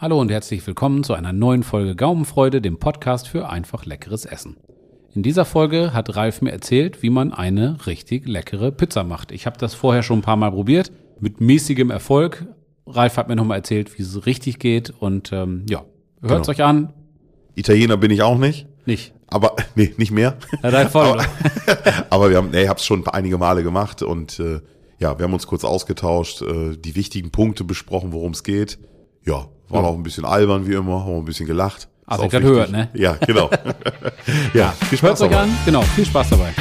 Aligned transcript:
Hallo 0.00 0.20
und 0.20 0.30
herzlich 0.30 0.64
willkommen 0.66 1.02
zu 1.02 1.14
einer 1.14 1.32
neuen 1.32 1.62
Folge 1.64 1.96
Gaumenfreude, 1.96 2.60
dem 2.60 2.78
Podcast 2.78 3.26
für 3.28 3.48
einfach 3.48 3.84
leckeres 3.84 4.26
Essen. 4.26 4.56
In 5.14 5.22
dieser 5.24 5.44
Folge 5.44 5.92
hat 5.92 6.14
Ralf 6.14 6.40
mir 6.40 6.52
erzählt, 6.52 7.02
wie 7.02 7.10
man 7.10 7.32
eine 7.32 7.84
richtig 7.86 8.28
leckere 8.28 8.70
Pizza 8.70 9.02
macht. 9.02 9.32
Ich 9.32 9.46
habe 9.46 9.58
das 9.58 9.74
vorher 9.74 10.02
schon 10.04 10.20
ein 10.20 10.22
paar 10.22 10.36
Mal 10.36 10.52
probiert, 10.52 10.92
mit 11.18 11.40
mäßigem 11.40 11.90
Erfolg. 11.90 12.46
Ralf 12.86 13.16
hat 13.16 13.28
mir 13.28 13.34
nochmal 13.34 13.58
erzählt, 13.58 13.98
wie 13.98 14.02
es 14.02 14.24
richtig 14.26 14.60
geht 14.60 14.90
und 14.90 15.32
ähm, 15.32 15.66
ja, 15.68 15.84
hört 16.22 16.42
es 16.42 16.46
Genau. 16.46 16.48
euch 16.50 16.62
an. 16.62 16.92
Italiener 17.56 17.96
bin 17.96 18.12
ich 18.12 18.22
auch 18.22 18.38
nicht. 18.38 18.68
Nicht. 18.86 19.12
Aber, 19.26 19.56
nee, 19.74 19.92
nicht 19.96 20.12
mehr. 20.12 20.36
Ja, 20.62 20.70
dein 20.70 20.88
voll, 20.88 21.06
aber, 21.06 21.24
aber 22.10 22.30
wir 22.30 22.36
haben, 22.36 22.50
nee, 22.50 22.62
ich 22.62 22.68
habe 22.68 22.78
es 22.78 22.86
schon 22.86 23.04
einige 23.08 23.36
Male 23.36 23.64
gemacht 23.64 24.02
und 24.02 24.38
äh, 24.38 24.60
ja, 25.00 25.18
wir 25.18 25.24
haben 25.24 25.34
uns 25.34 25.46
kurz 25.48 25.64
ausgetauscht, 25.64 26.42
äh, 26.42 26.76
die 26.76 26.94
wichtigen 26.94 27.30
Punkte 27.30 27.64
besprochen, 27.64 28.12
worum 28.12 28.32
es 28.32 28.44
geht. 28.44 28.78
Ja, 29.24 29.48
war 29.68 29.82
Ja. 29.82 29.88
auch 29.88 29.94
ein 29.94 30.02
bisschen 30.02 30.24
albern 30.24 30.66
wie 30.66 30.74
immer, 30.74 31.04
haben 31.04 31.16
ein 31.18 31.24
bisschen 31.24 31.46
gelacht. 31.46 31.88
Also 32.06 32.24
Ist 32.24 32.32
ich 32.32 32.38
auch 32.38 32.40
grad 32.40 32.42
wichtig. 32.42 32.58
hört, 32.58 32.70
ne? 32.72 32.88
Ja, 32.94 33.16
genau. 33.26 33.50
ja, 34.54 34.70
viel 34.88 35.00
Hört 35.02 35.18
Spaß 35.18 35.20
euch 35.22 35.30
dabei. 35.30 35.42
an. 35.42 35.50
Genau, 35.66 35.82
viel 35.82 36.06
Spaß 36.06 36.30
dabei. 36.30 36.52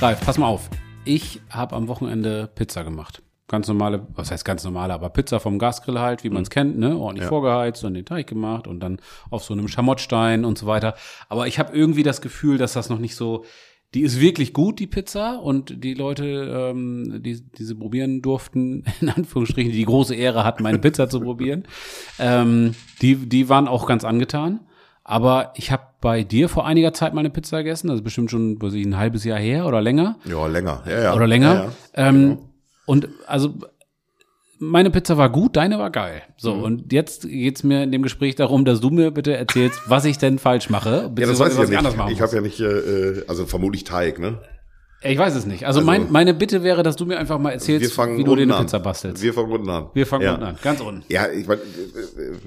Ralf, 0.00 0.20
pass 0.24 0.38
mal 0.38 0.46
auf. 0.46 0.70
Ich 1.04 1.40
habe 1.50 1.74
am 1.74 1.88
Wochenende 1.88 2.48
Pizza 2.54 2.84
gemacht. 2.84 3.22
Ganz 3.48 3.66
normale, 3.66 4.06
was 4.14 4.30
heißt 4.30 4.44
ganz 4.44 4.62
normale, 4.62 4.92
aber 4.92 5.08
Pizza 5.08 5.40
vom 5.40 5.58
Gasgrill 5.58 5.98
halt, 5.98 6.22
wie 6.22 6.28
man 6.28 6.42
es 6.42 6.50
kennt, 6.50 6.78
ne? 6.78 6.96
Ordentlich 6.96 7.24
Ja. 7.24 7.28
vorgeheizt 7.30 7.82
und 7.82 7.94
den 7.94 8.04
Teig 8.04 8.26
gemacht 8.26 8.66
und 8.66 8.80
dann 8.80 8.98
auf 9.30 9.42
so 9.42 9.54
einem 9.54 9.68
Schamottstein 9.68 10.44
und 10.44 10.58
so 10.58 10.66
weiter. 10.66 10.94
Aber 11.30 11.46
ich 11.46 11.58
habe 11.58 11.74
irgendwie 11.74 12.02
das 12.02 12.20
Gefühl, 12.20 12.58
dass 12.58 12.74
das 12.74 12.90
noch 12.90 12.98
nicht 12.98 13.16
so. 13.16 13.44
Die 13.94 14.02
ist 14.02 14.20
wirklich 14.20 14.52
gut, 14.52 14.80
die 14.80 14.86
Pizza, 14.86 15.36
und 15.42 15.82
die 15.82 15.94
Leute, 15.94 16.24
ähm, 16.74 17.22
die, 17.22 17.40
die 17.42 17.64
sie 17.64 17.74
probieren 17.74 18.20
durften, 18.20 18.84
in 19.00 19.08
Anführungsstrichen, 19.08 19.72
die 19.72 19.78
die 19.78 19.86
große 19.86 20.14
Ehre 20.14 20.44
hatten, 20.44 20.62
meine 20.62 20.78
Pizza 20.78 21.08
zu 21.08 21.20
probieren, 21.20 21.64
ähm, 22.18 22.74
die, 23.00 23.16
die 23.16 23.48
waren 23.48 23.66
auch 23.66 23.86
ganz 23.86 24.04
angetan. 24.04 24.60
Aber 25.04 25.54
ich 25.56 25.72
habe 25.72 25.84
bei 26.02 26.22
dir 26.22 26.50
vor 26.50 26.66
einiger 26.66 26.92
Zeit 26.92 27.14
mal 27.14 27.20
eine 27.20 27.30
Pizza 27.30 27.62
gegessen, 27.62 27.88
also 27.88 28.02
bestimmt 28.02 28.30
schon, 28.30 28.60
weiß 28.60 28.74
ich, 28.74 28.84
ein 28.84 28.98
halbes 28.98 29.24
Jahr 29.24 29.38
her 29.38 29.64
oder 29.64 29.80
länger. 29.80 30.18
Ja, 30.26 30.46
länger. 30.46 30.82
Ja, 30.86 31.02
ja. 31.04 31.14
Oder 31.14 31.26
länger. 31.26 31.54
Ja, 31.54 31.64
ja. 31.64 32.08
Ähm, 32.10 32.38
Und 32.88 33.08
also 33.26 33.54
meine 34.58 34.90
Pizza 34.90 35.16
war 35.16 35.30
gut, 35.30 35.56
deine 35.56 35.78
war 35.78 35.90
geil. 35.90 36.22
So, 36.36 36.54
Mhm. 36.54 36.62
und 36.62 36.92
jetzt 36.92 37.28
geht's 37.28 37.62
mir 37.62 37.82
in 37.84 37.92
dem 37.92 38.02
Gespräch 38.02 38.34
darum, 38.34 38.64
dass 38.64 38.80
du 38.80 38.90
mir 38.90 39.10
bitte 39.12 39.36
erzählst, 39.36 39.78
was 39.86 40.04
ich 40.04 40.18
denn 40.18 40.38
falsch 40.38 40.68
mache. 40.70 41.12
Ja, 41.18 41.26
das 41.26 41.38
weiß 41.38 41.52
ich 41.58 41.70
ja 41.70 41.82
nicht. 41.82 41.96
Ich 42.10 42.20
habe 42.20 42.34
ja 42.34 42.40
nicht, 42.40 42.58
äh, 42.60 43.22
also 43.28 43.46
vermutlich 43.46 43.84
Teig, 43.84 44.18
ne? 44.18 44.40
Ich 45.00 45.16
weiß 45.16 45.36
es 45.36 45.46
nicht. 45.46 45.64
Also, 45.64 45.78
Also- 45.78 45.86
mein, 45.86 46.10
meine 46.10 46.34
Bitte 46.34 46.64
wäre, 46.64 46.82
dass 46.82 46.96
du 46.96 47.06
mir 47.06 47.18
einfach 47.20 47.38
mal 47.38 47.52
erzählst, 47.52 47.96
wie 47.96 48.24
du 48.24 48.34
dir 48.34 48.42
eine. 48.42 48.54
Pizza 48.54 48.80
bastelst. 48.80 49.22
Wir 49.22 49.32
fangen 49.32 49.52
unten 49.52 49.70
an. 49.70 49.90
Wir 49.94 50.06
fangen 50.08 50.24
ja. 50.24 50.32
unten 50.34 50.44
an, 50.46 50.56
ganz 50.60 50.80
unten. 50.80 51.04
Ja, 51.08 51.30
ich 51.30 51.46
meine, 51.46 51.60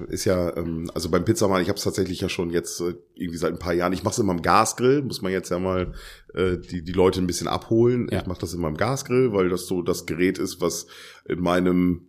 ist 0.08 0.26
ja, 0.26 0.54
ähm, 0.58 0.90
also 0.92 1.08
beim 1.08 1.24
Pizzamann, 1.24 1.62
ich 1.62 1.68
habe 1.68 1.78
es 1.78 1.84
tatsächlich 1.84 2.20
ja 2.20 2.28
schon 2.28 2.50
jetzt 2.50 2.78
äh, 2.82 2.92
irgendwie 3.14 3.38
seit 3.38 3.52
ein 3.54 3.58
paar 3.58 3.72
Jahren. 3.72 3.94
Ich 3.94 4.02
mache 4.04 4.12
es 4.12 4.18
immer 4.18 4.32
im 4.34 4.42
Gasgrill, 4.42 5.00
muss 5.00 5.22
man 5.22 5.32
jetzt 5.32 5.48
ja 5.50 5.58
mal 5.58 5.92
äh, 6.34 6.58
die, 6.58 6.82
die 6.82 6.92
Leute 6.92 7.20
ein 7.20 7.26
bisschen 7.26 7.48
abholen. 7.48 8.08
Ja. 8.10 8.20
Ich 8.20 8.26
mache 8.26 8.40
das 8.40 8.54
immer 8.54 8.68
im 8.68 8.76
Gasgrill, 8.76 9.32
weil 9.32 9.48
das 9.48 9.66
so 9.66 9.82
das 9.82 10.06
Gerät 10.06 10.38
ist, 10.38 10.60
was 10.60 10.86
in 11.28 11.40
meinem 11.40 12.06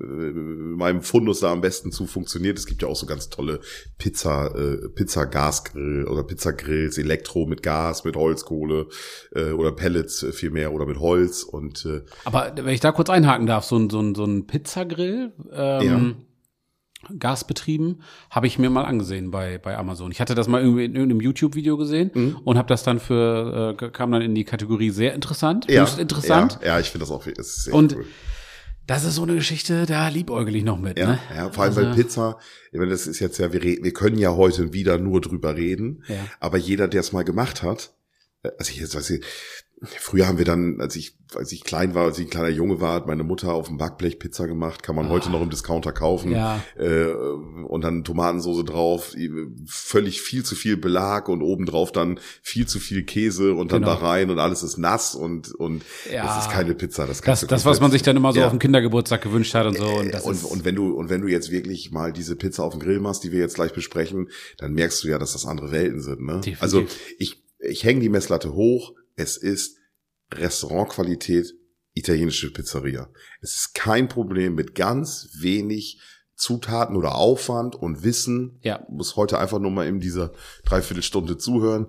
äh, 0.00 0.04
meinem 0.04 1.02
Fundus 1.02 1.40
da 1.40 1.52
am 1.52 1.60
besten 1.60 1.92
zu 1.92 2.06
funktioniert. 2.06 2.56
Es 2.56 2.66
gibt 2.66 2.82
ja 2.82 2.88
auch 2.88 2.96
so 2.96 3.04
ganz 3.04 3.28
tolle 3.28 3.60
Pizza, 3.98 4.54
äh, 4.54 4.88
Pizza-Gasgrill 4.88 6.06
oder 6.06 6.22
Pizzagrills, 6.22 6.96
Elektro 6.96 7.46
mit 7.46 7.62
Gas, 7.62 8.04
mit 8.04 8.16
Holzkohle 8.16 8.88
äh, 9.34 9.50
oder 9.50 9.72
Pellets 9.72 10.22
äh, 10.22 10.32
vielmehr 10.32 10.72
oder 10.72 10.86
mit 10.86 11.00
Holz 11.00 11.42
und 11.42 11.84
äh, 11.84 12.02
Aber 12.24 12.52
wenn 12.56 12.72
ich 12.72 12.80
da 12.80 12.92
kurz 12.92 13.10
einhaken 13.10 13.46
darf, 13.46 13.64
so 13.64 13.76
ein, 13.76 13.90
so 13.90 14.00
ein, 14.00 14.14
so 14.14 14.24
ein 14.24 14.46
Pizzagrill, 14.46 15.32
ähm, 15.52 16.16
gasbetrieben, 17.18 18.02
habe 18.30 18.46
ich 18.46 18.58
mir 18.58 18.70
mal 18.70 18.84
angesehen 18.84 19.30
bei, 19.30 19.58
bei 19.58 19.76
Amazon. 19.76 20.10
Ich 20.12 20.20
hatte 20.20 20.34
das 20.34 20.48
mal 20.48 20.60
irgendwie 20.60 20.84
in 20.84 20.94
irgendeinem 20.94 21.20
YouTube-Video 21.20 21.76
gesehen 21.76 22.10
Mhm. 22.14 22.36
und 22.44 22.58
habe 22.58 22.68
das 22.68 22.82
dann 22.82 23.00
für, 23.00 23.76
äh, 23.80 23.88
kam 23.90 24.12
dann 24.12 24.22
in 24.22 24.34
die 24.34 24.44
Kategorie 24.44 24.90
sehr 24.90 25.14
interessant, 25.14 25.66
höchst 25.68 25.98
interessant. 25.98 26.58
Ja, 26.62 26.68
ja 26.74 26.80
ich 26.80 26.90
finde 26.90 27.04
das 27.04 27.10
auch 27.10 27.26
ist 27.26 27.64
sehr 27.64 27.74
Und 27.74 27.96
cool. 27.96 28.06
Das 28.86 29.04
ist 29.04 29.14
so 29.14 29.22
eine 29.22 29.34
Geschichte, 29.36 29.86
da 29.86 30.08
liebäugel 30.08 30.56
ich 30.56 30.64
noch 30.64 30.78
mit. 30.78 30.98
Ja, 30.98 31.06
ne? 31.06 31.18
ja, 31.34 31.50
vor 31.50 31.62
allem 31.62 31.76
Also- 31.76 31.88
bei 31.90 31.94
Pizza, 31.94 32.38
ich 32.72 32.78
meine, 32.78 32.90
das 32.90 33.06
ist 33.06 33.20
jetzt 33.20 33.38
ja, 33.38 33.52
wir, 33.52 33.62
wir 33.62 33.92
können 33.92 34.18
ja 34.18 34.34
heute 34.34 34.72
wieder 34.72 34.98
nur 34.98 35.20
drüber 35.20 35.54
reden, 35.54 36.02
Ja. 36.08 36.16
aber 36.40 36.58
jeder, 36.58 36.88
der 36.88 37.00
es 37.00 37.12
mal 37.12 37.22
gemacht 37.22 37.62
hat, 37.62 37.92
äh, 38.42 38.50
also 38.58 38.72
ich 38.72 38.78
jetzt 38.80 38.96
weiß 38.96 39.10
ich, 39.10 39.24
früher 39.82 40.26
haben 40.28 40.38
wir 40.38 40.44
dann, 40.44 40.80
als 40.80 40.94
ich, 40.96 41.16
als 41.34 41.52
ich 41.52 41.64
klein 41.64 41.94
war, 41.94 42.04
als 42.04 42.18
ich 42.18 42.26
ein 42.26 42.30
kleiner 42.30 42.48
Junge 42.50 42.80
war, 42.80 42.94
hat 42.94 43.06
meine 43.06 43.22
Mutter 43.24 43.52
auf 43.54 43.68
dem 43.68 43.78
Backblech 43.78 44.18
Pizza 44.18 44.46
gemacht, 44.46 44.82
kann 44.82 44.94
man 44.96 45.08
heute 45.08 45.30
noch 45.30 45.40
im 45.40 45.48
Discounter 45.50 45.92
kaufen, 45.92 46.34
Ah. 46.34 46.60
Ja. 46.78 46.84
äh, 46.84 47.12
und 47.12 47.82
dann 47.82 48.04
Tomatensoße 48.04 48.64
drauf, 48.64 49.14
völlig 49.66 50.20
viel 50.20 50.44
zu 50.44 50.54
viel 50.54 50.76
Belag 50.76 51.28
und 51.28 51.42
obendrauf 51.42 51.92
dann 51.92 52.18
viel 52.42 52.66
zu 52.66 52.78
viel 52.78 53.04
Käse 53.04 53.54
und 53.54 53.72
dann 53.72 53.82
Genau. 53.82 53.94
da 53.94 54.00
rein 54.06 54.30
und 54.30 54.38
alles 54.38 54.62
ist 54.62 54.76
nass 54.76 55.14
und, 55.14 55.54
und 55.54 55.82
Ja. 56.12 56.38
es 56.38 56.44
ist 56.46 56.52
keine 56.52 56.74
Pizza. 56.74 57.06
Das, 57.06 57.20
Das, 57.20 57.46
das, 57.46 57.64
was 57.64 57.80
man 57.80 57.90
sich 57.90 58.02
dann 58.02 58.16
immer 58.16 58.32
so 58.32 58.40
Ja. 58.40 58.46
auf 58.46 58.52
dem 58.52 58.58
Kindergeburtstag 58.58 59.22
gewünscht 59.22 59.54
hat 59.54 59.66
und 59.66 59.76
so. 59.78 59.86
Und, 59.86 60.12
das 60.12 60.24
und, 60.24 60.34
ist, 60.34 60.44
und 60.44 60.64
wenn 60.64 60.74
du 60.74 60.92
und 60.94 61.08
wenn 61.10 61.20
du 61.22 61.28
jetzt 61.28 61.50
wirklich 61.50 61.90
mal 61.90 62.12
diese 62.12 62.36
Pizza 62.36 62.64
auf 62.64 62.72
dem 62.72 62.80
Grill 62.80 63.00
machst, 63.00 63.24
die 63.24 63.32
wir 63.32 63.38
jetzt 63.40 63.54
gleich 63.54 63.72
besprechen, 63.72 64.28
dann 64.58 64.72
merkst 64.74 65.02
du 65.04 65.08
ja, 65.08 65.18
dass 65.18 65.32
das 65.32 65.46
andere 65.46 65.70
Welten 65.72 66.00
sind. 66.00 66.20
Ne? 66.20 66.34
Definitiv. 66.40 66.62
Also 66.62 66.84
ich 67.18 67.42
ich 67.62 67.84
hänge 67.84 68.00
die 68.00 68.08
Messlatte 68.08 68.54
hoch. 68.54 68.94
Es 69.16 69.36
ist 69.36 69.78
Restaurantqualität 70.32 71.54
italienische 71.94 72.52
Pizzeria. 72.52 73.10
Es 73.40 73.56
ist 73.56 73.74
kein 73.74 74.08
Problem 74.08 74.54
mit 74.54 74.74
ganz 74.74 75.28
wenig 75.38 76.00
Zutaten 76.34 76.96
oder 76.96 77.16
Aufwand 77.16 77.76
und 77.76 78.02
Wissen. 78.02 78.58
Ja. 78.62 78.86
Muss 78.88 79.16
heute 79.16 79.38
einfach 79.38 79.58
nur 79.58 79.70
mal 79.70 79.86
in 79.86 80.00
dieser 80.00 80.32
Dreiviertelstunde 80.64 81.36
zuhören. 81.36 81.88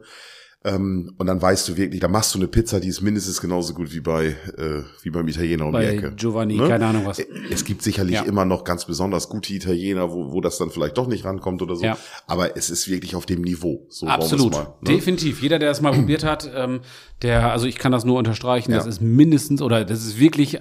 Ähm, 0.64 1.16
und 1.18 1.26
dann 1.26 1.42
weißt 1.42 1.68
du 1.70 1.78
wirklich, 1.78 2.00
da 2.02 2.08
machst 2.08 2.36
du 2.36 2.40
eine 2.40 2.48
Pizza, 2.48 2.80
die 2.80 2.88
ist 2.90 3.02
mindestens 3.02 3.42
genauso 3.42 3.74
gut 3.74 3.92
wie 3.94 4.00
bei 4.00 4.28
äh, 4.58 4.84
wie 5.02 5.10
beim 5.10 5.28
Italiener 5.28 5.66
um 5.66 5.72
die 5.72 5.78
bei 5.80 5.86
Ecke. 5.88 6.12
Giovanni, 6.16 6.56
Ne? 6.58 6.68
keine 6.68 6.86
Ahnung 6.86 7.04
was. 7.08 7.20
Es 7.50 7.66
gibt 7.66 7.82
sicherlich 7.82 8.14
Ja. 8.18 8.22
immer 8.24 8.46
noch 8.46 8.64
ganz 8.64 8.86
besonders 8.86 9.28
gute 9.28 9.54
Italiener, 9.56 10.12
wo, 10.12 10.32
wo 10.32 10.40
das 10.40 10.60
dann 10.60 10.70
vielleicht 10.70 11.00
doch 11.00 11.08
nicht 11.08 11.26
rankommt 11.26 11.64
oder 11.64 11.76
so. 11.76 11.84
Ja. 11.84 11.98
Aber 12.28 12.56
es 12.58 12.70
ist 12.70 12.88
wirklich 12.90 13.16
auf 13.16 13.26
dem 13.26 13.42
Niveau. 13.42 13.88
So 13.90 14.06
Absolut, 14.06 14.54
Mal, 14.54 14.64
ne? 14.82 14.92
definitiv. 14.96 15.42
Jeder, 15.42 15.58
der 15.58 15.72
es 15.72 15.82
mal 15.82 15.94
probiert 15.96 16.24
hat, 16.24 16.48
ähm, 16.56 16.82
der, 17.24 17.52
also 17.52 17.66
ich 17.66 17.80
kann 17.80 17.92
das 17.92 18.06
nur 18.06 18.20
unterstreichen, 18.20 18.70
Ja. 18.72 18.78
das 18.78 18.86
ist 18.86 19.02
mindestens 19.02 19.64
oder 19.64 19.84
das 19.84 20.06
ist 20.06 20.20
wirklich 20.20 20.60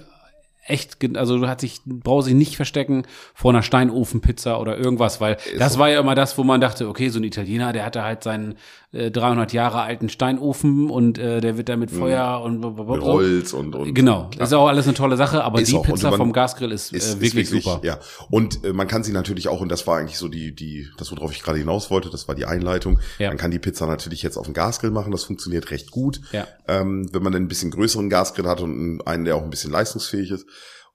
echt, 0.65 0.97
also 1.17 1.39
du 1.39 1.47
hat 1.47 1.59
sich, 1.59 1.81
brauchst 1.85 2.27
dich 2.27 2.35
nicht 2.35 2.55
verstecken 2.55 3.03
vor 3.33 3.51
einer 3.51 3.63
Steinofenpizza 3.63 4.59
oder 4.59 4.77
irgendwas, 4.77 5.19
weil 5.19 5.37
das 5.57 5.77
war 5.79 5.89
ja 5.89 5.99
immer 5.99 6.13
das, 6.15 6.37
wo 6.37 6.43
man 6.43 6.61
dachte, 6.61 6.87
okay, 6.87 7.09
so 7.09 7.19
ein 7.19 7.23
Italiener, 7.23 7.73
der 7.73 7.83
hatte 7.85 8.03
halt 8.03 8.23
seinen 8.23 8.55
äh, 8.93 9.09
300 9.11 9.53
Jahre 9.53 9.81
alten 9.81 10.09
Steinofen 10.09 10.89
und 10.89 11.17
äh, 11.17 11.39
der 11.41 11.57
wird 11.57 11.69
da 11.69 11.77
mit 11.77 11.91
Feuer 11.91 12.41
und 12.43 12.59
Mhm. 12.59 12.75
Mit 12.75 13.01
Holz 13.01 13.53
und, 13.53 13.73
und 13.75 13.93
Genau, 13.93 14.29
ist 14.37 14.53
auch 14.53 14.67
alles 14.67 14.85
eine 14.85 14.93
tolle 14.95 15.15
Sache, 15.17 15.43
aber 15.43 15.61
Ist 15.61 15.71
die 15.71 15.77
auch. 15.77 15.83
Pizza 15.85 16.09
man- 16.09 16.17
vom 16.17 16.33
Gasgrill 16.33 16.71
ist, 16.71 16.91
ist, 16.93 17.15
äh, 17.15 17.21
wirklich, 17.21 17.43
ist 17.45 17.51
wirklich 17.53 17.63
super. 17.63 17.79
Ja. 17.83 17.99
Und 18.29 18.63
äh, 18.65 18.73
man 18.73 18.87
kann 18.87 19.03
sie 19.03 19.11
natürlich 19.13 19.47
auch, 19.47 19.61
und 19.61 19.69
das 19.69 19.87
war 19.87 19.97
eigentlich 19.97 20.17
so 20.17 20.27
die, 20.27 20.53
die, 20.53 20.87
das, 20.97 21.11
worauf 21.11 21.31
ich 21.31 21.41
gerade 21.41 21.57
hinaus 21.59 21.89
wollte, 21.89 22.09
das 22.09 22.27
war 22.27 22.35
die 22.35 22.45
Einleitung. 22.45 22.99
Ja. 23.19 23.29
Man 23.29 23.37
kann 23.37 23.51
die 23.51 23.59
Pizza 23.59 23.85
natürlich 23.87 24.21
jetzt 24.23 24.37
auf 24.37 24.45
dem 24.45 24.53
Gasgrill 24.53 24.91
machen, 24.91 25.11
das 25.11 25.23
funktioniert 25.23 25.71
recht 25.71 25.91
gut. 25.91 26.19
Ja. 26.33 26.47
Ähm, 26.67 27.07
wenn 27.13 27.23
man 27.23 27.33
einen 27.33 27.47
bisschen 27.47 27.71
größeren 27.71 28.09
Gasgrill 28.09 28.47
hat 28.47 28.61
und 28.61 29.01
einen, 29.07 29.25
der 29.25 29.35
auch 29.37 29.43
ein 29.43 29.49
bisschen 29.49 29.71
leistungsfähig 29.71 30.31
ist. 30.31 30.45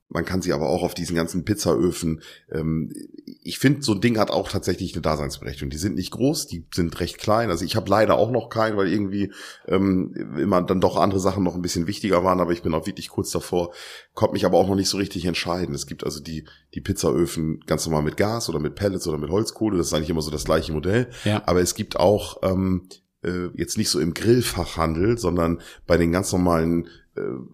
Man 0.08 0.24
kann 0.24 0.40
sie 0.40 0.52
aber 0.52 0.68
auch 0.68 0.82
auf 0.82 0.94
diesen 0.94 1.16
ganzen 1.16 1.44
Pizzaöfen. 1.44 2.22
Ähm, 2.52 2.92
ich 3.42 3.58
finde, 3.58 3.82
so 3.82 3.92
ein 3.92 4.00
Ding 4.00 4.18
hat 4.18 4.30
auch 4.30 4.48
tatsächlich 4.48 4.94
eine 4.94 5.02
Daseinsberechtigung. 5.02 5.70
Die 5.70 5.78
sind 5.78 5.96
nicht 5.96 6.12
groß, 6.12 6.46
die 6.46 6.64
sind 6.72 6.98
recht 7.00 7.18
klein. 7.18 7.50
Also 7.50 7.64
ich 7.64 7.74
habe 7.74 7.90
leider 7.90 8.16
auch 8.16 8.30
noch 8.30 8.48
keinen, 8.48 8.76
weil 8.76 8.86
irgendwie 8.86 9.32
ähm, 9.66 10.14
immer 10.38 10.62
dann 10.62 10.80
doch 10.80 10.96
andere 10.96 11.18
Sachen 11.18 11.42
noch 11.42 11.56
ein 11.56 11.62
bisschen 11.62 11.88
wichtiger 11.88 12.22
waren. 12.22 12.40
Aber 12.40 12.52
ich 12.52 12.62
bin 12.62 12.72
auch 12.74 12.86
wirklich 12.86 13.08
kurz 13.08 13.30
davor, 13.30 13.74
konnte 14.14 14.34
mich 14.34 14.46
aber 14.46 14.58
auch 14.58 14.68
noch 14.68 14.76
nicht 14.76 14.88
so 14.88 14.96
richtig 14.96 15.24
entscheiden. 15.24 15.74
Es 15.74 15.86
gibt 15.86 16.04
also 16.04 16.20
die 16.20 16.46
die 16.74 16.80
Pizzaöfen 16.80 17.60
ganz 17.66 17.86
normal 17.86 18.02
mit 18.02 18.16
Gas 18.16 18.48
oder 18.48 18.60
mit 18.60 18.76
Pellets 18.76 19.08
oder 19.08 19.18
mit 19.18 19.30
Holzkohle. 19.30 19.78
Das 19.78 19.88
ist 19.88 19.94
eigentlich 19.94 20.10
immer 20.10 20.22
so 20.22 20.30
das 20.30 20.44
gleiche 20.44 20.72
Modell. 20.72 21.08
Ja. 21.24 21.42
Aber 21.46 21.60
es 21.60 21.74
gibt 21.74 21.98
auch 21.98 22.42
ähm, 22.42 22.88
äh, 23.22 23.48
jetzt 23.54 23.78
nicht 23.78 23.88
so 23.88 23.98
im 23.98 24.14
Grillfachhandel, 24.14 25.18
sondern 25.18 25.60
bei 25.86 25.96
den 25.96 26.12
ganz 26.12 26.32
normalen, 26.32 26.88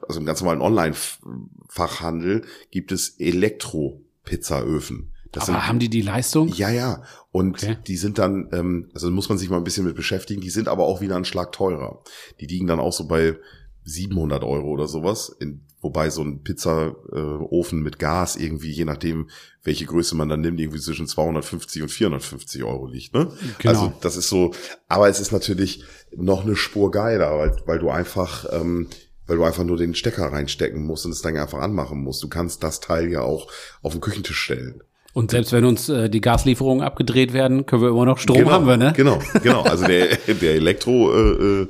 also 0.06 0.20
im 0.20 0.26
ganz 0.26 0.40
normalen 0.40 0.60
Online-Fachhandel 0.60 2.42
gibt 2.70 2.92
es 2.92 3.16
Elektro-Pizzaöfen. 3.18 5.12
Das 5.32 5.48
aber 5.48 5.66
haben 5.66 5.78
die 5.78 5.88
die 5.88 6.02
Leistung? 6.02 6.48
ja, 6.48 6.68
ja. 6.70 7.02
Und 7.30 7.54
Okay. 7.62 7.78
die 7.86 7.96
sind 7.96 8.18
dann, 8.18 8.50
ähm, 8.52 8.90
also 8.92 9.10
muss 9.10 9.30
man 9.30 9.38
sich 9.38 9.48
mal 9.48 9.56
ein 9.56 9.64
bisschen 9.64 9.86
mit 9.86 9.96
beschäftigen, 9.96 10.42
die 10.42 10.50
sind 10.50 10.68
aber 10.68 10.84
auch 10.84 11.00
wieder 11.00 11.16
einen 11.16 11.24
Schlag 11.24 11.52
teurer. 11.52 12.02
Die 12.40 12.46
liegen 12.46 12.66
dann 12.66 12.80
auch 12.80 12.92
so 12.92 13.06
bei 13.06 13.38
700 13.84 14.44
Euro 14.44 14.68
oder 14.68 14.86
sowas. 14.86 15.34
In, 15.40 15.62
wobei 15.80 16.10
so 16.10 16.22
ein 16.22 16.42
Pizzaofen 16.42 17.78
äh, 17.78 17.82
mit 17.82 17.98
Gas 17.98 18.36
irgendwie, 18.36 18.70
je 18.70 18.84
nachdem, 18.84 19.30
welche 19.64 19.86
Größe 19.86 20.14
man 20.14 20.28
dann 20.28 20.42
nimmt, 20.42 20.60
irgendwie 20.60 20.80
zwischen 20.80 21.08
250 21.08 21.82
und 21.82 21.88
450 21.88 22.62
Euro 22.64 22.86
liegt. 22.86 23.14
Ne? 23.14 23.32
Genau. 23.58 23.70
Also 23.70 23.92
das 24.02 24.16
ist 24.16 24.28
so, 24.28 24.52
aber 24.86 25.08
es 25.08 25.18
ist 25.18 25.32
natürlich 25.32 25.82
noch 26.14 26.44
eine 26.44 26.56
Spur 26.56 26.90
geiler, 26.90 27.38
weil, 27.38 27.56
weil 27.64 27.78
du 27.78 27.88
einfach 27.88 28.44
ähm, 28.52 28.88
weil 29.32 29.38
du 29.38 29.44
einfach 29.44 29.64
nur 29.64 29.78
den 29.78 29.94
Stecker 29.94 30.26
reinstecken 30.26 30.84
musst 30.84 31.06
und 31.06 31.12
es 31.12 31.22
dann 31.22 31.38
einfach 31.38 31.60
anmachen 31.60 32.02
musst. 32.02 32.22
Du 32.22 32.28
kannst 32.28 32.62
das 32.62 32.80
Teil 32.80 33.10
ja 33.10 33.22
auch 33.22 33.50
auf 33.80 33.92
den 33.92 34.02
Küchentisch 34.02 34.38
stellen. 34.38 34.82
Und 35.14 35.30
selbst 35.30 35.52
wenn 35.52 35.64
uns 35.64 35.88
äh, 35.88 36.10
die 36.10 36.20
Gaslieferungen 36.20 36.84
abgedreht 36.84 37.32
werden, 37.32 37.64
können 37.64 37.80
wir 37.80 37.88
immer 37.88 38.04
noch 38.04 38.18
Strom 38.18 38.36
genau, 38.36 38.50
haben 38.50 38.66
wir, 38.66 38.76
ne? 38.76 38.92
Genau, 38.94 39.18
genau. 39.42 39.62
Also 39.62 39.86
der, 39.86 40.16
der 40.26 40.54
Elektro, 40.54 41.14
äh, 41.14 41.62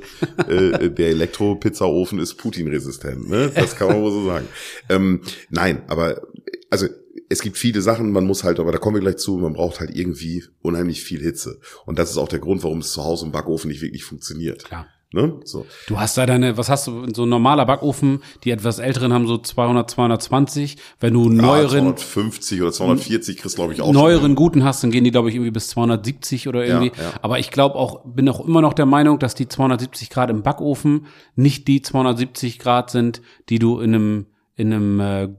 äh, 0.49 0.53
äh, 0.53 0.89
der 0.89 1.09
Elektro-Pizzaofen 1.11 2.19
ist 2.19 2.35
Putin-resistent, 2.35 3.29
ne? 3.29 3.49
Das 3.55 3.77
kann 3.77 3.87
man 3.87 4.01
wohl 4.01 4.11
so 4.11 4.25
sagen. 4.25 4.47
Ähm, 4.89 5.21
nein, 5.49 5.83
aber 5.87 6.21
also 6.69 6.87
es 7.29 7.41
gibt 7.41 7.57
viele 7.57 7.81
Sachen, 7.81 8.11
man 8.11 8.25
muss 8.25 8.43
halt, 8.43 8.59
aber 8.59 8.73
da 8.73 8.77
kommen 8.77 8.97
wir 8.97 9.01
gleich 9.01 9.17
zu, 9.17 9.37
man 9.37 9.53
braucht 9.53 9.79
halt 9.79 9.95
irgendwie 9.95 10.43
unheimlich 10.61 11.01
viel 11.01 11.21
Hitze. 11.21 11.61
Und 11.85 11.97
das 11.97 12.11
ist 12.11 12.17
auch 12.17 12.27
der 12.27 12.39
Grund, 12.39 12.63
warum 12.63 12.79
es 12.79 12.91
zu 12.91 13.05
Hause 13.05 13.25
im 13.25 13.31
Backofen 13.31 13.69
nicht 13.69 13.81
wirklich 13.81 14.03
funktioniert. 14.03 14.65
Klar. 14.65 14.87
Ne? 15.13 15.35
So. 15.43 15.67
Du 15.87 15.99
hast 15.99 16.17
da 16.17 16.25
deine, 16.25 16.57
was 16.57 16.69
hast 16.69 16.87
du, 16.87 17.05
so 17.13 17.23
ein 17.23 17.29
normaler 17.29 17.67
Backofen, 17.67 18.23
die 18.43 18.49
etwas 18.49 18.79
älteren 18.79 19.13
haben 19.13 19.27
so 19.27 19.37
200, 19.37 19.89
220. 19.89 20.77
Wenn 20.99 21.13
du 21.13 21.29
neueren. 21.29 21.85
Ja, 21.85 21.95
250 21.95 22.61
oder 22.63 22.71
240 22.71 23.37
kriegst, 23.37 23.55
glaube 23.55 23.73
ich, 23.73 23.81
auch. 23.81 23.93
Neueren 23.93 24.21
schon. 24.21 24.35
guten 24.35 24.63
hast, 24.63 24.83
dann 24.83 24.89
gehen 24.89 25.03
die, 25.03 25.11
glaube 25.11 25.29
ich, 25.29 25.35
irgendwie 25.35 25.51
bis 25.51 25.69
270 25.69 26.47
oder 26.47 26.65
irgendwie. 26.65 26.91
Ja, 26.97 27.03
ja. 27.03 27.13
Aber 27.21 27.37
ich 27.37 27.51
glaube 27.51 27.75
auch, 27.75 28.01
bin 28.05 28.27
auch 28.27 28.43
immer 28.43 28.61
noch 28.61 28.73
der 28.73 28.87
Meinung, 28.87 29.19
dass 29.19 29.35
die 29.35 29.47
270 29.47 30.09
Grad 30.09 30.31
im 30.31 30.41
Backofen 30.41 31.05
nicht 31.35 31.67
die 31.67 31.83
270 31.83 32.57
Grad 32.57 32.89
sind, 32.89 33.21
die 33.49 33.59
du 33.59 33.79
in 33.79 33.93
einem 33.93 34.25
in 34.55 34.71
einem 34.71 34.99
äh, 34.99 35.29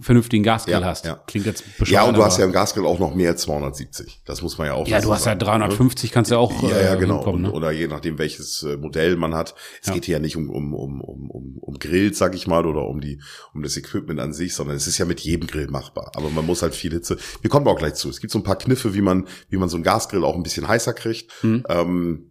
vernünftigen 0.00 0.42
Gasgrill 0.42 0.80
ja, 0.80 0.84
hast. 0.84 1.04
Ja. 1.04 1.20
Klingt 1.26 1.44
jetzt 1.44 1.62
bescheuert. 1.78 1.90
Ja, 1.90 2.08
und 2.08 2.16
du 2.16 2.24
hast 2.24 2.38
ja 2.38 2.46
im 2.46 2.52
Gasgrill 2.52 2.86
auch 2.86 2.98
noch 2.98 3.14
mehr 3.14 3.30
als 3.30 3.42
270. 3.42 4.22
Das 4.24 4.40
muss 4.40 4.56
man 4.56 4.68
ja 4.68 4.72
auch 4.72 4.88
Ja, 4.88 5.00
du 5.00 5.12
hast 5.12 5.24
sagen, 5.24 5.38
ja 5.40 5.46
350, 5.46 6.10
ne? 6.10 6.14
kannst 6.14 6.30
ja 6.30 6.38
auch 6.38 6.62
Ja, 6.62 6.80
ja, 6.80 6.94
äh, 6.94 6.96
genau. 6.96 7.36
Ne? 7.36 7.52
Oder 7.52 7.70
je 7.70 7.86
nachdem, 7.86 8.18
welches 8.18 8.62
äh, 8.62 8.78
Modell 8.78 9.16
man 9.16 9.34
hat. 9.34 9.54
Es 9.82 9.88
ja. 9.88 9.94
geht 9.94 10.06
hier 10.06 10.14
ja 10.14 10.18
nicht 10.20 10.38
um, 10.38 10.48
um, 10.48 10.72
um, 10.72 11.02
um, 11.02 11.30
um, 11.30 11.58
um 11.58 11.78
Grills, 11.78 12.16
sag 12.16 12.34
ich 12.34 12.46
mal, 12.46 12.64
oder 12.64 12.86
um 12.86 13.02
die, 13.02 13.20
um 13.52 13.62
das 13.62 13.76
Equipment 13.76 14.20
an 14.20 14.32
sich, 14.32 14.54
sondern 14.54 14.76
es 14.76 14.86
ist 14.86 14.96
ja 14.96 15.04
mit 15.04 15.20
jedem 15.20 15.46
Grill 15.46 15.68
machbar. 15.68 16.12
Aber 16.14 16.30
man 16.30 16.46
muss 16.46 16.62
halt 16.62 16.74
viel 16.74 16.92
Hitze. 16.92 17.18
Wir 17.42 17.50
kommen 17.50 17.66
auch 17.68 17.76
gleich 17.76 17.94
zu. 17.94 18.08
Es 18.08 18.20
gibt 18.20 18.32
so 18.32 18.38
ein 18.38 18.44
paar 18.44 18.56
Kniffe, 18.56 18.94
wie 18.94 19.02
man, 19.02 19.26
wie 19.50 19.58
man 19.58 19.68
so 19.68 19.76
einen 19.76 19.84
Gasgrill 19.84 20.24
auch 20.24 20.34
ein 20.34 20.42
bisschen 20.42 20.66
heißer 20.66 20.94
kriegt. 20.94 21.30
Hm. 21.42 21.62
Ähm, 21.68 22.30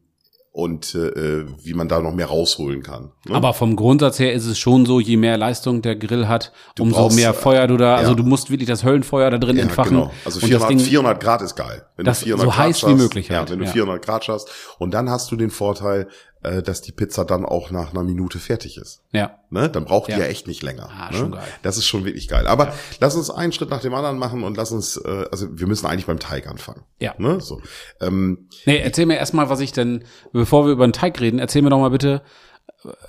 und 0.55 0.95
äh, 0.95 1.43
wie 1.63 1.73
man 1.73 1.89
da 1.89 1.99
noch 1.99 2.13
mehr 2.13 2.27
rausholen 2.27 2.81
kann. 2.81 3.11
Ne? 3.27 3.35
Aber 3.35 3.53
vom 3.53 3.75
Grundsatz 3.75 4.19
her 4.19 4.31
ist 4.31 4.45
es 4.45 4.57
schon 4.57 4.85
so, 4.85 5.01
je 5.01 5.17
mehr 5.17 5.37
Leistung 5.37 5.81
der 5.81 5.97
Grill 5.97 6.29
hat, 6.29 6.53
du 6.75 6.83
umso 6.83 6.95
brauchst, 6.95 7.17
mehr 7.17 7.33
Feuer 7.33 7.67
du 7.67 7.75
da, 7.75 7.95
also 7.95 8.03
ja. 8.03 8.09
also 8.11 8.15
du 8.15 8.23
musst 8.23 8.49
wirklich 8.49 8.69
das 8.69 8.85
Höllenfeuer 8.85 9.29
da 9.31 9.37
drin 9.37 9.57
ja, 9.57 9.63
entfachen. 9.63 9.97
Genau. 9.97 10.11
Also 10.23 10.39
400, 10.39 10.69
Ding, 10.69 10.79
400 10.79 11.21
Grad 11.21 11.41
ist 11.41 11.55
geil. 11.55 11.85
Wenn 11.97 12.05
das 12.05 12.21
du 12.21 12.27
400 12.27 12.45
so 12.45 12.49
Grad 12.49 12.67
heiß 12.67 12.79
schaffst, 12.79 12.95
wie 12.95 13.01
möglich 13.01 13.31
halt. 13.31 13.49
Ja, 13.49 13.51
wenn 13.51 13.59
du 13.59 13.65
ja. 13.65 13.71
400 13.71 14.05
Grad 14.05 14.23
schaffst. 14.23 14.49
Und 14.79 14.93
dann 14.93 15.09
hast 15.09 15.29
du 15.29 15.35
den 15.35 15.49
Vorteil, 15.49 16.07
äh, 16.45 16.63
dass 16.63 16.81
die 16.81 16.91
Pizza 16.91 17.25
dann 17.25 17.45
auch 17.45 17.71
nach 17.71 17.91
einer 17.91 18.03
Minute 18.03 18.39
fertig 18.39 18.77
ist. 18.77 19.01
Ja. 19.11 19.39
Ne? 19.49 19.69
Dann 19.69 19.85
braucht 19.85 20.09
ja. 20.09 20.15
die 20.15 20.21
ja 20.21 20.27
echt 20.27 20.47
nicht 20.47 20.63
länger. 20.63 20.89
Ah, 20.89 21.11
ne? 21.11 21.17
schon 21.17 21.31
geil. 21.31 21.43
Das 21.61 21.77
ist 21.77 21.85
schon 21.85 22.05
wirklich 22.05 22.27
geil. 22.27 22.47
Aber 22.47 22.67
ja. 22.67 22.73
lass 22.99 23.15
uns 23.15 23.29
einen 23.29 23.51
Schritt 23.51 23.69
nach 23.69 23.81
dem 23.81 23.93
anderen 23.93 24.17
machen 24.17 24.43
und 24.43 24.57
lass 24.57 24.71
uns, 24.71 24.97
äh, 24.97 25.25
also 25.31 25.47
wir 25.51 25.67
müssen 25.67 25.85
eigentlich 25.85 26.05
beim 26.05 26.19
Teig 26.19 26.47
anfangen. 26.47 26.83
Ja. 26.99 27.15
Ne? 27.17 27.41
So. 27.41 27.61
Ähm, 28.01 28.47
nee, 28.65 28.77
erzähl 28.77 29.05
mir 29.05 29.17
erstmal, 29.17 29.49
was 29.49 29.59
ich 29.59 29.71
denn, 29.71 30.03
bevor 30.31 30.65
wir 30.65 30.71
über 30.71 30.87
den 30.87 30.93
Teig 30.93 31.19
reden, 31.19 31.39
erzähl 31.39 31.61
mir 31.61 31.69
doch 31.69 31.79
mal 31.79 31.89
bitte, 31.89 32.21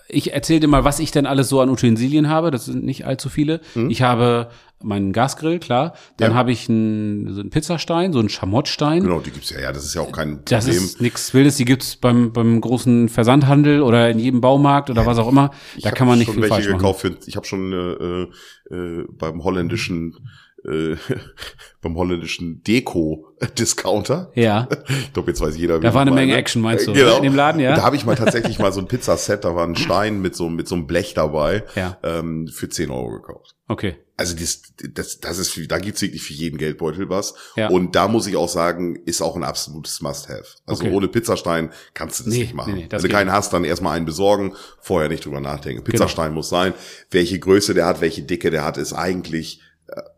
ich 0.09 0.33
erzähle 0.33 0.61
dir 0.61 0.69
mal, 0.69 0.85
was 0.85 0.99
ich 0.99 1.11
denn 1.11 1.27
alles 1.27 1.49
so 1.49 1.61
an 1.61 1.71
Utensilien 1.71 2.29
habe. 2.29 2.51
Das 2.51 2.65
sind 2.65 2.85
nicht 2.85 3.07
allzu 3.07 3.29
viele. 3.29 3.61
Mhm. 3.75 3.91
Ich 3.91 4.03
habe 4.03 4.51
meinen 4.83 5.13
Gasgrill, 5.13 5.59
klar. 5.59 5.95
Dann 6.17 6.33
ja. 6.33 6.37
habe 6.37 6.53
ich 6.53 6.69
einen, 6.69 7.33
so 7.35 7.41
einen 7.41 7.51
Pizzastein, 7.51 8.13
so 8.13 8.19
einen 8.19 8.29
Schamottstein. 8.29 9.03
Genau, 9.03 9.21
die 9.21 9.31
gibt's 9.31 9.51
ja. 9.51 9.61
Ja, 9.61 9.73
das 9.73 9.85
ist 9.85 9.95
ja 9.95 10.03
auch 10.03 10.13
kein 10.13 10.37
Problem. 10.37 10.45
Das 10.47 10.67
ist 10.67 11.01
nichts 11.01 11.33
Wildes. 11.35 11.57
Die 11.57 11.65
gibt's 11.65 11.97
beim, 11.97 12.33
beim 12.33 12.61
großen 12.61 13.09
Versandhandel 13.09 13.83
oder 13.83 14.11
in 14.11 14.19
jedem 14.19 14.41
Baumarkt 14.41 14.91
oder 14.91 15.03
ja, 15.03 15.07
was 15.07 15.19
auch 15.19 15.29
immer. 15.29 15.51
Da 15.81 15.91
kann 15.91 16.07
man 16.07 16.19
nicht 16.19 16.31
viel 16.31 16.47
falsch 16.47 16.67
machen. 16.67 16.79
Gekauft 16.79 17.01
für, 17.01 17.17
ich 17.27 17.37
habe 17.37 17.47
schon 17.47 17.73
äh, 17.73 18.75
äh, 18.75 19.07
beim 19.11 19.43
holländischen 19.43 20.17
äh, 20.67 20.97
beim 21.81 21.97
holländischen 21.97 22.63
Deko-Discounter. 22.63 24.33
Ja. 24.35 24.69
Ich 24.89 25.13
glaube, 25.13 25.31
jetzt 25.31 25.41
weiß 25.41 25.57
jeder, 25.57 25.79
wie 25.79 25.85
Da 25.85 25.95
war 25.95 26.03
eine 26.03 26.11
meine. 26.11 26.27
Menge 26.27 26.39
Action, 26.39 26.63
meinst 26.63 26.87
du? 26.87 26.93
Genau. 26.93 27.19
In 27.19 27.23
dem 27.23 27.35
Laden, 27.35 27.61
ja. 27.61 27.77
da 27.77 27.83
habe 27.83 27.97
ich 27.97 28.05
mal 28.05 28.17
tatsächlich 28.17 28.59
mal 28.59 28.73
so 28.73 28.81
ein 28.81 28.89
Pizzaset, 28.89 29.45
da 29.45 29.55
war 29.55 29.67
ein 29.67 29.77
Stein 29.77 30.21
mit 30.21 30.35
so, 30.35 30.49
mit 30.49 30.67
so 30.69 30.75
einem 30.75 30.87
Blech 30.87 31.15
dabei, 31.15 31.65
ja. 31.75 31.99
ähm, 32.03 32.49
für 32.49 32.69
10 32.69 32.91
Euro 32.91 33.11
gekauft. 33.11 33.55
Okay. 33.69 33.97
Also 34.19 34.35
das, 34.35 34.63
das, 34.95 35.21
das 35.21 35.39
ist, 35.39 35.71
da 35.71 35.79
gibt's 35.79 36.01
wirklich 36.01 36.23
für 36.23 36.33
jeden 36.33 36.57
Geldbeutel 36.57 37.11
was. 37.11 37.35
Ja. 37.55 37.69
Und 37.69 37.95
da 37.95 38.09
muss 38.09 38.27
ich 38.27 38.37
auch 38.37 38.49
sagen, 38.49 38.97
ist 39.05 39.21
auch 39.21 39.37
ein 39.37 39.45
absolutes 39.45 40.01
Must-Have. 40.01 40.47
Also 40.65 40.85
okay. 40.85 40.93
ohne 40.93 41.09
Pizzastein 41.09 41.71
kannst 41.93 42.21
du 42.21 42.25
das 42.25 42.33
nee, 42.33 42.41
nicht 42.41 42.55
machen. 42.55 42.75
Nee, 42.75 42.83
nee, 42.85 42.89
Wenn 42.91 43.03
du 43.03 43.09
keinen 43.09 43.31
hast, 43.31 43.53
dann 43.53 43.65
erstmal 43.65 43.97
einen 43.97 44.07
besorgen, 44.07 44.55
vorher 44.81 45.11
nicht 45.11 45.25
drüber 45.25 45.41
nachdenken. 45.41 45.85
Genau. 45.85 45.91
Pizzastein 45.91 46.27
genau. 46.27 46.37
muss 46.37 46.49
sein. 46.49 46.73
Welche 47.11 47.39
Größe 47.39 47.75
der 47.75 47.85
hat, 47.85 48.01
welche 48.01 48.23
Dicke 48.23 48.51
der 48.51 48.65
hat, 48.65 48.79
ist 48.79 48.95
eigentlich 48.95 49.61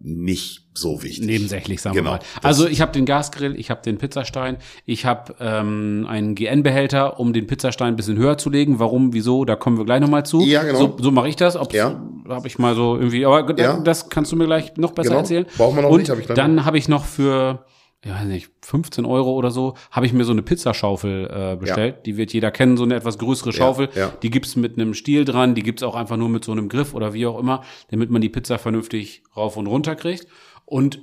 nicht 0.01 0.67
so 0.75 1.03
wichtig. 1.03 1.27
Nebensächlich, 1.27 1.83
sagen 1.83 1.97
genau, 1.97 2.13
wir 2.13 2.17
mal. 2.19 2.21
Also 2.43 2.67
ich 2.67 2.81
habe 2.81 2.93
den 2.93 3.05
Gasgrill, 3.05 3.59
ich 3.59 3.71
habe 3.71 3.83
den 3.83 3.99
Pizzastein, 3.99 4.57
ich 4.87 5.05
habe 5.05 5.35
ähm, 5.41 6.07
einen 6.09 6.35
GN-Behälter, 6.35 7.21
um 7.21 7.33
den 7.33 7.47
Pizzastein 7.47 7.89
ein 7.89 7.97
bisschen 7.97 8.17
höher 8.17 8.39
zu 8.39 8.49
legen. 8.49 8.79
Warum, 8.79 9.13
wieso, 9.13 9.45
da 9.45 9.57
kommen 9.57 9.77
wir 9.77 9.85
gleich 9.85 10.01
nochmal 10.01 10.25
zu. 10.25 10.41
Ja, 10.41 10.63
genau. 10.63 10.79
So, 10.79 10.97
so 10.99 11.11
mache 11.11 11.29
ich 11.29 11.37
das. 11.37 11.57
Ob's, 11.57 11.75
ja. 11.75 12.01
Habe 12.29 12.47
ich 12.47 12.59
mal 12.59 12.75
so 12.75 12.97
irgendwie, 12.97 13.27
aber 13.27 13.59
ja. 13.59 13.81
das 13.81 14.09
kannst 14.09 14.33
du 14.33 14.37
mir 14.37 14.47
gleich 14.47 14.77
noch 14.77 14.93
besser 14.93 15.11
genau. 15.11 15.21
erzählen. 15.21 15.47
Brauchen 15.57 15.77
wir 15.77 15.83
noch 15.83 15.91
Und 15.91 16.01
nicht, 16.01 16.11
hab 16.11 16.19
ich 16.19 16.27
dann 16.27 16.65
habe 16.65 16.79
ich 16.79 16.89
noch 16.89 17.05
für 17.05 17.65
ich 18.05 18.11
weiß 18.11 18.27
nicht, 18.27 18.51
15 18.65 19.05
Euro 19.05 19.33
oder 19.33 19.51
so, 19.51 19.75
habe 19.91 20.07
ich 20.07 20.13
mir 20.13 20.25
so 20.25 20.33
eine 20.33 20.43
Pizzaschaufel 20.43 21.29
äh, 21.31 21.57
bestellt. 21.57 21.97
Ja. 21.97 22.03
Die 22.03 22.17
wird 22.17 22.33
jeder 22.33 22.53
kennen, 22.53 22.77
so 22.77 22.85
eine 22.85 22.95
etwas 22.95 23.19
größere 23.19 23.53
Schaufel. 23.53 23.89
Ja, 23.95 24.01
ja. 24.01 24.13
Die 24.23 24.31
gibt's 24.31 24.55
mit 24.55 24.75
einem 24.75 24.95
Stiel 24.95 25.25
dran, 25.25 25.57
die 25.57 25.65
gibt's 25.65 25.83
auch 25.83 25.97
einfach 25.97 26.17
nur 26.17 26.29
mit 26.29 26.45
so 26.45 26.53
einem 26.53 26.69
Griff 26.69 26.95
oder 26.95 27.13
wie 27.13 27.27
auch 27.27 27.39
immer, 27.39 27.65
damit 27.91 28.11
man 28.11 28.23
die 28.23 28.29
Pizza 28.29 28.59
vernünftig 28.59 29.25
rauf 29.37 29.57
und 29.57 29.67
runter 29.67 29.97
kriegt. 29.97 30.29
Und 30.65 31.01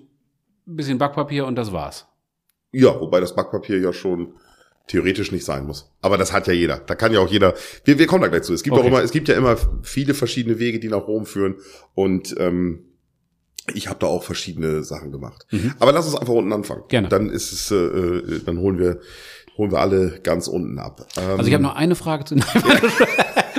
ein 0.68 0.78
bisschen 0.78 0.98
Backpapier 0.98 1.46
und 1.46 1.56
das 1.56 1.74
war's. 1.74 2.08
Ja, 2.72 3.00
wobei 3.00 3.20
das 3.20 3.36
Backpapier 3.36 3.80
ja 3.80 3.92
schon 3.92 4.34
theoretisch 4.88 5.32
nicht 5.32 5.46
sein 5.46 5.66
muss. 5.66 5.92
Aber 6.02 6.18
das 6.18 6.32
hat 6.32 6.48
ja 6.48 6.54
jeder. 6.54 6.78
Da 6.78 6.96
kann 6.96 7.12
ja 7.12 7.20
auch 7.20 7.30
jeder. 7.30 7.56
Wir, 7.84 8.00
wir 8.00 8.08
kommen 8.08 8.22
da 8.22 8.28
gleich 8.30 8.44
zu. 8.44 8.54
Es 8.54 8.64
gibt 8.64 8.76
okay. 8.76 8.84
auch 8.84 8.88
immer, 8.88 9.04
es 9.04 9.12
gibt 9.12 9.28
ja 9.28 9.36
immer 9.36 9.58
viele 9.82 10.14
verschiedene 10.14 10.60
Wege, 10.60 10.80
die 10.80 10.90
nach 10.90 11.08
Rom 11.08 11.26
führen. 11.26 11.56
Und 11.94 12.36
ähm, 12.38 12.86
ich 13.74 13.88
habe 13.88 14.00
da 14.00 14.08
auch 14.08 14.24
verschiedene 14.24 14.84
Sachen 14.84 15.12
gemacht. 15.12 15.46
Mhm. 15.52 15.74
Aber 15.80 15.92
lass 15.92 16.06
uns 16.06 16.16
einfach 16.16 16.34
unten 16.34 16.54
anfangen. 16.54 16.84
Gerne. 16.88 17.10
Dann 17.10 17.30
ist 17.30 17.52
es, 17.52 17.72
äh, 17.72 17.76
äh 17.76 18.42
dann 18.46 18.60
holen 18.60 18.80
wir 18.80 19.00
holen 19.58 19.72
wir 19.72 19.80
alle 19.80 20.20
ganz 20.22 20.48
unten 20.48 20.80
ab. 20.80 21.08
Ähm, 21.18 21.32
also 21.32 21.48
ich 21.48 21.54
habe 21.54 21.64
noch 21.64 21.76
eine 21.76 21.96
Frage 21.96 22.26
zu. 22.26 22.36
Nein, 22.36 22.46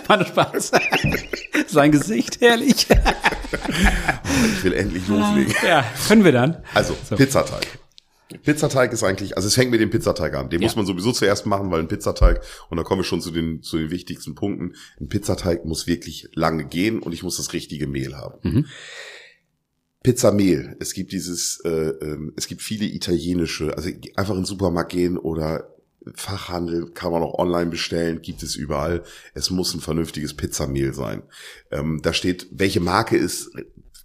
war 0.07 0.17
nur 0.19 0.27
Spaß. 0.27 0.73
Sein 1.67 1.93
Gesicht, 1.93 2.41
herrlich. 2.41 2.87
ich 4.57 4.65
will 4.65 4.73
endlich 4.75 5.09
loslegen. 5.09 5.55
Ja, 5.67 5.85
können 6.09 6.25
wir 6.25 6.33
dann. 6.33 6.63
Also 6.75 6.97
so. 7.09 7.17
Pizzateig. 7.17 7.67
Pizzateig 8.43 8.93
ist 8.93 9.05
eigentlich, 9.05 9.37
also 9.37 9.49
es 9.49 9.55
fängt 9.55 9.71
mit 9.71 9.81
dem 9.81 9.91
Pizzateig 9.91 10.35
an. 10.35 10.51
Den 10.51 10.61
ja. 10.61 10.67
muss 10.67 10.77
man 10.77 10.85
sowieso 10.85 11.13
zuerst 11.13 11.47
machen, 11.47 11.71
weil 11.71 11.81
ein 11.81 11.89
Pizzateig, 11.89 12.43
und 12.69 12.77
da 12.77 12.83
komme 12.83 13.03
ich 13.03 13.09
schon 13.09 13.21
zu 13.21 13.31
den, 13.31 13.63
zu 13.63 13.79
den 13.79 13.91
wichtigsten 13.91 14.35
Punkten, 14.35 14.75
ein 15.01 15.09
Pizzateig 15.09 15.65
muss 15.65 15.87
wirklich 15.87 16.29
lange 16.35 16.65
gehen 16.65 17.01
und 17.01 17.13
ich 17.13 17.23
muss 17.23 17.37
das 17.37 17.53
richtige 17.53 17.87
Mehl 17.87 18.17
haben. 18.17 18.39
Mhm. 18.43 18.67
Pizzamehl. 20.07 20.77
Es 20.79 20.95
gibt 20.95 21.11
dieses, 21.11 21.59
äh, 21.65 21.89
äh, 21.89 22.31
es 22.37 22.47
gibt 22.47 22.63
viele 22.63 22.85
italienische, 22.85 23.77
also 23.77 23.91
einfach 24.15 24.35
in 24.35 24.43
den 24.43 24.47
Supermarkt 24.47 24.93
gehen 24.93 25.19
oder 25.19 25.75
Fachhandel 26.15 26.93
kann 26.93 27.11
man 27.11 27.25
auch 27.25 27.37
online 27.41 27.73
bestellen, 27.73 28.23
gibt 28.23 28.45
es 28.45 28.55
überall. 28.55 29.03
Es 29.35 29.51
muss 29.51 29.75
ein 29.75 29.81
vernünftiges 29.81 30.35
Pizzamehl 30.35 30.95
sein. 30.95 31.25
Ähm, 31.73 31.99
da 32.05 32.13
steht, 32.13 32.47
welche 32.53 32.79
Marke 32.79 33.17
ist, 33.17 33.51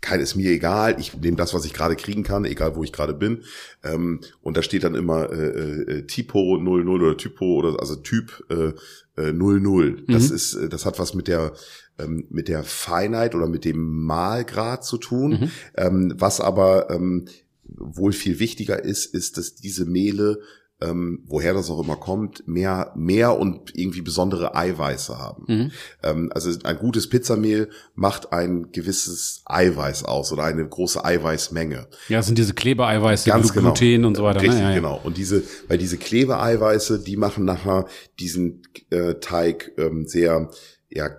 kein 0.01 0.21
ist 0.21 0.33
mir 0.33 0.49
egal. 0.49 0.99
Ich 0.99 1.13
nehme 1.13 1.37
das, 1.37 1.53
was 1.53 1.65
ich 1.65 1.73
gerade 1.73 1.95
kriegen 1.95 2.23
kann, 2.23 2.45
egal 2.45 2.75
wo 2.75 2.83
ich 2.83 2.91
gerade 2.91 3.13
bin. 3.13 3.43
Ähm, 3.83 4.21
und 4.41 4.57
da 4.57 4.63
steht 4.63 4.83
dann 4.83 4.95
immer 4.95 5.31
äh, 5.31 5.99
äh, 5.99 6.07
Tipo 6.07 6.57
00 6.57 6.89
oder 6.89 7.15
Typo 7.15 7.57
oder 7.57 7.79
also 7.79 7.97
Typ 7.97 8.43
äh, 8.49 8.73
äh, 9.21 9.33
00. 9.33 10.03
Das 10.07 10.29
mhm. 10.29 10.35
ist, 10.35 10.53
äh, 10.55 10.67
das 10.67 10.87
hat 10.87 10.97
was 10.97 11.13
mit 11.13 11.27
der 11.27 11.53
ähm, 12.01 12.25
mit 12.29 12.47
der 12.47 12.63
Feinheit 12.63 13.35
oder 13.35 13.47
mit 13.47 13.65
dem 13.65 14.03
Mahlgrad 14.03 14.83
zu 14.83 14.97
tun. 14.97 15.31
Mhm. 15.31 15.51
Ähm, 15.75 16.13
was 16.17 16.41
aber 16.41 16.89
ähm, 16.89 17.25
wohl 17.63 18.13
viel 18.13 18.39
wichtiger 18.39 18.83
ist, 18.83 19.05
ist, 19.05 19.37
dass 19.37 19.55
diese 19.55 19.85
Mehle 19.85 20.39
ähm, 20.81 21.19
woher 21.27 21.53
das 21.53 21.69
auch 21.69 21.81
immer 21.81 21.95
kommt, 21.95 22.47
mehr, 22.47 22.91
mehr 22.95 23.37
und 23.39 23.75
irgendwie 23.75 24.01
besondere 24.01 24.55
Eiweiße 24.55 25.17
haben. 25.17 25.43
Mhm. 25.47 25.71
Ähm, 26.03 26.31
also 26.33 26.51
ein 26.63 26.77
gutes 26.77 27.07
Pizzamehl 27.07 27.69
macht 27.93 28.33
ein 28.33 28.71
gewisses 28.71 29.43
Eiweiß 29.45 30.03
aus 30.03 30.33
oder 30.33 30.43
eine 30.43 30.67
große 30.67 31.03
Eiweißmenge. 31.03 31.87
Ja, 32.09 32.17
das 32.17 32.25
sind 32.25 32.37
diese 32.37 32.53
Klebeeiweiße, 32.53 33.29
Ganz 33.29 33.53
Gluten 33.53 33.79
genau. 33.79 34.07
und 34.07 34.17
so 34.17 34.23
weiter. 34.23 34.41
Ne? 34.41 34.47
Richtig, 34.47 34.59
ne? 34.59 34.63
ja, 34.63 34.69
ja. 34.71 34.75
genau. 34.75 34.99
Und 35.03 35.17
diese, 35.17 35.43
weil 35.67 35.77
diese 35.77 35.97
Klebeeiweiße, 35.97 37.03
die 37.03 37.17
machen 37.17 37.45
nachher 37.45 37.85
diesen 38.19 38.63
äh, 38.89 39.15
Teig 39.15 39.71
ähm, 39.77 40.07
sehr, 40.07 40.49
ja, 40.89 41.09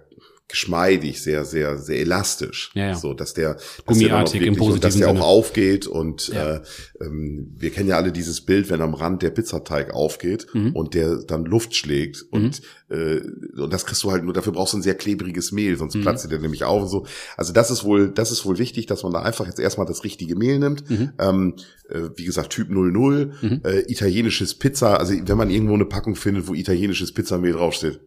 geschmeidig, 0.53 1.21
sehr, 1.21 1.45
sehr, 1.45 1.79
sehr 1.79 1.99
elastisch. 2.01 2.71
Ja, 2.75 2.89
ja. 2.89 2.95
So, 2.95 3.13
dass 3.15 3.35
der, 3.35 3.55
dass 3.55 3.65
Gummiartig 3.87 4.39
der 4.41 4.49
im 4.49 4.55
wirklich, 4.55 4.75
und 4.75 4.85
dass 4.85 4.95
der 4.97 5.07
positiven 5.07 5.09
auch 5.09 5.15
Sinne. 5.15 5.25
aufgeht 5.25 5.87
und 5.89 6.29
Ja. 6.29 6.57
äh, 6.57 6.61
ähm, 7.01 7.49
wir 7.57 7.71
kennen 7.71 7.89
ja 7.89 7.97
alle 7.97 8.13
dieses 8.13 8.43
Bild, 8.43 8.71
wenn 8.71 8.81
am 8.81 8.95
Rand 8.95 9.23
der 9.23 9.31
Pizzateig 9.31 9.93
aufgeht 9.93 10.47
Mhm. 10.55 10.77
und 10.77 10.95
der 10.95 11.17
dann 11.17 11.45
Luft 11.45 11.75
schlägt 11.75 12.25
und 12.31 12.63
äh, 12.89 13.21
und 13.57 13.73
das 13.73 13.87
kriegst 13.87 14.03
du 14.05 14.11
halt 14.13 14.23
nur, 14.23 14.35
dafür 14.35 14.53
brauchst 14.53 14.75
du 14.75 14.79
ein 14.79 14.83
sehr 14.83 14.95
klebriges 14.95 15.51
Mehl, 15.51 15.77
sonst 15.79 15.95
Mhm. 15.95 16.03
platzt 16.03 16.31
der 16.31 16.39
nämlich 16.39 16.65
auf 16.65 16.83
und 16.83 16.89
so. 16.89 17.07
Also 17.39 17.53
das 17.55 17.71
ist 17.71 17.85
wohl, 17.85 18.11
das 18.11 18.31
ist 18.31 18.45
wohl 18.45 18.59
wichtig, 18.59 18.85
dass 18.87 19.03
man 19.03 19.13
da 19.13 19.23
einfach 19.23 19.47
jetzt 19.47 19.59
erstmal 19.59 19.87
das 19.87 20.05
richtige 20.05 20.37
Mehl 20.37 20.59
nimmt. 20.59 20.89
Mhm. 20.91 21.13
Ähm, 21.19 21.55
äh, 21.89 22.11
wie 22.17 22.25
gesagt, 22.25 22.51
Typ 22.51 22.69
00, 22.69 23.33
äh, 23.65 23.91
italienisches 23.91 24.55
Pizza, 24.55 24.99
also 24.99 25.15
wenn 25.27 25.37
man 25.39 25.49
irgendwo 25.51 25.73
eine 25.75 25.87
Packung 25.87 26.17
findet, 26.17 26.47
wo 26.49 26.55
italienisches 26.55 27.13
Pizzamehl 27.15 27.53
draufsteht, 27.53 28.01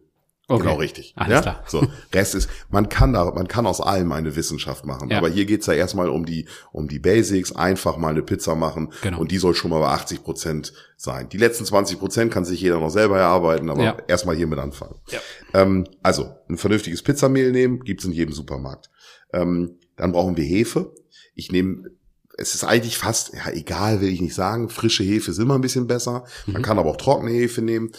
Okay. 0.48 0.62
Genau 0.62 0.76
richtig. 0.76 1.12
Alles 1.16 1.32
ja? 1.32 1.40
klar. 1.40 1.64
So, 1.66 1.88
Rest 2.12 2.36
ist, 2.36 2.48
man 2.70 2.88
kann 2.88 3.12
da, 3.12 3.24
man 3.32 3.48
kann 3.48 3.66
aus 3.66 3.80
allem 3.80 4.12
eine 4.12 4.36
Wissenschaft 4.36 4.86
machen. 4.86 5.10
Ja. 5.10 5.18
Aber 5.18 5.28
hier 5.28 5.44
geht's 5.44 5.66
ja 5.66 5.72
erstmal 5.72 6.08
um 6.08 6.24
die, 6.24 6.46
um 6.70 6.86
die 6.86 7.00
Basics, 7.00 7.50
einfach 7.50 7.96
mal 7.96 8.10
eine 8.10 8.22
Pizza 8.22 8.54
machen. 8.54 8.92
Genau. 9.02 9.18
Und 9.18 9.32
die 9.32 9.38
soll 9.38 9.54
schon 9.54 9.70
mal 9.70 9.80
bei 9.80 9.88
80 9.88 10.22
Prozent 10.22 10.72
sein. 10.96 11.28
Die 11.28 11.38
letzten 11.38 11.64
20 11.64 11.98
Prozent 11.98 12.32
kann 12.32 12.44
sich 12.44 12.60
jeder 12.60 12.78
noch 12.78 12.90
selber 12.90 13.18
erarbeiten, 13.18 13.70
aber 13.70 13.82
Ja. 13.82 13.96
erstmal 14.06 14.36
hiermit 14.36 14.60
anfangen. 14.60 14.94
Ja. 15.08 15.18
Ähm, 15.52 15.88
also, 16.04 16.30
ein 16.48 16.58
vernünftiges 16.58 17.02
Pizzamehl 17.02 17.50
nehmen, 17.50 17.80
gibt's 17.80 18.04
in 18.04 18.12
jedem 18.12 18.32
Supermarkt. 18.32 18.88
Ähm, 19.32 19.80
dann 19.96 20.12
brauchen 20.12 20.36
wir 20.36 20.44
Hefe. 20.44 20.94
Ich 21.34 21.50
nehme 21.50 21.90
es 22.38 22.54
ist 22.54 22.64
eigentlich 22.64 22.98
fast, 22.98 23.32
ja, 23.32 23.50
egal, 23.50 24.00
will 24.00 24.10
ich 24.10 24.20
nicht 24.20 24.34
sagen. 24.34 24.68
Frische 24.68 25.02
Hefe 25.02 25.30
ist 25.30 25.38
immer 25.38 25.54
ein 25.54 25.62
bisschen 25.62 25.86
besser. 25.86 26.24
Man 26.46 26.62
kann 26.62 26.78
aber 26.78 26.90
auch 26.90 26.96
trockene 26.96 27.30
Hefe 27.30 27.62
nehmen. 27.62 27.92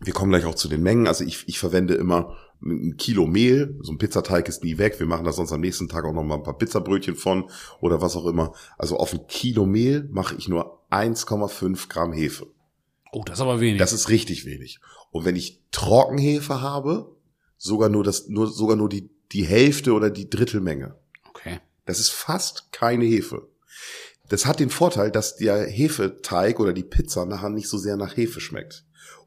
Wir 0.00 0.12
kommen 0.12 0.30
gleich 0.30 0.44
auch 0.44 0.54
zu 0.54 0.68
den 0.68 0.82
Mengen. 0.82 1.06
Also 1.06 1.24
ich, 1.24 1.48
ich 1.48 1.58
verwende 1.58 1.94
immer 1.94 2.36
ein 2.62 2.96
Kilo 2.96 3.26
Mehl. 3.26 3.78
So 3.82 3.92
ein 3.92 3.98
Pizzateig 3.98 4.48
ist 4.48 4.64
nie 4.64 4.78
weg. 4.78 4.98
Wir 4.98 5.06
machen 5.06 5.24
da 5.24 5.32
sonst 5.32 5.52
am 5.52 5.60
nächsten 5.60 5.88
Tag 5.88 6.04
auch 6.04 6.12
noch 6.12 6.22
mal 6.22 6.36
ein 6.36 6.42
paar 6.42 6.58
Pizzabrötchen 6.58 7.16
von 7.16 7.50
oder 7.80 8.00
was 8.00 8.16
auch 8.16 8.26
immer. 8.26 8.52
Also 8.78 8.96
auf 8.96 9.12
ein 9.12 9.26
Kilo 9.26 9.66
Mehl 9.66 10.08
mache 10.10 10.34
ich 10.36 10.48
nur 10.48 10.82
1,5 10.90 11.88
Gramm 11.88 12.12
Hefe. 12.12 12.46
Oh, 13.12 13.22
das 13.24 13.38
ist 13.38 13.42
aber 13.42 13.60
wenig. 13.60 13.78
Das 13.78 13.92
ist 13.92 14.08
richtig 14.08 14.44
wenig. 14.44 14.80
Und 15.10 15.24
wenn 15.24 15.36
ich 15.36 15.62
Trockenhefe 15.70 16.60
habe, 16.60 17.14
sogar 17.56 17.88
nur 17.88 18.02
das, 18.02 18.28
nur, 18.28 18.48
sogar 18.48 18.76
nur 18.76 18.88
die, 18.88 19.10
die 19.32 19.44
Hälfte 19.44 19.92
oder 19.92 20.10
die 20.10 20.28
Drittelmenge. 20.28 20.96
okay. 21.28 21.60
Das 21.86 22.00
ist 22.00 22.10
fast 22.10 22.72
keine 22.72 23.04
Hefe. 23.04 23.46
Das 24.28 24.46
hat 24.46 24.58
den 24.58 24.70
Vorteil, 24.70 25.10
dass 25.10 25.36
der 25.36 25.66
Hefeteig 25.66 26.58
oder 26.58 26.72
die 26.72 26.82
Pizza 26.82 27.26
nachher 27.26 27.50
nicht 27.50 27.68
so 27.68 27.76
sehr 27.76 27.96
nach 27.96 28.16
Hefe 28.16 28.40
schmeckt. 28.40 28.84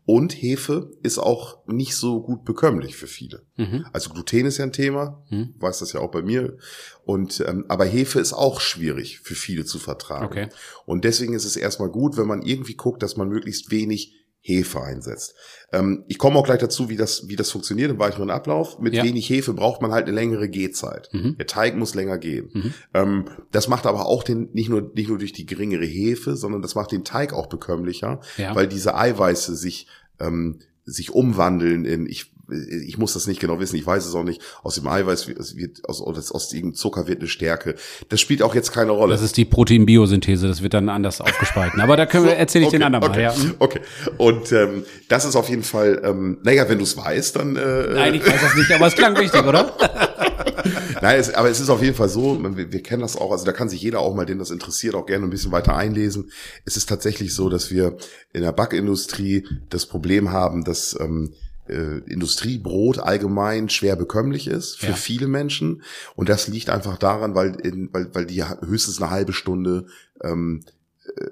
Und 0.09 0.31
Hefe 0.41 0.89
ist 1.03 1.17
auch 1.17 1.67
nicht 1.67 1.93
so 1.97 2.21
gut 2.21 2.45
bekömmlich 2.45 2.95
für 2.95 3.07
viele. 3.07 3.41
Mhm. 3.57 3.85
Also 3.91 4.09
Gluten 4.11 4.45
ist 4.45 4.57
ja 4.57 4.63
ein 4.63 4.71
Thema, 4.71 5.21
Mhm. 5.29 5.53
weiß 5.59 5.79
das 5.79 5.91
ja 5.91 5.99
auch 5.99 6.11
bei 6.11 6.21
mir. 6.21 6.55
Und 7.03 7.43
ähm, 7.45 7.65
aber 7.67 7.83
Hefe 7.83 8.21
ist 8.21 8.31
auch 8.31 8.61
schwierig 8.61 9.19
für 9.19 9.35
viele 9.35 9.65
zu 9.65 9.79
vertragen. 9.79 10.25
Okay. 10.25 10.47
Und 10.85 11.03
deswegen 11.03 11.33
ist 11.33 11.43
es 11.43 11.57
erstmal 11.57 11.89
gut, 11.89 12.15
wenn 12.15 12.25
man 12.25 12.41
irgendwie 12.41 12.75
guckt, 12.75 13.03
dass 13.03 13.17
man 13.17 13.27
möglichst 13.27 13.69
wenig 13.69 14.13
Hefe 14.47 14.81
einsetzt. 14.81 15.35
Ähm, 15.73 16.05
ich 16.07 16.17
komme 16.17 16.37
auch 16.39 16.45
gleich 16.45 16.59
dazu, 16.59 16.87
wie 16.87 16.95
das, 16.95 17.27
wie 17.27 17.35
das 17.35 17.51
funktioniert 17.51 17.91
im 17.91 17.99
weiteren 17.99 18.29
Ablauf. 18.29 18.79
Mit 18.79 18.93
Ja. 18.93 19.03
wenig 19.03 19.29
Hefe 19.29 19.53
braucht 19.53 19.81
man 19.81 19.91
halt 19.91 20.05
eine 20.07 20.15
längere 20.15 20.47
Gehzeit. 20.47 21.09
Mhm. 21.11 21.35
Der 21.37 21.47
Teig 21.47 21.75
muss 21.75 21.95
länger 21.95 22.17
gehen. 22.17 22.49
Mhm. 22.53 22.73
Ähm, 22.93 23.25
das 23.51 23.67
macht 23.67 23.85
aber 23.85 24.05
auch 24.05 24.23
den, 24.23 24.49
nicht 24.53 24.69
nur, 24.69 24.89
nicht 24.95 25.09
nur 25.09 25.17
durch 25.17 25.33
die 25.33 25.45
geringere 25.45 25.83
Hefe, 25.85 26.37
sondern 26.37 26.61
das 26.61 26.75
macht 26.75 26.93
den 26.93 27.03
Teig 27.03 27.33
auch 27.33 27.47
bekömmlicher, 27.47 28.21
Ja. 28.37 28.55
weil 28.55 28.67
diese 28.67 28.95
Eiweiße 28.95 29.55
sich, 29.57 29.87
ähm, 30.21 30.59
sich 30.85 31.11
umwandeln 31.11 31.83
in, 31.83 32.05
ich, 32.05 32.31
ich 32.49 32.97
muss 32.97 33.13
das 33.13 33.27
nicht 33.27 33.39
genau 33.39 33.59
wissen, 33.59 33.75
ich 33.75 33.85
weiß 33.85 34.05
es 34.05 34.15
auch 34.15 34.23
nicht, 34.23 34.41
aus 34.63 34.75
dem 34.75 34.87
Eiweiß 34.87 35.27
wird, 35.27 35.87
aus, 35.87 36.01
aus, 36.01 36.31
aus 36.31 36.49
dem 36.49 36.73
Zucker 36.73 37.07
wird 37.07 37.19
eine 37.19 37.27
Stärke. 37.27 37.75
Das 38.09 38.21
spielt 38.21 38.41
auch 38.41 38.55
jetzt 38.55 38.71
keine 38.71 38.91
Rolle. 38.91 39.13
Das 39.13 39.21
ist 39.21 39.37
die 39.37 39.45
Proteinbiosynthese, 39.45 40.47
das 40.47 40.61
wird 40.61 40.73
dann 40.73 40.89
anders 40.89 41.21
aufgespalten. 41.21 41.81
Aber 41.81 41.97
da 41.97 42.05
können 42.05 42.25
wir, 42.25 42.35
erzähle 42.35 42.65
ich 42.65 42.71
den 42.71 42.83
anderen 42.83 43.05
okay, 43.05 43.25
mal. 43.25 43.35
Ja. 43.35 43.35
Hm? 43.35 43.55
Okay. 43.59 43.81
Und 44.17 44.51
ähm, 44.51 44.83
das 45.07 45.25
ist 45.25 45.35
auf 45.35 45.49
jeden 45.49 45.63
Fall, 45.63 46.01
ähm, 46.03 46.37
naja, 46.43 46.67
wenn 46.69 46.77
du 46.77 46.83
es 46.83 46.95
weißt, 46.95 47.35
dann. 47.35 47.55
Äh, 47.55 47.93
Nein, 47.93 48.15
ich 48.15 48.25
weiß 48.25 48.41
das 48.41 48.55
nicht, 48.55 48.71
aber 48.71 48.87
es 48.87 48.95
klang 48.95 49.17
wichtig, 49.17 49.43
oder? 49.43 49.73
Nein, 51.01 51.19
es, 51.19 51.33
aber 51.33 51.49
es 51.49 51.59
ist 51.59 51.69
auf 51.69 51.81
jeden 51.81 51.95
Fall 51.95 52.09
so, 52.09 52.39
wir, 52.41 52.71
wir 52.71 52.83
kennen 52.83 53.01
das 53.01 53.15
auch, 53.15 53.31
also 53.31 53.45
da 53.45 53.51
kann 53.51 53.69
sich 53.69 53.81
jeder 53.81 53.99
auch 53.99 54.15
mal, 54.15 54.25
den 54.25 54.39
das 54.39 54.51
interessiert, 54.51 54.95
auch 54.95 55.05
gerne 55.05 55.25
ein 55.25 55.29
bisschen 55.29 55.51
weiter 55.51 55.75
einlesen. 55.75 56.31
Es 56.65 56.77
ist 56.77 56.89
tatsächlich 56.89 57.33
so, 57.33 57.49
dass 57.49 57.71
wir 57.71 57.97
in 58.33 58.41
der 58.41 58.51
Backindustrie 58.51 59.45
das 59.69 59.85
Problem 59.85 60.31
haben, 60.31 60.63
dass 60.63 60.97
ähm, 60.99 61.33
äh, 61.69 61.99
Industriebrot 62.11 62.99
allgemein 62.99 63.69
schwer 63.69 63.95
bekömmlich 63.95 64.47
ist 64.47 64.77
für 64.77 64.87
Ja. 64.87 64.93
viele 64.93 65.27
Menschen. 65.27 65.81
Und 66.15 66.29
das 66.29 66.47
liegt 66.47 66.69
einfach 66.69 66.97
daran, 66.97 67.35
weil, 67.35 67.55
in, 67.55 67.89
weil, 67.93 68.13
weil 68.13 68.25
die 68.25 68.43
höchstens 68.43 69.01
eine 69.01 69.11
halbe 69.11 69.33
Stunde 69.33 69.85
ähm, 70.23 70.61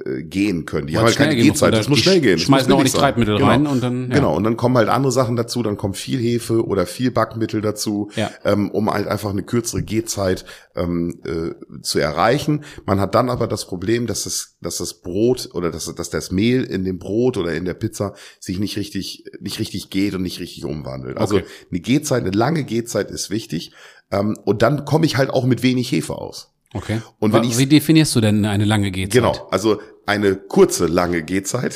äh, 0.05 0.23
gehen 0.23 0.65
können. 0.65 0.87
Die 0.87 0.93
Weil 0.93 0.99
haben 1.01 1.07
halt 1.07 1.17
keine. 1.17 1.35
Gehzeit, 1.35 1.73
das 1.73 1.85
da- 1.85 1.89
muss 1.89 1.99
schnell 1.99 2.21
gehen. 2.21 2.37
schmeißen 2.39 2.71
auch 2.73 2.83
nicht. 2.83 2.95
Treibmittel 2.95 3.35
genau. 3.37 3.47
rein 3.49 3.67
und 3.67 3.83
dann, 3.83 4.09
ja. 4.09 4.15
Genau, 4.15 4.35
und 4.35 4.43
dann 4.43 4.57
kommen 4.57 4.77
halt 4.77 4.89
andere 4.89 5.11
Sachen 5.11 5.35
dazu, 5.35 5.61
dann 5.63 5.77
kommt 5.77 5.97
viel 5.97 6.19
Hefe 6.19 6.65
oder 6.65 6.85
viel 6.85 7.11
Backmittel 7.11 7.61
dazu, 7.61 8.09
Ja. 8.15 8.31
ähm, 8.43 8.69
um 8.71 8.89
halt 8.91 9.07
einfach 9.07 9.29
eine 9.31 9.43
kürzere 9.43 9.83
Gehzeit 9.83 10.45
ähm, 10.75 11.19
äh, 11.25 11.81
zu 11.81 11.99
erreichen. 11.99 12.63
Man 12.85 12.99
hat 12.99 13.15
dann 13.15 13.29
aber 13.29 13.47
das 13.47 13.65
Problem, 13.65 14.07
dass 14.07 14.23
das, 14.23 14.55
dass 14.61 14.77
das 14.77 15.01
Brot 15.01 15.49
oder 15.53 15.71
dass, 15.71 15.93
dass 15.93 16.09
das 16.09 16.31
Mehl 16.31 16.63
in 16.63 16.83
dem 16.85 16.99
Brot 16.99 17.37
oder 17.37 17.53
in 17.53 17.65
der 17.65 17.73
Pizza 17.73 18.13
sich 18.39 18.59
nicht 18.59 18.77
richtig, 18.77 19.25
nicht 19.39 19.59
richtig 19.59 19.89
geht 19.89 20.13
und 20.15 20.21
nicht 20.21 20.39
richtig 20.39 20.65
umwandelt. 20.65 21.17
Also 21.17 21.35
Okay. 21.37 21.45
eine 21.71 21.79
Gehzeit, 21.81 22.21
eine 22.23 22.31
lange 22.31 22.63
Gehzeit 22.63 23.11
ist 23.11 23.29
wichtig. 23.29 23.71
Ähm, 24.11 24.37
und 24.45 24.61
dann 24.61 24.85
komme 24.85 25.05
ich 25.05 25.17
halt 25.17 25.29
auch 25.31 25.45
mit 25.45 25.63
wenig 25.63 25.91
Hefe 25.91 26.15
aus. 26.15 26.51
Okay. 26.75 27.01
Und 27.19 27.33
wenn 27.33 27.43
ich's- 27.43 27.57
Wie 27.57 27.67
definierst 27.67 28.15
du 28.15 28.21
denn 28.21 28.45
eine 28.45 28.65
lange 28.65 28.91
Gehzeit? 28.91 29.13
Genau, 29.13 29.47
also 29.51 29.79
eine 30.05 30.35
kurze, 30.35 30.85
lange 30.87 31.23
Gehzeit. 31.23 31.75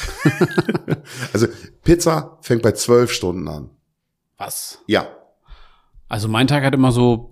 also 1.34 1.48
Pizza 1.84 2.38
fängt 2.42 2.62
bei 2.62 2.74
zwölf 2.74 3.12
Stunden 3.12 3.48
an. 3.48 3.70
Was? 4.38 4.80
Ja, 4.88 5.08
Also 6.08 6.28
mein 6.28 6.48
Tag 6.48 6.64
hat 6.64 6.74
immer 6.74 6.92
so, 6.92 7.32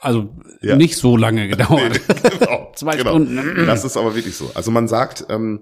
also 0.00 0.30
Ja. 0.62 0.76
nicht 0.76 0.96
so 0.96 1.16
lange 1.16 1.48
gedauert. 1.52 2.00
genau, 2.06 2.72
Zwei 2.74 2.96
genau. 2.96 3.10
Stunden. 3.10 3.66
Das 3.66 3.84
ist 3.84 3.96
aber 3.96 4.14
wirklich 4.14 4.36
so. 4.36 4.50
Also 4.54 4.70
man 4.70 4.88
sagt, 4.88 5.26
ähm, 5.28 5.60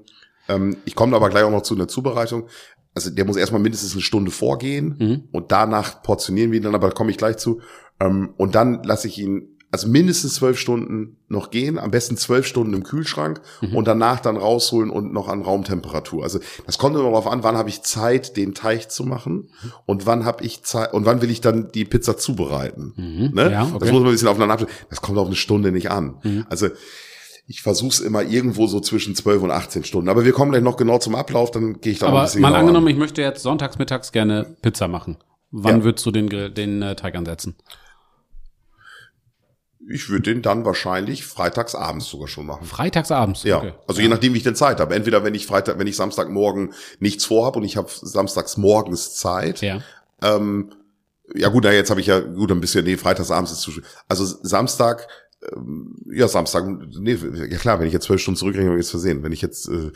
ähm, 0.49 0.77
ich 0.85 0.95
komme 0.95 1.15
aber 1.17 1.29
gleich 1.31 1.45
auch 1.45 1.51
noch 1.51 1.63
zu 1.63 1.75
einer 1.75 1.89
Zubereitung. 1.89 2.49
Also 2.95 3.11
der 3.11 3.25
muss 3.25 3.37
erstmal 3.37 3.61
mindestens 3.61 3.93
eine 3.93 4.03
Stunde 4.03 4.31
vorgehen 4.31 4.97
Mhm. 4.99 5.29
und 5.33 5.53
danach 5.53 6.03
portionieren 6.03 6.51
wir 6.51 6.59
ihn 6.59 6.65
dann, 6.65 6.75
aber 6.75 6.89
da 6.89 6.95
komme 6.95 7.11
ich 7.11 7.19
gleich 7.19 7.37
zu. 7.37 7.61
Ähm, 8.01 8.35
und 8.37 8.55
dann 8.55 8.83
lasse 8.85 9.07
ich 9.09 9.19
ihn 9.19 9.58
also 9.71 9.87
mindestens 9.89 10.35
zwölf 10.37 10.59
Stunden 10.59 11.19
noch 11.29 11.51
gehen, 11.51 11.79
am 11.79 11.91
besten 11.91 12.17
zwölf 12.17 12.47
Stunden 12.47 12.73
im 12.73 12.83
Kühlschrank 12.85 13.41
Mhm. 13.61 13.77
und 13.77 13.87
danach 13.87 14.21
dann 14.21 14.37
rausholen 14.37 14.89
und 14.91 15.13
noch 15.13 15.29
an 15.29 15.43
Raumtemperatur. 15.43 16.23
Also 16.23 16.39
das 16.67 16.79
kommt 16.79 16.95
immer 16.97 17.05
darauf 17.11 17.27
an, 17.27 17.43
wann 17.43 17.57
habe 17.57 17.69
ich 17.69 17.83
Zeit, 17.83 18.37
den 18.37 18.55
Teig 18.55 18.91
zu 18.91 19.05
machen 19.05 19.51
und 19.85 20.07
wann 20.07 20.25
habe 20.25 20.43
ich 20.45 20.63
Zeit 20.63 20.95
und 20.95 21.05
wann 21.05 21.21
will 21.21 21.31
ich 21.31 21.41
dann 21.43 21.71
die 21.73 21.85
Pizza 21.85 22.17
zubereiten. 22.17 22.95
Mhm. 22.97 23.31
Ne? 23.35 23.51
Ja, 23.53 23.65
Das 23.65 23.73
okay. 23.75 23.93
muss 23.93 24.01
man 24.01 24.07
ein 24.07 24.13
bisschen 24.13 24.29
aufeinander 24.29 24.55
abstimmen. 24.55 24.73
Das 24.89 25.03
kommt 25.03 25.19
auf 25.19 25.27
eine 25.27 25.37
Stunde 25.37 25.71
nicht 25.71 25.91
an. 25.91 26.47
Also 26.49 26.69
ich 27.47 27.63
versuche 27.63 27.91
es 27.91 28.01
immer 28.01 28.23
irgendwo 28.23 28.67
so 28.67 28.79
zwischen 28.81 29.15
12 29.15 29.43
und 29.43 29.51
18 29.51 29.85
Stunden. 29.85 30.09
Aber 30.11 30.25
wir 30.25 30.33
kommen 30.33 30.51
gleich 30.51 30.63
noch 30.63 30.77
genau 30.77 30.99
zum 30.99 31.15
Ablauf, 31.15 31.51
dann 31.51 31.81
gehe 31.81 31.93
ich 31.93 31.99
da 31.99 32.07
noch 32.07 32.13
ein 32.13 32.17
Aber 32.19 32.25
bisschen 32.27 32.43
mal 32.43 32.55
angenommen, 32.55 32.87
an. 32.89 32.93
ich 32.93 32.99
möchte 32.99 33.23
jetzt 33.23 33.43
sonntags 33.43 33.79
mittags 33.79 34.13
gerne 34.13 34.57
Pizza 34.63 34.87
machen. 34.89 35.17
Wann 35.51 35.79
Ja. 35.79 35.85
würdest 35.85 36.05
du 36.05 36.11
den, 36.11 36.29
den 36.55 36.83
äh, 36.83 36.95
Teig 36.95 37.15
ansetzen? 37.15 37.57
Ich 39.91 40.09
würde 40.11 40.23
den 40.35 40.43
dann 40.43 40.65
wahrscheinlich 40.65 41.25
freitags 41.25 41.75
abends 41.75 42.07
sogar 42.07 42.29
schon 42.29 42.45
machen. 42.47 42.67
Freitags 42.67 43.11
abends. 43.11 43.43
Ja, 43.43 43.59
Okay. 43.59 43.73
also 43.87 44.01
je 44.03 44.09
nachdem, 44.09 44.35
wie 44.35 44.39
ich 44.39 44.45
denn 44.45 44.55
Zeit 44.55 44.81
habe. 44.81 44.95
Entweder 44.95 45.25
wenn 45.25 45.35
ich 45.35 45.47
Freitag, 45.47 45.79
wenn 45.79 45.87
ich 45.87 45.97
Samstagmorgen 45.97 46.75
nichts 47.01 47.25
vorhabe 47.25 47.59
und 47.59 47.65
ich 47.65 47.77
habe 47.77 47.89
samstags 47.91 48.57
morgens 48.59 49.15
Zeit. 49.15 49.63
Ja. 49.63 49.81
Ähm, 50.23 50.71
ja 51.35 51.49
gut, 51.49 51.65
na, 51.65 51.73
jetzt 51.73 51.91
habe 51.91 52.01
ich 52.01 52.07
ja 52.07 52.21
gut 52.21 52.51
ein 52.53 52.61
bisschen, 52.61 52.85
nee, 52.85 52.97
freitags 52.97 53.31
abends 53.31 53.53
ist 53.53 53.61
zu 53.61 53.71
spät. 53.71 53.85
Also 54.09 54.25
Samstag, 54.43 55.07
ähm, 55.55 55.95
ja 56.11 56.29
Samstag, 56.29 56.65
nee, 56.99 57.15
ja 57.35 57.57
klar, 57.59 57.79
wenn 57.81 57.87
ich 57.87 57.93
jetzt 57.93 58.05
zwölf 58.07 58.21
Stunden 58.21 58.39
zurückrechne, 58.39 58.69
habe 58.71 58.79
ich 58.79 58.85
jetzt 58.85 58.91
versehen. 58.91 59.23
Wenn 59.23 59.33
ich 59.33 59.41
jetzt 59.43 59.69
äh, 59.69 59.91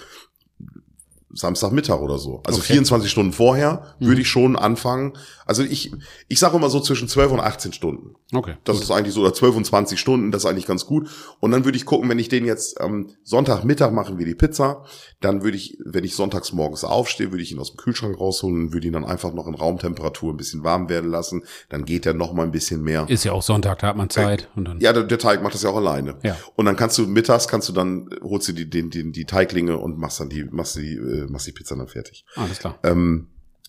Samstagmittag 1.35 2.01
oder 2.01 2.19
so. 2.19 2.43
Also 2.47 2.59
Okay. 2.61 2.75
24 2.75 3.11
Stunden 3.11 3.33
vorher 3.33 3.95
Mhm. 3.99 4.07
würde 4.07 4.21
ich 4.21 4.29
schon 4.29 4.57
anfangen. 4.57 5.13
Also 5.47 5.63
ich, 5.63 5.93
ich 6.29 6.39
sage 6.39 6.57
immer 6.57 6.71
so 6.71 6.81
zwischen 6.81 7.09
12 7.09 7.33
und 7.33 7.41
18 7.41 7.73
Stunden. 7.73 8.15
Okay. 8.33 8.55
Das 8.65 8.81
ist 8.81 8.91
eigentlich 8.91 9.13
so, 9.15 9.21
oder 9.23 9.35
12 9.35 9.57
und 9.57 9.65
20 9.67 9.99
Stunden, 9.99 10.31
das 10.31 10.45
ist 10.45 10.51
eigentlich 10.51 10.67
ganz 10.67 10.87
gut. 10.87 11.09
Und 11.41 11.51
dann 11.51 11.65
würde 11.65 11.77
ich 11.77 11.85
gucken, 11.85 12.09
wenn 12.09 12.19
ich 12.19 12.29
den 12.29 12.45
jetzt 12.47 12.79
ähm, 12.81 13.09
Sonntagmittag 13.25 13.91
machen 13.93 14.19
wir 14.19 14.27
die 14.27 14.35
Pizza, 14.35 14.85
dann 15.21 15.43
würde 15.43 15.57
ich, 15.57 15.77
wenn 15.85 16.05
ich 16.05 16.15
sonntags 16.15 16.53
morgens 16.53 16.85
aufstehe, 16.85 17.31
würde 17.33 17.43
ich 17.43 17.53
ihn 17.53 17.59
aus 17.59 17.73
dem 17.73 17.77
Kühlschrank 17.77 18.19
rausholen 18.19 18.67
und 18.67 18.73
würde 18.73 18.87
ihn 18.87 18.93
dann 18.93 19.05
einfach 19.05 19.33
noch 19.35 19.47
in 19.47 19.55
Raumtemperatur 19.55 20.33
ein 20.33 20.37
bisschen 20.37 20.65
warm 20.65 20.89
werden 20.89 21.11
lassen. 21.11 21.43
Dann 21.69 21.85
geht 21.85 22.07
er 22.07 22.15
noch 22.15 22.33
mal 22.33 22.45
ein 22.45 22.53
bisschen 22.53 22.83
mehr. 22.83 23.07
Ist 23.09 23.25
ja 23.25 23.33
auch 23.33 23.43
Sonntag, 23.43 23.81
da 23.81 23.89
hat 23.89 23.97
man 23.97 24.11
Zeit. 24.11 24.49
Und 24.57 24.67
dann, 24.67 24.81
Ja, 24.81 24.93
der, 24.93 25.05
der 25.05 25.19
Teig 25.19 25.43
macht 25.43 25.55
das 25.55 25.63
ja 25.63 25.71
auch 25.71 25.77
alleine. 25.77 26.17
Ja. 26.23 26.37
Und 26.57 26.67
dann 26.67 26.77
kannst 26.77 26.99
du 26.99 27.07
mittags 27.07 27.49
kannst 27.49 27.69
du 27.69 27.73
dann 27.73 28.09
holst 28.23 28.49
du 28.49 28.53
die, 28.53 28.69
den, 28.71 28.91
den, 28.91 29.13
die 29.13 29.25
Teiglinge 29.25 29.77
und 29.79 29.99
machst 29.99 30.21
dann 30.21 30.29
die 30.29 30.45
machst 30.45 30.77
die 30.77 30.95
äh, 30.95 31.22
machst 31.31 31.47
die 31.47 31.53
Pizza 31.53 31.77
dann 31.77 31.89
fertig. 31.89 32.25
alles 32.37 32.59
klar. 32.59 32.79
Ähm, 32.83 33.29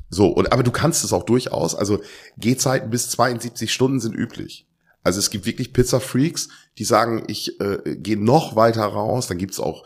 So, 0.09 0.27
und 0.27 0.51
aber 0.51 0.63
du 0.63 0.71
kannst 0.71 1.03
es 1.03 1.11
auch 1.13 1.23
durchaus. 1.23 1.73
Also 1.75 2.01
Gehzeiten 2.37 2.89
bis 2.89 3.09
72 3.09 3.71
Stunden 3.73 3.99
sind 3.99 4.13
üblich. 4.13 4.67
Also 5.03 5.19
es 5.19 5.29
gibt 5.31 5.45
wirklich 5.45 5.73
Pizza-Freaks, 5.73 6.49
die 6.77 6.85
sagen, 6.85 7.23
ich 7.27 7.59
äh, 7.59 7.95
gehe 7.97 8.17
noch 8.17 8.55
weiter 8.55 8.85
raus. 8.85 9.27
Dann 9.27 9.37
gibt's 9.37 9.59
auch, 9.59 9.85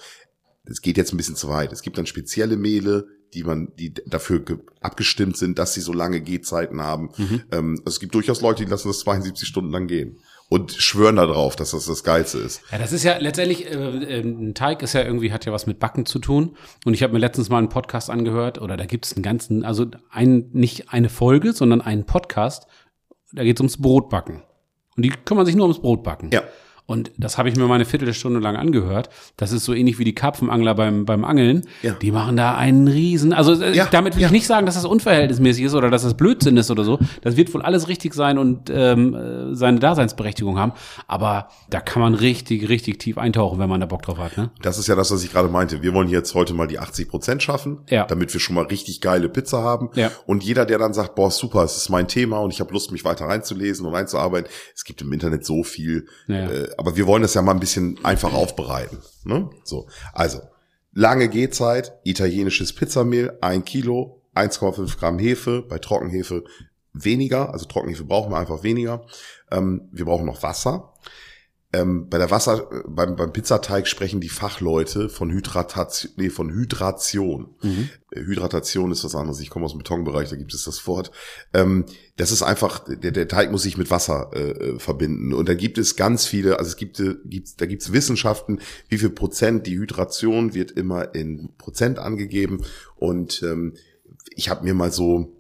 es 0.66 0.82
geht 0.82 0.98
jetzt 0.98 1.14
ein 1.14 1.18
bisschen 1.18 1.36
zu 1.36 1.50
weit. 1.50 1.72
Es 1.72 1.82
gibt 1.82 1.98
dann 1.98 2.06
spezielle 2.06 2.58
Mehle, 2.58 3.08
die 3.34 3.44
man, 3.44 3.74
die 3.78 3.94
dafür 3.94 4.44
abgestimmt 4.82 5.38
sind, 5.38 5.60
dass 5.60 5.74
sie 5.74 5.82
so 5.82 5.94
lange 5.94 6.22
Gehzeiten 6.22 6.82
haben. 6.82 7.10
Mhm. 7.18 7.44
Ähm, 7.52 7.72
also 7.86 7.96
es 7.96 8.00
gibt 8.00 8.14
durchaus 8.14 8.42
Leute, 8.42 8.64
die 8.66 8.70
lassen 8.70 8.90
das 8.90 9.00
72 9.00 9.48
Stunden 9.48 9.72
lang 9.72 9.88
gehen 9.88 10.20
und 10.50 10.72
schwören 10.72 11.18
darauf, 11.18 11.56
dass 11.56 11.72
das 11.72 11.86
das 11.86 12.04
Geilste 12.04 12.38
ist. 12.38 12.62
Ja, 12.72 12.78
das 12.78 12.94
ist 12.94 13.04
ja 13.04 13.18
letztendlich, 13.18 13.70
äh, 13.70 13.74
äh, 13.74 14.22
ein 14.22 14.54
Teig 14.54 14.82
ist 14.82 14.94
ja 14.94 15.04
irgendwie, 15.04 15.32
hat 15.32 15.46
ja 15.46 15.52
was 15.52 15.68
mit 15.68 15.80
Backen 15.80 16.06
zu 16.06 16.20
tun. 16.20 16.56
Und 16.86 16.94
ich 16.94 17.04
habe 17.04 17.14
mir 17.14 17.20
letztens 17.20 17.50
mal 17.50 17.58
einen 17.58 17.70
Podcast 17.70 18.10
angehört, 18.10 18.62
oder 18.62 18.78
da 18.78 18.86
gibt 18.86 19.06
es 19.06 19.14
einen 19.14 19.24
ganzen, 19.24 19.66
also 19.66 19.86
ein, 20.10 20.50
nicht 20.54 20.94
eine 20.94 21.10
Folge, 21.10 21.52
sondern 21.52 21.82
einen 21.82 22.06
Podcast, 22.06 22.68
da 23.34 23.44
geht 23.44 23.58
es 23.58 23.62
ums 23.62 23.82
Brotbacken. 23.82 24.44
Und 24.96 25.04
die 25.04 25.10
kümmern 25.10 25.46
sich 25.46 25.56
nur 25.56 25.66
ums 25.66 25.82
Brotbacken. 25.82 26.32
Ja. 26.32 26.44
Und 26.88 27.12
das 27.18 27.38
habe 27.38 27.50
ich 27.50 27.56
mir 27.58 27.68
mal 27.68 27.76
eine 27.76 27.86
Viertelstunde 27.86 28.40
lang 28.40 28.56
angehört. 28.56 29.10
Das 29.36 29.52
ist 29.52 29.66
so 29.66 29.74
ähnlich 29.74 30.00
wie 30.00 30.06
die 30.06 30.16
Karpfenangler 30.16 30.74
beim, 30.74 31.04
beim 31.06 31.26
Angeln. 31.26 31.68
Ja. 31.84 31.94
Die 32.02 32.12
machen 32.12 32.38
da 32.38 32.56
einen 32.56 32.88
riesen, 32.88 33.34
also 33.34 33.62
äh, 33.62 33.76
Ja, 33.76 33.88
damit 33.92 34.16
will 34.16 34.22
ja. 34.22 34.28
ich 34.30 34.32
nicht 34.32 34.48
sagen, 34.48 34.66
dass 34.66 34.76
das 34.76 34.86
unverhältnismäßig 34.86 35.66
ist 35.66 35.74
oder 35.76 35.90
dass 35.92 36.04
das 36.04 36.16
Blödsinn 36.16 36.56
ist 36.56 36.72
oder 36.72 36.86
so. 36.86 36.98
Das 37.22 37.36
wird 37.36 37.54
wohl 37.54 37.62
alles 37.62 37.90
richtig 37.90 38.14
sein 38.14 38.38
und 38.38 38.70
ähm, 38.74 39.14
äh, 39.14 39.54
seine 39.54 39.80
Daseinsberechtigung 39.80 40.58
haben. 40.58 40.72
Aber 41.08 41.50
da 41.70 41.82
kann 41.82 42.02
man 42.02 42.14
richtig, 42.14 42.70
richtig 42.70 43.00
tief 43.00 43.18
eintauchen, 43.18 43.60
wenn 43.60 43.70
man 43.70 43.82
da 43.82 43.86
Bock 43.86 44.04
drauf 44.04 44.18
hat. 44.18 44.38
Ne? 44.38 44.50
Das 44.62 44.78
ist 44.80 44.88
ja 44.88 44.96
das, 44.96 45.12
was 45.12 45.22
ich 45.26 45.32
gerade 45.34 45.50
meinte. 45.50 45.82
Wir 45.84 45.94
wollen 45.94 46.08
jetzt 46.08 46.34
heute 46.36 46.54
mal 46.54 46.68
die 46.68 46.80
80 46.80 47.10
Prozent 47.10 47.44
schaffen, 47.44 47.80
Ja. 47.90 48.06
damit 48.06 48.32
wir 48.34 48.40
schon 48.40 48.56
mal 48.56 48.64
richtig 48.66 49.02
geile 49.02 49.28
Pizza 49.28 49.62
haben. 49.62 49.90
Ja. 49.96 50.10
Und 50.26 50.42
jeder, 50.42 50.66
der 50.66 50.78
dann 50.80 50.94
sagt, 50.94 51.16
boah, 51.16 51.32
super, 51.32 51.66
es 51.66 51.76
ist 51.76 51.90
mein 51.90 52.08
Thema 52.08 52.40
und 52.40 52.54
ich 52.54 52.62
habe 52.62 52.72
Lust, 52.72 52.94
mich 52.94 53.04
weiter 53.04 53.26
reinzulesen 53.26 53.86
und 53.86 53.94
einzuarbeiten. 53.94 54.50
Es 54.74 54.86
gibt 54.86 55.02
im 55.02 55.12
Internet 55.12 55.46
so 55.46 55.64
viel. 55.64 56.08
Ja. 56.28 56.50
Äh, 56.50 56.77
aber 56.78 56.96
wir 56.96 57.08
wollen 57.08 57.24
das 57.24 57.34
ja 57.34 57.42
mal 57.42 57.54
ein 57.54 57.60
bisschen 57.60 58.00
einfach 58.04 58.34
aufbereiten. 58.34 59.00
Ne? 59.24 59.50
So, 59.64 59.88
also 60.14 60.42
lange 60.94 61.30
Gehzeit, 61.30 62.00
italienisches 62.04 62.74
Pizzamehl, 62.74 63.38
ein 63.42 63.66
Kilo, 63.66 64.22
1,5 64.36 64.98
Gramm 65.00 65.20
Hefe, 65.20 65.64
bei 65.68 65.80
Trockenhefe 65.80 66.44
weniger, 66.94 67.52
also 67.52 67.66
Trockenhefe 67.66 68.04
brauchen 68.04 68.32
wir 68.32 68.38
einfach 68.38 68.64
weniger. 68.64 69.06
Ähm, 69.52 69.90
wir 69.92 70.06
brauchen 70.06 70.26
noch 70.26 70.44
Wasser. 70.44 70.94
Ähm, 71.78 72.10
bei 72.10 72.18
der 72.18 72.32
Wasser, 72.32 72.72
äh, 72.72 72.84
beim, 72.88 73.16
beim 73.16 73.32
Pizzateig 73.32 73.88
sprechen 73.88 74.20
die 74.20 74.30
Fachleute 74.30 75.10
von 75.10 75.32
Hydratation, 75.32 76.12
nee, 76.16 76.30
von 76.30 76.52
Hydration. 76.52 77.56
Äh, 78.12 78.22
Hydratation 78.22 78.92
ist 78.92 79.04
was 79.04 79.16
anderes. 79.16 79.40
Ich 79.40 79.50
komme 79.50 79.66
aus 79.66 79.74
dem 79.74 79.80
Betonbereich, 79.80 80.30
da 80.30 80.36
gibt 80.36 80.54
es 80.54 80.64
das 80.64 80.86
Wort. 80.88 81.12
Ähm, 81.54 81.86
das 82.16 82.32
ist 82.32 82.42
einfach, 82.42 82.84
der, 82.88 83.12
der 83.12 83.28
Teig 83.28 83.52
muss 83.52 83.64
sich 83.64 83.78
mit 83.78 83.92
Wasser 83.92 84.32
äh, 84.34 84.52
äh, 84.52 84.80
verbinden. 84.80 85.34
Und 85.34 85.50
da 85.50 85.54
gibt 85.54 85.78
es 85.78 85.96
ganz 85.96 86.26
viele, 86.26 86.58
also 86.58 86.70
es 86.70 86.78
gibt, 86.78 87.02
gibt's, 87.26 87.56
da 87.56 87.66
gibt 87.66 87.82
es 87.84 87.94
Wissenschaften, 87.94 88.60
wie 88.90 88.98
viel 88.98 89.12
Prozent 89.12 89.68
die 89.68 89.78
Hydration 89.78 90.54
wird 90.54 90.72
immer 90.72 91.14
in 91.14 91.50
Prozent 91.58 92.00
angegeben. 92.00 92.64
Und 92.96 93.44
ähm, 93.44 93.76
ich 94.36 94.50
habe 94.50 94.64
mir 94.64 94.74
mal 94.74 94.92
so, 94.92 95.34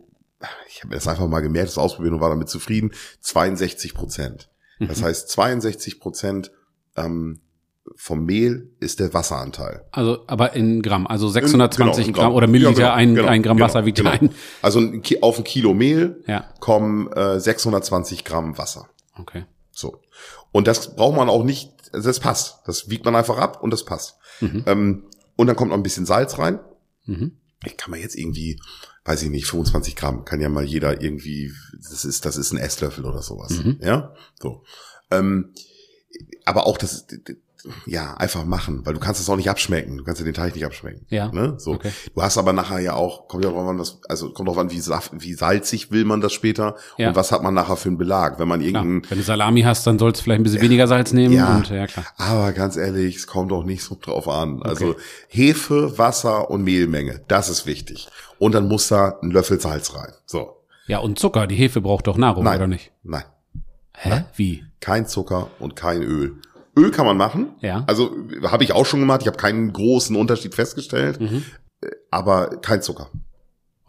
ich 0.70 0.80
habe 0.80 0.90
mir 0.90 0.96
das 0.96 1.08
einfach 1.08 1.28
mal 1.28 1.42
gemerkt, 1.42 1.70
das 1.70 1.78
ausprobiert 1.78 2.14
und 2.14 2.22
war 2.22 2.30
damit 2.30 2.50
zufrieden, 2.50 2.92
62 3.22 3.94
Prozent. 3.96 4.50
Das 4.80 5.02
heißt, 5.02 5.30
62 5.30 6.00
Prozent 6.00 6.52
ähm, 6.96 7.42
vom 7.96 8.26
Mehl 8.26 8.70
ist 8.80 9.00
der 9.00 9.14
Wasseranteil. 9.14 9.86
Also, 9.92 10.24
aber 10.28 10.54
in 10.54 10.82
Gramm, 10.82 11.08
also 11.08 11.28
620 11.30 12.06
Genau, 12.06 12.08
in 12.08 12.14
Gramm 12.14 12.34
oder 12.34 12.48
Milliliter, 12.48 12.82
Ja, 12.82 12.88
genau, 12.90 12.98
ein, 12.98 13.16
genau, 13.16 13.28
ein 13.28 13.44
Gramm 13.44 13.58
genau, 13.58 13.66
Wasser 13.68 13.86
wiegt 13.86 13.98
genau. 13.98 14.12
ein. 14.12 14.30
Also 14.62 14.82
auf 15.22 15.38
ein 15.38 15.44
Kilo 15.44 15.74
Mehl 15.74 16.24
Ja. 16.28 16.46
kommen 16.60 17.12
äh, 17.14 17.40
620 17.40 18.26
Gramm 18.26 18.58
Wasser. 18.58 18.88
Okay. 19.18 19.46
So. 19.72 20.02
Und 20.52 20.68
das 20.68 20.96
braucht 20.96 21.16
man 21.16 21.30
auch 21.30 21.44
nicht, 21.44 21.72
also 21.94 22.10
das 22.10 22.20
passt. 22.20 22.60
Das 22.66 22.90
wiegt 22.90 23.06
man 23.06 23.16
einfach 23.16 23.38
ab 23.38 23.62
und 23.64 23.72
das 23.72 23.86
passt. 23.86 24.18
Ähm, 24.42 25.04
und 25.36 25.48
dann 25.48 25.56
kommt 25.56 25.70
noch 25.70 25.78
ein 25.78 25.84
bisschen 25.84 26.06
Salz 26.06 26.38
rein. 26.38 26.60
Mhm. 27.06 27.38
Ich 27.66 27.78
kann 27.78 27.92
man 27.92 28.00
jetzt 28.00 28.16
irgendwie, 28.16 28.60
weiß 29.08 29.24
ich 29.24 29.30
nicht, 29.30 29.48
25 29.48 29.96
Gramm 29.96 30.26
kann 30.26 30.42
ja 30.42 30.50
mal 30.50 30.66
jeder 30.66 31.02
irgendwie, 31.02 31.54
das 31.74 32.04
ist, 32.04 32.26
das 32.26 32.36
ist 32.36 32.52
ein 32.52 32.58
Esslöffel 32.58 33.06
oder 33.06 33.22
sowas. 33.22 33.52
Mhm. 33.52 33.80
Ja, 33.82 34.14
so. 34.40 34.64
Ähm, 35.10 35.54
aber 36.46 36.68
auch 36.68 36.78
das, 36.78 37.08
ja, 37.86 38.14
einfach 38.16 38.46
machen, 38.46 38.86
weil 38.86 38.94
du 38.94 39.00
kannst 39.00 39.20
es 39.20 39.30
auch 39.30 39.36
nicht 39.36 39.50
abschmecken. 39.50 39.98
Du 39.98 40.04
kannst 40.04 40.20
ja 40.22 40.26
den 40.26 40.34
Teig 40.34 40.54
nicht 40.56 40.66
abschmecken. 40.66 41.06
Ja. 41.10 41.32
Ne? 41.32 41.56
So. 41.58 41.74
Okay. 41.74 41.92
Du 42.16 42.22
hast 42.22 42.38
aber 42.38 42.54
nachher 42.54 42.80
ja 42.80 42.94
auch, 42.94 43.28
kommt 43.28 43.44
ja 43.44 43.52
drauf 43.52 43.68
an, 43.68 43.80
was, 43.80 44.00
also 44.08 44.32
kommt 44.32 44.48
drauf 44.48 44.58
an, 44.58 44.72
wie, 44.72 44.78
wie 44.78 45.34
salzig 45.34 45.92
will 45.92 46.06
man 46.06 46.22
das 46.22 46.34
später 46.34 46.76
Ja. 46.98 47.10
und 47.10 47.16
was 47.16 47.32
hat 47.32 47.44
man 47.44 47.54
nachher 47.54 47.76
für 47.76 47.90
einen 47.90 47.98
Belag. 47.98 48.40
Wenn 48.40 48.48
man 48.48 48.62
irgendeinen, 48.62 49.02
Wenn 49.10 49.18
du 49.18 49.24
Salami 49.24 49.62
hast, 49.62 49.86
dann 49.88 50.00
sollst 50.00 50.22
du 50.22 50.24
vielleicht 50.24 50.42
ein 50.42 50.44
bisschen 50.44 50.62
weniger 50.62 50.88
Salz 50.88 51.14
nehmen. 51.14 51.34
Ja. 51.34 51.58
Und, 51.58 51.70
ja, 51.70 51.88
klar. 51.88 52.06
aber 52.18 52.52
ganz 52.54 52.78
ehrlich, 52.78 53.16
es 53.16 53.28
kommt 53.28 53.52
doch 53.52 53.64
nicht 53.64 53.84
so 53.84 53.98
drauf 54.00 54.28
an. 54.28 54.62
Also 54.64 54.96
Hefe, 55.28 55.98
Wasser 55.98 56.50
und 56.50 56.64
Mehlmenge, 56.64 57.22
das 57.28 57.50
ist 57.50 57.66
wichtig. 57.66 58.08
Und 58.40 58.54
dann 58.56 58.68
muss 58.68 58.88
da 58.88 59.18
ein 59.22 59.32
Löffel 59.32 59.60
Salz 59.60 59.96
rein. 59.96 60.14
So. 60.26 60.58
Ja, 60.88 61.00
und 61.00 61.20
Zucker. 61.20 61.48
Die 61.48 61.56
Hefe 61.56 61.82
braucht 61.82 62.08
doch 62.08 62.18
Nahrung, 62.18 62.44
Nein. 62.46 62.58
oder 62.58 62.68
nicht? 62.68 62.92
Nein. 63.04 63.24
Hä? 63.94 64.26
Wie? 64.36 64.64
Kein 64.80 65.08
Zucker 65.08 65.50
und 65.60 65.76
kein 65.76 66.02
Öl. 66.04 66.36
Öl 66.78 66.92
kann 66.92 67.06
man 67.06 67.18
machen. 67.18 67.56
Ja. 67.62 67.84
Also 67.88 68.16
habe 68.44 68.64
ich 68.64 68.72
auch 68.72 68.86
schon 68.86 69.00
gemacht. 69.00 69.22
Ich 69.22 69.28
habe 69.28 69.38
keinen 69.38 69.74
großen 69.74 70.16
Unterschied 70.16 70.56
festgestellt. 70.56 71.20
Mhm. 71.20 71.44
Äh, 71.82 71.88
Aber 72.12 72.58
kein 72.62 72.82
Zucker. 72.82 73.10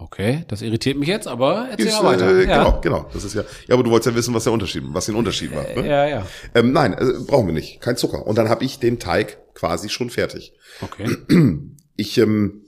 Okay, 0.00 0.44
das 0.46 0.62
irritiert 0.62 0.96
mich 0.96 1.08
jetzt, 1.08 1.26
aber 1.26 1.68
erzähl 1.70 1.88
Ist, 1.88 2.02
mal 2.02 2.14
weiter. 2.14 2.28
Äh, 2.30 2.46
ja. 2.46 2.58
Genau, 2.58 2.80
genau. 2.80 3.10
Das 3.12 3.24
ist 3.24 3.34
ja. 3.34 3.42
Ja, 3.66 3.74
aber 3.74 3.82
du 3.82 3.90
wolltest 3.90 4.06
ja 4.12 4.14
wissen, 4.14 4.32
was 4.32 4.44
der 4.44 4.52
Unterschied, 4.52 4.84
was 4.86 5.06
den 5.06 5.16
Unterschied 5.16 5.52
macht. 5.52 5.76
Ne? 5.76 5.88
ja, 5.88 6.06
ja. 6.06 6.26
Ähm, 6.54 6.72
nein, 6.72 6.92
äh, 6.92 7.04
brauchen 7.26 7.46
wir 7.48 7.52
nicht. 7.52 7.80
Kein 7.80 7.96
Zucker. 7.96 8.24
Und 8.24 8.38
dann 8.38 8.48
habe 8.48 8.64
ich 8.64 8.78
den 8.78 9.00
Teig 9.00 9.38
quasi 9.54 9.88
schon 9.88 10.10
fertig. 10.10 10.54
Okay. 10.80 11.16
Ich, 12.00 12.16
ähm, 12.16 12.64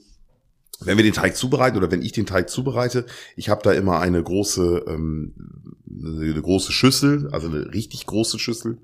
wenn 0.81 0.97
wir 0.97 1.05
den 1.05 1.13
Teig 1.13 1.37
zubereiten 1.37 1.77
oder 1.77 1.89
wenn 1.89 2.01
ich 2.01 2.11
den 2.11 2.25
Teig 2.25 2.49
zubereite, 2.49 3.05
ich 3.37 3.47
habe 3.47 3.61
da 3.63 3.71
immer 3.71 4.01
eine 4.01 4.21
große, 4.21 4.83
ähm, 4.89 5.33
eine 6.03 6.41
große 6.41 6.71
Schüssel, 6.71 7.29
also 7.31 7.47
eine 7.47 7.73
richtig 7.73 8.05
große 8.05 8.39
Schüssel, 8.39 8.79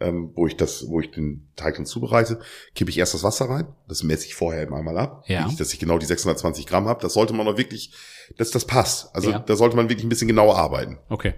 ähm, 0.00 0.30
wo 0.34 0.46
ich 0.46 0.56
das, 0.56 0.86
wo 0.88 1.00
ich 1.00 1.10
den 1.10 1.48
Teig 1.56 1.76
dann 1.76 1.86
zubereite, 1.86 2.40
kippe 2.74 2.90
ich 2.90 2.98
erst 2.98 3.14
das 3.14 3.22
Wasser 3.22 3.46
rein, 3.48 3.66
das 3.88 4.02
messe 4.02 4.26
ich 4.26 4.34
vorher 4.34 4.62
immer 4.62 4.76
einmal 4.76 4.98
ab, 4.98 5.24
Ja. 5.26 5.46
nicht, 5.46 5.58
dass 5.60 5.72
ich 5.72 5.78
genau 5.78 5.98
die 5.98 6.06
620 6.06 6.66
Gramm 6.66 6.86
habe. 6.88 7.00
Das 7.02 7.14
sollte 7.14 7.32
man 7.34 7.46
auch 7.48 7.56
wirklich, 7.58 7.92
dass 8.36 8.50
das 8.50 8.64
passt. 8.64 9.14
Also 9.14 9.30
Ja. 9.30 9.38
da 9.40 9.56
sollte 9.56 9.76
man 9.76 9.88
wirklich 9.88 10.04
ein 10.06 10.08
bisschen 10.10 10.28
genauer 10.28 10.56
arbeiten. 10.56 10.98
Okay. 11.08 11.34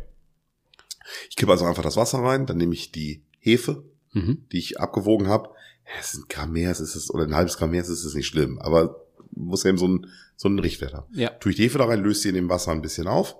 Ich 1.28 1.36
kippe 1.36 1.52
also 1.52 1.64
einfach 1.64 1.82
das 1.82 1.96
Wasser 1.96 2.18
rein, 2.18 2.46
dann 2.46 2.56
nehme 2.58 2.74
ich 2.74 2.92
die 2.92 3.24
Hefe, 3.38 3.84
Mhm. 4.12 4.46
die 4.52 4.58
ich 4.58 4.80
abgewogen 4.80 5.28
habe. 5.28 5.50
Es 5.98 6.14
ist 6.14 6.20
ein 6.20 6.28
Gramm 6.28 6.52
mehr, 6.52 6.70
es 6.70 6.80
ist 6.80 6.94
es, 6.94 7.10
oder 7.12 7.24
ein 7.24 7.34
halbes 7.34 7.56
Gramm 7.56 7.70
mehr, 7.70 7.80
es 7.82 7.88
ist 7.88 8.04
es 8.04 8.14
nicht 8.14 8.26
schlimm. 8.26 8.58
Aber 8.60 9.06
muss 9.32 9.64
eben 9.64 9.78
so 9.78 9.86
ein, 9.88 10.06
so 10.36 10.48
ein 10.48 10.58
Richtwert 10.58 10.94
haben. 10.94 11.06
Ja. 11.16 11.30
Tue 11.30 11.50
ich 11.50 11.56
die 11.56 11.64
Hefe 11.64 11.78
da 11.78 11.84
rein, 11.86 12.02
löse 12.02 12.20
sie 12.22 12.28
in 12.30 12.34
dem 12.34 12.48
Wasser 12.48 12.72
ein 12.72 12.82
bisschen 12.82 13.06
auf. 13.06 13.36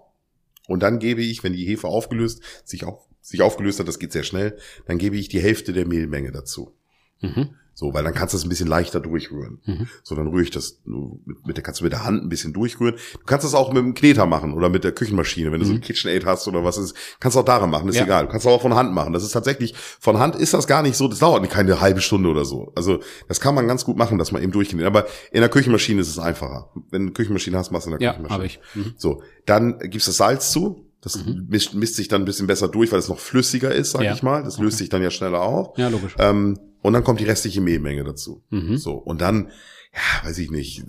Und 0.69 0.83
dann 0.83 0.99
gebe 0.99 1.23
ich, 1.23 1.43
wenn 1.43 1.53
die 1.53 1.67
Hefe 1.67 1.89
aufgelöst, 1.89 2.43
sich, 2.65 2.85
auf, 2.85 3.09
sich 3.21 3.43
aufgelöst 3.43 3.81
hat, 3.81 3.89
das 3.89 3.99
geht 3.99 4.13
sehr 4.13 4.23
schnell, 4.23 4.57
dann 4.87 4.99
gebe 4.99 5.17
ich 5.17 5.29
die 5.29 5.41
Hälfte 5.41 5.73
der 5.73 5.87
Mehlmenge 5.87 6.33
dazu. 6.33 6.77
Mhm. 7.21 7.57
So, 7.75 7.95
weil 7.95 8.05
dann 8.05 8.13
kannst 8.13 8.35
du 8.35 8.39
es 8.39 8.45
ein 8.45 8.49
bisschen 8.51 8.67
leichter 8.69 9.01
durchrühren. 9.01 9.59
Mhm. 9.65 9.89
So, 10.03 10.15
dann 10.15 10.27
rühre 10.29 10.43
ich 10.43 10.51
das 10.51 10.81
mit, 10.85 11.47
mit 11.47 11.57
der, 11.57 11.63
kannst 11.65 11.81
du 11.81 11.85
mit 11.85 11.93
der 11.93 12.05
Hand 12.05 12.23
ein 12.23 12.29
bisschen 12.29 12.53
durchrühren. 12.53 12.97
Du 13.15 13.25
kannst 13.25 13.45
das 13.47 13.55
auch 13.55 13.73
mit 13.73 13.83
dem 13.83 13.95
Kneter 13.95 14.27
machen 14.27 14.53
oder 14.53 14.69
mit 14.69 14.85
der 14.85 14.93
Küchenmaschine, 14.93 15.51
wenn 15.51 15.61
du 15.61 15.67
so 15.67 15.73
ein 15.73 15.81
KitchenAid 15.81 16.27
hast 16.27 16.47
oder 16.49 16.63
was 16.63 16.77
ist, 16.77 16.95
kannst 17.21 17.37
du 17.37 17.41
auch 17.41 17.45
daran 17.45 17.71
machen, 17.71 17.89
ist 17.89 17.97
Ja. 17.97 18.05
egal. 18.05 18.27
Du 18.27 18.31
kannst 18.33 18.47
auch 18.47 18.61
von 18.61 18.75
Hand 18.75 18.93
machen. 18.93 19.13
Das 19.15 19.23
ist 19.23 19.33
tatsächlich, 19.33 19.75
von 19.99 20.19
Hand 20.19 20.37
ist 20.37 20.53
das 20.53 20.67
gar 20.67 20.83
nicht 20.83 20.97
so, 20.97 21.09
das 21.09 21.21
dauert 21.21 21.41
nicht 21.43 21.53
keine 21.55 21.81
halbe 21.81 22.01
Stunde 22.03 22.29
oder 22.29 22.45
so. 22.45 22.73
Also, 22.77 23.01
das 23.29 23.41
kann 23.41 23.55
man 23.55 23.67
ganz 23.67 23.85
gut 23.85 23.97
machen, 23.97 24.19
dass 24.19 24.31
man 24.33 24.43
eben 24.43 24.53
durchknetet. 24.53 24.87
Aber 24.87 25.07
in 25.33 25.41
der 25.41 25.49
Küchenmaschine 25.49 26.01
ist 26.03 26.09
es 26.09 26.19
einfacher. 26.19 26.71
Wenn 26.91 27.03
du 27.03 27.07
eine 27.07 27.13
Küchenmaschine 27.13 27.57
hast, 27.57 27.71
machst 27.71 27.87
du 27.87 27.93
in 27.93 27.99
der 27.99 28.05
Ja, 28.07 28.13
Küchenmaschine. 28.15 28.45
ich. 28.47 28.61
Mhm. 28.75 28.95
So, 28.99 29.23
dann 29.47 29.79
gibst 29.79 30.07
du 30.07 30.11
das 30.11 30.17
Salz 30.19 30.51
zu. 30.51 30.85
Das 31.03 31.19
mischt, 31.49 31.73
mischt 31.73 31.95
sich 31.95 32.09
dann 32.09 32.21
ein 32.21 32.25
bisschen 32.27 32.47
besser 32.47 32.69
durch, 32.69 32.93
weil 32.93 32.99
es 32.99 33.09
noch 33.09 33.19
flüssiger 33.19 33.75
ist, 33.75 33.93
sag 33.93 34.03
Ja. 34.03 34.13
ich 34.13 34.23
mal. 34.23 34.43
Das 34.43 34.59
löst 34.59 34.77
sich 34.77 34.91
dann 34.91 35.01
ja 35.03 35.11
schneller 35.11 35.41
auf. 35.41 35.79
Ja, 35.79 35.89
logisch. 35.89 36.15
Ähm, 36.19 36.59
und 36.83 36.93
dann 36.93 37.05
kommt 37.05 37.21
die 37.21 37.25
restliche 37.25 37.61
Mehlmenge 37.61 38.05
dazu. 38.05 38.43
Mhm. 38.51 38.77
So, 38.77 38.95
und 38.95 39.21
dann, 39.21 39.51
ja, 39.93 40.29
weiß 40.29 40.39
ich 40.39 40.51
nicht, 40.51 40.85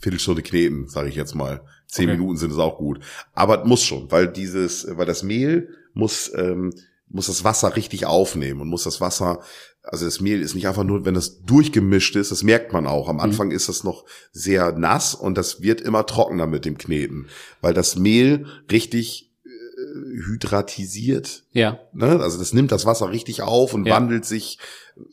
Viertelstunde 0.00 0.42
kneten, 0.42 0.88
sage 0.88 1.08
ich 1.08 1.14
jetzt 1.16 1.34
mal. 1.34 1.62
Zehn 1.88 2.08
Okay. 2.08 2.18
Minuten 2.18 2.36
sind 2.38 2.50
es 2.52 2.58
auch 2.58 2.78
gut. 2.78 3.00
Aber 3.32 3.64
muss 3.64 3.82
schon, 3.84 4.10
weil 4.10 4.26
dieses, 4.28 4.86
weil 4.90 5.06
das 5.06 5.22
Mehl 5.22 5.68
muss, 5.94 6.30
ähm, 6.34 6.72
muss 7.08 7.26
das 7.26 7.44
Wasser 7.44 7.76
richtig 7.76 8.06
aufnehmen 8.06 8.60
und 8.60 8.68
muss 8.68 8.82
das 8.84 9.00
Wasser, 9.00 9.40
also 9.84 10.04
das 10.04 10.20
Mehl 10.20 10.42
ist 10.42 10.56
nicht 10.56 10.66
einfach 10.66 10.82
nur, 10.82 11.04
wenn 11.04 11.14
das 11.14 11.42
durchgemischt 11.42 12.16
ist, 12.16 12.32
das 12.32 12.42
merkt 12.42 12.72
man 12.72 12.86
auch. 12.88 13.08
Am 13.08 13.20
Anfang 13.20 13.52
ist 13.52 13.68
das 13.68 13.84
noch 13.84 14.04
sehr 14.32 14.72
nass 14.72 15.14
und 15.14 15.38
das 15.38 15.62
wird 15.62 15.80
immer 15.80 16.04
trockener 16.06 16.48
mit 16.48 16.64
dem 16.64 16.76
Kneten, 16.76 17.28
weil 17.60 17.72
das 17.74 17.94
Mehl 17.94 18.46
richtig 18.70 19.30
äh, 19.44 19.48
hydratisiert 20.26 21.44
Ja. 21.52 21.78
Ne? 21.92 22.20
Also 22.20 22.38
das 22.38 22.52
nimmt 22.52 22.72
das 22.72 22.86
Wasser 22.86 23.10
richtig 23.10 23.42
auf 23.42 23.74
und 23.74 23.86
Ja. 23.86 23.94
wandelt 23.94 24.24
sich, 24.24 24.58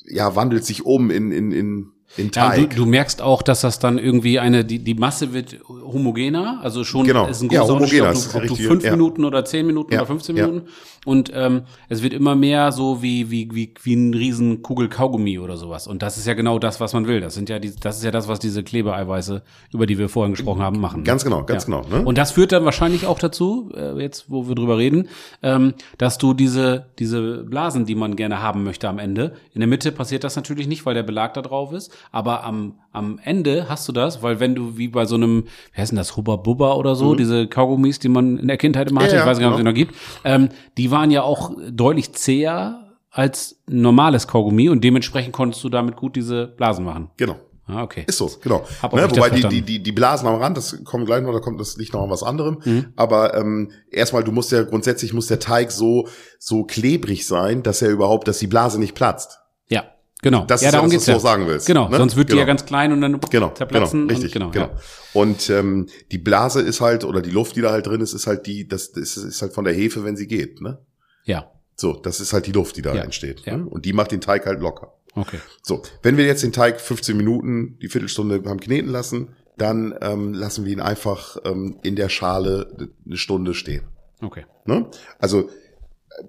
ja, 0.05 0.35
wandelt 0.35 0.65
sich 0.65 0.85
um 0.85 1.11
in, 1.11 1.31
in, 1.31 1.51
in 1.51 1.92
Ja, 2.17 2.27
Teig. 2.29 2.69
du, 2.71 2.75
du 2.75 2.85
merkst 2.85 3.21
auch, 3.21 3.41
dass 3.41 3.61
das 3.61 3.79
dann 3.79 3.97
irgendwie 3.97 4.39
eine, 4.39 4.63
die, 4.65 4.79
die 4.79 4.93
Masse 4.93 5.33
wird 5.33 5.57
homogener, 5.67 6.59
also 6.61 6.83
schon 6.83 7.05
Genau. 7.07 7.27
ist 7.27 7.41
ein 7.41 7.49
Ja, 7.49 7.61
großer 7.61 7.73
Unterschied, 7.73 8.01
homogener 8.01 8.19
ob 8.19 8.25
ist 8.25 8.33
du, 8.33 8.37
ob 8.37 8.47
du 8.47 8.55
fünf 8.67 8.83
ja. 8.83 8.91
Minuten 8.91 9.25
oder 9.25 9.45
zehn 9.45 9.65
Minuten 9.65 9.93
Ja, 9.93 9.99
oder 9.99 10.07
15 10.07 10.35
ja. 10.37 10.47
Minuten. 10.47 10.67
Und 11.05 11.31
ähm, 11.35 11.63
es 11.89 12.01
wird 12.01 12.13
immer 12.13 12.35
mehr 12.35 12.71
so 12.71 13.01
wie, 13.01 13.29
wie, 13.29 13.49
wie, 13.53 13.73
wie 13.83 13.93
ein 13.95 14.13
riesen 14.13 14.61
Kugel 14.61 14.87
Kaugummi 14.87 15.37
oder 15.37 15.57
sowas. 15.57 15.85
Und 15.85 16.01
das 16.01 16.17
ist 16.17 16.25
ja 16.27 16.33
genau 16.33 16.59
das, 16.59 16.79
was 16.79 16.93
man 16.93 17.07
will. 17.07 17.19
Das 17.19 17.33
sind 17.33 17.49
ja 17.49 17.59
die, 17.59 17.73
das 17.75 17.97
ist 17.97 18.03
ja 18.05 18.11
das, 18.11 18.27
was 18.29 18.39
diese 18.39 18.63
Klebeeiweiße, 18.63 19.41
über 19.73 19.85
die 19.85 19.97
wir 19.97 20.07
vorhin 20.07 20.33
gesprochen 20.33 20.61
haben, 20.61 20.79
machen. 20.79 21.03
Ganz 21.03 21.23
genau, 21.25 21.43
ganz 21.43 21.65
genau, 21.65 21.81
ne? 21.91 22.05
Und 22.05 22.17
das 22.17 22.31
führt 22.31 22.53
dann 22.53 22.63
wahrscheinlich 22.63 23.05
auch 23.05 23.19
dazu, 23.19 23.69
äh, 23.75 23.99
jetzt 24.01 24.25
wo 24.29 24.47
wir 24.47 24.55
drüber 24.55 24.77
reden, 24.77 25.09
ähm, 25.41 25.73
dass 25.97 26.17
du 26.17 26.33
diese, 26.33 26.85
diese 26.99 27.43
Blasen, 27.43 27.85
die 27.85 27.95
man 27.95 28.15
gerne 28.15 28.41
haben 28.41 28.63
möchte 28.63 28.87
am 28.87 28.97
Ende, 28.99 29.33
in 29.53 29.59
der 29.59 29.67
Mitte 29.67 29.91
passiert 29.91 30.23
das 30.23 30.35
natürlich 30.37 30.67
nicht, 30.67 30.85
weil 30.85 30.93
der 30.93 31.03
Belag 31.03 31.33
da 31.33 31.41
drauf 31.41 31.73
ist, 31.73 31.91
aber 32.11 32.43
am, 32.43 32.75
am 32.91 33.19
Ende 33.23 33.67
hast 33.69 33.87
du 33.87 33.91
das, 33.91 34.21
weil 34.21 34.39
wenn 34.39 34.55
du 34.55 34.77
wie 34.77 34.87
bei 34.87 35.05
so 35.05 35.15
einem, 35.15 35.45
wie 35.73 35.81
heißt 35.81 35.91
denn 35.91 35.97
das, 35.97 36.15
Hubba 36.17 36.35
Bubba 36.35 36.73
oder 36.73 36.95
so, 36.95 37.15
diese 37.15 37.47
Kaugummis, 37.47 37.99
die 37.99 38.09
man 38.09 38.37
in 38.37 38.47
der 38.47 38.57
Kindheit 38.57 38.89
immer 38.91 39.01
hatte, 39.01 39.13
Mhm. 39.13 39.17
Ja, 39.17 39.23
ich 39.23 39.27
weiß 39.29 39.39
gar 39.39 39.47
nicht, 39.49 39.53
ob 39.53 39.53
es 39.53 39.57
genau. 39.59 39.69
noch 39.71 39.75
gibt, 39.75 39.95
ähm, 40.23 40.49
die 40.77 40.91
waren 40.91 41.11
ja 41.11 41.23
auch 41.23 41.51
deutlich 41.71 42.13
zäher 42.13 42.79
als 43.09 43.61
normales 43.67 44.27
Kaugummi 44.27 44.69
und 44.69 44.83
dementsprechend 44.83 45.33
konntest 45.33 45.63
du 45.63 45.69
damit 45.69 45.95
gut 45.95 46.15
diese 46.15 46.47
Blasen 46.47 46.85
machen. 46.85 47.09
genau. 47.17 47.35
Ah, 47.65 47.81
okay. 47.81 48.03
Ist 48.07 48.17
so, 48.17 48.29
genau. 48.41 48.65
Ne, 48.91 49.09
wobei 49.09 49.29
die, 49.29 49.47
die, 49.47 49.61
die, 49.61 49.81
die 49.81 49.91
Blasen 49.93 50.27
am 50.27 50.35
Rand, 50.35 50.57
das 50.57 50.83
kommt 50.83 51.05
gleich 51.05 51.23
noch, 51.23 51.31
da 51.31 51.39
kommt 51.39 51.61
das 51.61 51.77
liegt 51.77 51.93
noch 51.93 52.03
an 52.03 52.09
was 52.09 52.21
anderem. 52.21 52.57
Mhm. 52.65 52.87
Aber 52.97 53.37
ähm, 53.37 53.71
erstmal, 53.89 54.21
du 54.21 54.33
musst 54.33 54.51
ja 54.51 54.63
grundsätzlich 54.63 55.13
muss 55.13 55.27
der 55.27 55.39
Teig 55.39 55.71
so 55.71 56.05
so 56.39 56.65
klebrig 56.65 57.25
sein, 57.25 57.63
dass 57.63 57.81
er 57.81 57.89
überhaupt, 57.89 58.27
dass 58.27 58.39
die 58.39 58.47
Blase 58.47 58.81
nicht 58.81 58.95
platzt. 58.95 59.39
Ja, 59.69 59.85
genau. 60.23 60.45
Das 60.45 60.61
ja, 60.61 60.69
ist 60.69 60.73
ja, 60.73 60.77
darum 60.79 60.87
was 60.87 60.91
geht's 60.93 61.05
du 61.05 61.11
ja. 61.11 61.19
so 61.19 61.23
sagen 61.23 61.45
willst. 61.45 61.67
Genau, 61.67 61.87
ne? 61.89 61.97
sonst 61.97 62.15
wird 62.15 62.29
die 62.29 62.31
genau. 62.31 62.41
ja 62.41 62.45
ganz 62.47 62.65
klein 62.65 62.91
und 62.91 63.01
dann 63.01 63.19
Genau, 63.29 63.51
zerplatzen. 63.51 64.07
genau, 64.07 64.19
richtig, 64.19 64.41
und, 64.41 64.51
genau. 64.51 64.65
Ja. 64.65 64.71
Und 65.13 65.49
ähm, 65.51 65.87
die 66.11 66.17
Blase 66.17 66.61
ist 66.61 66.81
halt, 66.81 67.03
oder 67.03 67.21
die 67.21 67.29
Luft, 67.29 67.55
die 67.55 67.61
da 67.61 67.69
halt 67.71 67.85
drin 67.85 68.01
ist, 68.01 68.13
ist 68.13 68.25
halt 68.25 68.47
die, 68.47 68.67
das, 68.67 68.91
das 68.91 69.15
ist 69.17 69.41
halt 69.43 69.53
von 69.53 69.65
der 69.65 69.73
Hefe, 69.75 70.03
wenn 70.03 70.15
sie 70.17 70.25
geht, 70.27 70.59
ne? 70.61 70.79
ja, 71.25 71.51
So, 71.75 71.93
das 71.93 72.19
ist 72.19 72.33
halt 72.33 72.47
die 72.47 72.51
Luft, 72.51 72.75
die 72.77 72.81
da 72.81 72.95
Ja, 72.95 73.03
entsteht. 73.03 73.41
ja. 73.45 73.57
Ne? 73.57 73.65
Und 73.65 73.85
die 73.85 73.93
macht 73.93 74.11
den 74.11 74.21
Teig 74.21 74.45
halt 74.47 74.59
locker. 74.59 74.93
okay. 75.15 75.37
So, 75.61 75.83
wenn 76.01 76.17
wir 76.17 76.25
jetzt 76.25 76.41
den 76.43 76.51
Teig 76.53 76.81
15 76.81 77.15
Minuten, 77.15 77.77
die 77.81 77.89
Viertelstunde 77.89 78.41
haben 78.45 78.59
kneten 78.59 78.89
lassen, 78.91 79.35
dann 79.57 79.93
ähm, 80.01 80.33
lassen 80.33 80.65
wir 80.65 80.73
ihn 80.73 80.81
einfach 80.81 81.37
ähm, 81.45 81.77
in 81.83 81.95
der 81.95 82.09
Schale 82.09 82.89
eine 83.05 83.17
Stunde 83.17 83.53
stehen. 83.53 83.83
Okay. 84.21 84.45
Ne? 84.65 84.87
Also 85.19 85.41
äh, 85.41 86.23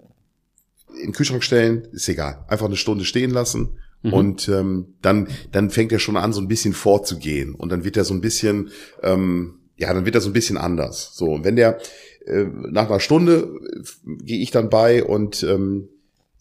in 1.00 1.06
den 1.08 1.12
Kühlschrank 1.12 1.42
stellen, 1.42 1.88
ist 1.92 2.08
egal. 2.08 2.44
Einfach 2.48 2.66
eine 2.66 2.76
Stunde 2.76 3.04
stehen 3.06 3.30
lassen. 3.30 3.78
Und 4.12 4.48
ähm, 4.48 4.94
dann, 5.02 5.28
dann 5.52 5.70
fängt 5.70 5.90
er 5.92 5.98
schon 5.98 6.16
an, 6.16 6.32
so 6.32 6.40
ein 6.40 6.48
bisschen 6.48 6.74
vorzugehen. 6.74 7.54
Und 7.54 7.70
dann 7.72 7.84
wird 7.84 7.96
er 7.96 8.04
so 8.04 8.12
ein 8.14 8.20
bisschen, 8.20 8.70
ähm, 9.02 9.60
ja, 9.76 9.92
dann 9.94 10.04
wird 10.04 10.14
er 10.14 10.20
so 10.20 10.28
ein 10.30 10.34
bisschen 10.34 10.56
anders. 10.58 11.12
So, 11.14 11.26
und 11.26 11.44
wenn 11.44 11.56
der 11.56 11.78
äh, 12.26 12.44
nach 12.70 12.88
einer 12.88 13.00
Stunde 13.00 13.48
äh, 13.72 13.82
gehe 14.24 14.40
ich 14.40 14.50
dann 14.50 14.68
bei 14.70 15.02
und 15.04 15.42
ähm, 15.42 15.88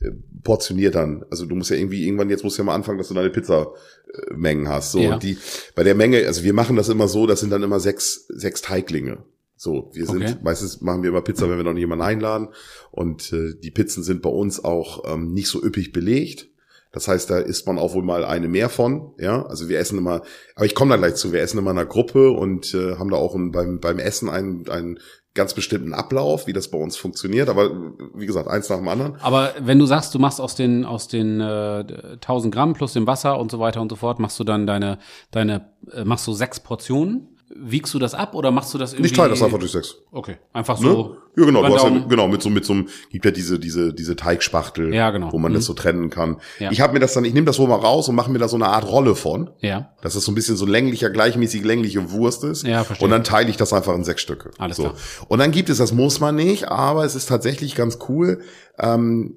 äh, 0.01 0.11
portioniere 0.43 0.91
dann. 0.91 1.23
Also 1.29 1.45
du 1.45 1.55
musst 1.55 1.69
ja 1.71 1.77
irgendwie 1.77 2.05
irgendwann, 2.05 2.29
jetzt 2.29 2.43
musst 2.43 2.57
du 2.57 2.61
ja 2.61 2.65
mal 2.65 2.75
anfangen, 2.75 2.97
dass 2.97 3.07
du 3.07 3.13
deine 3.13 3.29
Pizza-Mengen 3.29 4.67
hast. 4.67 4.91
So, 4.91 4.99
Ja. 4.99 5.13
und 5.13 5.23
die, 5.23 5.37
bei 5.75 5.83
der 5.83 5.95
Menge, 5.95 6.25
also 6.27 6.43
wir 6.43 6.53
machen 6.53 6.75
das 6.75 6.89
immer 6.89 7.07
so, 7.07 7.27
das 7.27 7.39
sind 7.39 7.49
dann 7.49 7.63
immer 7.63 7.79
sechs, 7.79 8.25
sechs 8.29 8.61
Teiglinge. 8.61 9.23
So, 9.55 9.89
wir 9.93 10.05
sind, 10.05 10.23
Okay. 10.23 10.35
meistens 10.43 10.81
machen 10.81 11.03
wir 11.03 11.09
immer 11.09 11.21
Pizza, 11.21 11.49
wenn 11.49 11.57
wir 11.57 11.63
noch 11.63 11.73
nicht 11.73 11.81
jemanden 11.81 12.03
einladen. 12.03 12.49
Und 12.91 13.31
äh, 13.31 13.53
die 13.61 13.71
Pizzen 13.71 14.03
sind 14.03 14.21
bei 14.21 14.29
uns 14.29 14.63
auch 14.63 15.03
ähm, 15.13 15.31
nicht 15.33 15.47
so 15.47 15.63
üppig 15.63 15.93
belegt. 15.93 16.49
Das 16.93 17.07
heißt, 17.07 17.29
da 17.29 17.39
isst 17.39 17.65
man 17.65 17.79
auch 17.79 17.95
wohl 17.95 18.03
mal 18.03 18.23
eine 18.23 18.47
mehr 18.47 18.69
von, 18.69 19.13
ja. 19.17 19.45
Also 19.47 19.67
wir 19.67 19.79
essen 19.79 19.97
immer, 19.97 20.21
aber 20.55 20.65
ich 20.65 20.75
komme 20.75 20.91
da 20.91 20.97
gleich 20.97 21.15
zu, 21.15 21.33
wir 21.33 21.41
essen 21.41 21.57
immer 21.57 21.71
in 21.71 21.79
einer 21.79 21.87
Gruppe 21.87 22.29
und 22.29 22.73
äh, 22.75 22.97
haben 22.97 23.09
da 23.09 23.17
auch 23.17 23.33
ein, 23.33 23.51
beim, 23.51 23.79
beim 23.79 23.97
Essen 23.97 24.29
einen, 24.29 24.69
einen 24.69 24.99
ganz 25.33 25.55
bestimmten 25.55 25.95
Ablauf, 25.95 26.45
wie 26.45 26.53
das 26.53 26.69
bei 26.69 26.77
uns 26.77 26.95
funktioniert. 26.95 27.49
Aber 27.49 27.71
wie 28.13 28.27
gesagt, 28.27 28.47
eins 28.47 28.69
nach 28.69 28.77
dem 28.77 28.87
anderen. 28.87 29.15
Aber 29.21 29.53
wenn 29.59 29.79
du 29.79 29.87
sagst, 29.87 30.13
du 30.13 30.19
machst 30.19 30.39
aus 30.39 30.53
den 30.53 30.85
aus 30.85 31.07
den 31.07 31.41
äh, 31.41 31.83
1000 32.13 32.53
Gramm 32.53 32.73
plus 32.73 32.93
dem 32.93 33.07
Wasser 33.07 33.39
und 33.39 33.49
so 33.49 33.59
weiter 33.59 33.81
und 33.81 33.89
so 33.89 33.95
fort, 33.95 34.19
machst 34.19 34.39
du 34.39 34.43
dann 34.43 34.67
deine 34.67 34.99
deine 35.31 35.71
äh, 35.91 36.05
machst 36.05 36.27
du 36.27 36.33
sechs 36.33 36.59
Portionen? 36.59 37.32
Wiegst 37.55 37.93
du 37.93 37.99
das 37.99 38.15
ab 38.15 38.33
oder 38.33 38.49
machst 38.51 38.73
du 38.73 38.77
das 38.79 38.93
irgendwie? 38.93 39.07
Ich 39.11 39.13
teile 39.13 39.29
das 39.29 39.43
einfach 39.43 39.59
durch 39.59 39.71
sechs. 39.71 39.95
Okay, 40.11 40.37
einfach 40.53 40.79
Ne? 40.79 40.87
so. 40.87 41.17
ja, 41.37 41.45
genau, 41.45 41.61
du 41.65 41.75
hast 41.75 41.83
ja, 41.83 41.89
genau, 42.09 42.27
mit 42.27 42.41
so, 42.41 42.49
mit 42.49 42.65
so 42.65 42.73
einem, 42.73 42.87
gibt 43.11 43.25
ja 43.25 43.31
diese, 43.31 43.59
diese, 43.59 43.93
diese 43.93 44.15
Teigspachtel, 44.15 44.93
Ja, 44.93 45.11
genau. 45.11 45.31
wo 45.31 45.37
man 45.37 45.51
Mhm. 45.51 45.55
das 45.57 45.65
so 45.65 45.73
trennen 45.73 46.09
kann. 46.09 46.37
Ja. 46.59 46.71
Ich 46.71 46.81
habe 46.81 46.93
mir 46.93 46.99
das 46.99 47.13
dann, 47.13 47.25
ich 47.25 47.33
nehme 47.33 47.45
das 47.45 47.59
wohl 47.59 47.67
mal 47.67 47.75
raus 47.75 48.09
und 48.09 48.15
mache 48.15 48.31
mir 48.31 48.39
da 48.39 48.47
so 48.47 48.55
eine 48.55 48.67
Art 48.69 48.87
Rolle 48.87 49.13
von. 49.15 49.51
Ja, 49.59 49.91
Dass 50.01 50.13
das 50.15 50.23
so 50.25 50.31
ein 50.31 50.35
bisschen 50.35 50.55
so 50.57 50.65
länglicher, 50.65 51.09
gleichmäßig 51.11 51.63
längliche 51.63 52.11
Wurst 52.11 52.43
ist. 52.43 52.65
Ja, 52.65 52.83
verstehe. 52.83 53.05
Und 53.05 53.11
dann 53.11 53.23
teile 53.23 53.49
ich 53.49 53.57
das 53.57 53.71
einfach 53.71 53.93
in 53.93 54.03
sechs 54.03 54.21
Stücke. 54.21 54.49
Alles 54.57 54.77
so. 54.77 54.83
klar. 54.83 54.95
Und 55.27 55.39
dann 55.39 55.51
gibt 55.51 55.69
es, 55.69 55.77
das 55.77 55.91
muss 55.93 56.19
man 56.19 56.35
nicht, 56.35 56.69
aber 56.69 57.05
es 57.05 57.13
ist 57.13 57.27
tatsächlich 57.27 57.75
ganz 57.75 57.99
cool. 58.09 58.41
Ähm, 58.79 59.35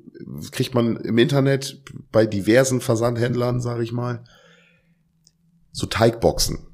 kriegt 0.53 0.75
man 0.75 0.97
im 0.97 1.19
Internet 1.19 1.83
bei 2.13 2.25
diversen 2.25 2.81
Versandhändlern, 2.81 3.61
sage 3.61 3.83
ich 3.83 3.93
mal, 3.93 4.25
so 5.73 5.87
Teigboxen. 5.87 6.66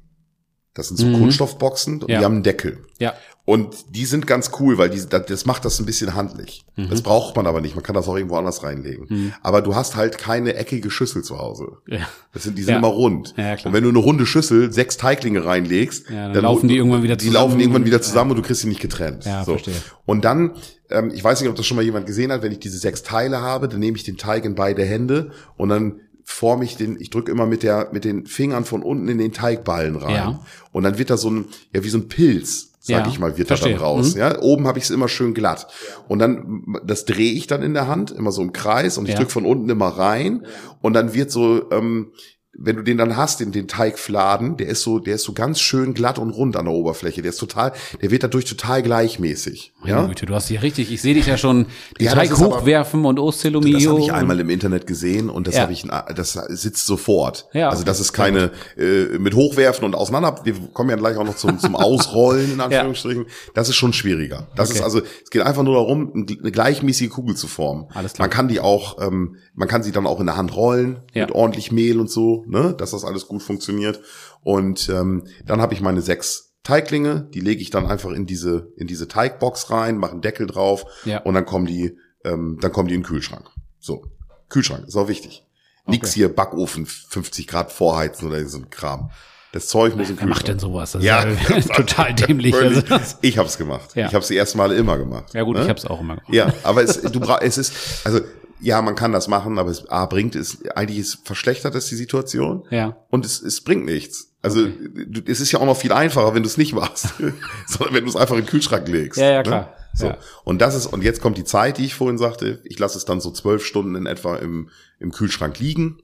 Das 0.75 0.87
sind 0.87 0.97
so 0.97 1.05
Mhm. 1.05 1.19
Kunststoffboxen 1.19 2.01
und 2.01 2.09
Ja. 2.09 2.19
die 2.19 2.25
haben 2.25 2.33
einen 2.35 2.43
Deckel. 2.43 2.79
ja, 2.99 3.13
Und 3.45 3.75
die 3.89 4.05
sind 4.05 4.25
ganz 4.25 4.51
cool, 4.61 4.77
weil 4.77 4.89
die, 4.89 5.01
das 5.09 5.45
macht 5.45 5.65
das 5.65 5.77
ein 5.77 5.85
bisschen 5.85 6.15
handlich. 6.15 6.63
Mhm. 6.77 6.89
Das 6.89 7.01
braucht 7.01 7.35
man 7.35 7.45
aber 7.45 7.59
nicht. 7.59 7.75
Man 7.75 7.83
kann 7.83 7.93
das 7.93 8.07
auch 8.07 8.15
irgendwo 8.15 8.37
anders 8.37 8.63
reinlegen. 8.63 9.33
Aber 9.41 9.61
du 9.61 9.75
hast 9.75 9.97
halt 9.97 10.17
keine 10.17 10.55
eckige 10.55 10.89
Schüssel 10.89 11.23
zu 11.25 11.37
Hause. 11.37 11.73
ja. 11.87 12.07
Das 12.33 12.43
sind, 12.43 12.57
die 12.57 12.63
sind 12.63 12.71
Ja. 12.75 12.77
immer 12.79 12.87
rund. 12.87 13.33
Ja, 13.37 13.57
klar. 13.57 13.65
und 13.67 13.73
wenn 13.73 13.83
du 13.83 13.89
eine 13.89 13.99
runde 13.99 14.25
Schüssel 14.25 14.71
sechs 14.71 14.95
Teiglinge 14.95 15.43
reinlegst, 15.43 16.09
Ja, 16.09 16.31
dann 16.31 16.43
laufen 16.43 16.69
die 16.69 16.77
irgendwann 16.77 17.03
wieder 17.03 17.17
Die 17.17 17.27
zusammen. 17.27 17.49
laufen 17.49 17.59
irgendwann 17.59 17.85
wieder 17.85 18.01
zusammen 18.01 18.31
und 18.31 18.37
du 18.37 18.43
kriegst 18.43 18.61
sie 18.61 18.69
nicht 18.69 18.79
getrennt. 18.81 19.25
Ja, 19.25 19.43
verstehe. 19.43 19.75
Und 20.05 20.23
dann, 20.23 20.53
ähm, 20.89 21.11
ich 21.13 21.21
weiß 21.23 21.41
nicht, 21.41 21.49
ob 21.49 21.55
das 21.57 21.65
schon 21.67 21.75
mal 21.75 21.83
jemand 21.83 22.05
gesehen 22.05 22.31
hat, 22.31 22.41
wenn 22.43 22.51
ich 22.53 22.59
diese 22.59 22.77
sechs 22.77 23.03
Teile 23.03 23.41
habe, 23.41 23.67
dann 23.67 23.79
nehme 23.81 23.97
ich 23.97 24.03
den 24.05 24.15
Teig 24.17 24.45
in 24.45 24.55
beide 24.55 24.83
Hände 24.85 25.31
und 25.57 25.67
dann 25.67 25.99
forme 26.23 26.63
ich 26.65 26.75
den, 26.77 26.99
ich 26.99 27.09
drücke 27.09 27.31
immer 27.31 27.45
mit 27.45 27.63
der, 27.63 27.89
mit 27.91 28.05
den 28.05 28.25
Fingern 28.25 28.65
von 28.65 28.81
unten 28.83 29.07
in 29.07 29.17
den 29.17 29.33
Teigballen 29.33 29.95
rein. 29.95 30.15
Ja. 30.15 30.39
Und 30.71 30.83
dann 30.83 30.97
wird 30.97 31.09
da 31.09 31.17
so 31.17 31.29
ein, 31.29 31.45
ja, 31.73 31.83
wie 31.83 31.89
so 31.89 31.97
ein 31.97 32.07
Pilz, 32.07 32.71
sag 32.79 33.05
Ja, 33.05 33.07
ich 33.11 33.19
mal, 33.19 33.37
wird 33.37 33.47
verstehe. 33.47 33.73
da 33.73 33.77
dann 33.79 33.85
raus. 33.85 34.13
Mhm. 34.15 34.19
Ja, 34.19 34.41
oben 34.41 34.67
habe 34.67 34.77
ich 34.77 34.85
es 34.85 34.89
immer 34.89 35.07
schön 35.07 35.33
glatt. 35.33 35.67
Und 36.07 36.19
dann, 36.19 36.63
das 36.85 37.05
drehe 37.05 37.31
ich 37.33 37.47
dann 37.47 37.61
in 37.61 37.73
der 37.73 37.87
Hand, 37.87 38.11
immer 38.11 38.31
so 38.31 38.41
im 38.41 38.53
Kreis 38.53 38.97
und 38.97 39.05
ich 39.05 39.11
Ja. 39.11 39.17
drücke 39.19 39.31
von 39.31 39.45
unten 39.45 39.69
immer 39.69 39.87
rein. 39.87 40.45
Und 40.81 40.93
dann 40.93 41.13
wird 41.13 41.31
so, 41.31 41.69
ähm, 41.71 42.11
wenn 42.55 42.75
du 42.75 42.83
den 42.83 42.97
dann 42.99 43.17
hast, 43.17 43.39
den, 43.39 43.51
den 43.51 43.67
Teigfladen, 43.67 44.57
der 44.57 44.67
ist 44.67 44.83
so, 44.83 44.99
der 44.99 45.15
ist 45.15 45.23
so 45.23 45.33
ganz 45.33 45.59
schön 45.59 45.93
glatt 45.93 46.19
und 46.19 46.29
rund 46.29 46.55
an 46.55 46.65
der 46.65 46.73
Oberfläche. 46.73 47.21
Der 47.23 47.29
ist 47.29 47.37
total, 47.37 47.73
der 48.01 48.11
wird 48.11 48.23
dadurch 48.23 48.45
total 48.45 48.83
gleichmäßig. 48.83 49.73
Meine 49.81 49.91
Ja? 49.91 50.05
Güte, 50.05 50.25
du 50.25 50.35
hast 50.35 50.47
hier 50.47 50.61
richtig, 50.61 50.91
ich 50.91 51.01
sehe 51.01 51.13
dich 51.13 51.25
ja 51.25 51.37
schon 51.37 51.65
den 51.99 52.05
Ja, 52.05 52.13
Teig 52.13 52.31
ist 52.31 52.41
aber- 52.41 52.57
hochwerfen 52.61 53.05
und 53.05 53.19
Oszillomio. 53.19 53.77
Das 53.79 53.87
habe 53.87 53.99
ich 54.01 54.13
einmal 54.13 54.39
im 54.39 54.49
Internet 54.49 54.87
gesehen 54.87 55.29
und 55.29 55.47
das 55.47 55.55
Ja. 55.55 55.61
habe 55.63 55.73
ich, 55.73 55.83
das 56.15 56.33
sitzt 56.49 56.85
sofort. 56.85 57.47
Ja, 57.53 57.69
also 57.69 57.83
das 57.83 57.99
ist 57.99 58.13
keine 58.13 58.51
äh, 58.77 59.17
mit 59.17 59.33
hochwerfen 59.35 59.85
und 59.85 59.95
auseinander. 59.95 60.39
Wir 60.43 60.53
kommen 60.73 60.89
ja 60.89 60.95
gleich 60.95 61.17
auch 61.17 61.25
noch 61.25 61.35
zum, 61.35 61.57
zum 61.59 61.75
Ausrollen 61.75 62.53
in 62.53 62.61
Anführungsstrichen. 62.61 63.25
Das 63.53 63.69
ist 63.69 63.75
schon 63.75 63.93
schwieriger. 63.93 64.47
Das 64.55 64.69
Okay. 64.69 64.79
ist 64.79 64.83
also, 64.83 65.01
es 65.23 65.29
geht 65.29 65.41
einfach 65.41 65.63
nur 65.63 65.75
darum, 65.75 66.11
eine 66.13 66.51
gleichmäßige 66.51 67.09
Kugel 67.09 67.35
zu 67.35 67.47
formen. 67.47 67.85
Alles 67.93 68.13
klar. 68.13 68.27
Man 68.27 68.31
kann 68.31 68.47
die 68.47 68.59
auch, 68.59 69.01
ähm, 69.01 69.37
man 69.55 69.67
kann 69.67 69.83
sie 69.83 69.91
dann 69.91 70.07
auch 70.07 70.19
in 70.19 70.25
der 70.27 70.37
Hand 70.37 70.55
rollen 70.55 70.99
Ja. 71.13 71.25
mit 71.25 71.35
ordentlich 71.35 71.71
Mehl 71.71 71.99
und 71.99 72.09
so, 72.09 72.42
ne, 72.47 72.73
dass 72.77 72.91
das 72.91 73.03
alles 73.05 73.27
gut 73.27 73.41
funktioniert. 73.43 73.99
Und 74.41 74.89
ähm, 74.89 75.27
dann 75.45 75.61
habe 75.61 75.73
ich 75.73 75.81
meine 75.81 76.01
sechs 76.01 76.53
Teiglinge, 76.63 77.27
die 77.33 77.41
lege 77.41 77.61
ich 77.61 77.69
dann 77.71 77.85
einfach 77.85 78.11
in 78.11 78.25
diese 78.25 78.71
in 78.77 78.87
diese 78.87 79.07
Teigbox 79.07 79.69
rein, 79.69 79.97
mache 79.97 80.11
einen 80.13 80.21
Deckel 80.21 80.47
drauf 80.47 80.85
Ja. 81.05 81.19
und 81.21 81.33
dann 81.33 81.45
kommen 81.45 81.65
die, 81.65 81.97
ähm, 82.23 82.57
dann 82.61 82.71
kommen 82.71 82.87
die 82.87 82.95
in 82.95 83.01
den 83.01 83.07
Kühlschrank. 83.07 83.49
So, 83.79 84.05
Kühlschrank 84.49 84.87
ist 84.87 84.95
auch 84.95 85.07
wichtig. 85.09 85.45
Nix 85.85 86.09
Okay. 86.11 86.15
hier 86.15 86.33
Backofen 86.33 86.85
50 86.85 87.47
Grad 87.47 87.71
vorheizen 87.71 88.27
oder 88.29 88.45
so 88.47 88.59
ein 88.59 88.69
Kram. 88.69 89.11
Das 89.51 89.67
Zeug 89.67 89.95
muss 89.97 90.09
im 90.09 90.17
Wer 90.19 90.27
macht 90.27 90.47
denn 90.47 90.55
Kühlschrank. 90.57 90.73
sowas? 90.73 90.91
Das 90.93 91.03
Ja, 91.03 91.21
ist 91.23 91.71
total 91.75 92.13
dämlich. 92.13 92.55
Also 92.55 92.81
Ich 93.21 93.37
hab's 93.37 93.57
gemacht. 93.57 93.93
Ja. 93.95 94.07
Ich 94.07 94.15
hab's 94.15 94.29
die 94.29 94.37
ersten 94.37 94.57
Male 94.57 94.75
immer 94.75 94.97
gemacht. 94.97 95.33
Ja 95.33 95.43
gut, 95.43 95.57
ne? 95.57 95.63
ich 95.63 95.69
hab's 95.69 95.85
auch 95.85 95.99
immer 95.99 96.15
gemacht. 96.15 96.33
Ja, 96.33 96.53
aber 96.63 96.81
es, 96.83 97.01
du 97.01 97.19
bra 97.19 97.39
es 97.41 97.57
ist, 97.57 97.73
also 98.05 98.21
ja, 98.63 98.81
man 98.81 98.95
kann 98.95 99.11
das 99.11 99.27
machen, 99.27 99.59
aber 99.59 99.69
es 99.69 99.87
A, 99.89 100.05
bringt 100.05 100.35
es, 100.35 100.65
eigentlich 100.75 100.99
ist, 100.99 101.19
verschlechtert 101.25 101.75
es 101.75 101.87
die 101.87 101.95
Situation 101.95 102.65
Ja. 102.71 102.97
und 103.09 103.25
es, 103.25 103.41
es 103.41 103.61
bringt 103.61 103.85
nichts. 103.85 104.33
Also 104.41 104.67
du, 104.67 105.21
es 105.25 105.39
ist 105.39 105.51
ja 105.51 105.59
auch 105.59 105.65
noch 105.65 105.77
viel 105.77 105.91
einfacher, 105.91 106.33
wenn 106.33 106.43
du 106.43 106.47
es 106.47 106.57
nicht 106.57 106.73
machst, 106.73 107.09
sondern 107.67 107.93
wenn 107.93 108.05
du 108.05 108.09
es 108.09 108.15
einfach 108.15 108.35
in 108.35 108.41
den 108.41 108.47
Kühlschrank 108.47 108.87
legst. 108.87 109.19
Ja, 109.19 109.31
ja, 109.31 109.37
ne? 109.37 109.43
klar. 109.43 109.73
So. 109.93 110.07
Ja. 110.07 110.17
Und 110.43 110.61
das 110.61 110.75
ist, 110.75 110.87
und 110.87 111.03
jetzt 111.03 111.21
kommt 111.21 111.37
die 111.37 111.43
Zeit, 111.43 111.77
die 111.77 111.85
ich 111.85 111.93
vorhin 111.93 112.17
sagte, 112.17 112.61
ich 112.63 112.79
lasse 112.79 112.97
es 112.97 113.05
dann 113.05 113.21
so 113.21 113.31
zwölf 113.31 113.65
Stunden 113.65 113.95
in 113.95 114.05
etwa 114.05 114.37
im, 114.37 114.69
im 114.99 115.11
Kühlschrank 115.11 115.59
liegen 115.59 115.99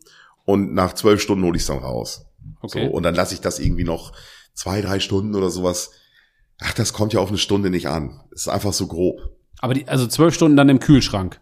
und 0.45 0.73
nach 0.73 0.93
zwölf 0.93 1.21
Stunden 1.21 1.43
hole 1.45 1.55
ich 1.55 1.63
es 1.63 1.67
dann 1.67 1.79
raus. 1.79 2.25
Okay. 2.61 2.85
So, 2.85 2.91
und 2.91 3.03
dann 3.03 3.15
lasse 3.15 3.33
ich 3.33 3.41
das 3.41 3.59
irgendwie 3.59 3.83
noch 3.83 4.13
zwei, 4.53 4.81
drei 4.81 4.99
Stunden 4.99 5.35
oder 5.35 5.49
sowas. 5.49 5.91
Ach, 6.61 6.73
das 6.73 6.93
kommt 6.93 7.13
ja 7.13 7.19
auf 7.19 7.29
eine 7.29 7.37
Stunde 7.37 7.69
nicht 7.69 7.87
an. 7.87 8.21
Es 8.33 8.41
ist 8.41 8.47
einfach 8.49 8.73
so 8.73 8.87
grob. 8.87 9.21
Aber 9.59 9.73
die, 9.73 9.87
also 9.87 10.07
zwölf 10.07 10.33
Stunden 10.33 10.55
dann 10.57 10.69
im 10.69 10.79
Kühlschrank. 10.79 11.39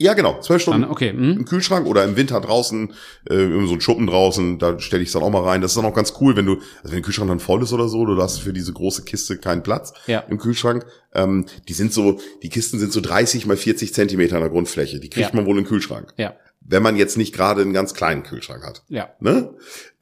Ja, 0.00 0.14
genau, 0.14 0.40
zwölf 0.40 0.62
Stunden 0.62 0.82
Dann, 0.82 0.90
okay. 0.92 1.10
Hm? 1.10 1.38
im 1.38 1.44
Kühlschrank 1.44 1.84
oder 1.86 2.04
im 2.04 2.16
Winter 2.16 2.40
draußen, 2.40 2.92
äh, 3.28 3.34
so 3.34 3.40
einen 3.42 3.80
Schuppen 3.80 4.06
draußen, 4.06 4.60
da 4.60 4.78
stelle 4.78 5.02
ich 5.02 5.08
es 5.08 5.12
dann 5.12 5.22
auch 5.24 5.30
mal 5.30 5.42
rein. 5.42 5.60
Das 5.60 5.72
ist 5.72 5.76
dann 5.76 5.84
auch 5.86 5.94
ganz 5.94 6.14
cool, 6.20 6.36
wenn 6.36 6.46
du, 6.46 6.52
also 6.54 6.64
wenn 6.84 6.92
der 6.92 7.02
Kühlschrank 7.02 7.28
dann 7.28 7.40
voll 7.40 7.62
ist 7.64 7.72
oder 7.72 7.88
so, 7.88 8.06
du 8.06 8.16
hast 8.22 8.38
für 8.38 8.52
diese 8.52 8.72
große 8.72 9.02
Kiste 9.02 9.38
keinen 9.38 9.64
Platz 9.64 9.92
Ja. 10.06 10.20
im 10.20 10.38
Kühlschrank. 10.38 10.86
Ähm, 11.14 11.46
die 11.66 11.72
sind 11.72 11.92
so, 11.92 12.20
die 12.44 12.48
Kisten 12.48 12.78
sind 12.78 12.92
so 12.92 13.00
30 13.00 13.46
mal 13.46 13.56
40 13.56 13.92
Zentimeter 13.92 14.36
in 14.36 14.42
der 14.42 14.50
Grundfläche. 14.50 15.00
Die 15.00 15.10
kriegt 15.10 15.30
Ja. 15.30 15.36
man 15.36 15.46
wohl 15.46 15.58
im 15.58 15.64
Kühlschrank. 15.64 16.14
Ja. 16.16 16.34
Wenn 16.60 16.82
man 16.84 16.96
jetzt 16.96 17.16
nicht 17.16 17.34
gerade 17.34 17.62
einen 17.62 17.72
ganz 17.72 17.92
kleinen 17.94 18.22
Kühlschrank 18.22 18.64
hat. 18.64 18.82
Ja. 18.88 19.08
Ne? 19.18 19.50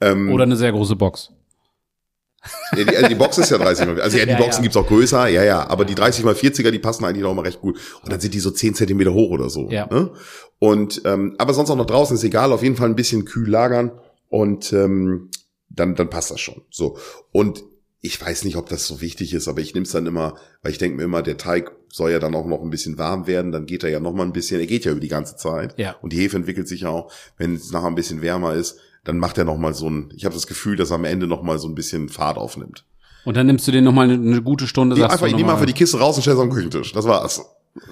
Ähm, 0.02 0.30
Oder 0.30 0.42
eine 0.44 0.56
sehr 0.56 0.72
große 0.72 0.96
Box. 0.96 1.30
Ja, 2.76 2.84
die, 2.84 2.96
also 2.96 3.08
die 3.08 3.14
Box 3.14 3.38
ist 3.38 3.50
ja 3.50 3.58
30 3.58 3.86
mal, 3.86 4.00
also 4.00 4.18
ja, 4.18 4.24
die 4.24 4.32
Ja, 4.32 4.38
Boxen 4.38 4.58
ja. 4.58 4.62
gibt's 4.62 4.76
auch 4.76 4.86
größer, 4.86 5.28
ja, 5.28 5.44
ja, 5.44 5.68
aber 5.68 5.84
die 5.84 5.94
30 5.94 6.24
mal 6.24 6.34
40er, 6.34 6.70
die 6.70 6.78
passen 6.78 7.04
eigentlich 7.04 7.22
noch 7.22 7.34
mal 7.34 7.42
recht 7.42 7.60
gut. 7.60 7.78
Und 8.02 8.12
dann 8.12 8.20
sind 8.20 8.34
die 8.34 8.40
so 8.40 8.50
10 8.50 8.74
Zentimeter 8.74 9.12
hoch 9.12 9.30
oder 9.30 9.48
so. 9.50 9.68
Ja. 9.70 9.86
Ne? 9.86 10.10
Und, 10.58 11.02
ähm, 11.04 11.34
aber 11.38 11.54
sonst 11.54 11.70
auch 11.70 11.76
noch 11.76 11.86
draußen 11.86 12.16
ist 12.16 12.24
egal, 12.24 12.52
auf 12.52 12.62
jeden 12.62 12.76
Fall 12.76 12.88
ein 12.88 12.96
bisschen 12.96 13.24
kühl 13.24 13.48
lagern 13.48 13.92
und 14.28 14.72
ähm, 14.72 15.30
dann, 15.68 15.94
dann 15.94 16.10
passt 16.10 16.30
das 16.30 16.40
schon. 16.40 16.62
So. 16.70 16.98
Und 17.32 17.62
ich 18.00 18.20
weiß 18.20 18.44
nicht, 18.44 18.56
ob 18.56 18.68
das 18.68 18.86
so 18.86 19.00
wichtig 19.00 19.34
ist, 19.34 19.48
aber 19.48 19.60
ich 19.60 19.74
nehme 19.74 19.84
es 19.84 19.92
dann 19.92 20.06
immer, 20.06 20.36
weil 20.62 20.72
ich 20.72 20.78
denke 20.78 20.96
mir 20.96 21.04
immer, 21.04 21.22
der 21.22 21.38
Teig 21.38 21.72
soll 21.92 22.12
ja 22.12 22.18
dann 22.18 22.34
auch 22.34 22.46
noch 22.46 22.62
ein 22.62 22.70
bisschen 22.70 22.98
warm 22.98 23.26
werden, 23.26 23.52
dann 23.52 23.66
geht 23.66 23.82
er 23.82 23.90
ja 23.90 24.00
noch 24.00 24.12
mal 24.12 24.22
ein 24.22 24.32
bisschen, 24.32 24.60
er 24.60 24.66
geht 24.66 24.84
ja 24.84 24.92
über 24.92 25.00
die 25.00 25.08
ganze 25.08 25.36
Zeit. 25.36 25.78
Ja. 25.78 25.96
Und 26.02 26.12
die 26.12 26.18
Hefe 26.18 26.36
entwickelt 26.36 26.68
sich 26.68 26.82
ja 26.82 26.90
auch, 26.90 27.10
wenn 27.36 27.54
es 27.54 27.72
nachher 27.72 27.88
ein 27.88 27.94
bisschen 27.94 28.22
wärmer 28.22 28.54
ist, 28.54 28.78
dann 29.06 29.18
macht 29.18 29.38
er 29.38 29.44
noch 29.44 29.56
mal 29.56 29.72
so 29.72 29.88
ein, 29.88 30.12
ich 30.14 30.24
habe 30.24 30.34
das 30.34 30.46
Gefühl, 30.46 30.76
dass 30.76 30.90
er 30.90 30.96
am 30.96 31.04
Ende 31.04 31.26
noch 31.26 31.42
mal 31.42 31.58
so 31.58 31.68
ein 31.68 31.74
bisschen 31.74 32.08
Fahrt 32.08 32.36
aufnimmt. 32.36 32.84
Und 33.24 33.36
dann 33.36 33.46
nimmst 33.46 33.66
du 33.66 33.72
den 33.72 33.84
nochmal 33.84 34.10
eine, 34.10 34.14
eine 34.14 34.42
gute 34.42 34.66
Stunde, 34.66 34.94
Ich, 34.94 35.00
sagst 35.00 35.14
einfach, 35.14 35.26
ich 35.26 35.34
nehme 35.34 35.52
einfach 35.52 35.64
die 35.66 35.72
Kiste 35.72 35.98
raus 35.98 36.16
und 36.16 36.22
stelle 36.22 36.36
sie 36.36 36.42
am 36.42 36.50
Küchentisch. 36.50 36.92
Das 36.92 37.06
war's. 37.06 37.40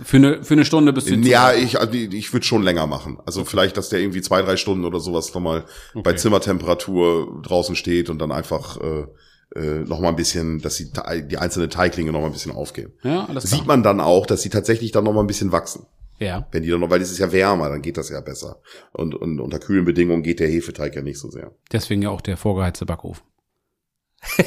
für 0.04 0.16
eine, 0.18 0.44
für 0.44 0.54
eine 0.54 0.64
Stunde 0.64 0.92
bist 0.92 1.08
du 1.10 1.14
Ja, 1.16 1.52
ich, 1.52 1.80
also 1.80 1.92
ich 1.92 2.32
würde 2.32 2.46
schon 2.46 2.62
länger 2.62 2.86
machen. 2.86 3.18
Also 3.26 3.44
vielleicht, 3.44 3.76
dass 3.76 3.88
der 3.88 4.00
irgendwie 4.00 4.22
zwei, 4.22 4.42
drei 4.42 4.56
Stunden 4.56 4.84
oder 4.84 5.00
sowas 5.00 5.32
nochmal 5.34 5.64
bei 5.94 6.00
Okay. 6.10 6.16
Zimmertemperatur 6.16 7.40
draußen 7.42 7.74
steht 7.76 8.10
und 8.10 8.18
dann 8.20 8.32
einfach 8.32 8.78
äh, 8.80 9.06
äh, 9.58 9.80
noch 9.84 10.00
mal 10.00 10.08
ein 10.08 10.16
bisschen, 10.16 10.60
dass 10.60 10.76
die, 10.76 10.90
die 11.28 11.38
einzelne 11.38 11.68
Teiglinge 11.68 12.12
noch 12.12 12.20
mal 12.20 12.26
ein 12.26 12.32
bisschen 12.32 12.52
aufgehen. 12.52 12.92
Ja, 13.02 13.26
alles 13.26 13.44
Sieht 13.44 13.58
klar. 13.64 13.66
man 13.66 13.82
dann 13.82 14.00
auch, 14.00 14.26
dass 14.26 14.42
sie 14.42 14.50
tatsächlich 14.50 14.92
dann 14.92 15.04
noch 15.04 15.12
mal 15.12 15.20
ein 15.20 15.26
bisschen 15.26 15.52
wachsen. 15.52 15.86
Ja. 16.18 16.46
Wenn 16.52 16.62
die 16.62 16.70
dann 16.70 16.80
noch, 16.80 16.90
weil 16.90 17.00
es 17.00 17.10
ist 17.10 17.18
ja 17.18 17.32
wärmer, 17.32 17.68
dann 17.68 17.82
geht 17.82 17.96
das 17.96 18.08
ja 18.08 18.20
besser. 18.20 18.60
Und, 18.92 19.14
und 19.14 19.40
unter 19.40 19.58
kühlen 19.58 19.84
Bedingungen 19.84 20.22
geht 20.22 20.40
der 20.40 20.48
Hefeteig 20.48 20.94
ja 20.94 21.02
nicht 21.02 21.18
so 21.18 21.30
sehr. 21.30 21.52
Deswegen 21.72 22.02
ja 22.02 22.10
auch 22.10 22.20
der 22.20 22.36
vorgeheizte 22.36 22.86
Backofen. 22.86 23.22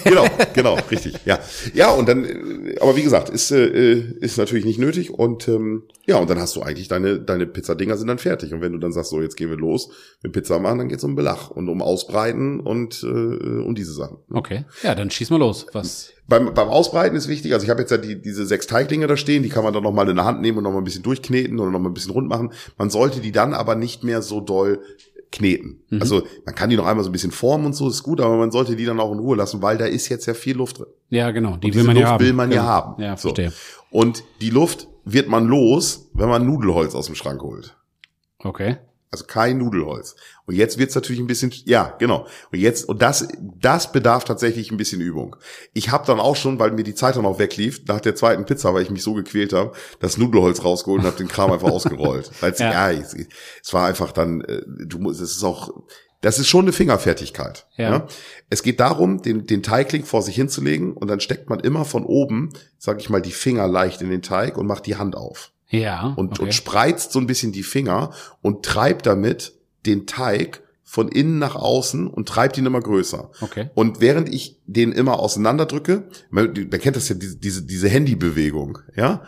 Genau, 0.03 0.25
genau, 0.53 0.77
richtig. 0.89 1.15
Ja, 1.25 1.39
ja 1.73 1.91
und 1.91 2.07
dann, 2.07 2.25
äh, 2.25 2.77
aber 2.79 2.95
wie 2.95 3.03
gesagt, 3.03 3.29
ist 3.29 3.51
äh, 3.51 3.95
ist 4.19 4.37
natürlich 4.37 4.65
nicht 4.65 4.79
nötig 4.79 5.11
und 5.11 5.47
ähm, 5.47 5.83
ja 6.05 6.17
und 6.17 6.29
dann 6.29 6.39
hast 6.39 6.55
du 6.55 6.61
eigentlich 6.61 6.87
deine 6.87 7.19
deine 7.19 7.45
Pizzadinger 7.45 7.97
sind 7.97 8.07
dann 8.07 8.19
fertig 8.19 8.53
und 8.53 8.61
wenn 8.61 8.73
du 8.73 8.77
dann 8.79 8.91
sagst 8.91 9.11
so 9.11 9.21
jetzt 9.21 9.37
gehen 9.37 9.49
wir 9.49 9.57
los 9.57 9.89
mit 10.23 10.33
Pizza 10.33 10.59
machen, 10.59 10.79
dann 10.79 10.89
geht's 10.89 11.03
um 11.03 11.15
Belach 11.15 11.49
und 11.49 11.69
um 11.69 11.81
Ausbreiten 11.81 12.59
und 12.59 13.03
äh, 13.03 13.07
um 13.07 13.75
diese 13.75 13.93
Sachen. 13.93 14.17
Okay. 14.31 14.65
Ja, 14.83 14.95
dann 14.95 15.09
schieß 15.09 15.29
mal 15.29 15.39
los. 15.39 15.67
Was? 15.73 16.13
Beim, 16.29 16.53
beim 16.53 16.67
Ausbreiten 16.67 17.15
ist 17.15 17.29
wichtig, 17.29 17.53
also 17.53 17.63
ich 17.63 17.69
habe 17.69 17.79
jetzt 17.79 17.91
ja 17.91 17.97
die, 17.97 18.21
diese 18.21 18.45
sechs 18.45 18.67
Teiglinge 18.67 19.07
da 19.07 19.15
stehen, 19.15 19.43
die 19.43 19.49
kann 19.49 19.63
man 19.63 19.73
dann 19.73 19.83
noch 19.83 19.93
mal 19.93 20.09
in 20.09 20.17
der 20.17 20.25
Hand 20.25 20.41
nehmen 20.41 20.57
und 20.57 20.65
noch 20.65 20.73
mal 20.73 20.79
ein 20.79 20.83
bisschen 20.83 21.03
durchkneten 21.03 21.57
oder 21.57 21.71
noch 21.71 21.79
mal 21.79 21.89
ein 21.89 21.93
bisschen 21.93 22.11
rund 22.11 22.27
machen. 22.27 22.51
Man 22.77 22.89
sollte 22.89 23.21
die 23.21 23.31
dann 23.31 23.53
aber 23.53 23.75
nicht 23.75 24.03
mehr 24.03 24.21
so 24.21 24.41
doll 24.41 24.81
kneten. 25.31 25.81
Mhm. 25.89 26.01
Also 26.01 26.23
man 26.45 26.55
kann 26.55 26.69
die 26.69 26.75
noch 26.77 26.85
einmal 26.85 27.03
so 27.03 27.09
ein 27.09 27.13
bisschen 27.13 27.31
formen 27.31 27.65
und 27.67 27.73
so, 27.73 27.87
ist 27.89 28.03
gut, 28.03 28.21
aber 28.21 28.37
man 28.37 28.51
sollte 28.51 28.75
die 28.75 28.85
dann 28.85 28.99
auch 28.99 29.11
in 29.11 29.19
Ruhe 29.19 29.35
lassen, 29.35 29.61
weil 29.61 29.77
da 29.77 29.85
ist 29.85 30.07
jetzt 30.09 30.25
ja 30.25 30.33
viel 30.33 30.55
Luft 30.57 30.79
drin. 30.79 30.87
Ja, 31.09 31.31
genau. 31.31 31.57
Die 31.57 31.73
will 31.73 31.83
man 31.83 31.95
Luft 31.95 32.05
ja 32.05 32.11
haben. 32.13 32.23
will 32.25 32.33
man 32.33 32.51
ja 32.51 32.61
Genau. 32.61 32.67
haben. 32.71 33.01
Ja, 33.03 33.17
So. 33.17 33.29
verstehe. 33.29 33.53
Und 33.91 34.23
die 34.41 34.49
Luft 34.49 34.87
wird 35.05 35.27
man 35.29 35.45
los, 35.47 36.09
wenn 36.13 36.29
man 36.29 36.45
Nudelholz 36.45 36.95
aus 36.95 37.05
dem 37.07 37.15
Schrank 37.15 37.41
holt. 37.41 37.75
Okay. 38.39 38.77
Also 39.09 39.25
kein 39.25 39.57
Nudelholz. 39.57 40.15
Und 40.45 40.55
jetzt 40.55 40.77
wird's 40.77 40.93
natürlich 40.95 41.21
ein 41.21 41.27
bisschen, 41.27 41.53
ja, 41.65 41.95
genau. 41.97 42.27
Und 42.51 42.59
jetzt, 42.59 42.89
und 42.89 43.01
das, 43.01 43.27
das 43.39 43.91
bedarf 43.93 44.25
tatsächlich 44.25 44.69
ein 44.69 44.77
bisschen 44.77 44.99
Übung. 44.99 45.37
Ich 45.73 45.91
habe 45.91 46.05
dann 46.05 46.19
auch 46.19 46.35
schon, 46.35 46.59
weil 46.59 46.71
mir 46.71 46.83
die 46.83 46.95
Zeit 46.95 47.15
dann 47.15 47.25
auch 47.25 47.39
weglief, 47.39 47.81
nach 47.87 48.01
der 48.01 48.15
zweiten 48.15 48.45
Pizza, 48.45 48.73
weil 48.73 48.83
ich 48.83 48.89
mich 48.89 49.03
so 49.03 49.13
gequält 49.13 49.53
habe, 49.53 49.71
das 49.99 50.17
Nudelholz 50.17 50.63
rausgeholt 50.63 51.01
und 51.01 51.07
habe 51.07 51.17
den 51.17 51.29
Kram 51.29 51.51
einfach 51.51 51.69
ausgerollt. 51.71 52.31
Weil 52.41 52.51
es, 52.51 52.59
Ja. 52.59 52.91
ja, 52.91 52.91
es, 52.91 53.13
es 53.13 53.73
war 53.73 53.87
einfach 53.87 54.11
dann, 54.11 54.41
äh, 54.41 54.61
du 54.65 54.99
musst, 54.99 55.21
es 55.21 55.37
ist 55.37 55.43
auch, 55.43 55.69
das 56.19 56.39
ist 56.39 56.47
schon 56.47 56.65
eine 56.65 56.73
Fingerfertigkeit. 56.73 57.65
Ja. 57.77 58.07
Es 58.49 58.61
geht 58.63 58.79
darum, 58.81 59.21
den, 59.21 59.45
den 59.45 59.63
Teigling 59.63 60.03
vor 60.03 60.21
sich 60.21 60.35
hinzulegen 60.35 60.93
und 60.93 61.07
dann 61.07 61.21
steckt 61.21 61.49
man 61.49 61.59
immer 61.61 61.85
von 61.85 62.03
oben, 62.03 62.51
sag 62.77 62.99
ich 62.99 63.09
mal, 63.09 63.21
die 63.21 63.31
Finger 63.31 63.67
leicht 63.67 64.01
in 64.01 64.09
den 64.09 64.21
Teig 64.21 64.57
und 64.57 64.67
macht 64.67 64.85
die 64.85 64.97
Hand 64.97 65.15
auf 65.15 65.51
Ja. 65.69 66.13
und, 66.15 66.33
okay. 66.33 66.43
und 66.43 66.53
spreizt 66.53 67.11
so 67.11 67.19
ein 67.19 67.27
bisschen 67.27 67.51
die 67.51 67.63
Finger 67.63 68.11
und 68.41 68.63
treibt 68.63 69.05
damit 69.05 69.53
den 69.85 70.05
Teig 70.05 70.61
von 70.83 71.09
innen 71.09 71.37
nach 71.37 71.55
außen 71.55 72.07
und 72.07 72.29
treibt 72.29 72.57
ihn 72.57 72.65
immer 72.65 72.79
größer. 72.79 73.29
Okay. 73.41 73.69
Und 73.75 73.99
während 73.99 74.33
ich 74.33 74.61
den 74.65 74.93
immer 74.93 75.19
auseinanderdrücke, 75.19 76.07
man, 76.29 76.53
man 76.53 76.79
kennt 76.79 76.95
das 76.95 77.09
ja, 77.09 77.15
diese, 77.15 77.35
diese, 77.35 77.63
diese 77.63 77.89
Handybewegung, 77.89 78.79
ja? 78.95 79.23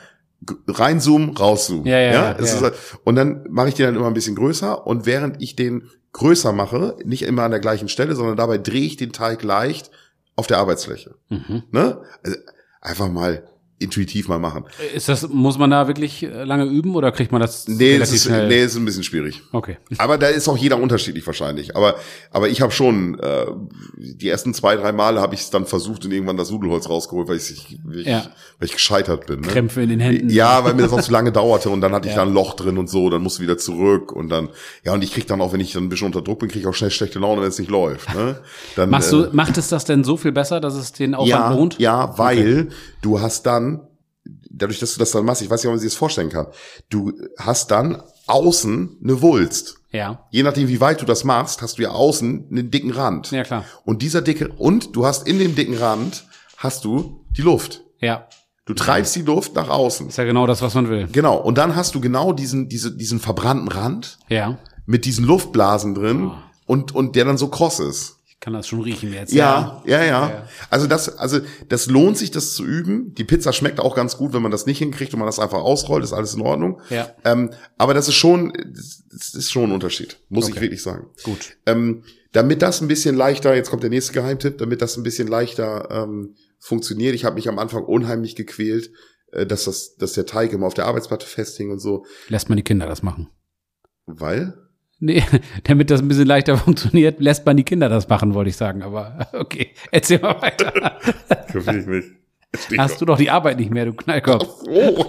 Reinzoomen, 0.70 1.36
rauszoomen. 1.36 1.86
Ja, 1.86 2.00
ja, 2.00 2.12
ja, 2.12 2.32
ja. 2.32 2.32
Ist, 2.32 2.62
halt- 2.62 2.76
und 3.04 3.16
dann 3.16 3.46
mache 3.50 3.68
ich 3.68 3.74
den 3.74 3.88
dann 3.88 3.96
immer 3.98 4.08
ein 4.08 4.14
bisschen 4.14 4.36
größer 4.36 4.88
und 4.88 5.06
während 5.06 5.42
ich 5.42 5.58
den 5.58 5.90
größer 6.14 6.54
mache, 6.54 6.96
nicht 7.04 7.24
immer 7.24 7.44
an 7.44 7.52
der 7.52 7.60
gleichen 7.60 7.90
Stelle, 7.90 8.16
sondern 8.16 8.38
dabei 8.38 8.58
drehe 8.58 8.86
ich 8.86 8.96
den 8.96 9.12
Teig 9.12 9.44
leicht 9.44 9.92
auf 10.38 10.48
der 10.48 10.60
Arbeitsfläche. 10.60 11.16
Mhm. 11.28 11.64
Ne? 11.72 12.02
Also 12.24 12.38
einfach 12.80 13.10
mal 13.10 13.44
intuitiv 13.80 14.28
mal 14.28 14.40
machen. 14.40 14.66
Ist 14.94 15.08
das, 15.10 15.28
muss 15.30 15.58
man 15.58 15.72
da 15.72 15.88
wirklich 15.88 16.24
äh, 16.24 16.44
lange 16.44 16.66
üben 16.66 16.96
oder 16.96 17.12
kriegt 17.12 17.32
man 17.32 17.42
das 17.42 17.68
Nee, 17.68 17.94
relativ 17.94 18.16
ist, 18.16 18.26
schnell? 18.26 18.48
nee, 18.50 18.62
ist 18.64 18.76
ein 18.76 18.84
bisschen 18.86 19.04
schwierig. 19.04 19.42
Okay. 19.54 19.78
Aber 19.98 20.18
da 20.18 20.28
ist 20.28 20.48
auch 20.50 20.58
jeder 20.58 20.78
unterschiedlich 20.80 21.26
wahrscheinlich. 21.26 21.76
Aber, 21.76 21.96
aber 22.32 22.50
ich 22.50 22.62
habe 22.62 22.72
schon 22.72 23.18
äh, 23.20 23.46
die 23.98 24.28
ersten 24.30 24.54
zwei, 24.54 24.76
drei 24.76 24.92
Male 24.92 25.22
habe 25.22 25.34
ich 25.34 25.42
es 25.42 25.50
dann 25.50 25.66
versucht 25.66 26.04
und 26.06 26.12
irgendwann 26.12 26.36
das 26.38 26.52
Nudelholz 26.52 26.90
rausgeholt, 26.90 27.28
weil 27.30 27.38
ich, 27.38 27.80
weil 27.86 28.00
ich, 28.02 28.08
Ja. 28.08 28.24
weil 28.60 28.66
ich 28.68 28.74
gescheitert 28.74 29.26
bin. 29.28 29.42
Ne? 29.42 29.48
Krämpfe 29.48 29.82
in 29.82 29.90
den 29.90 30.00
Händen. 30.00 30.30
Ja, 30.30 30.64
weil 30.66 30.74
mir 30.74 30.82
das 30.84 30.92
auch 30.94 31.02
zu 31.02 31.12
lange 31.12 31.32
dauerte 31.40 31.70
und 31.70 31.82
dann 31.82 31.94
hatte 31.94 32.08
ich 32.10 32.16
Ja. 32.16 32.22
da 32.24 32.28
ein 32.28 32.34
Loch 32.34 32.56
drin 32.56 32.78
und 32.78 32.90
so, 32.90 33.10
dann 33.10 33.22
musst 33.24 33.40
du 33.40 33.44
wieder 33.44 33.58
zurück 33.58 34.12
und 34.12 34.30
dann, 34.30 34.50
ja, 34.84 34.94
und 34.94 35.04
ich 35.04 35.14
krieg 35.14 35.26
dann 35.28 35.40
auch, 35.42 35.54
wenn 35.54 35.62
ich 35.62 35.72
dann 35.72 35.84
ein 35.86 35.90
bisschen 35.90 36.08
unter 36.08 36.22
Druck 36.22 36.40
bin, 36.40 36.50
krieg 36.50 36.62
ich 36.62 36.68
auch 36.68 36.74
schnell 36.74 36.92
schlechte 36.92 37.20
Laune, 37.20 37.42
wenn 37.42 37.48
es 37.50 37.60
nicht 37.60 37.72
läuft. 37.72 38.14
Ne? 38.14 38.40
Dann, 38.76 38.90
Machst 38.90 39.14
äh, 39.14 39.16
du, 39.24 39.30
macht 39.32 39.58
es 39.58 39.70
das 39.70 39.86
denn 39.86 40.04
so 40.04 40.18
viel 40.18 40.34
besser, 40.34 40.60
dass 40.60 40.76
es 40.76 40.92
den 40.92 41.16
Aufwand 41.16 41.30
ja, 41.30 41.54
lohnt? 41.54 41.80
Ja, 41.80 42.18
weil 42.18 42.68
du 43.02 43.22
hast 43.22 43.46
dann, 43.46 43.69
dadurch, 44.50 44.80
dass 44.80 44.94
du 44.94 45.00
das 45.00 45.12
dann 45.12 45.26
machst, 45.26 45.42
ich 45.42 45.50
weiß 45.50 45.62
nicht, 45.62 45.68
ob 45.68 45.74
man 45.74 45.80
sich 45.80 45.92
das 45.92 45.98
vorstellen 45.98 46.30
kann, 46.30 46.48
du 46.90 47.14
hast 47.38 47.72
dann 47.72 48.02
außen 48.28 48.98
eine 49.04 49.22
Wulst. 49.22 49.78
Ja. 49.92 50.26
Je 50.32 50.44
nachdem, 50.44 50.68
wie 50.68 50.80
weit 50.82 51.02
du 51.02 51.06
das 51.06 51.24
machst, 51.24 51.62
hast 51.62 51.78
du 51.78 51.82
ja 51.84 51.90
außen 51.92 52.48
einen 52.52 52.70
dicken 52.72 52.92
Rand. 52.92 53.32
Ja, 53.32 53.44
klar. 53.44 53.66
Und 53.86 54.02
dieser 54.02 54.22
dicke, 54.22 54.50
und 54.58 54.96
du 54.96 55.06
hast 55.06 55.28
in 55.28 55.40
dem 55.40 55.56
dicken 55.56 55.78
Rand, 55.78 56.26
hast 56.58 56.86
du 56.86 57.26
die 57.36 57.42
Luft. 57.42 57.82
Ja. 58.00 58.28
Du 58.66 58.76
treibst 58.76 59.16
die 59.16 59.24
Luft 59.24 59.56
nach 59.56 59.68
außen. 59.70 60.10
Ist 60.10 60.18
ja 60.20 60.26
genau 60.26 60.46
das, 60.46 60.62
was 60.62 60.76
man 60.76 60.90
will. 60.90 61.08
Genau. 61.12 61.38
Und 61.38 61.58
dann 61.58 61.76
hast 61.76 61.96
du 61.96 62.00
genau 62.02 62.34
diesen, 62.34 62.70
diese, 62.70 62.96
diesen 62.96 63.20
verbrannten 63.20 63.68
Rand 63.68 64.20
Ja. 64.30 64.60
mit 64.86 65.06
diesen 65.06 65.26
Luftblasen 65.26 65.96
drin 65.96 66.28
Oh. 66.28 66.34
und, 66.68 66.94
und 66.94 67.16
der 67.16 67.26
dann 67.26 67.38
so 67.40 67.48
kross 67.48 67.80
ist. 67.80 68.19
Ich 68.40 68.46
kann 68.46 68.54
das 68.54 68.70
schon 68.70 68.80
riechen 68.80 69.12
jetzt. 69.12 69.34
Ja, 69.34 69.84
ja, 69.86 70.02
ja, 70.02 70.30
Ja. 70.30 70.48
Also 70.70 70.88
das, 70.88 71.18
also 71.18 71.42
das 71.68 71.88
lohnt 71.88 72.18
sich, 72.18 72.32
das 72.32 72.54
zu 72.54 72.64
üben. 72.66 73.14
Die 73.16 73.26
Pizza 73.26 73.52
schmeckt 73.52 73.82
auch 73.82 73.98
ganz 73.98 74.16
gut, 74.16 74.32
wenn 74.32 74.42
man 74.42 74.50
das 74.50 74.66
nicht 74.66 74.78
hinkriegt 74.78 75.12
und 75.14 75.20
man 75.20 75.26
das 75.26 75.40
einfach 75.40 75.58
ausrollt, 75.60 76.06
ist 76.06 76.14
alles 76.14 76.36
in 76.36 76.42
Ordnung. 76.42 76.80
Ja. 76.90 77.14
Ähm, 77.26 77.52
aber 77.78 77.94
das 77.94 78.08
ist 78.08 78.16
schon, 78.16 78.54
das 79.12 79.34
ist 79.34 79.52
schon 79.52 79.66
ein 79.66 79.72
Unterschied, 79.74 80.22
muss 80.30 80.46
ich 80.48 80.54
Okay. 80.54 80.62
wirklich 80.62 80.82
sagen. 80.82 81.08
Gut. 81.24 81.58
Ähm, 81.66 82.04
damit 82.32 82.62
das 82.62 82.80
ein 82.80 82.88
bisschen 82.88 83.14
leichter, 83.18 83.54
jetzt 83.56 83.70
kommt 83.72 83.84
der 83.84 83.90
nächste 83.90 84.14
Geheimtipp, 84.14 84.58
damit 84.58 84.82
das 84.82 84.96
ein 84.96 85.04
bisschen 85.04 85.28
leichter 85.28 85.90
ähm, 85.92 86.36
funktioniert. 86.60 87.16
Ich 87.16 87.26
habe 87.26 87.36
mich 87.36 87.50
am 87.50 87.60
Anfang 87.60 87.84
unheimlich 87.84 88.38
gequält, 88.38 88.90
äh, 89.34 89.46
dass 89.46 89.66
das, 89.66 89.96
dass 89.98 90.14
der 90.14 90.26
Teig 90.26 90.54
immer 90.54 90.68
auf 90.68 90.74
der 90.74 90.86
Arbeitsplatte 90.86 91.26
festhing 91.28 91.72
und 91.72 91.80
so, 91.80 92.06
Lässt 92.30 92.48
man 92.48 92.56
die 92.56 92.64
Kinder 92.64 92.86
das 92.88 93.04
machen. 93.04 93.28
weil 94.06 94.54
Nee, 95.00 95.24
damit 95.64 95.90
das 95.90 96.02
ein 96.02 96.08
bisschen 96.08 96.28
leichter 96.28 96.58
funktioniert, 96.66 97.20
lässt 97.20 97.46
man 97.46 97.58
die 97.58 97.64
Kinder 97.64 97.90
das 97.90 98.08
machen, 98.08 98.34
wollte 98.34 98.50
ich 98.50 98.58
sagen. 98.58 98.84
Aber 98.84 99.28
okay, 99.34 99.74
erzähl 99.92 100.20
mal 100.20 100.42
weiter. 100.42 100.72
Kapier 101.52 101.80
ich 101.80 101.86
nicht. 101.88 102.08
Hast 102.78 103.00
du 103.00 103.06
doch 103.06 103.18
die 103.18 103.30
Arbeit 103.30 103.60
nicht 103.60 103.70
mehr, 103.70 103.86
du 103.86 103.94
Knallkopf. 103.94 104.64
Oh. 104.68 105.06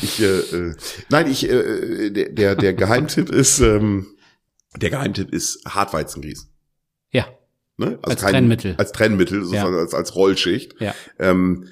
ich, 0.00 0.22
äh, 0.22 0.24
äh, 0.24 0.74
nein, 1.10 1.30
ich, 1.30 1.46
äh, 1.46 2.10
der, 2.10 2.56
der, 2.56 2.72
Geheimtipp 2.72 3.28
ist, 3.28 3.60
ähm, 3.60 4.06
der 4.76 4.88
Geheimtipp 4.88 5.30
ist 5.30 5.62
Hartweizengrieß. 5.66 6.48
Ja, 7.10 7.26
Ne? 7.80 7.98
Also 8.02 8.10
Als 8.10 8.20
Trennmittel. 8.20 8.74
Als 8.76 8.92
Trennmittel, 8.92 9.42
sozusagen 9.42 9.74
als, 9.74 9.94
als 9.94 10.14
Rollschicht. 10.14 10.74
ja, 10.80 10.94
Ähm, 11.18 11.66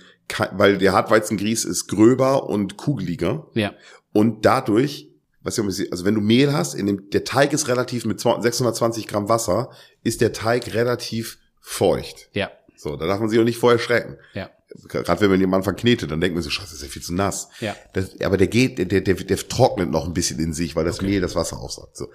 weil 0.52 0.78
der 0.78 0.92
Hartweizengrieß 0.92 1.66
ist 1.66 1.86
gröber 1.86 2.48
und 2.48 2.78
kugeliger. 2.78 3.46
ja. 3.54 3.74
Und 4.14 4.46
dadurch, 4.46 5.07
was 5.56 5.78
ich, 5.78 5.90
also 5.92 6.04
wenn 6.04 6.14
du 6.14 6.20
Mehl 6.20 6.52
hast, 6.52 6.74
in 6.74 6.86
dem, 6.86 7.10
der 7.10 7.24
Teig 7.24 7.52
ist 7.52 7.68
relativ 7.68 8.04
mit 8.04 8.20
620 8.20 9.06
Gramm 9.06 9.28
Wasser, 9.28 9.70
ist 10.04 10.20
der 10.20 10.32
Teig 10.32 10.74
relativ 10.74 11.38
feucht. 11.60 12.28
Ja, 12.32 12.50
So, 12.76 12.96
da 12.96 13.06
darf 13.06 13.20
man 13.20 13.28
sich 13.28 13.38
auch 13.38 13.44
nicht 13.44 13.58
vorher 13.58 13.78
schrecken. 13.78 14.16
ja. 14.34 14.50
gerade 14.88 15.20
wenn 15.20 15.30
man 15.30 15.40
den 15.40 15.48
am 15.48 15.54
Anfang 15.54 15.76
knetet, 15.76 16.10
dann 16.10 16.20
denkt 16.20 16.34
man 16.34 16.42
so, 16.42 16.50
scheiße, 16.50 16.68
das 16.70 16.74
ist 16.74 16.82
ja 16.82 16.88
viel 16.88 17.02
zu 17.02 17.14
nass. 17.14 17.48
Ja. 17.60 17.74
Das, 17.94 18.20
aber 18.20 18.36
der 18.36 18.48
geht, 18.48 18.78
der, 18.78 19.00
der, 19.00 19.14
der 19.14 19.36
trocknet 19.48 19.90
noch 19.90 20.06
ein 20.06 20.12
bisschen 20.12 20.38
in 20.38 20.52
sich, 20.52 20.76
weil 20.76 20.84
das 20.84 20.96
Okay. 20.98 21.06
Mehl 21.06 21.20
das 21.20 21.34
Wasser 21.34 21.58
aufsaugt. 21.58 21.96
So. 21.96 22.08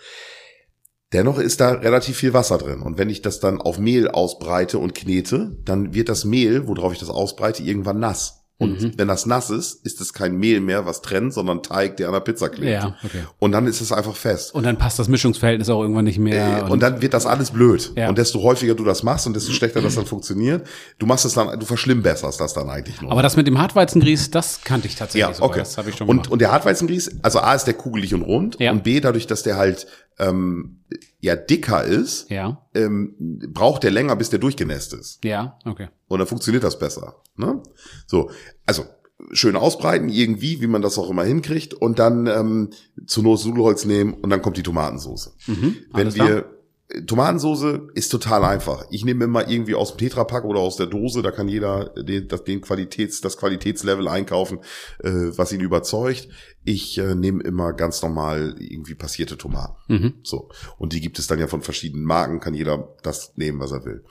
Dennoch 1.13 1.37
ist 1.37 1.59
da 1.61 1.73
relativ 1.73 2.17
viel 2.17 2.33
Wasser 2.33 2.57
drin. 2.57 2.81
Und 2.81 2.97
wenn 2.97 3.09
ich 3.09 3.21
das 3.21 3.39
dann 3.39 3.61
auf 3.61 3.77
Mehl 3.77 4.07
ausbreite 4.07 4.79
und 4.79 4.95
knete, 4.95 5.57
dann 5.63 5.93
wird 5.93 6.09
das 6.09 6.25
Mehl, 6.25 6.67
worauf 6.67 6.91
ich 6.93 6.99
das 6.99 7.09
ausbreite, 7.09 7.61
irgendwann 7.61 7.99
nass. 7.99 8.42
Und 8.59 8.81
Mhm. 8.81 8.93
wenn 8.97 9.07
das 9.07 9.25
nass 9.25 9.49
ist, 9.49 9.83
ist 9.85 9.99
es 9.99 10.13
kein 10.13 10.37
Mehl 10.37 10.61
mehr, 10.61 10.85
was 10.85 11.01
trennt, 11.01 11.33
sondern 11.33 11.63
Teig, 11.63 11.97
der 11.97 12.07
an 12.07 12.13
der 12.13 12.19
Pizza 12.21 12.49
klebt. 12.49 12.71
Ja, 12.71 12.95
okay. 13.03 13.23
Und 13.39 13.51
dann 13.51 13.65
ist 13.67 13.81
es 13.81 13.91
einfach 13.91 14.15
fest. 14.15 14.53
Und 14.53 14.63
dann 14.63 14.77
passt 14.77 14.99
das 14.99 15.07
Mischungsverhältnis 15.09 15.69
auch 15.69 15.81
irgendwann 15.81 16.05
nicht 16.05 16.19
mehr. 16.19 16.65
Äh, 16.67 16.71
und 16.71 16.81
dann 16.83 17.01
wird 17.01 17.13
das 17.15 17.25
alles 17.25 17.51
blöd. 17.51 17.91
Ja. 17.97 18.09
Und 18.09 18.17
desto 18.17 18.41
häufiger 18.43 18.75
du 18.75 18.83
das 18.85 19.01
machst 19.03 19.25
und 19.27 19.35
desto 19.35 19.51
schlechter 19.51 19.81
das 19.81 19.95
dann 19.95 20.05
funktioniert, 20.05 20.65
du 20.99 21.05
machst 21.07 21.25
es 21.25 21.33
dann, 21.33 21.59
du 21.59 21.65
verschlimmbesserst 21.65 22.39
das 22.39 22.53
dann 22.53 22.69
eigentlich 22.69 23.01
nur. 23.01 23.11
aber 23.11 23.23
das 23.23 23.35
mit 23.35 23.47
dem 23.47 23.57
Hartweizengrieß, 23.57 24.29
das 24.31 24.61
kannte 24.63 24.87
ich 24.87 24.95
tatsächlich 24.95 25.27
ja, 25.29 25.33
sogar. 25.33 25.49
okay. 25.49 25.59
Das 25.59 25.77
habe 25.79 25.89
ich 25.89 25.95
schon 25.97 26.07
und, 26.07 26.17
gemacht. 26.17 26.31
und 26.31 26.39
der 26.39 26.51
Hartweizengrieß, 26.51 27.17
also 27.23 27.39
A 27.39 27.55
ist 27.55 27.65
der 27.65 27.73
kugelig 27.73 28.13
und 28.13 28.21
rund 28.21 28.59
Ja. 28.59 28.71
und 28.71 28.83
B, 28.83 28.99
dadurch, 29.01 29.25
dass 29.27 29.43
der 29.43 29.57
halt 29.57 29.87
ähm, 30.19 30.83
ja 31.19 31.35
dicker 31.35 31.83
ist, 31.83 32.29
ja, 32.29 32.65
ähm, 32.73 33.15
braucht 33.49 33.83
der 33.83 33.91
länger, 33.91 34.15
bis 34.15 34.29
der 34.29 34.39
durchgenässt 34.39 34.93
ist. 34.93 35.23
ja, 35.23 35.57
okay. 35.65 35.89
Und 36.07 36.19
dann 36.19 36.27
funktioniert 36.27 36.63
das 36.63 36.77
besser. 36.77 37.21
Ne? 37.35 37.61
So, 38.05 38.29
also 38.65 38.85
schön 39.31 39.55
ausbreiten, 39.55 40.09
irgendwie, 40.09 40.61
wie 40.61 40.67
man 40.67 40.81
das 40.81 40.97
auch 40.97 41.09
immer 41.09 41.23
hinkriegt, 41.23 41.73
und 41.73 41.99
dann 41.99 42.27
ähm, 42.27 42.69
zur 43.05 43.23
Not 43.23 43.45
Nudelholz 43.45 43.85
nehmen 43.85 44.13
und 44.13 44.29
dann 44.29 44.41
kommt 44.41 44.57
die 44.57 44.63
Tomatensauce. 44.63 45.35
Mhm, 45.47 45.77
Wenn 45.91 46.01
alles 46.01 46.13
klar. 46.15 46.43
Wir 46.89 47.05
Tomatensauce 47.05 47.79
ist 47.93 48.09
total 48.09 48.43
einfach. 48.43 48.85
Ich 48.89 49.05
nehme 49.05 49.23
immer 49.23 49.47
irgendwie 49.47 49.75
aus 49.75 49.91
dem 49.91 49.97
Tetrapack 49.97 50.43
oder 50.43 50.59
aus 50.59 50.75
der 50.75 50.87
Dose, 50.87 51.21
da 51.21 51.31
kann 51.31 51.47
jeder 51.47 51.89
den, 51.95 52.27
das, 52.27 52.43
den 52.43 52.61
Qualitäts, 52.61 53.21
das 53.21 53.37
Qualitätslevel 53.37 54.07
einkaufen, 54.07 54.59
äh, 54.99 55.09
was 55.09 55.51
ihn 55.51 55.61
überzeugt. 55.61 56.27
Ich 56.63 56.97
äh, 56.97 57.15
nehme 57.15 57.43
immer 57.43 57.73
ganz 57.73 58.01
normal 58.01 58.55
irgendwie 58.59 58.95
passierte 58.95 59.37
Tomaten. 59.37 59.75
Mhm. 59.87 60.13
So. 60.23 60.49
Und 60.77 60.93
die 60.93 61.01
gibt 61.01 61.19
es 61.19 61.27
dann 61.27 61.39
ja 61.39 61.47
von 61.47 61.61
verschiedenen 61.61 62.05
Marken, 62.05 62.39
kann 62.39 62.53
jeder 62.53 62.95
das 63.01 63.33
nehmen, 63.37 63.59
was 63.59 63.71
er 63.71 63.85
will. 63.85 64.03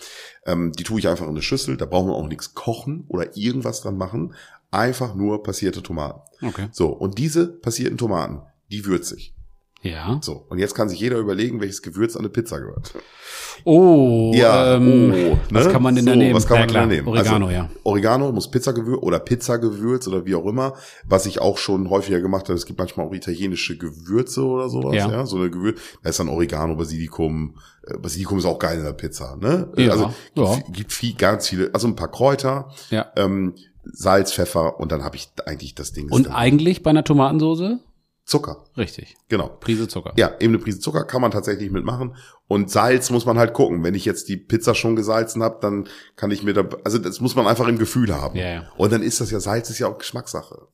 Ähm, 0.46 0.72
die 0.72 0.84
tue 0.84 0.98
ich 0.98 1.08
einfach 1.08 1.24
in 1.24 1.30
eine 1.30 1.42
Schüssel, 1.42 1.76
da 1.76 1.86
brauchen 1.86 2.08
wir 2.08 2.16
auch 2.16 2.28
nichts 2.28 2.54
kochen 2.54 3.04
oder 3.08 3.36
irgendwas 3.36 3.82
dran 3.82 3.96
machen. 3.96 4.34
Einfach 4.70 5.14
nur 5.14 5.42
passierte 5.42 5.82
Tomaten. 5.82 6.20
Okay. 6.42 6.68
So, 6.72 6.88
und 6.88 7.18
diese 7.18 7.46
passierten 7.46 7.98
Tomaten, 7.98 8.40
die 8.70 8.86
würze 8.86 9.16
ich. 9.16 9.34
Ja. 9.82 10.18
So, 10.22 10.44
und 10.48 10.58
jetzt 10.58 10.74
kann 10.74 10.88
sich 10.88 11.00
jeder 11.00 11.18
überlegen, 11.18 11.60
welches 11.60 11.82
Gewürz 11.82 12.14
an 12.16 12.20
eine 12.22 12.28
Pizza 12.28 12.60
gehört. 12.60 12.94
Oh, 13.64 14.32
Ja, 14.34 14.76
ähm, 14.76 15.12
oh, 15.32 15.38
was 15.50 15.66
ne? 15.66 15.72
kann 15.72 15.82
man 15.82 15.94
denn 15.94 16.06
da 16.06 16.12
So, 16.12 16.18
nehmen? 16.18 16.34
was 16.34 16.46
kann 16.46 16.56
ja, 16.56 16.60
man 16.62 16.68
klar, 16.68 16.82
da 16.84 16.88
nehmen? 16.88 17.08
Oregano, 17.08 17.46
Also, 17.46 17.56
ja. 17.56 17.68
Oregano 17.84 18.32
muss 18.32 18.50
Pizzagewürz 18.50 19.02
oder 19.02 19.18
Pizzagewürz 19.20 20.08
oder 20.08 20.24
wie 20.26 20.34
auch 20.34 20.46
immer, 20.46 20.74
was 21.06 21.26
ich 21.26 21.40
auch 21.40 21.58
schon 21.58 21.90
häufiger 21.90 22.20
gemacht 22.20 22.48
habe. 22.48 22.54
Es 22.54 22.66
gibt 22.66 22.78
manchmal 22.78 23.06
auch 23.06 23.12
italienische 23.12 23.76
Gewürze 23.76 24.44
oder 24.44 24.68
sowas, 24.68 24.94
Ja. 24.96 25.10
ja, 25.10 25.26
so 25.26 25.36
eine 25.36 25.50
Gewürz. 25.50 25.80
Da 26.02 26.10
ist 26.10 26.18
dann 26.18 26.28
Oregano, 26.28 26.76
Basilikum. 26.76 27.56
Äh, 27.86 27.98
Basilikum 27.98 28.38
ist 28.38 28.46
auch 28.46 28.58
geil 28.58 28.78
in 28.78 28.84
der 28.84 28.92
Pizza, 28.92 29.36
ne? 29.36 29.68
Ja, 29.76 29.90
also 29.92 30.10
ja. 30.36 30.54
gibt, 30.56 30.72
gibt 30.76 30.92
viel, 30.92 31.14
ganz 31.14 31.48
viele, 31.48 31.70
also 31.72 31.86
ein 31.88 31.96
paar 31.96 32.10
Kräuter, 32.10 32.68
Ja. 32.90 33.06
ähm, 33.16 33.54
Salz, 33.84 34.32
Pfeffer 34.32 34.78
und 34.78 34.92
dann 34.92 35.02
habe 35.02 35.16
ich 35.16 35.28
eigentlich 35.44 35.74
das 35.74 35.92
Ding. 35.92 36.08
Und 36.10 36.28
eigentlich 36.32 36.82
bei 36.84 36.90
einer 36.90 37.02
Tomatensauce? 37.04 37.78
Zucker, 38.24 38.64
Richtig. 38.76 39.16
genau. 39.28 39.48
Prise 39.48 39.88
Zucker. 39.88 40.12
Ja, 40.16 40.32
eben 40.38 40.54
eine 40.54 40.62
Prise 40.62 40.78
Zucker 40.78 41.04
kann 41.04 41.20
man 41.20 41.32
tatsächlich 41.32 41.70
mitmachen. 41.70 42.16
Und 42.46 42.70
Salz 42.70 43.10
muss 43.10 43.26
man 43.26 43.36
halt 43.38 43.52
gucken. 43.52 43.82
Wenn 43.82 43.94
ich 43.94 44.04
jetzt 44.04 44.28
die 44.28 44.36
Pizza 44.36 44.74
schon 44.74 44.94
gesalzen 44.94 45.42
habe, 45.42 45.58
dann 45.60 45.88
kann 46.14 46.30
ich 46.30 46.42
mir 46.42 46.52
da, 46.52 46.64
also 46.84 46.98
das 46.98 47.20
muss 47.20 47.34
man 47.34 47.46
einfach 47.46 47.66
im 47.66 47.78
Gefühl 47.78 48.14
haben. 48.14 48.38
Ja, 48.38 48.46
ja. 48.46 48.72
Und 48.76 48.92
dann 48.92 49.02
ist 49.02 49.20
das 49.20 49.30
ja, 49.30 49.40
Salz 49.40 49.70
ist 49.70 49.80
ja 49.80 49.88
auch 49.88 49.98
Geschmackssache. 49.98 50.68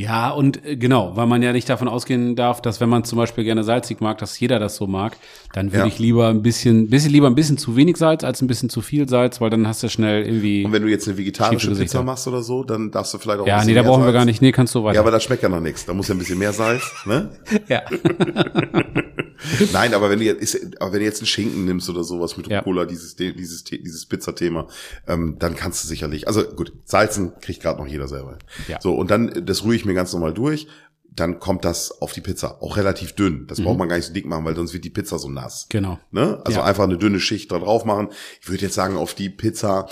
Ja, 0.00 0.30
und 0.30 0.64
äh, 0.64 0.76
genau, 0.76 1.16
weil 1.16 1.26
man 1.26 1.42
ja 1.42 1.52
nicht 1.52 1.68
davon 1.68 1.88
ausgehen 1.88 2.36
darf, 2.36 2.62
dass 2.62 2.80
wenn 2.80 2.88
man 2.88 3.02
zum 3.02 3.18
Beispiel 3.18 3.42
gerne 3.42 3.64
salzig 3.64 4.00
mag, 4.00 4.18
dass 4.18 4.38
jeder 4.38 4.60
das 4.60 4.76
so 4.76 4.86
mag, 4.86 5.16
dann 5.54 5.72
würde 5.72 5.78
Ja. 5.80 5.86
ich 5.86 5.98
lieber 5.98 6.28
ein 6.28 6.40
bisschen, 6.40 6.88
bisschen 6.88 7.10
lieber 7.10 7.26
ein 7.26 7.34
bisschen 7.34 7.58
zu 7.58 7.74
wenig 7.74 7.96
Salz 7.96 8.22
als 8.22 8.40
ein 8.40 8.46
bisschen 8.46 8.70
zu 8.70 8.80
viel 8.80 9.08
Salz, 9.08 9.40
weil 9.40 9.50
dann 9.50 9.66
hast 9.66 9.82
du 9.82 9.88
schnell 9.88 10.24
irgendwie. 10.24 10.64
Und 10.64 10.70
wenn 10.72 10.82
du 10.82 10.88
jetzt 10.88 11.08
eine 11.08 11.18
vegetarische. 11.18 11.74
Pizza 11.74 12.04
machst 12.04 12.28
oder 12.28 12.42
so, 12.42 12.62
dann 12.62 12.92
darfst 12.92 13.12
du 13.12 13.18
vielleicht 13.18 13.40
auch 13.40 13.46
ja, 13.48 13.64
nee, 13.64 13.74
da 13.74 13.82
brauchen 13.82 14.02
wir 14.02 14.12
Salz. 14.12 14.14
gar 14.14 14.24
nicht. 14.24 14.40
Nee, 14.40 14.52
kannst 14.52 14.72
du 14.76 14.84
weiter. 14.84 14.94
Ja, 14.94 15.00
aber 15.00 15.10
das 15.10 15.24
schmeckt 15.24 15.42
ja 15.42 15.48
noch 15.48 15.58
nichts. 15.60 15.84
Da 15.84 15.92
muss 15.94 16.06
ja 16.06 16.14
ein 16.14 16.18
bisschen 16.18 16.38
mehr 16.38 16.52
Salz, 16.52 16.84
ne? 17.04 17.30
ja. 17.68 17.82
Nein, 19.72 19.94
aber 19.94 20.10
wenn 20.10 20.18
du 20.18 20.24
jetzt, 20.24 20.42
ist, 20.54 20.80
aber 20.80 20.92
wenn 20.92 21.00
du 21.00 21.04
jetzt 21.04 21.20
einen 21.20 21.26
Schinken 21.26 21.64
nimmst 21.64 21.88
oder 21.88 22.04
sowas 22.04 22.36
mit 22.36 22.48
Ja. 22.48 22.58
Rucola, 22.60 22.84
dieses, 22.84 23.16
dieses, 23.16 23.64
dieses 23.64 24.06
Pizza-Thema, 24.06 24.66
ähm, 25.06 25.36
dann 25.38 25.54
kannst 25.56 25.82
du 25.84 25.88
sicherlich, 25.88 26.26
also 26.26 26.42
gut, 26.44 26.72
Salzen 26.84 27.32
kriegt 27.40 27.62
gerade 27.62 27.80
noch 27.80 27.86
jeder 27.88 28.08
selber. 28.08 28.38
Ja. 28.66 28.80
So, 28.80 28.94
und 28.94 29.10
dann, 29.10 29.44
das 29.46 29.64
rühre 29.64 29.76
ich 29.76 29.84
mir 29.84 29.94
ganz 29.94 30.12
normal 30.12 30.34
durch, 30.34 30.66
dann 31.10 31.40
kommt 31.40 31.64
das 31.64 31.90
auf 32.00 32.12
die 32.12 32.20
Pizza. 32.20 32.62
Auch 32.62 32.76
relativ 32.76 33.12
dünn. 33.14 33.46
Das 33.48 33.60
braucht 33.60 33.76
man 33.78 33.88
gar 33.88 33.96
nicht 33.96 34.06
so 34.06 34.12
dick 34.12 34.24
machen, 34.26 34.44
weil 34.44 34.54
sonst 34.54 34.72
wird 34.72 34.84
die 34.84 34.90
Pizza 34.90 35.18
so 35.18 35.28
nass. 35.28 35.66
Genau. 35.68 35.98
Ne? 36.12 36.40
Also 36.44 36.60
Ja. 36.60 36.64
einfach 36.64 36.84
eine 36.84 36.96
dünne 36.96 37.18
Schicht 37.18 37.50
da 37.50 37.58
drauf 37.58 37.84
machen. 37.84 38.10
Ich 38.40 38.48
würde 38.48 38.62
jetzt 38.62 38.74
sagen, 38.74 38.96
auf 38.96 39.14
die 39.14 39.28
Pizza 39.28 39.88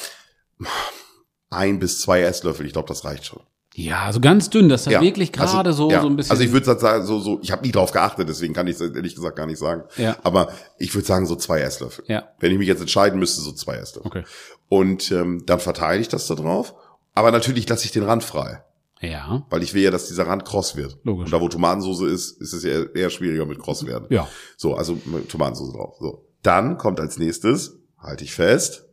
ein 1.50 1.78
bis 1.80 2.00
zwei 2.00 2.20
Esslöffel. 2.22 2.66
Ich 2.66 2.72
glaube, 2.72 2.88
das 2.88 3.04
reicht 3.04 3.26
schon. 3.26 3.40
Ja, 3.78 4.10
so 4.10 4.20
ganz 4.20 4.48
dünn, 4.48 4.70
dass 4.70 4.84
das 4.84 4.92
Ja, 4.94 5.02
wirklich 5.02 5.32
gerade 5.32 5.68
also, 5.68 5.84
so, 5.84 5.90
ja. 5.90 6.00
so 6.00 6.06
ein 6.08 6.16
bisschen. 6.16 6.30
Also 6.30 6.42
ich 6.42 6.50
würde 6.52 6.78
sagen, 6.78 7.04
so, 7.04 7.18
so, 7.20 7.38
ich 7.42 7.52
habe 7.52 7.62
nie 7.62 7.72
drauf 7.72 7.92
geachtet, 7.92 8.26
deswegen 8.26 8.54
kann 8.54 8.66
ich 8.66 8.80
es 8.80 8.80
ehrlich 8.80 9.14
gesagt 9.14 9.36
gar 9.36 9.44
nicht 9.46 9.58
sagen. 9.58 9.82
Ja. 9.98 10.16
Aber 10.22 10.50
ich 10.78 10.94
würde 10.94 11.06
sagen, 11.06 11.26
so 11.26 11.36
zwei 11.36 11.60
Esslöffel. 11.60 12.02
Ja. 12.08 12.24
Wenn 12.40 12.52
ich 12.52 12.58
mich 12.58 12.68
jetzt 12.68 12.80
entscheiden 12.80 13.18
müsste, 13.18 13.42
so 13.42 13.52
zwei 13.52 13.74
Esslöffel. 13.76 14.06
Okay. 14.06 14.24
Und 14.70 15.12
ähm, 15.12 15.42
dann 15.44 15.60
verteile 15.60 16.00
ich 16.00 16.08
das 16.08 16.26
da 16.26 16.34
drauf. 16.34 16.74
Aber 17.12 17.30
natürlich 17.32 17.68
lasse 17.68 17.84
ich 17.84 17.92
den 17.92 18.02
Rand 18.04 18.24
frei, 18.24 18.62
Ja. 19.00 19.44
weil 19.50 19.62
ich 19.62 19.74
will 19.74 19.82
ja, 19.82 19.90
dass 19.90 20.06
dieser 20.08 20.26
Rand 20.26 20.46
kross 20.46 20.74
wird. 20.76 20.96
Logisch. 21.04 21.26
Und 21.26 21.32
da, 21.32 21.40
wo 21.42 21.48
Tomatensauce 21.50 22.00
ist, 22.10 22.40
ist 22.40 22.54
es 22.54 22.62
ja 22.62 22.82
eher 22.94 23.10
schwieriger 23.10 23.44
mit 23.44 23.58
kross 23.58 23.84
werden. 23.84 24.06
Ja. 24.08 24.26
So, 24.56 24.74
also 24.74 24.98
mit 25.04 25.28
Tomatensauce 25.28 25.72
drauf. 25.74 25.96
So. 26.00 26.26
Dann 26.42 26.78
kommt 26.78 26.98
als 26.98 27.18
nächstes, 27.18 27.78
halte 27.98 28.24
ich 28.24 28.32
fest, 28.32 28.86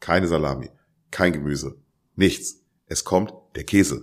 keine 0.00 0.26
Salami, 0.26 0.70
kein 1.12 1.32
Gemüse, 1.32 1.76
nichts. 2.16 2.62
Es 2.86 3.04
kommt 3.04 3.32
der 3.54 3.62
Käse. 3.62 4.02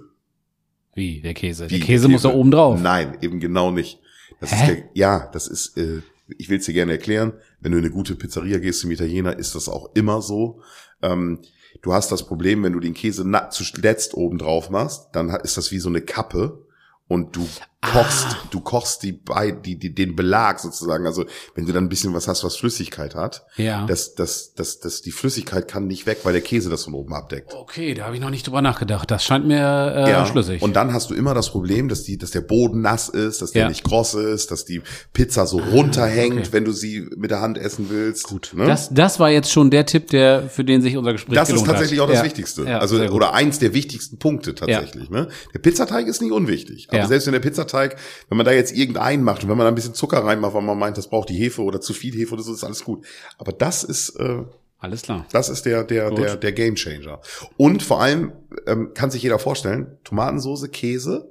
Wie, 0.93 1.21
der 1.21 1.33
Käse. 1.33 1.67
Der 1.67 1.79
Käse 1.79 2.07
muss 2.07 2.23
da 2.23 2.33
oben 2.33 2.51
drauf. 2.51 2.79
Nein, 2.81 3.17
eben 3.21 3.39
genau 3.39 3.71
nicht. 3.71 3.99
Das 4.39 4.51
ist 4.51 4.57
Hä? 4.59 4.75
der, 4.75 4.83
ja, 4.93 5.29
das 5.31 5.47
ist, 5.47 5.77
äh, 5.77 6.01
ich 6.37 6.49
will 6.49 6.59
es 6.59 6.65
dir 6.65 6.73
gerne 6.73 6.93
erklären. 6.93 7.33
Wenn 7.59 7.71
du 7.71 7.77
in 7.77 7.85
eine 7.85 7.93
gute 7.93 8.15
Pizzeria 8.15 8.57
gehst 8.57 8.81
zum 8.81 8.91
Italiener, 8.91 9.37
ist 9.37 9.55
das 9.55 9.69
auch 9.69 9.91
immer 9.95 10.21
so. 10.21 10.61
Ähm, 11.01 11.39
du 11.81 11.93
hast 11.93 12.11
das 12.11 12.25
Problem, 12.25 12.63
wenn 12.63 12.73
du 12.73 12.79
den 12.79 12.93
Käse 12.93 13.23
na, 13.25 13.49
zuletzt 13.49 14.13
oben 14.15 14.37
drauf 14.37 14.69
machst, 14.69 15.09
dann 15.13 15.29
ist 15.29 15.57
das 15.57 15.71
wie 15.71 15.79
so 15.79 15.89
eine 15.89 16.01
Kappe 16.01 16.65
und 17.07 17.35
du 17.35 17.47
kochst, 17.81 18.27
Ah. 18.29 18.37
du 18.51 18.59
kochst 18.61 19.01
die, 19.01 19.11
bei, 19.11 19.49
die, 19.51 19.75
die, 19.77 19.93
den 19.93 20.15
Belag 20.15 20.59
sozusagen. 20.59 21.07
Also 21.07 21.25
wenn 21.55 21.65
du 21.65 21.73
dann 21.73 21.85
ein 21.85 21.89
bisschen 21.89 22.13
was 22.13 22.27
hast, 22.27 22.43
was 22.43 22.55
Flüssigkeit 22.55 23.15
hat, 23.15 23.43
Ja. 23.57 23.85
das, 23.87 24.13
das, 24.13 24.53
das, 24.53 24.79
das, 24.79 25.01
die 25.01 25.11
Flüssigkeit 25.11 25.67
kann 25.67 25.87
nicht 25.87 26.05
weg, 26.05 26.19
weil 26.23 26.33
der 26.33 26.43
Käse 26.43 26.69
das 26.69 26.83
von 26.83 26.93
oben 26.93 27.13
abdeckt. 27.15 27.53
Okay, 27.55 27.95
da 27.95 28.05
habe 28.05 28.15
ich 28.15 28.21
noch 28.21 28.29
nicht 28.29 28.45
drüber 28.45 28.61
nachgedacht. 28.61 29.09
Das 29.09 29.23
scheint 29.23 29.47
mir 29.47 29.57
äh, 29.95 30.25
schlüssig. 30.27 30.61
Und 30.61 30.75
dann 30.75 30.93
hast 30.93 31.09
du 31.09 31.15
immer 31.15 31.33
das 31.33 31.49
Problem, 31.49 31.89
dass 31.89 32.03
die, 32.03 32.17
dass 32.19 32.29
der 32.29 32.41
Boden 32.41 32.81
nass 32.81 33.09
ist, 33.09 33.41
dass 33.41 33.51
der 33.51 33.63
Ja. 33.63 33.69
nicht 33.69 33.83
kross 33.83 34.13
ist, 34.13 34.51
dass 34.51 34.63
die 34.65 34.83
Pizza 35.13 35.47
so 35.47 35.57
runterhängt, 35.57 36.37
okay. 36.37 36.47
wenn 36.51 36.65
du 36.65 36.73
sie 36.73 37.09
mit 37.17 37.31
der 37.31 37.41
Hand 37.41 37.57
essen 37.57 37.87
willst. 37.89 38.25
Gut. 38.25 38.51
Ne? 38.55 38.67
das, 38.67 38.89
das 38.93 39.19
war 39.19 39.31
jetzt 39.31 39.51
schon 39.51 39.71
der 39.71 39.87
Tipp, 39.87 40.07
der 40.11 40.43
für 40.49 40.63
den 40.63 40.83
sich 40.83 40.97
unser 40.97 41.13
Gespräch 41.13 41.33
das 41.35 41.49
ist 41.49 41.53
gelohnt 41.55 41.69
tatsächlich 41.69 41.99
hat. 41.99 42.05
auch 42.05 42.09
das 42.11 42.19
ja. 42.19 42.25
Wichtigste. 42.25 42.63
Ja, 42.63 42.77
also 42.77 42.97
oder 43.01 43.33
eins 43.33 43.57
der 43.57 43.73
wichtigsten 43.73 44.19
Punkte 44.19 44.53
tatsächlich. 44.53 45.09
Ne? 45.09 45.29
Der 45.55 45.59
Pizzateig 45.59 46.05
ist 46.07 46.21
nicht 46.21 46.31
unwichtig. 46.31 46.87
Aber 46.89 46.99
Ja. 46.99 47.07
selbst 47.07 47.25
wenn 47.25 47.33
der 47.33 47.39
Pizzateig, 47.39 47.70
wenn 47.73 48.37
man 48.37 48.45
da 48.45 48.51
jetzt 48.51 48.75
irgendeinen 48.75 49.23
macht 49.23 49.43
und 49.43 49.49
wenn 49.49 49.57
man 49.57 49.65
da 49.65 49.69
ein 49.69 49.75
bisschen 49.75 49.93
Zucker 49.93 50.23
reinmacht, 50.23 50.53
weil 50.53 50.61
man 50.61 50.77
meint, 50.77 50.97
das 50.97 51.07
braucht 51.07 51.29
die 51.29 51.37
Hefe 51.37 51.61
oder 51.61 51.81
zu 51.81 51.93
viel 51.93 52.13
Hefe 52.13 52.33
oder 52.33 52.43
so, 52.43 52.53
ist 52.53 52.63
alles 52.63 52.83
gut. 52.83 53.05
Aber 53.37 53.51
das 53.51 53.83
ist 53.83 54.09
äh, 54.17 54.43
Alles 54.79 55.03
klar. 55.03 55.25
Das 55.31 55.49
ist 55.49 55.65
der, 55.65 55.83
der, 55.83 56.09
Gut. 56.09 56.19
der, 56.19 56.35
der 56.37 56.51
Game 56.51 56.75
Changer. 56.75 57.21
Und 57.57 57.83
vor 57.83 58.01
allem 58.01 58.33
ähm, 58.67 58.93
kann 58.93 59.11
sich 59.11 59.21
jeder 59.23 59.39
vorstellen, 59.39 59.97
Tomatensoße, 60.03 60.69
Käse 60.69 61.30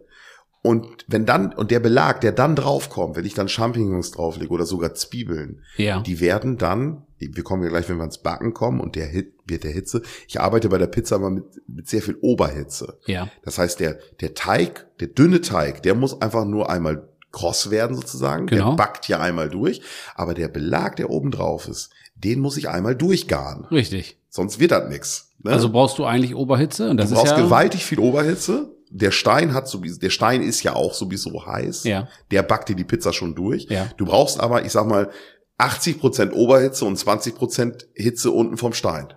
und 0.63 0.87
wenn 1.07 1.25
dann, 1.25 1.53
und 1.55 1.71
der 1.71 1.81
Belag, 1.81 2.21
der 2.21 2.33
dann 2.33 2.55
draufkommt, 2.55 3.17
wenn 3.17 3.25
ich 3.25 3.35
dann 3.35 3.49
Champignons 3.49 4.11
drauflege 4.11 4.51
oder 4.53 4.67
sogar 4.67 4.95
Zwiebeln, 4.95 5.63
Ja. 5.77 6.01
die 6.03 6.21
werden 6.21 6.59
dann, 6.59 7.03
wir 7.19 7.43
kommen 7.45 7.63
ja 7.63 7.69
gleich, 7.71 7.89
wenn 7.89 7.97
wir 7.97 8.03
ans 8.03 8.19
Backen 8.19 8.53
kommen 8.53 8.81
und 8.81 8.95
der 8.95 9.07
Hit 9.07 9.33
wird 9.47 9.65
der 9.65 9.71
Hitze. 9.73 10.03
Ich 10.29 10.41
arbeite 10.41 10.69
bei 10.69 10.79
der 10.79 10.87
Pizza 10.87 11.17
immer 11.17 11.31
mit, 11.31 11.45
mit 11.67 11.89
sehr 11.89 12.03
viel 12.03 12.17
Oberhitze. 12.21 12.99
Ja. 13.07 13.29
Das 13.43 13.59
heißt, 13.59 13.81
der, 13.81 13.99
der 14.21 14.35
Teig, 14.35 14.87
der 15.01 15.09
dünne 15.09 15.41
Teig, 15.41 15.83
der 15.83 15.95
muss 15.95 16.21
einfach 16.21 16.45
nur 16.45 16.71
einmal 16.71 17.09
kross 17.33 17.71
werden 17.71 17.97
sozusagen. 17.97 18.47
Genau. 18.47 18.71
Der 18.71 18.77
backt 18.77 19.09
ja 19.09 19.21
einmal 19.21 19.49
durch. 19.49 19.81
Aber 20.15 20.35
der 20.35 20.49
Belag, 20.49 20.97
der 20.97 21.11
oben 21.11 21.31
drauf 21.31 21.69
ist, 21.69 21.91
den 22.17 22.41
muss 22.41 22.57
ich 22.57 22.69
einmal 22.69 22.95
durchgaren. 22.97 23.65
Richtig. 23.67 24.19
Sonst 24.29 24.59
wird 24.59 24.73
das 24.73 24.89
nix. 24.89 25.31
Ne? 25.43 25.53
Also 25.53 25.71
brauchst 25.71 25.99
du 25.99 26.05
eigentlich 26.05 26.35
Oberhitze 26.35 26.91
und 26.91 26.97
das 26.99 27.09
du 27.09 27.15
ist 27.15 27.21
brauchst 27.21 27.37
ja 27.37 27.43
gewaltig 27.43 27.85
viel 27.85 27.99
Oberhitze. 27.99 28.73
Der 28.93 29.13
Stein 29.13 29.55
hat 29.55 29.69
sowieso, 29.69 30.01
der 30.01 30.11
Stein 30.11 30.43
ist 30.43 30.63
ja 30.63 30.75
auch 30.75 30.95
sowieso 30.95 31.47
heiß. 31.47 31.85
Ja. 31.85 32.09
Der 32.31 32.43
backt 32.43 32.69
dir 32.69 32.77
die 32.77 32.85
Pizza 32.85 33.13
schon 33.13 33.35
durch. 33.35 33.67
Ja. 33.71 33.89
Du 33.97 34.05
brauchst 34.05 34.41
aber, 34.41 34.65
ich 34.65 34.73
sag 34.73 34.87
mal, 34.87 35.11
80 35.59 36.01
Prozent 36.01 36.33
Oberhitze 36.35 36.85
und 36.85 36.97
20 36.97 37.35
Prozent 37.35 37.87
Hitze 37.95 38.31
unten 38.31 38.57
vom 38.57 38.73
Stein. 38.73 39.09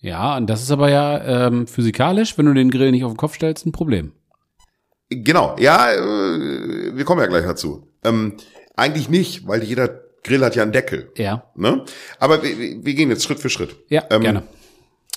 Ja, 0.00 0.36
und 0.36 0.48
das 0.48 0.62
ist 0.62 0.70
aber 0.70 0.90
ja 0.90 1.46
ähm, 1.46 1.66
physikalisch, 1.66 2.36
wenn 2.36 2.46
du 2.46 2.54
den 2.54 2.70
Grill 2.70 2.90
nicht 2.90 3.04
auf 3.04 3.12
den 3.12 3.16
Kopf 3.16 3.34
stellst, 3.34 3.66
ein 3.66 3.72
Problem. 3.72 4.12
Genau, 5.08 5.56
ja, 5.58 5.92
äh, 5.92 6.96
wir 6.96 7.04
kommen 7.04 7.20
ja 7.20 7.26
gleich 7.26 7.44
dazu. 7.44 7.88
Ähm, 8.02 8.34
eigentlich 8.76 9.08
nicht, 9.08 9.46
weil 9.46 9.62
jeder 9.62 10.00
Grill 10.24 10.44
hat 10.44 10.56
ja 10.56 10.62
einen 10.62 10.72
Deckel. 10.72 11.10
Ja. 11.16 11.44
Ne? 11.54 11.84
Aber 12.18 12.42
wir, 12.42 12.56
wir 12.56 12.94
gehen 12.94 13.10
jetzt 13.10 13.24
Schritt 13.24 13.40
für 13.40 13.50
Schritt. 13.50 13.76
Ja, 13.88 14.04
Ähm, 14.10 14.22
gerne. 14.22 14.42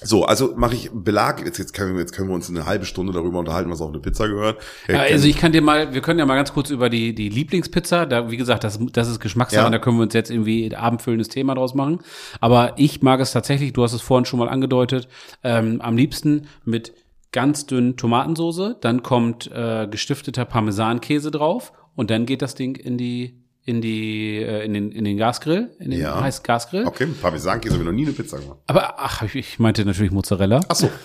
So, 0.04 0.26
also 0.26 0.54
mache 0.58 0.76
ich 0.76 0.92
Belag. 0.94 1.46
Jetzt, 1.46 1.58
jetzt, 1.58 1.74
können 1.74 1.94
wir, 1.94 2.02
jetzt 2.02 2.12
können 2.12 2.28
wir 2.28 2.36
uns 2.36 2.50
eine 2.50 2.66
halbe 2.66 2.86
Stunde 2.86 3.14
darüber 3.14 3.40
unterhalten, 3.40 3.72
was 3.72 3.80
auf 3.80 3.90
eine 3.90 4.00
Pizza 4.00 4.28
gehört. 4.28 4.62
Ja, 4.90 5.00
also 5.00 5.26
ich 5.28 5.38
kann 5.38 5.54
dir 5.54 5.62
mal, 5.62 5.94
wir 5.94 6.02
können 6.02 6.20
ja 6.20 6.26
mal 6.26 6.36
ganz 6.36 6.54
kurz 6.54 6.70
über 6.70 6.90
die, 6.90 7.16
die 7.16 7.30
Lieblingspizza, 7.30 8.06
da, 8.06 8.30
wie 8.30 8.36
gesagt, 8.36 8.66
das, 8.66 8.78
das 8.92 9.08
ist 9.10 9.22
Geschmackssache, 9.22 9.64
Ja. 9.64 9.70
da 9.70 9.80
können 9.80 9.98
wir 9.98 10.04
uns 10.04 10.14
jetzt 10.14 10.30
irgendwie 10.32 10.76
abendfüllendes 10.76 11.30
Thema 11.30 11.56
draus 11.56 11.74
machen. 11.76 12.00
Aber 12.42 12.74
ich 12.76 13.02
mag 13.04 13.22
es 13.22 13.32
tatsächlich, 13.32 13.72
du 13.72 13.84
hast 13.84 13.94
es 13.94 14.02
vorhin 14.02 14.26
schon 14.26 14.40
mal 14.40 14.50
angedeutet, 14.50 15.08
ähm, 15.44 15.80
am 15.82 15.96
liebsten 15.96 16.48
mit 16.66 16.94
ganz 17.32 17.66
dünn 17.66 17.96
Tomatensoße, 17.96 18.78
dann 18.82 19.02
kommt 19.02 19.50
äh, 19.52 19.88
gestifteter 19.90 20.44
Parmesankäse 20.46 21.32
drauf 21.32 21.72
und 21.96 22.10
dann 22.10 22.26
geht 22.26 22.42
das 22.42 22.56
Ding 22.56 22.76
in 22.76 22.98
die, 22.98 23.45
in 23.66 23.82
die, 23.82 24.38
äh, 24.38 24.64
in 24.64 24.74
den, 24.74 24.92
in 24.92 25.04
den 25.04 25.18
Gasgrill, 25.18 25.72
in 25.80 25.90
den 25.92 26.00
Ja. 26.00 26.22
heißt 26.22 26.44
Gasgrill. 26.44 26.86
okay, 26.86 27.08
Parmesankäse 27.08 27.74
habe 27.74 27.84
ich 27.84 27.88
noch 27.88 27.94
nie 27.96 28.04
eine 28.06 28.12
Pizza 28.14 28.38
gemacht. 28.40 28.60
Aber 28.68 28.94
ach, 29.00 29.24
ich- 29.24 29.36
ich 29.36 29.60
meinte 29.60 29.84
natürlich 29.86 30.12
Mozzarella. 30.12 30.60
Ach 30.70 30.76
so. 30.76 30.90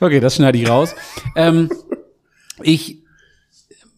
Okay, 0.00 0.20
das 0.20 0.36
schneide 0.36 0.58
ich 0.58 0.68
raus. 0.68 0.94
ähm, 1.36 1.70
ich 2.62 2.98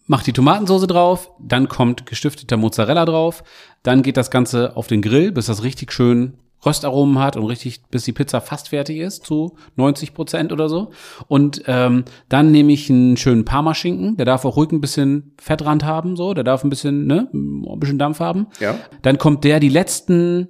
mache 0.07 0.23
die 0.23 0.33
Tomatensoße 0.33 0.87
drauf, 0.87 1.29
dann 1.39 1.67
kommt 1.67 2.05
gestifteter 2.05 2.55
Mozzarella 2.57 3.05
drauf, 3.05 3.43
dann 3.83 4.01
geht 4.01 4.15
das 4.17 4.31
Ganze 4.31 4.75
auf 4.77 4.87
den 4.87 5.01
Grill, 5.01 5.31
bis 5.31 5.47
das 5.47 5.61
richtig 5.63 5.91
schön 5.91 6.37
Röstaromen 6.65 7.19
hat 7.19 7.37
und 7.37 7.45
richtig, 7.45 7.81
bis 7.89 8.03
die 8.03 8.11
Pizza 8.11 8.41
fast 8.41 8.69
fertig 8.69 8.97
ist, 8.97 9.25
zu 9.25 9.55
90 9.75 10.13
Prozent 10.13 10.51
oder 10.51 10.67
so. 10.69 10.91
Und 11.27 11.63
ähm, 11.67 12.05
dann 12.27 12.51
nehme 12.51 12.73
ich 12.73 12.89
einen 12.89 13.17
schönen 13.17 13.45
Parmaschinken, 13.45 14.17
der 14.17 14.25
darf 14.25 14.45
auch 14.45 14.57
ruhig 14.57 14.71
ein 14.71 14.81
bisschen 14.81 15.33
Fettrand 15.39 15.85
haben, 15.85 16.15
so, 16.15 16.33
der 16.33 16.43
darf 16.43 16.63
ein 16.63 16.69
bisschen, 16.69 17.07
ne, 17.07 17.29
ein 17.33 17.79
bisschen 17.79 17.99
Dampf 17.99 18.19
haben. 18.19 18.47
Ja. 18.59 18.75
Dann 19.01 19.17
kommt 19.17 19.43
der 19.43 19.59
die 19.59 19.69
letzten 19.69 20.49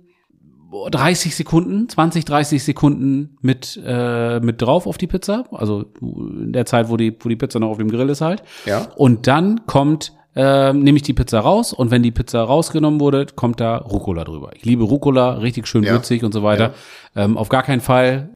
30 0.71 1.35
Sekunden, 1.35 1.89
20, 1.89 2.25
30 2.25 2.63
Sekunden 2.63 3.37
mit, 3.41 3.79
äh, 3.83 4.39
mit 4.39 4.61
drauf 4.61 4.85
auf 4.85 4.97
die 4.97 5.07
Pizza. 5.07 5.45
Also 5.51 5.85
in 6.01 6.53
der 6.53 6.65
Zeit, 6.65 6.89
wo 6.89 6.97
die, 6.97 7.15
wo 7.19 7.29
die 7.29 7.35
Pizza 7.35 7.59
noch 7.59 7.69
auf 7.69 7.77
dem 7.77 7.89
Grill 7.89 8.09
ist 8.09 8.21
halt. 8.21 8.43
Ja. 8.65 8.87
Und 8.95 9.27
dann 9.27 9.65
kommt, 9.65 10.13
äh, 10.35 10.73
nehme 10.73 10.97
ich 10.97 11.03
die 11.03 11.13
Pizza 11.13 11.39
raus 11.39 11.73
und 11.73 11.91
wenn 11.91 12.03
die 12.03 12.11
Pizza 12.11 12.41
rausgenommen 12.43 12.99
wurde, 12.99 13.25
kommt 13.35 13.59
da 13.59 13.77
Rucola 13.77 14.23
drüber. 14.23 14.51
Ich 14.55 14.65
liebe 14.65 14.83
Rucola, 14.83 15.33
richtig 15.39 15.67
schön 15.67 15.83
Ja. 15.83 15.93
würzig 15.93 16.23
und 16.23 16.33
so 16.33 16.43
weiter. 16.43 16.73
Ähm, 17.15 17.37
auf 17.37 17.49
gar 17.49 17.63
keinen 17.63 17.81
Fall 17.81 18.29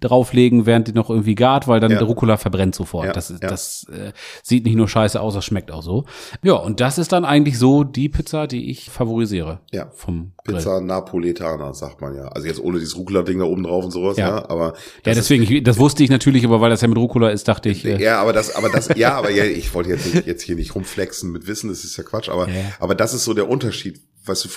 drauflegen, 0.00 0.66
während 0.66 0.88
die 0.88 0.92
noch 0.92 1.10
irgendwie 1.10 1.34
gart, 1.34 1.68
weil 1.68 1.80
dann 1.80 1.90
Ja. 1.92 1.98
der 1.98 2.06
Rucola 2.06 2.36
verbrennt 2.36 2.74
sofort. 2.74 3.06
Ja, 3.06 3.12
Das, 3.12 3.30
ist, 3.30 3.42
ja. 3.42 3.48
das 3.48 3.86
äh, 3.92 4.12
sieht 4.42 4.64
nicht 4.64 4.76
nur 4.76 4.88
scheiße 4.88 5.20
aus, 5.20 5.34
das 5.34 5.44
schmeckt 5.44 5.70
auch 5.70 5.82
so. 5.82 6.04
Ja, 6.42 6.54
und 6.54 6.80
das 6.80 6.98
ist 6.98 7.12
dann 7.12 7.24
eigentlich 7.24 7.58
so 7.58 7.84
die 7.84 8.08
Pizza, 8.08 8.46
die 8.46 8.70
ich 8.70 8.90
favorisiere. 8.90 9.60
Ja. 9.72 9.90
Vom 9.94 10.32
Grill. 10.44 10.56
Pizza 10.56 10.80
Napoletana, 10.80 11.74
sagt 11.74 12.00
man 12.00 12.14
ja. 12.14 12.24
Also 12.28 12.46
jetzt 12.48 12.60
ohne 12.60 12.78
dieses 12.78 12.96
Rucola-Ding 12.96 13.38
da 13.38 13.44
oben 13.44 13.62
drauf 13.64 13.84
und 13.84 13.90
sowas, 13.90 14.16
ja. 14.16 14.28
Ja. 14.28 14.48
aber 14.50 14.74
Ja, 15.04 15.14
deswegen, 15.14 15.42
ich, 15.42 15.62
das 15.62 15.78
wusste 15.78 16.02
ich 16.04 16.10
natürlich, 16.10 16.44
aber 16.44 16.60
weil 16.60 16.70
das 16.70 16.80
ja 16.80 16.88
mit 16.88 16.98
Rucola 16.98 17.30
ist, 17.30 17.48
dachte 17.48 17.68
ich, 17.68 17.84
Ist, 17.84 18.00
äh, 18.00 18.02
ja, 18.02 18.20
aber 18.20 18.32
das, 18.32 18.54
aber 18.54 18.68
das, 18.68 18.88
ja, 18.96 19.14
aber 19.16 19.30
ja, 19.30 19.44
ich 19.44 19.72
wollte 19.74 19.90
jetzt, 19.90 20.14
nicht, 20.14 20.26
jetzt 20.26 20.42
hier 20.42 20.56
nicht 20.56 20.74
rumflexen 20.74 21.30
mit 21.30 21.46
Wissen, 21.46 21.68
das 21.70 21.84
ist 21.84 21.96
ja 21.96 22.04
Quatsch, 22.04 22.28
aber, 22.28 22.48
Ja. 22.48 22.54
aber 22.78 22.94
das 22.94 23.14
ist 23.14 23.24
so 23.24 23.34
der 23.34 23.48
Unterschied. 23.48 24.00
Weißt 24.26 24.44
du, 24.44 24.48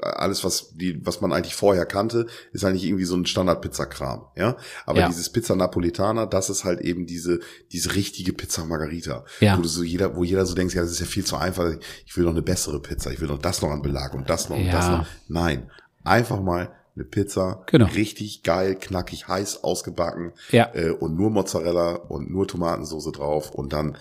alles, 0.00 0.44
was 0.44 0.74
die, 0.76 1.04
was 1.04 1.20
man 1.20 1.32
eigentlich 1.32 1.56
vorher 1.56 1.86
kannte, 1.86 2.26
ist 2.52 2.64
eigentlich 2.64 2.84
irgendwie 2.84 3.04
so 3.04 3.16
ein 3.16 3.26
Standard-Pizza-Kram, 3.26 4.26
ja. 4.36 4.56
Aber 4.86 5.00
Ja. 5.00 5.08
dieses 5.08 5.30
Pizza 5.30 5.56
Napoletana, 5.56 6.26
das 6.26 6.50
ist 6.50 6.64
halt 6.64 6.80
eben 6.80 7.04
diese, 7.06 7.40
diese 7.72 7.94
richtige 7.96 8.32
Pizza 8.32 8.64
Margarita. 8.64 9.24
Ja. 9.40 9.58
Wo 9.58 9.62
du 9.62 9.68
so 9.68 9.82
jeder, 9.82 10.14
wo 10.14 10.22
jeder 10.22 10.46
so 10.46 10.54
denkt, 10.54 10.72
ja, 10.74 10.82
das 10.82 10.92
ist 10.92 11.00
ja 11.00 11.06
viel 11.06 11.24
zu 11.26 11.36
einfach. 11.36 11.72
Ich 12.06 12.16
will 12.16 12.24
noch 12.24 12.30
eine 12.32 12.42
bessere 12.42 12.80
Pizza. 12.80 13.10
Ich 13.10 13.20
will 13.20 13.28
noch 13.28 13.38
das 13.40 13.60
noch 13.60 13.70
an 13.70 13.82
Belag 13.82 14.14
und 14.14 14.30
das 14.30 14.48
noch 14.48 14.56
und 14.56 14.66
Ja. 14.66 14.72
das 14.72 14.88
noch. 14.88 15.06
Nein. 15.26 15.68
Einfach 16.04 16.40
mal 16.40 16.72
eine 16.94 17.04
Pizza. 17.04 17.64
Genau. 17.66 17.86
Richtig 17.86 18.42
geil, 18.44 18.76
knackig, 18.76 19.26
heiß, 19.26 19.64
ausgebacken. 19.64 20.32
Ja. 20.52 20.70
Äh, 20.74 20.90
und 20.90 21.16
nur 21.16 21.30
Mozzarella 21.30 21.94
und 21.96 22.30
nur 22.30 22.46
Tomatensoße 22.46 23.10
drauf. 23.12 23.50
Und 23.50 23.72
dann 23.72 23.96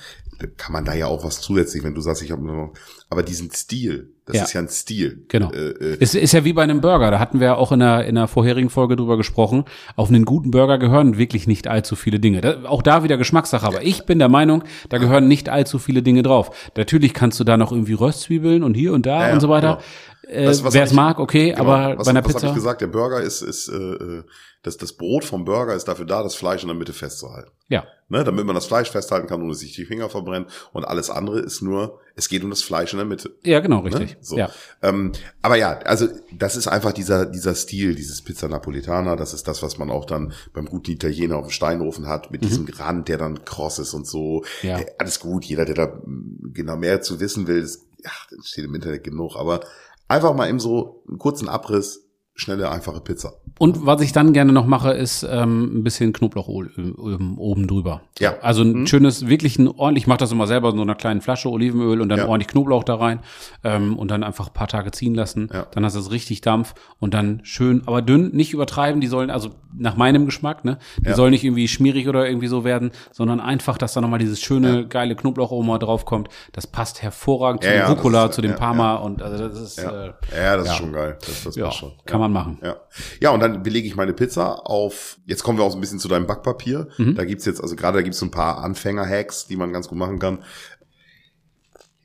kann 0.58 0.74
man 0.74 0.86
da 0.86 0.94
ja 0.94 1.08
auch 1.08 1.24
was 1.24 1.42
zusätzlich, 1.42 1.84
wenn 1.84 1.96
du 1.96 2.02
sagst, 2.02 2.22
ich 2.22 2.32
habe 2.32 2.44
nur 2.44 2.56
noch. 2.56 2.74
Aber 3.10 3.24
diesen 3.24 3.50
Stil, 3.52 4.14
das 4.28 4.36
Ja. 4.36 4.44
ist 4.44 4.54
ja 4.54 4.62
ein 4.62 4.68
Stil. 4.68 5.24
Genau. 5.30 5.52
Äh, 5.52 5.70
äh, 5.70 5.98
Es 6.00 6.14
ist 6.14 6.34
ja 6.34 6.44
wie 6.46 6.54
bei 6.54 6.62
einem 6.64 6.82
Burger. 6.82 7.10
Da 7.12 7.18
hatten 7.20 7.40
wir 7.40 7.48
ja 7.48 7.56
auch 7.56 7.72
in 7.72 7.80
der, 7.80 8.06
in 8.06 8.16
der 8.16 8.28
vorherigen 8.28 8.70
Folge 8.70 8.96
drüber 8.96 9.18
gesprochen. 9.18 9.64
Auf 9.96 10.10
einen 10.10 10.26
guten 10.26 10.52
Burger 10.52 10.78
gehören 10.78 11.18
wirklich 11.18 11.48
nicht 11.48 11.68
allzu 11.68 11.96
viele 11.96 12.20
Dinge. 12.20 12.42
Da, 12.42 12.58
auch 12.66 12.82
da 12.82 13.04
wieder 13.04 13.18
Geschmackssache. 13.18 13.66
Aber 13.66 13.82
ich 13.84 14.06
bin 14.06 14.20
der 14.20 14.30
Meinung, 14.30 14.64
da 14.90 14.98
gehören 15.00 15.28
nicht 15.28 15.50
allzu 15.50 15.80
viele 15.80 16.02
Dinge 16.04 16.24
drauf. 16.24 16.72
Natürlich 16.76 17.14
kannst 17.14 17.40
du 17.40 17.44
da 17.44 17.58
noch 17.58 17.72
irgendwie 17.72 17.94
Röstzwiebeln 17.94 18.64
und 18.64 18.74
hier 18.76 18.94
und 18.94 19.06
da 19.06 19.22
Ja, 19.22 19.28
ja, 19.30 19.34
und 19.34 19.40
so 19.40 19.50
weiter. 19.50 19.80
Äh, 20.28 20.48
was 20.48 20.74
Wer 20.74 20.84
es 20.84 20.94
mag, 20.94 21.20
okay, 21.20 21.52
genau. 21.52 21.62
aber 21.62 21.98
was, 21.98 22.06
bei 22.06 22.12
einer 22.12 22.26
was 22.26 22.34
Pizza. 22.34 22.48
ich 22.48 22.54
gesagt? 22.54 22.82
Der 22.82 22.88
Burger 22.88 23.22
ist, 23.22 23.42
ist 23.42 23.70
äh, 23.70 23.76
äh, 23.76 24.24
das, 24.64 24.78
das 24.78 24.94
Brot 24.94 25.24
vom 25.24 25.46
Burger 25.46 25.74
ist 25.74 25.88
dafür 25.88 26.06
da, 26.06 26.24
das 26.24 26.36
Fleisch 26.36 26.62
in 26.62 26.68
der 26.68 26.76
Mitte 26.76 26.94
festzuhalten. 26.94 27.52
Ja, 27.70 27.86
Ne, 28.10 28.24
damit 28.24 28.46
man 28.46 28.56
das 28.56 28.66
Fleisch 28.66 28.90
festhalten 28.90 29.28
kann, 29.28 29.42
ohne 29.42 29.54
sich 29.54 29.74
die 29.74 29.84
Finger 29.84 30.08
verbrennen. 30.08 30.48
Und 30.72 30.86
alles 30.86 31.10
andere 31.10 31.42
ist 31.42 31.62
nur, 31.62 32.00
es 32.16 32.30
geht 32.30 32.42
um 32.42 32.50
das 32.50 32.62
Fleisch 32.62 32.94
in 32.94 33.00
der 33.00 33.06
Mitte. 33.06 33.36
ja, 33.44 33.60
genau, 33.60 33.80
richtig. 33.80 34.12
Ne? 34.12 34.18
So. 34.22 34.38
Ja. 34.38 34.50
Ähm, 34.82 35.12
aber 35.42 35.58
ja, 35.58 35.80
also 35.80 36.08
das 36.32 36.56
ist 36.56 36.68
einfach 36.68 36.94
dieser, 36.94 37.26
dieser 37.26 37.54
Stil, 37.54 37.96
dieses 37.96 38.22
Pizza 38.22 38.48
Napoletana, 38.48 39.18
das 39.18 39.34
ist 39.34 39.46
das, 39.50 39.62
was 39.62 39.78
man 39.78 39.92
auch 39.92 40.06
dann 40.06 40.32
beim 40.54 40.68
guten 40.68 40.92
Italiener 40.92 41.36
auf 41.36 41.48
dem 41.48 41.52
Steinofen 41.52 42.08
hat, 42.08 42.32
mit 42.32 42.46
diesem 42.46 42.66
Rand, 42.66 43.10
der 43.10 43.18
dann 43.18 43.44
kross 43.44 43.78
ist 43.78 43.94
und 43.94 44.08
so. 44.08 44.46
Mhm. 44.62 44.70
Ja. 44.70 44.80
Äh, 44.80 44.86
alles 45.00 45.20
gut, 45.20 45.44
jeder, 45.44 45.66
der 45.66 45.76
da 45.76 45.88
mm, 45.88 46.54
genau 46.54 46.78
mehr 46.78 47.02
zu 47.02 47.20
wissen 47.20 47.48
will, 47.48 47.62
ist, 47.62 47.88
das 48.02 48.48
steht 48.48 48.64
im 48.64 48.76
Internet 48.76 49.04
genug, 49.04 49.36
aber 49.36 49.60
einfach 50.08 50.34
mal 50.34 50.50
eben 50.50 50.60
so 50.60 51.04
einen 51.08 51.18
kurzen 51.18 51.50
Abriss, 51.50 52.07
schnelle, 52.38 52.70
einfache 52.72 53.02
Pizza. 53.02 53.34
Und 53.60 53.86
was 53.88 54.02
ich 54.02 54.14
dann 54.14 54.32
gerne 54.32 54.54
noch 54.54 54.68
mache, 54.68 54.92
ist 54.92 55.28
ähm, 55.30 55.80
ein 55.80 55.84
bisschen 55.84 56.14
Knoblauchöl 56.14 56.70
ähm, 56.78 57.40
oben 57.40 57.68
drüber. 57.68 58.02
Ja. 58.20 58.32
Mhm. 58.32 58.38
Also 58.44 58.62
ein 58.62 58.86
schönes, 58.88 59.28
wirklich 59.28 59.58
ein 59.58 59.68
ordentlich, 59.68 60.04
ich 60.04 60.08
mache 60.08 60.20
das 60.20 60.32
immer 60.32 60.46
selber 60.46 60.70
in 60.70 60.76
so 60.76 60.84
einer 60.84 60.94
kleinen 60.94 61.22
Flasche 61.22 61.50
Olivenöl 61.50 62.00
und 62.00 62.10
dann 62.10 62.20
Ja. 62.20 62.28
ordentlich 62.28 62.48
Knoblauch 62.50 62.84
da 62.84 62.96
rein 62.96 63.20
ähm, 63.64 63.98
und 63.98 64.12
dann 64.12 64.24
einfach 64.24 64.48
ein 64.50 64.54
paar 64.54 64.68
Tage 64.68 64.92
ziehen 64.92 65.16
lassen. 65.16 65.50
Ja. 65.52 65.66
Dann 65.72 65.84
hast 65.84 65.96
du 65.96 66.00
es 66.00 66.12
richtig 66.12 66.42
Dampf 66.42 66.76
und 67.00 67.16
dann 67.16 67.40
schön, 67.44 67.82
aber 67.88 68.04
dünn, 68.04 68.30
nicht 68.36 68.54
übertreiben. 68.54 69.02
Die 69.02 69.08
sollen, 69.08 69.32
also 69.32 69.50
nach 69.76 69.98
meinem 69.98 70.26
Geschmack, 70.26 70.64
ne, 70.64 70.78
die 71.00 71.10
Ja. 71.10 71.16
sollen 71.16 71.32
nicht 71.32 71.44
irgendwie 71.44 71.68
schmierig 71.68 72.08
oder 72.08 72.28
irgendwie 72.28 72.48
so 72.48 72.64
werden, 72.64 72.92
sondern 73.12 73.40
einfach, 73.40 73.80
dass 73.80 73.94
da 73.94 74.02
nochmal 74.02 74.20
dieses 74.20 74.40
schöne, 74.40 74.88
geile 74.88 75.16
Knoblaucharoma 75.16 75.80
draufkommt. 75.80 76.30
Das 76.54 76.68
passt 76.68 77.02
hervorragend 77.02 77.64
Ja, 77.64 77.72
zu 77.72 77.78
dem 77.78 77.88
Rucola, 77.98 78.26
ist- 78.26 78.36
zu 78.36 78.42
dem 78.42 78.52
ja, 78.52 78.58
Parma 78.58 78.96
und 78.98 79.24
also 79.24 79.48
das 79.50 79.60
ist 79.60 79.78
Ja, 79.82 79.90
äh, 80.06 80.14
ja 80.36 80.58
das 80.58 80.68
ja. 80.68 80.74
ist 80.74 80.78
schon 80.78 80.94
geil. 80.94 81.18
Das, 81.26 81.44
das 81.44 81.56
ja, 81.56 81.66
passt 81.66 81.78
schon. 81.80 81.92
kann 82.06 82.20
man 82.20 82.27
machen. 82.30 82.60
Ja. 82.64 82.78
ja, 83.20 83.30
und 83.32 83.40
dann 83.40 83.64
belege 83.64 83.88
ich 83.88 83.96
meine 83.96 84.14
Pizza 84.14 84.66
auf, 84.66 85.18
jetzt 85.26 85.44
kommen 85.44 85.58
wir 85.58 85.66
auch 85.66 85.72
so 85.72 85.78
ein 85.78 85.82
bisschen 85.82 86.00
zu 86.00 86.08
deinem 86.08 86.28
Backpapier. 86.28 86.88
Mhm. 86.98 87.16
Da 87.16 87.26
gibt's 87.26 87.46
jetzt, 87.46 87.62
also 87.62 87.76
gerade 87.76 87.98
da 87.98 88.02
gibt's 88.02 88.20
so 88.20 88.26
ein 88.26 88.32
paar 88.32 88.64
Anfänger-Hacks, 88.64 89.48
die 89.48 89.56
man 89.58 89.74
ganz 89.74 89.88
gut 89.88 89.98
machen 89.98 90.20
kann. 90.20 90.40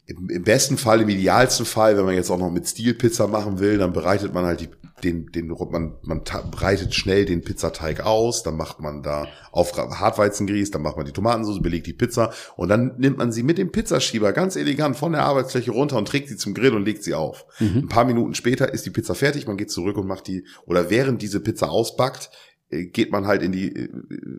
Im, 0.06 0.28
Im 0.30 0.42
besten 0.42 0.78
Fall, 0.78 1.00
im 1.00 1.08
idealsten 1.08 1.64
Fall, 1.64 1.96
wenn 1.96 2.04
man 2.04 2.14
jetzt 2.14 2.30
auch 2.30 2.38
noch 2.38 2.50
mit 2.50 2.66
Stilpizza 2.66 3.28
machen 3.28 3.60
will, 3.60 3.78
dann 3.78 3.92
bereitet 3.92 4.34
man 4.34 4.44
halt 4.44 4.60
die, 4.60 4.68
den, 5.04 5.26
den, 5.30 5.48
man, 5.48 5.94
man 6.02 6.24
breitet 6.50 6.94
schnell 6.94 7.24
den 7.24 7.42
Pizzateig 7.42 8.04
aus, 8.04 8.42
dann 8.42 8.56
macht 8.56 8.80
man 8.80 9.02
da 9.02 9.28
auf 9.52 9.76
Hartweizengrieß, 9.76 10.72
dann 10.72 10.82
macht 10.82 10.96
man 10.96 11.06
die 11.06 11.12
Tomatensauce, 11.12 11.62
belegt 11.62 11.86
die 11.86 11.92
Pizza 11.92 12.32
und 12.56 12.68
dann 12.68 12.96
nimmt 12.98 13.18
man 13.18 13.30
sie 13.30 13.44
mit 13.44 13.58
dem 13.58 13.70
Pizzaschieber 13.70 14.32
ganz 14.32 14.56
elegant 14.56 14.96
von 14.96 15.12
der 15.12 15.24
Arbeitsfläche 15.24 15.70
runter 15.70 15.98
und 15.98 16.08
trägt 16.08 16.28
sie 16.28 16.36
zum 16.36 16.54
Grill 16.54 16.74
und 16.74 16.84
legt 16.84 17.04
sie 17.04 17.14
auf. 17.14 17.46
Ein 17.60 17.88
paar 17.88 18.04
Minuten 18.04 18.34
später 18.34 18.72
ist 18.74 18.84
die 18.84 18.90
Pizza 18.90 19.14
fertig, 19.14 19.46
man 19.46 19.56
geht 19.56 19.70
zurück 19.70 19.96
und 19.96 20.08
macht 20.08 20.26
die, 20.26 20.46
oder 20.66 20.90
während 20.90 21.22
diese 21.22 21.40
Pizza 21.40 21.70
ausbackt, 21.70 22.30
geht 22.72 23.12
man 23.12 23.26
halt 23.26 23.42
in 23.42 23.52
die, 23.52 23.68
äh, 23.74 23.88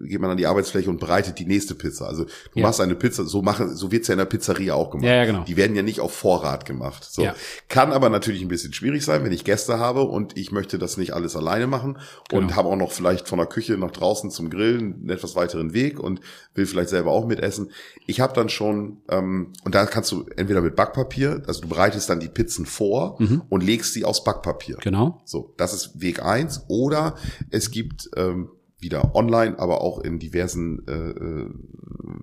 geht 0.08 0.20
man 0.20 0.32
an 0.32 0.38
die 0.38 0.48
Arbeitsfläche 0.48 0.90
und 0.90 1.00
bereitet 1.00 1.38
die 1.40 1.46
nächste 1.46 1.76
Pizza. 1.76 2.08
Also 2.08 2.26
du 2.26 2.32
Ja. 2.56 2.64
machst 2.64 2.82
eine 2.82 2.96
Pizza, 2.96 3.26
so 3.26 3.42
machen, 3.42 3.76
so 3.76 3.92
wird's 3.92 4.08
ja 4.08 4.14
in 4.14 4.18
der 4.18 4.26
Pizzeria 4.26 4.74
auch 4.74 4.90
gemacht. 4.90 5.06
Ja, 5.06 5.16
ja, 5.16 5.26
genau. 5.26 5.44
Die 5.44 5.56
werden 5.58 5.76
ja 5.76 5.84
nicht 5.84 6.00
auf 6.00 6.14
Vorrat 6.14 6.66
gemacht. 6.66 7.04
So. 7.10 7.24
Ja. 7.24 7.36
Kann 7.70 7.92
aber 7.92 8.10
natürlich 8.10 8.42
ein 8.42 8.48
bisschen 8.48 8.74
schwierig 8.74 9.06
sein, 9.06 9.24
wenn 9.24 9.32
ich 9.32 9.44
Gäste 9.44 9.78
habe 9.80 10.02
und 10.04 10.38
ich 10.38 10.52
möchte 10.52 10.80
das 10.80 10.98
nicht 10.98 11.14
alles 11.14 11.36
alleine 11.36 11.68
machen 11.68 11.98
und 12.32 12.40
Genau. 12.48 12.56
habe 12.56 12.70
auch 12.70 12.76
noch 12.76 12.92
vielleicht 12.92 13.28
von 13.28 13.38
der 13.38 13.48
Küche 13.48 13.78
nach 13.78 13.92
draußen 13.92 14.32
zum 14.32 14.50
Grillen 14.50 14.94
einen 15.02 15.10
etwas 15.10 15.36
weiteren 15.36 15.74
Weg 15.74 16.00
und 16.00 16.20
will 16.56 16.66
vielleicht 16.66 16.90
selber 16.90 17.12
auch 17.12 17.26
mitessen. 17.28 17.72
Ich 18.08 18.20
habe 18.20 18.34
dann 18.34 18.50
schon, 18.50 18.98
ähm, 19.10 19.54
und 19.64 19.76
da 19.76 19.86
kannst 19.86 20.12
du 20.12 20.26
entweder 20.36 20.62
mit 20.62 20.76
Backpapier, 20.76 21.44
also 21.48 21.62
du 21.62 21.68
bereitest 21.68 22.10
dann 22.10 22.20
die 22.20 22.30
Pizzen 22.30 22.66
vor 22.66 23.18
und 23.50 23.64
legst 23.64 23.94
sie 23.94 24.06
aus 24.06 24.24
Backpapier. 24.24 24.78
Mhm. 24.78 24.82
genau. 24.82 25.22
So, 25.26 25.54
das 25.58 25.74
ist 25.74 26.02
Weg 26.02 26.24
eins. 26.24 26.64
Oder 26.68 27.16
es 27.52 27.72
gibt 27.72 28.10
ähm, 28.30 28.50
wieder 28.80 29.16
online, 29.16 29.58
aber 29.60 29.82
auch 29.82 30.00
in 30.00 30.20
diversen 30.20 30.86
äh, 30.88 31.10
äh, 31.12 31.50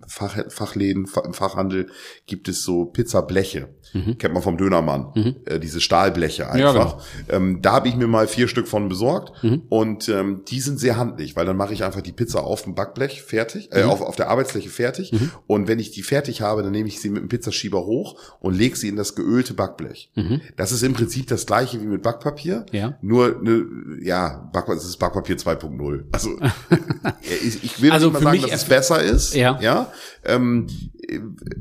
Fach, 0.06 0.38
Fachläden, 0.48 1.06
im 1.24 1.32
Fachhandel 1.34 1.88
gibt 2.26 2.48
es 2.48 2.62
so 2.62 2.86
Pizzableche. 2.86 3.74
Mhm. 3.92 4.18
Kennt 4.18 4.34
man 4.34 4.42
vom 4.42 4.56
Dönermann. 4.56 5.08
Mhm. 5.14 5.36
Äh, 5.46 5.58
diese 5.58 5.80
Stahlbleche 5.80 6.50
einfach. 6.50 6.58
Ja, 6.58 6.72
genau. 6.72 7.02
ähm, 7.28 7.62
da 7.62 7.72
habe 7.72 7.88
ich 7.88 7.96
mir 7.96 8.06
mal 8.06 8.26
vier 8.28 8.48
Stück 8.48 8.68
von 8.68 8.88
besorgt. 8.88 9.42
Mhm. 9.42 9.62
Und 9.68 10.08
ähm, 10.08 10.42
die 10.48 10.60
sind 10.60 10.78
sehr 10.78 10.96
handlich, 10.96 11.36
weil 11.36 11.46
dann 11.46 11.56
mache 11.56 11.72
ich 11.72 11.84
einfach 11.84 12.00
die 12.00 12.12
Pizza 12.12 12.42
auf 12.42 12.62
dem 12.62 12.74
Backblech 12.74 13.22
fertig, 13.22 13.70
äh, 13.72 13.84
Mhm. 13.84 13.90
auf, 13.90 14.00
auf 14.02 14.16
der 14.16 14.28
Arbeitsfläche 14.30 14.68
fertig. 14.68 15.12
Mhm. 15.12 15.30
Und 15.46 15.68
wenn 15.68 15.78
ich 15.78 15.90
die 15.90 16.02
fertig 16.02 16.40
habe, 16.42 16.62
dann 16.62 16.72
nehme 16.72 16.88
ich 16.88 17.00
sie 17.00 17.10
mit 17.10 17.22
dem 17.22 17.28
Pizzaschieber 17.28 17.84
hoch 17.86 18.16
und 18.40 18.54
lege 18.54 18.76
sie 18.76 18.88
in 18.88 18.96
das 18.96 19.14
geölte 19.14 19.54
Backblech. 19.54 20.10
Mhm. 20.14 20.40
Das 20.56 20.72
ist 20.72 20.82
im 20.82 20.92
Prinzip 20.92 21.26
das 21.28 21.46
gleiche 21.46 21.80
wie 21.80 21.86
mit 21.86 22.02
Backpapier. 22.02 22.66
Ja. 22.72 22.96
Nur, 23.02 23.40
ne, 23.42 23.64
ja, 24.02 24.48
Backpapier, 24.52 24.76
das 24.76 24.84
ist 24.84 24.96
Backpapier 24.98 25.36
2.0. 25.36 26.04
Also 26.12 26.30
ich, 27.22 27.64
ich 27.64 27.82
will 27.82 27.90
Also 27.92 28.10
nicht 28.10 28.20
mal 28.20 28.36
sagen, 28.36 28.42
dass 28.50 28.62
es 28.62 28.68
besser 28.68 29.02
ist. 29.02 29.34
Ja. 29.34 29.58
ja? 29.60 29.92
Ähm, 30.24 30.66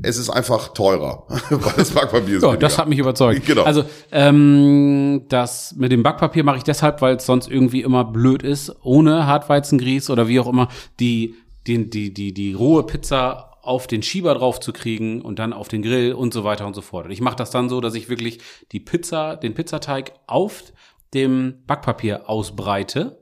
es 0.02 0.16
ist 0.16 0.30
einfach 0.30 0.68
teurer, 0.74 1.24
weil 1.50 1.72
das 1.76 1.90
Backpapier 1.90 2.19
ist 2.28 2.42
Ja, 2.42 2.56
das 2.56 2.78
hat 2.78 2.88
mich 2.88 2.98
überzeugt. 2.98 3.46
Genau. 3.46 3.64
Also 3.64 3.84
ähm, 4.12 5.22
das 5.28 5.74
mit 5.76 5.92
dem 5.92 6.02
Backpapier 6.02 6.44
mache 6.44 6.58
ich 6.58 6.64
deshalb, 6.64 7.00
weil 7.02 7.16
es 7.16 7.26
sonst 7.26 7.50
irgendwie 7.50 7.82
immer 7.82 8.04
blöd 8.04 8.42
ist, 8.42 8.74
ohne 8.82 9.26
Hartweizengrieß 9.26 10.10
oder 10.10 10.28
wie 10.28 10.40
auch 10.40 10.46
immer, 10.46 10.68
die, 10.98 11.34
die, 11.66 11.88
die, 11.90 12.14
die, 12.14 12.32
die 12.32 12.52
rohe 12.52 12.84
Pizza 12.84 13.50
auf 13.62 13.86
den 13.86 14.02
Schieber 14.02 14.34
drauf 14.34 14.60
zu 14.60 14.72
kriegen 14.72 15.22
und 15.22 15.38
dann 15.38 15.52
auf 15.52 15.68
den 15.68 15.82
Grill 15.82 16.14
und 16.14 16.32
so 16.32 16.44
weiter 16.44 16.66
und 16.66 16.74
so 16.74 16.80
fort. 16.80 17.06
Und 17.06 17.12
ich 17.12 17.20
mache 17.20 17.36
das 17.36 17.50
dann 17.50 17.68
so, 17.68 17.80
dass 17.80 17.94
ich 17.94 18.08
wirklich 18.08 18.40
die 18.72 18.80
Pizza, 18.80 19.36
den 19.36 19.54
Pizzateig 19.54 20.12
auf 20.26 20.72
dem 21.12 21.54
Backpapier 21.66 22.28
ausbreite. 22.28 23.18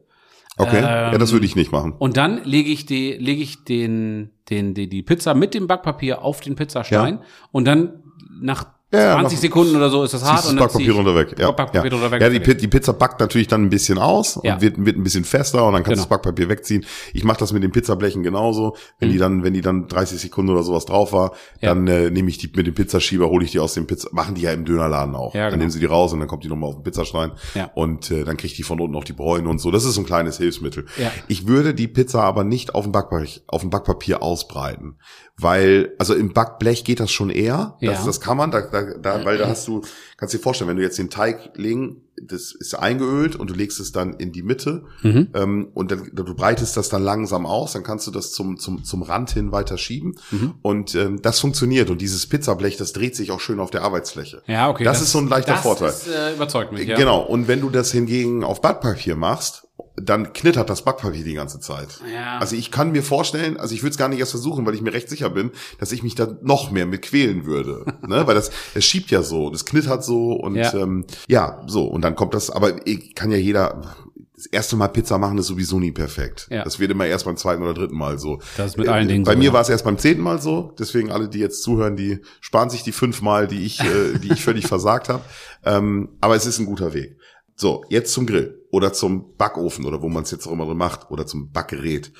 Okay, 0.56 0.82
ja, 0.82 1.16
das 1.16 1.32
würde 1.32 1.46
ich 1.46 1.54
nicht 1.54 1.70
machen. 1.70 1.94
Und 1.98 2.16
dann 2.16 2.42
lege 2.44 2.70
ich 2.70 2.84
die, 2.84 3.12
lege 3.12 3.42
ich 3.42 3.64
den, 3.64 4.30
den, 4.50 4.74
die, 4.74 4.88
die 4.88 5.02
Pizza 5.02 5.34
mit 5.34 5.54
dem 5.54 5.68
Backpapier 5.68 6.22
auf 6.22 6.40
den 6.40 6.56
Pizzastein 6.56 7.20
und 7.52 7.64
dann 7.64 8.02
nach 8.40 8.66
Ja, 8.90 9.14
20 9.20 9.36
nach- 9.36 9.42
Sekunden 9.42 9.76
oder 9.76 9.90
so 9.90 10.02
ist 10.02 10.14
das 10.14 10.24
hart 10.24 10.38
das 10.38 10.46
und 10.48 10.56
dann 10.56 10.64
Backpapier 10.64 10.88
ich 10.88 10.94
drunter 10.94 11.14
weg. 11.14 11.34
Ja, 11.38 11.50
Backpapier 11.50 11.92
ja. 11.92 12.10
weg. 12.10 12.20
ja 12.22 12.28
die, 12.30 12.56
die 12.56 12.68
Pizza 12.68 12.94
backt 12.94 13.20
natürlich 13.20 13.46
dann 13.46 13.64
ein 13.64 13.68
bisschen 13.68 13.98
aus 13.98 14.40
Ja. 14.42 14.54
und 14.54 14.62
wird, 14.62 14.82
wird 14.82 14.96
ein 14.96 15.02
bisschen 15.02 15.24
fester 15.24 15.66
und 15.66 15.74
dann 15.74 15.82
kannst 15.82 16.00
du 16.02 16.04
Genau. 16.04 16.16
das 16.16 16.22
Backpapier 16.22 16.48
wegziehen. 16.48 16.86
Ich 17.12 17.22
mache 17.22 17.38
das 17.38 17.52
mit 17.52 17.62
den 17.62 17.70
Pizzablechen 17.70 18.22
genauso. 18.22 18.76
Wenn 18.98 19.08
Mhm. 19.10 19.12
die 19.12 19.18
dann, 19.18 19.44
wenn 19.44 19.52
die 19.52 19.60
dann 19.60 19.88
30 19.88 20.18
Sekunden 20.20 20.50
oder 20.52 20.62
sowas 20.62 20.86
drauf 20.86 21.12
war, 21.12 21.32
Ja. 21.60 21.74
dann 21.74 21.86
äh, 21.86 22.08
nehme 22.10 22.30
ich 22.30 22.38
die 22.38 22.50
mit 22.56 22.66
dem 22.66 22.74
Pizzaschieber, 22.74 23.28
hole 23.28 23.44
ich 23.44 23.50
die 23.50 23.58
aus 23.60 23.74
dem 23.74 23.86
Pizza, 23.86 24.08
machen 24.12 24.34
die 24.34 24.40
ja 24.42 24.52
im 24.52 24.64
Dönerladen 24.64 25.14
auch. 25.14 25.34
Ja, 25.34 25.42
Dann 25.42 25.50
genau. 25.50 25.58
nehmen 25.60 25.70
sie 25.70 25.80
die 25.80 25.86
raus 25.86 26.14
und 26.14 26.20
dann 26.20 26.28
kommt 26.28 26.44
die 26.44 26.48
nochmal 26.48 26.70
auf 26.70 26.76
den 26.76 26.84
Pizzastein 26.84 27.32
Ja. 27.54 27.70
und 27.74 28.10
äh, 28.10 28.24
dann 28.24 28.38
kriegt 28.38 28.56
die 28.56 28.62
von 28.62 28.80
unten 28.80 28.96
auch 28.96 29.04
die 29.04 29.12
Bräune 29.12 29.50
und 29.50 29.58
so. 29.60 29.70
Das 29.70 29.84
ist 29.84 29.94
so 29.96 30.00
ein 30.00 30.06
kleines 30.06 30.38
Hilfsmittel. 30.38 30.86
Ja. 30.96 31.10
Ich 31.28 31.46
würde 31.46 31.74
die 31.74 31.88
Pizza 31.88 32.22
aber 32.22 32.42
nicht 32.42 32.74
auf 32.74 32.84
dem 32.84 32.92
Backpapier, 32.92 33.42
auf 33.48 33.60
dem 33.60 33.68
Backpapier 33.68 34.22
ausbreiten, 34.22 34.96
weil 35.40 35.92
also 35.98 36.14
im 36.14 36.32
Backblech 36.32 36.84
geht 36.84 37.00
das 37.00 37.10
schon 37.12 37.30
eher. 37.30 37.76
Das, 37.80 38.00
Ja. 38.00 38.06
das 38.06 38.20
kann 38.20 38.36
man, 38.36 38.50
da, 38.50 38.60
da, 38.62 38.82
da, 39.00 39.24
weil 39.24 39.38
da 39.38 39.48
hast 39.48 39.68
du, 39.68 39.82
kannst 40.16 40.34
dir 40.34 40.38
vorstellen, 40.40 40.68
wenn 40.68 40.76
du 40.76 40.82
jetzt 40.82 40.98
den 40.98 41.10
Teig 41.10 41.50
legen, 41.56 42.02
das 42.20 42.50
ist 42.50 42.74
eingeölt 42.74 43.36
und 43.36 43.48
du 43.48 43.54
legst 43.54 43.78
es 43.78 43.92
dann 43.92 44.14
in 44.14 44.32
die 44.32 44.42
Mitte 44.42 44.82
Mhm. 45.02 45.28
ähm, 45.34 45.68
und 45.74 45.92
dann, 45.92 46.10
du 46.12 46.34
breitest 46.34 46.76
das 46.76 46.88
dann 46.88 47.04
langsam 47.04 47.46
aus, 47.46 47.74
dann 47.74 47.84
kannst 47.84 48.08
du 48.08 48.10
das 48.10 48.32
zum, 48.32 48.58
zum, 48.58 48.82
zum 48.82 49.02
Rand 49.02 49.30
hin 49.30 49.52
weiter 49.52 49.78
schieben 49.78 50.16
Mhm. 50.32 50.54
und 50.62 50.96
ähm, 50.96 51.22
das 51.22 51.38
funktioniert 51.38 51.90
und 51.90 52.00
dieses 52.00 52.26
Pizzablech, 52.26 52.76
das 52.76 52.92
dreht 52.92 53.14
sich 53.14 53.30
auch 53.30 53.38
schön 53.38 53.60
auf 53.60 53.70
der 53.70 53.82
Arbeitsfläche. 53.82 54.42
Ja, 54.48 54.68
okay. 54.68 54.82
Das 54.82 55.00
ist 55.00 55.12
so 55.12 55.18
ein 55.18 55.28
leichter 55.28 55.52
das 55.52 55.62
Vorteil. 55.62 55.88
Das 55.88 56.08
äh, 56.08 56.34
überzeugt 56.34 56.72
mich, 56.72 56.88
ja. 56.88 56.96
Genau, 56.96 57.20
und 57.20 57.46
wenn 57.46 57.60
du 57.60 57.70
das 57.70 57.92
hingegen 57.92 58.42
auf 58.42 58.60
Backpapier 58.60 59.14
machst, 59.14 59.67
dann 60.02 60.32
knittert 60.32 60.70
das 60.70 60.82
Backpapier 60.82 61.24
die 61.24 61.34
ganze 61.34 61.60
Zeit. 61.60 62.00
Ja. 62.12 62.38
Also 62.38 62.56
ich 62.56 62.70
kann 62.70 62.92
mir 62.92 63.02
vorstellen, 63.02 63.58
also 63.58 63.74
ich 63.74 63.82
würde 63.82 63.92
es 63.92 63.98
gar 63.98 64.08
nicht 64.08 64.18
erst 64.18 64.32
versuchen, 64.32 64.66
weil 64.66 64.74
ich 64.74 64.82
mir 64.82 64.92
recht 64.92 65.08
sicher 65.08 65.30
bin, 65.30 65.50
dass 65.78 65.92
ich 65.92 66.02
mich 66.02 66.14
da 66.14 66.36
noch 66.42 66.70
mehr 66.70 66.86
mit 66.86 67.02
quälen 67.02 67.44
würde. 67.44 67.84
ne? 68.06 68.26
Weil 68.26 68.34
das, 68.34 68.50
es 68.74 68.84
schiebt 68.84 69.10
ja 69.10 69.22
so, 69.22 69.50
das 69.50 69.64
knittert 69.64 70.04
so 70.04 70.32
und 70.32 70.56
Ja. 70.56 70.74
Ähm, 70.74 71.04
ja, 71.26 71.62
so, 71.66 71.84
und 71.84 72.02
dann 72.02 72.14
kommt 72.14 72.34
das, 72.34 72.50
aber 72.50 72.86
ich 72.86 73.14
kann 73.14 73.30
ja 73.30 73.36
jeder. 73.36 73.96
Das 74.34 74.46
erste 74.46 74.76
Mal 74.76 74.86
Pizza 74.86 75.18
machen 75.18 75.36
ist 75.38 75.48
sowieso 75.48 75.80
nie 75.80 75.90
perfekt. 75.90 76.46
Ja. 76.48 76.62
Das 76.62 76.78
wird 76.78 76.92
immer 76.92 77.06
erst 77.06 77.24
beim 77.24 77.36
zweiten 77.36 77.60
oder 77.60 77.74
dritten 77.74 77.96
Mal 77.96 78.20
so. 78.20 78.38
Das 78.56 78.70
ist 78.70 78.78
mit 78.78 78.86
allen 78.86 79.08
Dingen 79.08 79.24
Bei 79.24 79.32
so, 79.32 79.38
mir 79.38 79.46
ja. 79.46 79.52
war 79.52 79.62
es 79.62 79.68
erst 79.68 79.84
beim 79.84 79.98
zehnten 79.98 80.22
Mal 80.22 80.40
so. 80.40 80.72
Deswegen 80.78 81.10
alle, 81.10 81.28
die 81.28 81.40
jetzt 81.40 81.64
zuhören, 81.64 81.96
die 81.96 82.20
sparen 82.40 82.70
sich 82.70 82.84
die 82.84 82.92
fünf 82.92 83.20
Mal, 83.20 83.48
die 83.48 83.64
ich, 83.64 83.80
äh, 83.80 84.16
die 84.22 84.32
ich 84.32 84.44
völlig 84.44 84.66
versagt 84.68 85.08
habe. 85.08 85.24
Ähm, 85.64 86.10
aber 86.20 86.36
es 86.36 86.46
ist 86.46 86.60
ein 86.60 86.66
guter 86.66 86.94
Weg. 86.94 87.16
So, 87.56 87.84
jetzt 87.88 88.12
zum 88.12 88.26
Grill 88.26 88.57
oder 88.70 88.92
zum 88.92 89.36
Backofen 89.36 89.84
oder 89.84 90.02
wo 90.02 90.08
man 90.08 90.24
es 90.24 90.30
jetzt 90.30 90.46
auch 90.46 90.52
immer 90.52 90.66
drin 90.66 90.76
macht 90.76 91.10
oder 91.10 91.26
zum 91.26 91.50
Backgerät. 91.50 92.12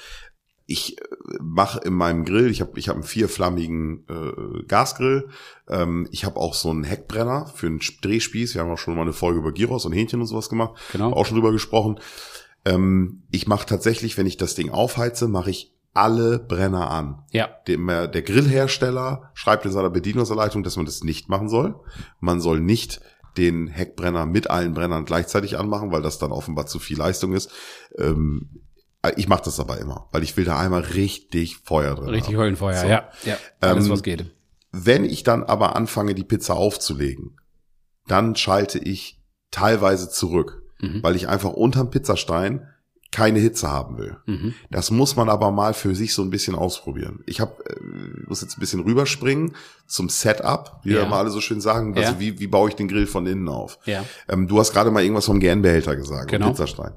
Ich 0.67 0.99
äh, 0.99 1.05
mache 1.41 1.81
in 1.81 1.95
meinem 1.95 2.25
Grill, 2.25 2.51
ich 2.51 2.61
habe 2.61 2.79
ich 2.79 2.89
hab 2.89 2.97
einen 2.97 3.05
vierflammigen 3.05 4.07
äh, 4.09 4.65
Gasgrill. 4.67 5.29
Ähm, 5.69 6.09
ich 6.11 6.25
habe 6.25 6.37
auch 6.37 6.55
so 6.55 6.71
einen 6.71 6.85
Heckbrenner 6.85 7.47
für 7.55 7.67
einen 7.67 7.81
Drehspieß. 8.03 8.55
Wir 8.55 8.63
haben 8.63 8.71
auch 8.71 8.79
schon 8.79 8.95
mal 8.95 9.03
eine 9.03 9.13
Folge 9.13 9.39
über 9.39 9.53
Gyros 9.53 9.87
und 9.87 9.93
Hähnchen 9.93 10.21
und 10.21 10.27
sowas 10.27 10.49
gemacht. 10.49 10.79
Genau. 10.93 11.13
Auch 11.13 11.27
schon 11.27 11.37
drüber 11.37 11.53
gesprochen. 11.53 12.01
Ähm, 12.65 13.23
ich 13.31 13.47
mache 13.47 13.67
tatsächlich, 13.67 14.19
wenn 14.19 14.27
ich 14.27 14.37
das 14.37 14.55
Ding 14.55 14.71
aufheize, 14.71 15.29
mache 15.29 15.51
ich 15.51 15.73
alle 15.95 16.39
Brenner 16.39 16.91
an. 16.91 17.25
Ja. 17.33 17.49
Dem, 17.67 17.89
äh, 17.89 18.09
der 18.09 18.23
Grillhersteller 18.23 19.31
schreibt 19.35 19.65
in 19.65 19.73
seiner 19.73 19.91
Bedienungsanleitung, 19.91 20.63
dass 20.63 20.77
man 20.77 20.87
das 20.87 21.03
nicht 21.03 21.29
machen 21.29 21.49
soll. 21.49 21.75
Man 22.21 22.41
soll 22.41 22.61
nicht 22.61 23.01
den 23.37 23.67
Heckbrenner 23.69 24.27
mit 24.27 24.51
allen 24.51 24.75
Brennern 24.75 25.05
gleichzeitig 25.05 25.59
anmachen, 25.59 25.93
weil 25.93 26.03
das 26.03 26.19
dann 26.19 26.33
offenbar 26.33 26.67
zu 26.67 26.79
viel 26.79 26.99
Leistung 26.99 27.33
ist. 27.35 27.51
Ähm, 27.97 28.63
ich 29.17 29.29
mache 29.29 29.45
das 29.45 29.61
aber 29.61 29.79
immer, 29.79 30.09
weil 30.13 30.23
ich 30.25 30.37
will 30.37 30.45
da 30.45 30.59
einmal 30.59 30.81
richtig 30.83 31.59
Feuer 31.59 31.95
drin 31.95 32.09
Richtig 32.09 32.35
haben. 32.35 32.41
Heulenfeuer, 32.43 32.75
So. 32.81 32.87
ja. 32.89 33.09
Ja. 33.25 33.37
Alles, 33.61 33.85
Ähm, 33.87 33.91
was 33.93 34.03
geht. 34.03 34.27
Wenn 34.73 35.05
ich 35.05 35.23
dann 35.23 35.45
aber 35.45 35.77
anfange, 35.77 36.15
die 36.15 36.25
Pizza 36.25 36.55
aufzulegen, 36.55 37.37
dann 38.07 38.35
schalte 38.37 38.79
ich 38.79 39.23
teilweise 39.51 40.11
zurück, 40.11 40.63
Mhm. 40.81 41.03
weil 41.03 41.17
ich 41.17 41.29
einfach 41.29 41.53
unterm 41.53 41.91
Pizzastein 41.91 42.67
keine 43.11 43.39
Hitze 43.39 43.69
haben 43.69 43.97
will. 43.97 44.17
Mhm. 44.27 44.55
Das 44.71 44.91
muss 44.91 45.17
man 45.17 45.29
aber 45.31 45.51
mal 45.51 45.73
für 45.75 45.95
sich 45.95 46.13
so 46.13 46.23
ein 46.23 46.31
bisschen 46.31 46.55
ausprobieren. 46.55 47.21
Ich 47.27 47.41
hab, 47.41 47.59
äh, 47.61 47.75
muss 48.27 48.43
jetzt 48.43 48.59
ein 48.59 48.61
bisschen 48.61 48.81
rüberspringen 48.81 49.55
zum 49.87 50.09
Setup, 50.11 50.81
wie 50.85 50.93
Ja. 50.93 51.03
ja. 51.03 51.09
mal 51.09 51.21
alle 51.21 51.31
so 51.31 51.41
schön 51.41 51.61
sagen. 51.63 51.97
Also 51.97 52.13
Ja. 52.13 52.21
wie, 52.21 52.39
wie 52.39 52.47
baue 52.47 52.69
ich 52.69 52.77
den 52.77 52.87
Grill 52.89 53.07
von 53.07 53.27
innen 53.27 53.49
auf? 53.49 53.79
Ja. 53.87 54.05
Ähm, 54.29 54.47
du 54.47 54.59
hast 54.59 54.73
gerade 54.73 54.91
mal 54.91 55.03
irgendwas 55.03 55.25
vom 55.27 55.41
GN-Behälter 55.41 55.97
gesagt, 55.97 56.31
Genau. 56.31 56.51
Pizzastein. 56.51 56.93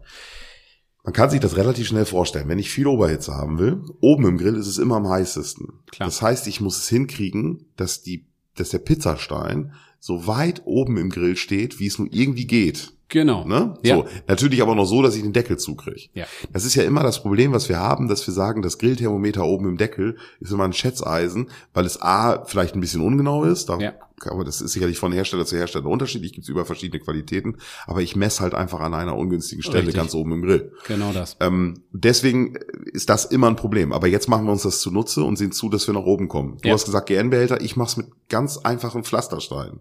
Man 1.04 1.14
kann 1.14 1.30
sich 1.32 1.40
das 1.40 1.58
relativ 1.58 1.88
schnell 1.88 2.06
vorstellen. 2.06 2.48
Wenn 2.48 2.60
ich 2.60 2.70
viel 2.70 2.86
Oberhitze 2.88 3.34
haben 3.34 3.58
will, 3.58 3.82
oben 4.02 4.26
im 4.28 4.38
Grill 4.38 4.56
ist 4.56 4.68
es 4.68 4.78
immer 4.78 4.98
am 4.98 5.10
heißesten. 5.10 5.68
Klar. 5.92 6.08
Das 6.08 6.22
heißt, 6.22 6.46
ich 6.48 6.62
muss 6.62 6.78
es 6.78 6.90
hinkriegen, 6.90 7.72
dass 7.76 8.04
die, 8.04 8.28
dass 8.56 8.70
der 8.70 8.80
Pizzastein 8.80 9.74
so 10.00 10.28
weit 10.28 10.62
oben 10.66 10.98
im 10.98 11.10
Grill 11.10 11.38
steht, 11.38 11.80
wie 11.80 11.88
es 11.88 11.98
nur 11.98 12.08
irgendwie 12.12 12.46
geht. 12.46 12.94
Genau. 13.12 13.46
Ne? 13.46 13.74
Ja. 13.84 13.98
So, 13.98 14.06
natürlich 14.28 14.62
aber 14.62 14.74
noch 14.74 14.86
so, 14.86 15.02
dass 15.02 15.16
ich 15.18 15.22
den 15.22 15.34
Deckel 15.34 15.58
zukriege. 15.60 16.10
Ja. 16.14 16.26
Das 16.54 16.64
ist 16.64 16.76
ja 16.76 16.84
immer 16.84 17.04
das 17.04 17.22
Problem, 17.22 17.52
was 17.52 17.68
wir 17.68 17.78
haben, 17.78 18.08
dass 18.08 18.26
wir 18.26 18.34
sagen, 18.34 18.62
das 18.62 18.78
Grillthermometer 18.78 19.44
oben 19.46 19.68
im 19.68 19.78
Deckel 19.78 20.18
ist 20.40 20.52
immer 20.52 20.64
ein 20.64 20.72
Schätzeisen, 20.74 21.50
weil 21.74 21.86
es 21.86 22.02
A, 22.02 22.46
vielleicht 22.46 22.74
ein 22.74 22.80
bisschen 22.82 23.02
ungenau 23.02 23.44
ist. 23.44 23.68
Da, 23.70 23.78
Ja. 23.80 23.94
Aber 24.30 24.44
das 24.46 24.62
ist 24.62 24.74
sicherlich 24.74 25.00
von 25.00 25.12
Hersteller 25.12 25.46
zu 25.48 25.58
Hersteller 25.58 25.88
unterschiedlich, 25.88 26.32
gibt 26.32 26.44
es 26.44 26.50
über 26.50 26.64
verschiedene 26.64 27.02
Qualitäten. 27.04 27.58
Aber 27.88 28.02
ich 28.02 28.16
messe 28.16 28.42
halt 28.42 28.54
einfach 28.54 28.80
an 28.80 28.94
einer 28.94 29.18
ungünstigen 29.18 29.64
Stelle 29.64 29.80
Richtig. 29.80 29.96
ganz 29.96 30.14
oben 30.14 30.32
im 30.34 30.42
Grill. 30.44 30.72
Genau 30.88 31.12
das. 31.12 31.38
Ähm, 31.40 31.82
deswegen 31.92 32.56
ist 32.94 33.10
das 33.10 33.26
immer 33.26 33.48
ein 33.48 33.56
Problem. 33.56 33.92
Aber 33.92 34.08
jetzt 34.08 34.30
machen 34.30 34.46
wir 34.46 34.52
uns 34.52 34.62
das 34.62 34.80
zunutze 34.80 35.24
und 35.24 35.38
sehen 35.38 35.52
zu, 35.52 35.70
dass 35.70 35.88
wir 35.88 35.96
nach 35.96 36.04
oben 36.06 36.28
kommen. 36.28 36.60
Du 36.62 36.68
Ja. 36.70 36.76
hast 36.76 36.86
gesagt, 36.86 37.08
GN-Behälter, 37.08 37.62
ich 37.62 37.76
mach's 37.76 37.98
mit 37.98 38.08
ganz 38.30 38.58
einfachen 38.60 39.04
Pflastersteinen. 39.04 39.80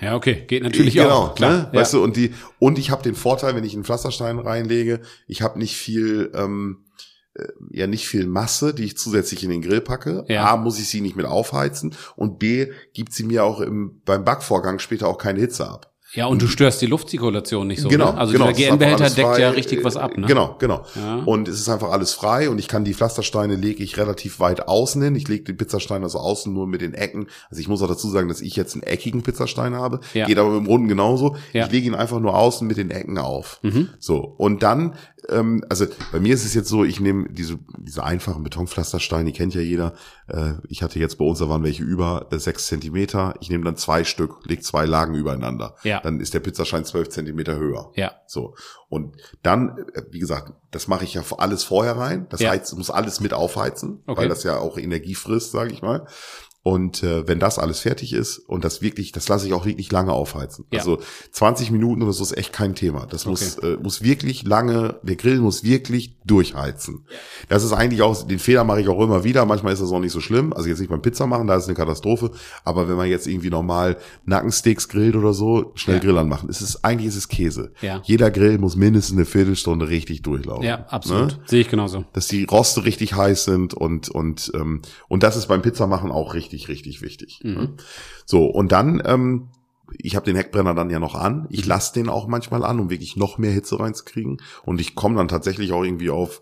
Ja, 0.00 0.14
okay. 0.16 0.44
Geht 0.46 0.62
natürlich 0.62 0.94
genau, 0.94 1.10
auch. 1.10 1.34
Klar. 1.34 1.52
Ne? 1.52 1.70
Ja. 1.72 1.80
Weißt 1.80 1.94
du, 1.94 2.02
und 2.02 2.16
die, 2.16 2.34
und 2.58 2.78
ich 2.78 2.90
habe 2.90 3.02
den 3.02 3.14
Vorteil, 3.14 3.56
wenn 3.56 3.64
ich 3.64 3.74
einen 3.74 3.84
Pflasterstein 3.84 4.38
reinlege, 4.38 5.00
ich 5.26 5.42
habe 5.42 5.58
nicht 5.58 5.76
viel, 5.76 6.30
ähm, 6.34 6.84
äh, 7.34 7.48
ja 7.70 7.86
nicht 7.86 8.06
viel 8.06 8.26
Masse, 8.26 8.74
die 8.74 8.84
ich 8.84 8.96
zusätzlich 8.96 9.42
in 9.42 9.50
den 9.50 9.62
Grill 9.62 9.80
packe. 9.80 10.24
Ja. 10.28 10.52
A, 10.52 10.56
muss 10.56 10.78
ich 10.78 10.88
sie 10.88 11.00
nicht 11.00 11.16
mit 11.16 11.26
aufheizen 11.26 11.94
und 12.16 12.38
B, 12.38 12.72
gibt 12.92 13.12
sie 13.12 13.24
mir 13.24 13.44
auch 13.44 13.60
im, 13.60 14.02
beim 14.04 14.24
Backvorgang 14.24 14.78
später 14.78 15.08
auch 15.08 15.18
keine 15.18 15.40
Hitze 15.40 15.68
ab. 15.68 15.93
Ja, 16.14 16.26
und 16.26 16.40
du 16.40 16.46
störst 16.46 16.80
die 16.82 16.86
Luftzirkulation 16.86 17.66
nicht 17.66 17.80
so. 17.80 17.88
genau, 17.88 18.12
Ne? 18.12 18.18
Also 18.18 18.32
genau. 18.32 18.46
einfach 18.46 18.58
GN-Behälter 18.58 19.10
deckt 19.10 19.38
ja 19.38 19.50
richtig 19.50 19.84
was 19.84 19.96
ab, 19.96 20.16
ne? 20.16 20.26
Genau, 20.26 20.56
genau. 20.58 20.82
Ja. 20.94 21.22
Und 21.24 21.48
es 21.48 21.60
ist 21.60 21.68
einfach 21.68 21.90
alles 21.90 22.12
frei 22.12 22.48
und 22.50 22.58
ich 22.58 22.68
kann 22.68 22.84
die 22.84 22.94
Pflastersteine 22.94 23.56
lege 23.56 23.82
ich 23.82 23.96
relativ 23.98 24.40
weit 24.40 24.68
außen 24.68 25.02
hin. 25.02 25.14
Ich 25.16 25.28
lege 25.28 25.44
den 25.44 25.56
Pizzastein 25.56 26.02
also 26.02 26.18
außen 26.18 26.52
nur 26.52 26.66
mit 26.66 26.80
den 26.80 26.94
Ecken. 26.94 27.26
Also 27.50 27.60
ich 27.60 27.68
muss 27.68 27.82
auch 27.82 27.88
dazu 27.88 28.08
sagen, 28.08 28.28
dass 28.28 28.40
ich 28.40 28.56
jetzt 28.56 28.74
einen 28.74 28.82
eckigen 28.82 29.22
Pizzastein 29.22 29.74
habe. 29.74 30.00
Ja. 30.12 30.26
Geht 30.26 30.38
aber 30.38 30.54
dem 30.54 30.66
Runden 30.66 30.88
genauso. 30.88 31.36
Ja. 31.52 31.66
Ich 31.66 31.72
lege 31.72 31.86
ihn 31.86 31.94
einfach 31.94 32.20
nur 32.20 32.36
außen 32.36 32.66
mit 32.66 32.76
den 32.76 32.90
Ecken 32.90 33.18
auf. 33.18 33.58
Mhm. 33.62 33.88
So. 33.98 34.18
Und 34.18 34.62
dann 34.62 34.94
ähm, 35.28 35.64
also 35.68 35.86
bei 36.12 36.20
mir 36.20 36.34
ist 36.34 36.44
es 36.44 36.54
jetzt 36.54 36.68
so, 36.68 36.84
ich 36.84 37.00
nehme 37.00 37.28
diese, 37.30 37.58
diese 37.78 38.04
einfachen 38.04 38.42
Betonpflastersteine, 38.42 39.24
die 39.24 39.36
kennt 39.36 39.54
ja 39.54 39.60
jeder. 39.60 39.94
Äh, 40.28 40.54
ich 40.68 40.82
hatte 40.82 40.98
jetzt 40.98 41.18
bei 41.18 41.24
uns, 41.24 41.38
da 41.38 41.48
waren 41.48 41.62
welche 41.62 41.82
über 41.82 42.28
äh, 42.30 42.38
sechs 42.38 42.66
Zentimeter. 42.66 43.34
Ich 43.40 43.50
nehme 43.50 43.64
dann 43.64 43.76
zwei 43.76 44.04
Stück, 44.04 44.44
leg 44.46 44.62
zwei 44.64 44.86
Lagen 44.86 45.14
übereinander. 45.14 45.76
Ja. 45.82 46.00
Dann 46.00 46.20
ist 46.20 46.34
der 46.34 46.40
Pizzaschein 46.40 46.84
zwölf 46.84 47.08
Zentimeter 47.08 47.56
höher. 47.56 47.90
Ja. 47.94 48.12
So. 48.26 48.54
Und 48.88 49.16
dann, 49.42 49.78
äh, 49.94 50.02
wie 50.10 50.18
gesagt, 50.20 50.52
das 50.70 50.88
mache 50.88 51.04
ich 51.04 51.14
ja 51.14 51.22
alles 51.38 51.64
vorher 51.64 51.96
rein. 51.96 52.26
Das 52.30 52.40
Ja. 52.40 52.50
heizt, 52.50 52.76
muss 52.76 52.90
alles 52.90 53.20
mit 53.20 53.32
aufheizen, 53.32 54.02
Okay. 54.06 54.22
weil 54.22 54.28
das 54.28 54.42
ja 54.44 54.58
auch 54.58 54.78
Energie 54.78 55.14
frisst, 55.14 55.52
sage 55.52 55.72
ich 55.72 55.82
mal. 55.82 56.06
Und 56.64 57.02
äh, 57.02 57.28
wenn 57.28 57.38
das 57.38 57.58
alles 57.58 57.80
fertig 57.80 58.14
ist 58.14 58.38
und 58.38 58.64
das 58.64 58.80
wirklich, 58.80 59.12
das 59.12 59.28
lasse 59.28 59.46
ich 59.46 59.52
auch 59.52 59.66
wirklich 59.66 59.92
lange 59.92 60.12
aufheizen. 60.12 60.64
Ja. 60.72 60.78
Also 60.80 60.98
20 61.30 61.70
Minuten 61.70 62.02
oder 62.02 62.14
so 62.14 62.24
ist 62.24 62.36
echt 62.38 62.54
kein 62.54 62.74
Thema. 62.74 63.04
Das 63.04 63.26
muss, 63.26 63.58
äh, 63.58 63.76
muss 63.82 64.00
wirklich 64.02 64.44
lange, 64.44 64.98
der 65.02 65.16
Grill 65.16 65.40
muss 65.40 65.62
wirklich 65.62 66.16
durchheizen. 66.24 67.04
Das 67.50 67.64
ist 67.64 67.72
eigentlich 67.74 68.00
auch, 68.00 68.26
den 68.26 68.38
Fehler 68.38 68.64
mache 68.64 68.80
ich 68.80 68.88
auch 68.88 68.98
immer 69.02 69.24
wieder. 69.24 69.44
Manchmal 69.44 69.74
ist 69.74 69.82
das 69.82 69.92
auch 69.92 70.00
nicht 70.00 70.12
so 70.12 70.20
schlimm. 70.20 70.54
Also 70.54 70.70
jetzt 70.70 70.78
nicht 70.78 70.88
beim 70.88 71.02
Pizza 71.02 71.26
machen, 71.26 71.46
da 71.46 71.56
ist 71.56 71.66
eine 71.66 71.74
Katastrophe. 71.74 72.30
Aber 72.64 72.88
wenn 72.88 72.96
man 72.96 73.08
jetzt 73.10 73.26
irgendwie 73.26 73.50
normal 73.50 73.98
Nackensteaks 74.24 74.88
grillt 74.88 75.16
oder 75.16 75.34
so, 75.34 75.72
schnell 75.74 75.96
Ja. 75.98 76.02
Grill 76.02 76.16
anmachen. 76.16 76.48
Es 76.48 76.62
ist, 76.62 76.82
eigentlich 76.82 77.08
ist 77.08 77.16
es 77.16 77.28
Käse. 77.28 77.72
Ja. 77.82 78.00
Jeder 78.04 78.30
Grill 78.30 78.56
muss 78.56 78.74
mindestens 78.74 79.18
eine 79.18 79.26
Viertelstunde 79.26 79.88
richtig 79.90 80.22
durchlaufen. 80.22 80.64
Ja, 80.64 80.86
absolut. 80.86 81.32
Ne? 81.32 81.38
Sehe 81.44 81.60
ich 81.60 81.68
genauso. 81.68 82.06
dass 82.14 82.26
die 82.26 82.44
Roste 82.44 82.86
richtig 82.86 83.14
heiß 83.14 83.44
sind 83.44 83.74
und 83.74 84.08
und 84.08 84.50
ähm, 84.54 84.80
und 85.08 85.22
das 85.22 85.36
ist 85.36 85.46
beim 85.48 85.60
Pizzamachen 85.60 86.10
auch 86.10 86.32
richtig 86.32 86.53
richtig 86.68 87.02
wichtig. 87.02 87.40
Mhm. 87.42 87.52
ne? 87.54 87.74
So 88.26 88.44
und 88.46 88.72
dann 88.72 89.02
ähm, 89.04 89.48
ich 89.98 90.16
habe 90.16 90.24
den 90.24 90.34
Heckbrenner 90.36 90.74
dann 90.74 90.88
ja 90.90 90.98
noch 90.98 91.14
an. 91.14 91.40
Mhm. 91.42 91.46
Ich 91.50 91.66
lasse 91.66 91.92
den 91.94 92.08
auch 92.08 92.26
manchmal 92.26 92.64
an, 92.64 92.80
um 92.80 92.90
wirklich 92.90 93.16
noch 93.16 93.38
mehr 93.38 93.52
Hitze 93.52 93.78
reinzukriegen 93.78 94.40
und 94.64 94.80
ich 94.80 94.94
komme 94.94 95.16
dann 95.16 95.28
tatsächlich 95.28 95.72
auch 95.72 95.84
irgendwie 95.84 96.10
auf 96.10 96.40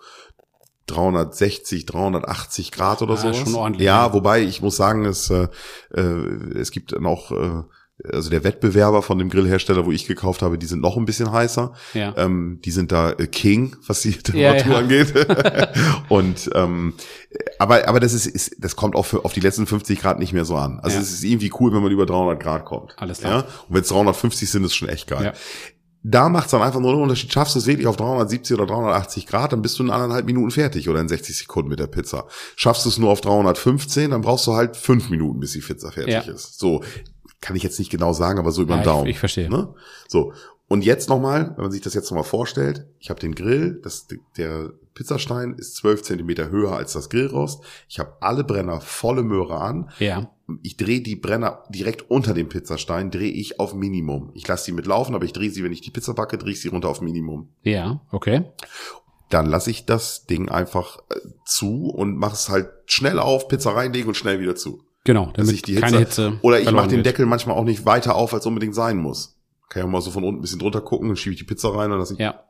360, 0.87 1.87
380 1.87 2.73
Grad 2.73 3.03
oder 3.03 3.15
Ah, 3.15 3.35
so. 3.45 3.67
ja. 3.79 4.13
wobei 4.13 4.43
ich 4.43 4.63
muss 4.63 4.77
sagen, 4.77 5.05
es 5.05 5.31
äh, 5.31 5.49
äh, 5.95 6.01
es 6.59 6.71
gibt 6.71 6.93
dann 6.93 7.07
auch 7.07 7.31
äh, 7.33 7.63
also 8.11 8.31
der 8.31 8.43
Wettbewerber 8.45 9.03
von 9.03 9.19
dem 9.19 9.29
Grillhersteller, 9.31 9.87
wo 9.87 9.93
ich 9.93 10.07
gekauft 10.07 10.43
habe, 10.43 10.59
die 10.59 10.67
sind 10.67 10.81
noch 10.83 10.97
ein 10.97 11.05
bisschen 11.05 11.31
heißer. 11.31 11.73
Ja. 11.95 12.15
Ähm, 12.17 12.61
die 12.65 12.71
sind 12.71 12.91
da 12.93 13.11
äh, 13.13 13.27
King, 13.27 13.77
was 13.87 14.01
die 14.03 14.11
Ja, 14.33 14.55
Temperatur 14.55 14.73
ja. 14.73 14.79
angeht. 14.79 15.15
und 16.09 16.51
ähm, 16.55 16.95
aber 17.59 17.89
aber 17.89 18.01
das 18.01 18.13
ist, 18.13 18.27
ist 18.27 18.57
das 18.59 18.77
kommt 18.77 18.97
auch 18.97 19.05
für, 19.07 19.25
auf 19.25 19.33
die 19.33 19.41
letzten 19.41 19.67
50 19.67 20.01
Grad 20.01 20.19
nicht 20.19 20.33
mehr 20.33 20.45
so 20.45 20.57
an. 20.57 20.81
Also 20.81 20.97
Ja. 20.97 21.03
es 21.03 21.13
ist 21.13 21.25
irgendwie 21.25 21.53
cool, 21.61 21.73
wenn 21.73 21.83
man 21.83 21.93
über 21.93 22.07
300 22.07 22.41
Grad 22.41 22.65
kommt. 22.65 22.95
Alles 22.99 23.21
klar. 23.21 23.33
Ja? 23.33 23.39
Und 23.69 23.75
wenn 23.75 23.83
es 23.83 23.89
350 23.89 24.51
sind, 24.51 24.65
ist 24.65 24.75
schon 24.75 24.89
echt 24.89 25.07
geil. 25.07 25.25
Ja. 25.25 25.33
Da 26.05 26.29
macht 26.29 26.47
es 26.47 26.51
dann 26.51 26.63
einfach 26.63 26.81
nur 26.81 26.91
einen 26.95 27.03
Unterschied. 27.03 27.33
Schaffst 27.33 27.55
du 27.55 27.61
es 27.61 27.67
wirklich 27.69 27.87
auf 27.87 27.97
370 27.97 28.57
oder 28.59 28.67
380 28.67 29.25
Grad, 29.29 29.53
dann 29.53 29.63
bist 29.63 29.79
du 29.79 29.85
in 29.85 29.91
anderthalb 29.91 30.27
Minuten 30.27 30.51
fertig 30.51 30.89
oder 30.89 30.99
in 31.01 31.07
60 31.09 31.39
Sekunden 31.39 31.69
mit 31.71 31.79
der 31.79 31.87
Pizza. 31.87 32.27
Schaffst 32.57 32.85
du 32.85 32.89
es 32.89 32.99
nur 32.99 33.09
auf 33.11 33.21
315, 33.21 34.11
dann 34.11 34.21
brauchst 34.23 34.45
du 34.49 34.55
halt 34.55 34.77
fünf 34.77 35.11
Minuten, 35.11 35.39
bis 35.39 35.53
die 35.53 35.61
Pizza 35.61 35.93
fertig 35.93 36.13
Ja. 36.13 36.21
ist. 36.23 36.59
So 36.59 36.83
kann 37.43 37.55
ich 37.57 37.63
jetzt 37.63 37.79
nicht 37.79 37.91
genau 37.91 38.15
sagen, 38.15 38.39
aber 38.39 38.51
so 38.53 38.63
über 38.63 38.75
den 38.75 38.79
Ja, 38.79 38.81
ich- 38.81 38.87
Daumen. 38.87 39.07
ich 39.09 39.19
verstehe. 39.19 39.51
Ne? 39.51 39.75
So. 40.09 40.33
Und 40.69 40.85
jetzt 40.87 41.11
nochmal, 41.11 41.53
wenn 41.57 41.65
man 41.65 41.71
sich 41.73 41.83
das 41.83 41.93
jetzt 41.93 42.11
nochmal 42.11 42.25
vorstellt, 42.25 42.87
ich 42.99 43.11
habe 43.11 43.21
den 43.21 43.35
Grill, 43.35 43.79
das, 43.83 44.07
der 44.39 44.71
Pizzastein 44.95 45.53
ist 45.55 45.77
12 45.77 46.03
Zentimeter 46.03 46.49
höher 46.49 46.73
als 46.75 46.95
das 46.95 47.11
Grillrost. 47.11 47.63
Ich 47.91 47.99
habe 47.99 48.17
alle 48.21 48.43
Brenner 48.43 48.81
volle 48.81 49.23
Möhre 49.23 49.61
an. 49.61 49.91
Ja. 49.99 50.31
Ich 50.63 50.79
drehe 50.79 51.03
die 51.03 51.17
Brenner 51.17 51.65
direkt 51.69 52.11
unter 52.11 52.33
dem 52.33 52.49
Pizzastein, 52.49 53.11
drehe 53.11 53.31
ich 53.33 53.61
auf 53.61 53.75
Minimum. 53.75 54.31
Ich 54.35 54.49
lasse 54.49 54.67
die 54.67 54.73
mitlaufen, 54.73 55.15
aber 55.15 55.25
ich 55.27 55.33
drehe 55.35 55.51
sie, 55.51 55.63
wenn 55.63 55.73
ich 55.73 55.83
die 55.83 55.91
Pizza 55.91 56.15
backe, 56.15 56.39
drehe 56.39 56.53
ich 56.53 56.61
sie 56.63 56.69
runter 56.69 56.89
auf 56.89 57.03
Minimum. 57.03 57.49
Ja. 57.65 58.01
Okay. 58.11 58.45
Dann 59.29 59.47
lasse 59.47 59.71
ich 59.71 59.85
das 59.87 60.25
Ding 60.27 60.49
einfach 60.51 60.99
äh, 61.11 61.17
zu 61.47 61.87
und 61.91 62.17
mache 62.17 62.35
es 62.35 62.49
halt 62.49 62.71
schnell 62.87 63.19
auf, 63.19 63.49
Pizza 63.49 63.75
reinlegen 63.75 64.09
und 64.09 64.15
schnell 64.15 64.41
wieder 64.41 64.55
zu. 64.57 64.83
Genau. 65.05 65.27
Dass 65.27 65.47
Damit 65.47 65.55
ich 65.55 65.63
die 65.63 65.75
keine 65.77 65.99
Hitze, 65.99 66.31
Hitze. 66.31 66.39
oder 66.43 66.61
ich 66.61 66.71
mache 66.71 66.89
den 66.89 66.99
wird. 66.99 67.07
Deckel 67.07 67.27
manchmal 67.27 67.57
auch 67.57 67.65
nicht 67.65 67.85
weiter 67.87 68.15
auf, 68.15 68.33
als 68.35 68.47
unbedingt 68.47 68.75
sein 68.75 68.99
muss. 68.99 69.37
Kann 69.69 69.83
ja 69.83 69.89
mal 69.89 70.01
so 70.01 70.11
von 70.11 70.23
unten 70.23 70.39
ein 70.39 70.43
bisschen 70.43 70.59
drunter 70.59 70.81
gucken, 70.81 71.09
dann 71.09 71.17
schiebe 71.17 71.33
ich 71.33 71.39
die 71.39 71.45
Pizza 71.47 71.75
rein 71.75 71.91
und 71.91 71.99
lasse 71.99 72.15
ich 72.15 72.21
Ja. 72.21 72.45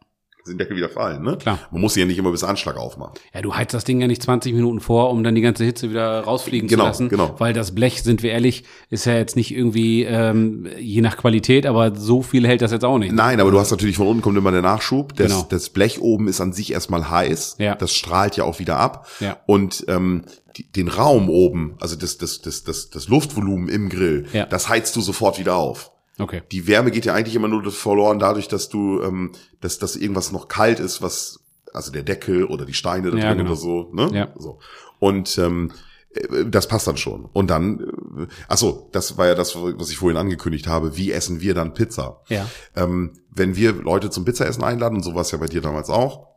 Den 0.47 0.59
Deckel 0.59 0.77
wieder 0.77 0.89
fallen. 0.89 1.23
Ne? 1.23 1.37
Klar. 1.37 1.59
Man 1.71 1.81
muss 1.81 1.95
sie 1.95 2.01
ja 2.01 2.07
nicht 2.07 2.19
immer 2.19 2.31
bis 2.33 2.43
Anschlag 2.45 2.77
aufmachen. 2.77 3.15
Ja, 3.33 3.43
du 3.43 3.55
heizt 3.55 3.75
das 3.75 3.85
Ding 3.85 4.01
ja 4.01 4.07
nicht 4.07 4.23
20 4.23 4.53
Minuten 4.55 4.81
vor, 4.81 5.11
um 5.11 5.23
dann 5.23 5.35
die 5.35 5.41
ganze 5.41 5.65
Hitze 5.65 5.91
wieder 5.91 6.21
rausfliegen 6.21 6.69
Genau, 6.69 6.83
zu 6.85 6.89
lassen. 6.89 7.09
genau. 7.09 7.35
Weil 7.39 7.53
das 7.53 7.75
Blech, 7.75 8.03
sind 8.03 8.23
wir 8.23 8.33
ehrlich, 8.33 8.65
ist 8.91 9.05
ja 9.07 9.15
jetzt 9.15 9.37
nicht 9.37 9.55
irgendwie, 9.55 10.03
ähm, 10.05 10.67
je 10.79 11.01
nach 11.01 11.17
Qualität, 11.17 11.67
aber 11.67 11.95
so 11.95 12.23
viel 12.23 12.47
hält 12.47 12.61
das 12.63 12.73
jetzt 12.73 12.85
auch 12.85 12.99
nicht. 12.99 13.13
Nein, 13.13 13.41
aber 13.41 13.51
du 13.51 13.61
hast 13.61 13.71
natürlich 13.71 13.97
von 13.97 14.07
unten 14.09 14.23
kommt 14.23 14.37
immer 14.37 14.51
der 14.53 14.63
Nachschub. 14.63 15.15
Das, 15.17 15.29
Genau. 15.33 15.47
das 15.49 15.71
Blech 15.71 16.01
oben 16.01 16.27
ist 16.29 16.41
an 16.41 16.53
sich 16.53 16.73
erstmal 16.73 17.09
heiß. 17.11 17.57
Ja. 17.59 17.75
Das 17.77 17.93
strahlt 17.95 18.37
ja 18.37 18.45
auch 18.45 18.59
wieder 18.59 18.79
ab. 18.79 19.07
Ja. 19.21 19.37
Und 19.47 19.85
ähm, 19.89 20.25
die, 20.57 20.71
den 20.71 20.89
Raum 20.89 21.31
oben, 21.31 21.77
also 21.81 21.97
das, 21.97 22.19
das, 22.19 22.41
das, 22.43 22.65
das, 22.65 22.91
das 22.91 23.09
Luftvolumen 23.09 23.69
im 23.69 23.89
Grill, 23.89 24.27
Ja. 24.33 24.45
das 24.47 24.69
heizt 24.69 24.95
du 24.97 25.01
sofort 25.01 25.39
wieder 25.39 25.57
auf. 25.57 25.93
Okay. 26.23 26.43
Die 26.53 26.67
Wärme 26.67 26.91
geht 26.91 27.05
ja 27.05 27.15
eigentlich 27.15 27.35
immer 27.35 27.49
nur 27.49 27.71
verloren 27.71 28.19
dadurch, 28.19 28.49
dass 28.49 28.69
du, 28.69 29.03
ähm, 29.03 29.33
dass, 29.61 29.79
dass 29.79 29.97
irgendwas 29.97 30.33
noch 30.33 30.49
kalt 30.49 30.81
ist, 30.81 31.03
was, 31.03 31.41
also 31.73 31.91
der 31.93 32.03
Deckel 32.03 32.45
oder 32.45 32.65
die 32.65 32.75
Steine 32.75 33.11
da 33.11 33.17
Ja, 33.19 33.29
drin 33.29 33.39
genau. 33.39 33.51
oder 33.51 33.57
so, 33.61 33.91
ne? 33.93 34.11
Ja. 34.13 34.33
So. 34.39 34.59
Und 34.99 35.37
ähm, 35.39 35.73
äh, 36.15 36.45
das 36.47 36.69
passt 36.69 36.87
dann 36.87 36.97
schon. 36.97 37.25
Und 37.33 37.49
dann, 37.51 37.81
äh, 37.81 38.27
ach 38.49 38.59
so, 38.59 38.89
das 38.93 39.19
war 39.19 39.27
ja 39.27 39.35
das, 39.35 39.57
was 39.57 39.91
ich 39.91 39.97
vorhin 39.97 40.17
angekündigt 40.17 40.67
habe. 40.67 40.97
Wie 40.97 41.13
essen 41.13 41.41
wir 41.41 41.55
dann 41.55 41.75
Pizza? 41.75 42.21
Ja. 42.29 42.47
Ähm, 42.77 43.13
wenn 43.31 43.57
wir 43.57 43.73
Leute 43.73 44.11
zum 44.11 44.25
Pizzaessen 44.25 44.65
einladen, 44.65 44.97
und 44.97 45.03
so 45.03 45.15
war 45.15 45.23
es 45.23 45.31
ja 45.31 45.39
bei 45.39 45.47
dir 45.47 45.61
damals 45.61 45.91
auch, 45.91 46.29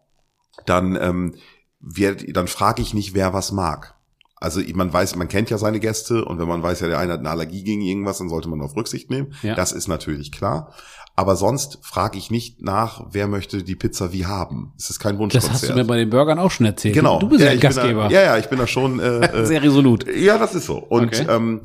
dann, 0.65 0.97
ähm, 0.99 1.35
wir, 1.79 2.15
dann 2.15 2.47
frage 2.47 2.81
ich 2.81 2.93
nicht, 2.93 3.13
wer 3.13 3.33
was 3.33 3.51
mag. 3.51 3.94
Also 4.45 4.61
man 4.75 4.93
weiß, 4.93 5.15
man 5.15 5.27
kennt 5.27 5.49
ja 5.49 5.57
seine 5.57 5.79
Gäste 5.79 6.23
und 6.23 6.37
wenn 6.39 6.47
man 6.47 6.61
weiß, 6.61 6.79
ja, 6.81 6.87
der 6.87 6.99
eine 6.99 7.13
hat 7.13 7.19
eine 7.19 7.29
Allergie 7.31 7.63
gegen 7.63 7.81
irgendwas, 7.81 8.19
dann 8.19 8.29
sollte 8.29 8.47
man 8.47 8.61
auf 8.61 8.75
Rücksicht 8.75 9.09
nehmen. 9.09 9.33
Ja. 9.41 9.55
Das 9.55 9.71
ist 9.71 9.87
natürlich 9.87 10.31
klar. 10.31 10.71
Aber 11.17 11.35
sonst 11.35 11.79
frage 11.81 12.17
ich 12.17 12.29
nicht 12.29 12.61
nach, 12.61 13.05
wer 13.11 13.27
möchte 13.27 13.63
die 13.63 13.75
Pizza 13.75 14.13
wie 14.13 14.25
haben. 14.25 14.73
Es 14.77 14.89
ist 14.89 14.99
kein 14.99 15.13
Das 15.15 15.19
Wunschkonzert. 15.19 15.53
hast 15.53 15.69
du 15.69 15.73
mir 15.73 15.85
bei 15.85 15.97
den 15.97 16.09
Burgern 16.11 16.37
auch 16.39 16.51
schon 16.51 16.65
erzählt. 16.65 16.93
genau. 16.93 17.19
Du 17.19 17.29
bist 17.29 17.41
ja, 17.43 17.51
bin 17.51 17.59
Gastgeber. 17.59 18.03
Da, 18.03 18.09
ja, 18.11 18.21
ja, 18.21 18.37
ich 18.37 18.47
bin 18.49 18.59
da 18.59 18.67
schon 18.67 18.99
äh, 18.99 19.19
äh, 19.25 19.45
Sehr 19.45 19.63
resolut. 19.63 20.05
ja, 20.15 20.37
das 20.37 20.53
ist 20.55 20.65
so. 20.65 20.77
Und 20.77 21.07
Okay. 21.07 21.25
ähm, 21.29 21.61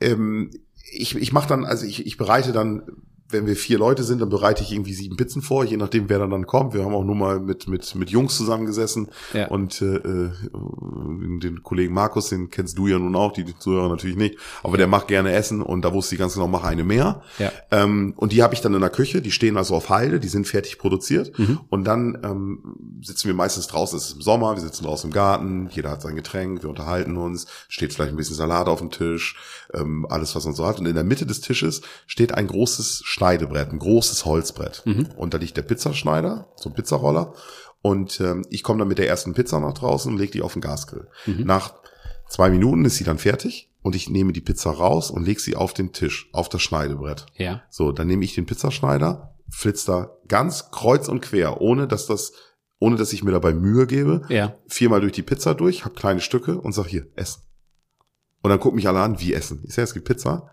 ähm, 0.00 0.50
ich, 0.92 1.16
ich 1.16 1.32
mache 1.32 1.48
dann, 1.48 1.64
also 1.64 1.86
ich, 1.86 2.04
ich 2.06 2.16
bereite 2.18 2.52
dann, 2.52 2.82
wenn 3.32 3.46
wir 3.46 3.56
vier 3.56 3.78
Leute 3.78 4.02
sind, 4.04 4.20
dann 4.20 4.28
bereite 4.28 4.62
ich 4.62 4.72
irgendwie 4.72 4.94
sieben 4.94 5.16
Pizzen 5.16 5.42
vor, 5.42 5.64
je 5.64 5.76
nachdem, 5.76 6.08
wer 6.08 6.18
dann 6.18 6.30
dann 6.30 6.46
kommt. 6.46 6.74
Wir 6.74 6.84
haben 6.84 6.94
auch 6.94 7.04
nur 7.04 7.14
mal 7.14 7.40
mit 7.40 7.68
mit 7.68 7.94
mit 7.94 8.10
Jungs 8.10 8.36
zusammengesessen 8.36 9.08
Ja. 9.32 9.48
und 9.48 9.80
äh, 9.82 9.96
äh, 9.96 10.30
den 11.40 11.62
Kollegen 11.62 11.94
Markus, 11.94 12.28
den 12.28 12.50
kennst 12.50 12.78
du 12.78 12.86
ja 12.86 12.98
nun 12.98 13.14
auch, 13.16 13.32
die 13.32 13.44
Zuhörer 13.58 13.88
natürlich 13.88 14.16
nicht, 14.16 14.36
aber 14.62 14.76
der 14.76 14.86
macht 14.86 15.08
gerne 15.08 15.32
Essen 15.32 15.62
und 15.62 15.82
da 15.82 15.92
wusste 15.92 16.14
ich 16.14 16.18
ganz 16.18 16.34
genau, 16.34 16.48
mach 16.48 16.64
eine 16.64 16.84
mehr. 16.84 17.22
Ja. 17.38 17.52
Ähm, 17.70 18.14
und 18.16 18.32
die 18.32 18.42
habe 18.42 18.54
ich 18.54 18.60
dann 18.60 18.74
in 18.74 18.80
der 18.80 18.90
Küche, 18.90 19.22
die 19.22 19.30
stehen 19.30 19.56
also 19.56 19.74
auf 19.74 19.88
Halde, 19.88 20.20
die 20.20 20.28
sind 20.28 20.46
fertig 20.46 20.78
produziert. 20.78 21.38
Mhm. 21.38 21.60
Und 21.68 21.84
dann 21.84 22.18
ähm, 22.22 22.76
sitzen 23.02 23.26
wir 23.28 23.34
meistens 23.34 23.66
draußen, 23.66 23.96
es 23.98 24.08
ist 24.08 24.16
im 24.16 24.22
Sommer, 24.22 24.54
wir 24.54 24.62
sitzen 24.62 24.84
draußen 24.84 25.08
im 25.10 25.14
Garten, 25.14 25.68
jeder 25.72 25.90
hat 25.90 26.02
sein 26.02 26.16
Getränk, 26.16 26.62
wir 26.62 26.70
unterhalten 26.70 27.16
uns, 27.16 27.46
steht 27.68 27.92
vielleicht 27.92 28.12
ein 28.12 28.16
bisschen 28.16 28.36
Salat 28.36 28.68
auf 28.68 28.78
dem 28.80 28.90
Tisch, 28.90 29.36
ähm, 29.74 30.06
alles, 30.08 30.34
was 30.34 30.44
man 30.44 30.54
so 30.54 30.66
hat. 30.66 30.78
Und 30.78 30.86
in 30.86 30.94
der 30.94 31.04
Mitte 31.04 31.26
des 31.26 31.40
Tisches 31.40 31.82
steht 32.06 32.34
ein 32.34 32.46
großes 32.46 33.02
Schneidebrett, 33.22 33.70
ein 33.72 33.78
großes 33.78 34.24
Holzbrett. 34.24 34.82
Mhm. 34.84 35.08
Und 35.16 35.32
da 35.34 35.38
liegt 35.38 35.56
der 35.56 35.62
Pizzaschneider, 35.62 36.48
so 36.56 36.70
ein 36.70 36.74
Pizzaroller. 36.74 37.34
Und 37.80 38.20
ähm, 38.20 38.44
ich 38.50 38.62
komme 38.62 38.80
dann 38.80 38.88
mit 38.88 38.98
der 38.98 39.08
ersten 39.08 39.32
Pizza 39.34 39.60
nach 39.60 39.74
draußen 39.74 40.12
und 40.12 40.18
lege 40.18 40.32
die 40.32 40.42
auf 40.42 40.52
den 40.54 40.62
Gasgrill. 40.62 41.08
Mhm. 41.26 41.44
Nach 41.44 41.74
zwei 42.28 42.50
Minuten 42.50 42.84
ist 42.84 42.96
sie 42.96 43.04
dann 43.04 43.18
fertig 43.18 43.70
und 43.82 43.94
ich 43.94 44.08
nehme 44.10 44.32
die 44.32 44.40
Pizza 44.40 44.70
raus 44.70 45.10
und 45.10 45.24
lege 45.24 45.40
sie 45.40 45.54
auf 45.56 45.72
den 45.74 45.92
Tisch, 45.92 46.28
auf 46.32 46.48
das 46.48 46.62
Schneidebrett. 46.62 47.26
Ja. 47.36 47.62
So, 47.70 47.92
dann 47.92 48.06
nehme 48.08 48.24
ich 48.24 48.34
den 48.34 48.46
Pizzaschneider, 48.46 49.34
flitz 49.50 49.84
da 49.84 50.10
ganz 50.28 50.70
kreuz 50.70 51.08
und 51.08 51.20
quer, 51.20 51.60
ohne 51.60 51.86
dass 51.88 52.06
das, 52.06 52.32
ohne 52.80 52.96
dass 52.96 53.12
ich 53.12 53.22
mir 53.22 53.32
dabei 53.32 53.52
Mühe 53.52 53.86
gebe, 53.86 54.22
Ja. 54.28 54.54
viermal 54.68 55.00
durch 55.00 55.12
die 55.12 55.22
Pizza 55.22 55.54
durch, 55.54 55.84
hab 55.84 55.94
kleine 55.96 56.20
Stücke 56.20 56.60
und 56.60 56.72
sag 56.72 56.86
hier, 56.86 57.06
essen. 57.16 57.42
Und 58.42 58.50
dann 58.50 58.58
gucken 58.60 58.76
mich 58.76 58.88
alle 58.88 59.00
an, 59.00 59.20
wie 59.20 59.34
essen. 59.34 59.62
Ich 59.64 59.74
sag, 59.74 59.84
es 59.84 59.94
gibt 59.94 60.06
Pizza, 60.08 60.48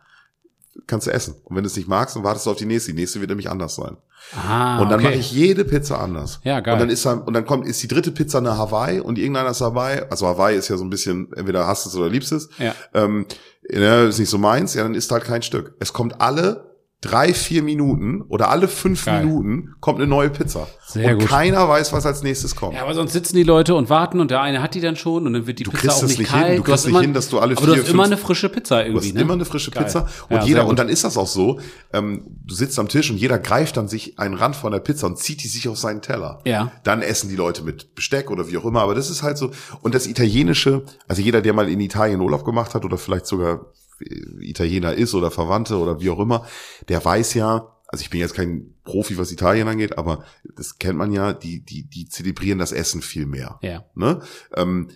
kannst 0.88 1.08
du 1.08 1.12
essen. 1.12 1.36
Und 1.44 1.56
wenn 1.56 1.64
du 1.64 1.68
es 1.68 1.76
nicht 1.76 1.88
magst, 1.88 2.16
dann 2.16 2.24
wartest 2.24 2.46
du 2.46 2.52
auf 2.52 2.58
die 2.58 2.66
nächste. 2.66 2.92
Die 2.92 3.00
nächste 3.00 3.20
wird 3.20 3.30
nämlich 3.30 3.50
anders 3.50 3.76
sein. 3.76 3.98
Ah, 4.36 4.82
und 4.82 4.90
dann 4.90 5.00
okay. 5.00 5.10
mache 5.10 5.20
ich 5.20 5.32
jede 5.32 5.66
Pizza 5.66 6.00
anders. 6.00 6.40
Ja, 6.44 6.60
geil. 6.60 6.74
Und 6.74 6.80
dann 6.82 6.90
ist 6.90 7.06
dann, 7.06 7.22
und 7.22 7.34
dann 7.34 7.46
kommt, 7.46 7.66
ist 7.66 7.82
die 7.82 7.88
dritte 7.88 8.12
Pizza 8.12 8.38
eine 8.40 8.58
Hawaii 8.58 9.00
und 9.00 9.18
irgendeiner 9.18 9.50
ist 9.50 9.62
Hawaii. 9.62 10.02
Also 10.10 10.28
Hawaii 10.28 10.58
ist 10.58 10.68
ja 10.68 10.78
so 10.78 10.84
ein 10.84 10.90
bisschen, 10.90 11.32
entweder 11.34 11.66
hasst 11.68 11.88
es 11.88 11.96
oder 11.96 12.10
liebst 12.10 12.32
es. 12.32 12.50
Ja. 12.60 12.76
Ähm, 12.94 13.26
ja, 13.70 14.06
ist 14.06 14.20
nicht 14.20 14.30
so 14.30 14.38
meins, 14.38 14.74
ja, 14.74 14.84
dann 14.84 14.96
ist 14.96 15.12
halt 15.12 15.24
kein 15.24 15.42
Stück. 15.42 15.76
Es 15.80 15.94
kommt 15.94 16.22
alle 16.22 16.69
drei, 17.02 17.34
vier 17.34 17.64
Minuten 17.64 18.22
oder 18.24 18.50
alle 18.50 18.68
fünf 18.68 19.06
Geil. 19.06 19.24
Minuten 19.26 19.76
kommt 19.80 20.00
eine 20.00 20.08
neue 20.08 20.30
Pizza. 20.30 20.68
Sehr 20.86 21.14
und 21.14 21.20
gut. 21.20 21.30
keiner 21.30 21.70
weiß, 21.70 21.94
was 21.94 22.06
als 22.06 22.24
nächstes 22.24 22.58
kommt. 22.58 22.76
Ja, 22.76 22.82
aber 22.84 22.94
sonst 22.94 23.14
sitzen 23.14 23.38
die 23.38 23.44
Leute 23.44 23.74
und 23.76 23.90
warten 23.90 24.20
und 24.20 24.32
der 24.32 24.42
eine 24.42 24.62
hat 24.62 24.76
die 24.76 24.82
dann 24.82 24.98
schon 24.98 25.26
und 25.26 25.32
dann 25.32 25.48
wird 25.48 25.60
die 25.60 25.64
Du 25.64 25.72
Pizza 25.72 25.94
auch 25.94 26.02
nicht 26.04 26.20
nicht 26.20 26.32
hin. 26.32 26.40
kalt. 26.42 26.58
Du 26.60 26.64
kriegst 26.64 26.72
hast 26.74 26.86
nicht 26.86 26.90
immer, 26.94 27.02
hin, 27.02 27.14
dass 27.14 27.30
du 27.30 27.40
alle 27.40 27.56
Aber 27.56 27.66
du 27.68 27.74
vier, 27.74 27.84
hast 27.84 27.90
immer 27.90 28.04
fünf- 28.04 28.14
eine 28.16 28.18
frische 28.22 28.50
Pizza 28.50 28.80
Du 28.80 28.86
irgendwie, 28.90 29.08
hast 29.08 29.16
ne? 29.16 29.22
immer 29.22 29.34
eine 29.34 29.46
frische 29.46 29.72
Geil. 29.72 29.84
Pizza. 29.86 30.08
Und 30.28 30.36
Ja, 30.36 30.44
jeder, 30.44 30.68
und 30.68 30.78
dann 30.78 30.90
ist 30.90 31.06
das 31.06 31.16
auch 31.18 31.28
so, 31.28 31.60
ähm, 31.94 32.24
du 32.46 32.54
sitzt 32.54 32.78
am 32.80 32.90
Tisch 32.90 33.10
und 33.10 33.18
jeder 33.18 33.40
greift 33.40 33.78
dann 33.78 33.88
sich 33.88 34.20
einen 34.20 34.34
Rand 34.34 34.58
von 34.58 34.74
der 34.74 34.80
Pizza 34.80 35.08
und 35.08 35.18
zieht 35.18 35.42
die 35.44 35.48
sich 35.48 35.70
auf 35.70 35.78
seinen 35.78 36.02
Teller. 36.02 36.42
Ja. 36.46 36.72
Dann 36.84 37.02
essen 37.02 37.30
die 37.30 37.38
Leute 37.38 37.64
mit 37.64 37.96
Besteck 37.96 38.30
oder 38.30 38.50
wie 38.50 38.58
auch 38.58 38.66
immer. 38.66 38.82
Aber 38.82 38.94
das 38.96 39.10
ist 39.10 39.24
halt 39.24 39.38
so. 39.38 39.52
Und 39.82 39.96
das 39.96 40.06
Italienische, 40.06 40.84
also 41.08 41.22
jeder, 41.22 41.42
der 41.42 41.54
mal 41.54 41.70
in 41.70 41.80
Italien 41.80 42.20
Urlaub 42.20 42.44
gemacht 42.44 42.74
hat 42.76 42.84
oder 42.84 42.98
vielleicht 42.98 43.26
sogar 43.26 43.68
Italiener 44.00 44.94
ist 44.94 45.14
oder 45.14 45.32
Verwandte 45.32 45.78
oder 45.78 46.02
wie 46.02 46.10
auch 46.10 46.20
immer, 46.20 46.46
der 46.88 47.04
weiß 47.04 47.34
ja, 47.34 47.76
also 47.88 48.04
ich 48.04 48.10
bin 48.10 48.20
jetzt 48.20 48.36
kein 48.36 48.76
Profi, 48.84 49.18
was 49.18 49.32
Italien 49.32 49.68
angeht, 49.68 49.98
aber 49.98 50.24
das 50.56 50.78
kennt 50.78 50.98
man 50.98 51.12
ja, 51.12 51.34
die, 51.34 51.62
die, 51.62 51.84
die 51.84 52.08
zelebrieren 52.08 52.60
das 52.60 52.72
Essen 52.72 53.02
viel 53.02 53.26
mehr. 53.26 53.58
Ja. 53.64 53.84
Ne? 53.96 54.22
Ähm, 54.56 54.90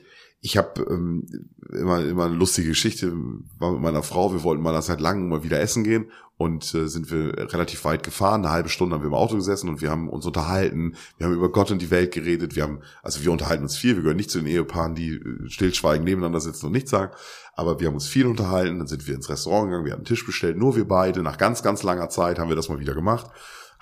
ich 0.46 0.58
habe 0.58 0.86
ähm, 0.90 1.26
immer, 1.72 2.04
immer 2.04 2.26
eine 2.26 2.36
lustige 2.36 2.68
Geschichte, 2.68 3.14
war 3.60 3.72
mit 3.72 3.82
meiner 3.82 4.04
Frau, 4.04 4.34
wir 4.34 4.44
wollten 4.44 4.62
mal 4.62 4.80
seit 4.82 5.00
langem 5.00 5.30
mal 5.30 5.44
wieder 5.44 5.62
essen 5.62 5.86
gehen 5.86 6.12
und 6.36 6.76
äh, 6.76 6.90
sind 6.90 7.10
wir 7.10 7.54
relativ 7.54 7.86
weit 7.86 8.04
gefahren, 8.04 8.42
eine 8.42 8.52
halbe 8.52 8.68
Stunde 8.68 8.94
haben 8.94 9.04
wir 9.04 9.08
im 9.08 9.14
Auto 9.14 9.38
gesessen 9.38 9.70
und 9.70 9.82
wir 9.82 9.90
haben 9.90 10.10
uns 10.10 10.26
unterhalten, 10.26 10.96
wir 11.18 11.28
haben 11.28 11.34
über 11.34 11.50
Gott 11.50 11.72
und 11.72 11.82
die 11.82 11.92
Welt 11.92 12.14
geredet, 12.14 12.58
wir 12.58 12.64
haben, 12.64 12.82
also 13.02 13.24
wir 13.24 13.32
unterhalten 13.32 13.64
uns 13.64 13.78
viel, 13.78 13.96
wir 13.96 14.04
gehören 14.04 14.18
nicht 14.18 14.32
zu 14.32 14.40
den 14.40 14.48
Ehepaaren, 14.48 14.96
die 14.96 15.14
äh, 15.14 15.50
stillschweigend 15.50 16.04
nebeneinander 16.04 16.42
sitzen 16.42 16.66
und 16.66 16.74
nichts 16.74 16.92
sagen, 16.92 17.14
aber 17.56 17.80
wir 17.80 17.88
haben 17.88 17.96
uns 17.96 18.08
viel 18.08 18.28
unterhalten, 18.28 18.80
dann 18.80 18.88
sind 18.88 19.08
wir 19.08 19.16
ins 19.16 19.30
Restaurant 19.30 19.68
gegangen, 19.68 19.86
wir 19.86 19.94
haben 19.94 20.00
einen 20.00 20.06
Tisch 20.06 20.26
bestellt, 20.26 20.58
nur 20.58 20.76
wir 20.76 20.86
beide, 20.86 21.24
nach 21.24 21.38
ganz, 21.38 21.64
ganz 21.64 21.84
langer 21.84 22.10
Zeit 22.10 22.38
haben 22.38 22.50
wir 22.50 22.58
das 22.58 22.68
mal 22.68 22.82
wieder 22.82 22.96
gemacht, 22.96 23.28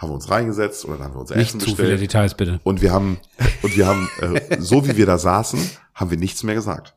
haben 0.01 0.09
wir 0.09 0.15
uns 0.15 0.29
reingesetzt 0.31 0.83
oder 0.85 0.95
dann 0.97 1.05
haben 1.07 1.13
wir 1.15 1.19
unser 1.21 1.35
Essen 1.35 1.57
Nicht 1.57 1.69
zu 1.69 1.75
bestellt. 1.75 1.89
viele 1.89 1.99
Details, 1.99 2.33
bitte. 2.35 2.59
Und 2.63 2.81
wir 2.81 2.91
haben, 2.91 3.17
und 3.61 3.77
wir 3.77 3.85
haben, 3.85 4.09
äh, 4.19 4.57
so 4.59 4.87
wie 4.87 4.97
wir 4.97 5.05
da 5.05 5.17
saßen, 5.17 5.59
haben 5.93 6.09
wir 6.11 6.17
nichts 6.17 6.41
mehr 6.43 6.55
gesagt. 6.55 6.95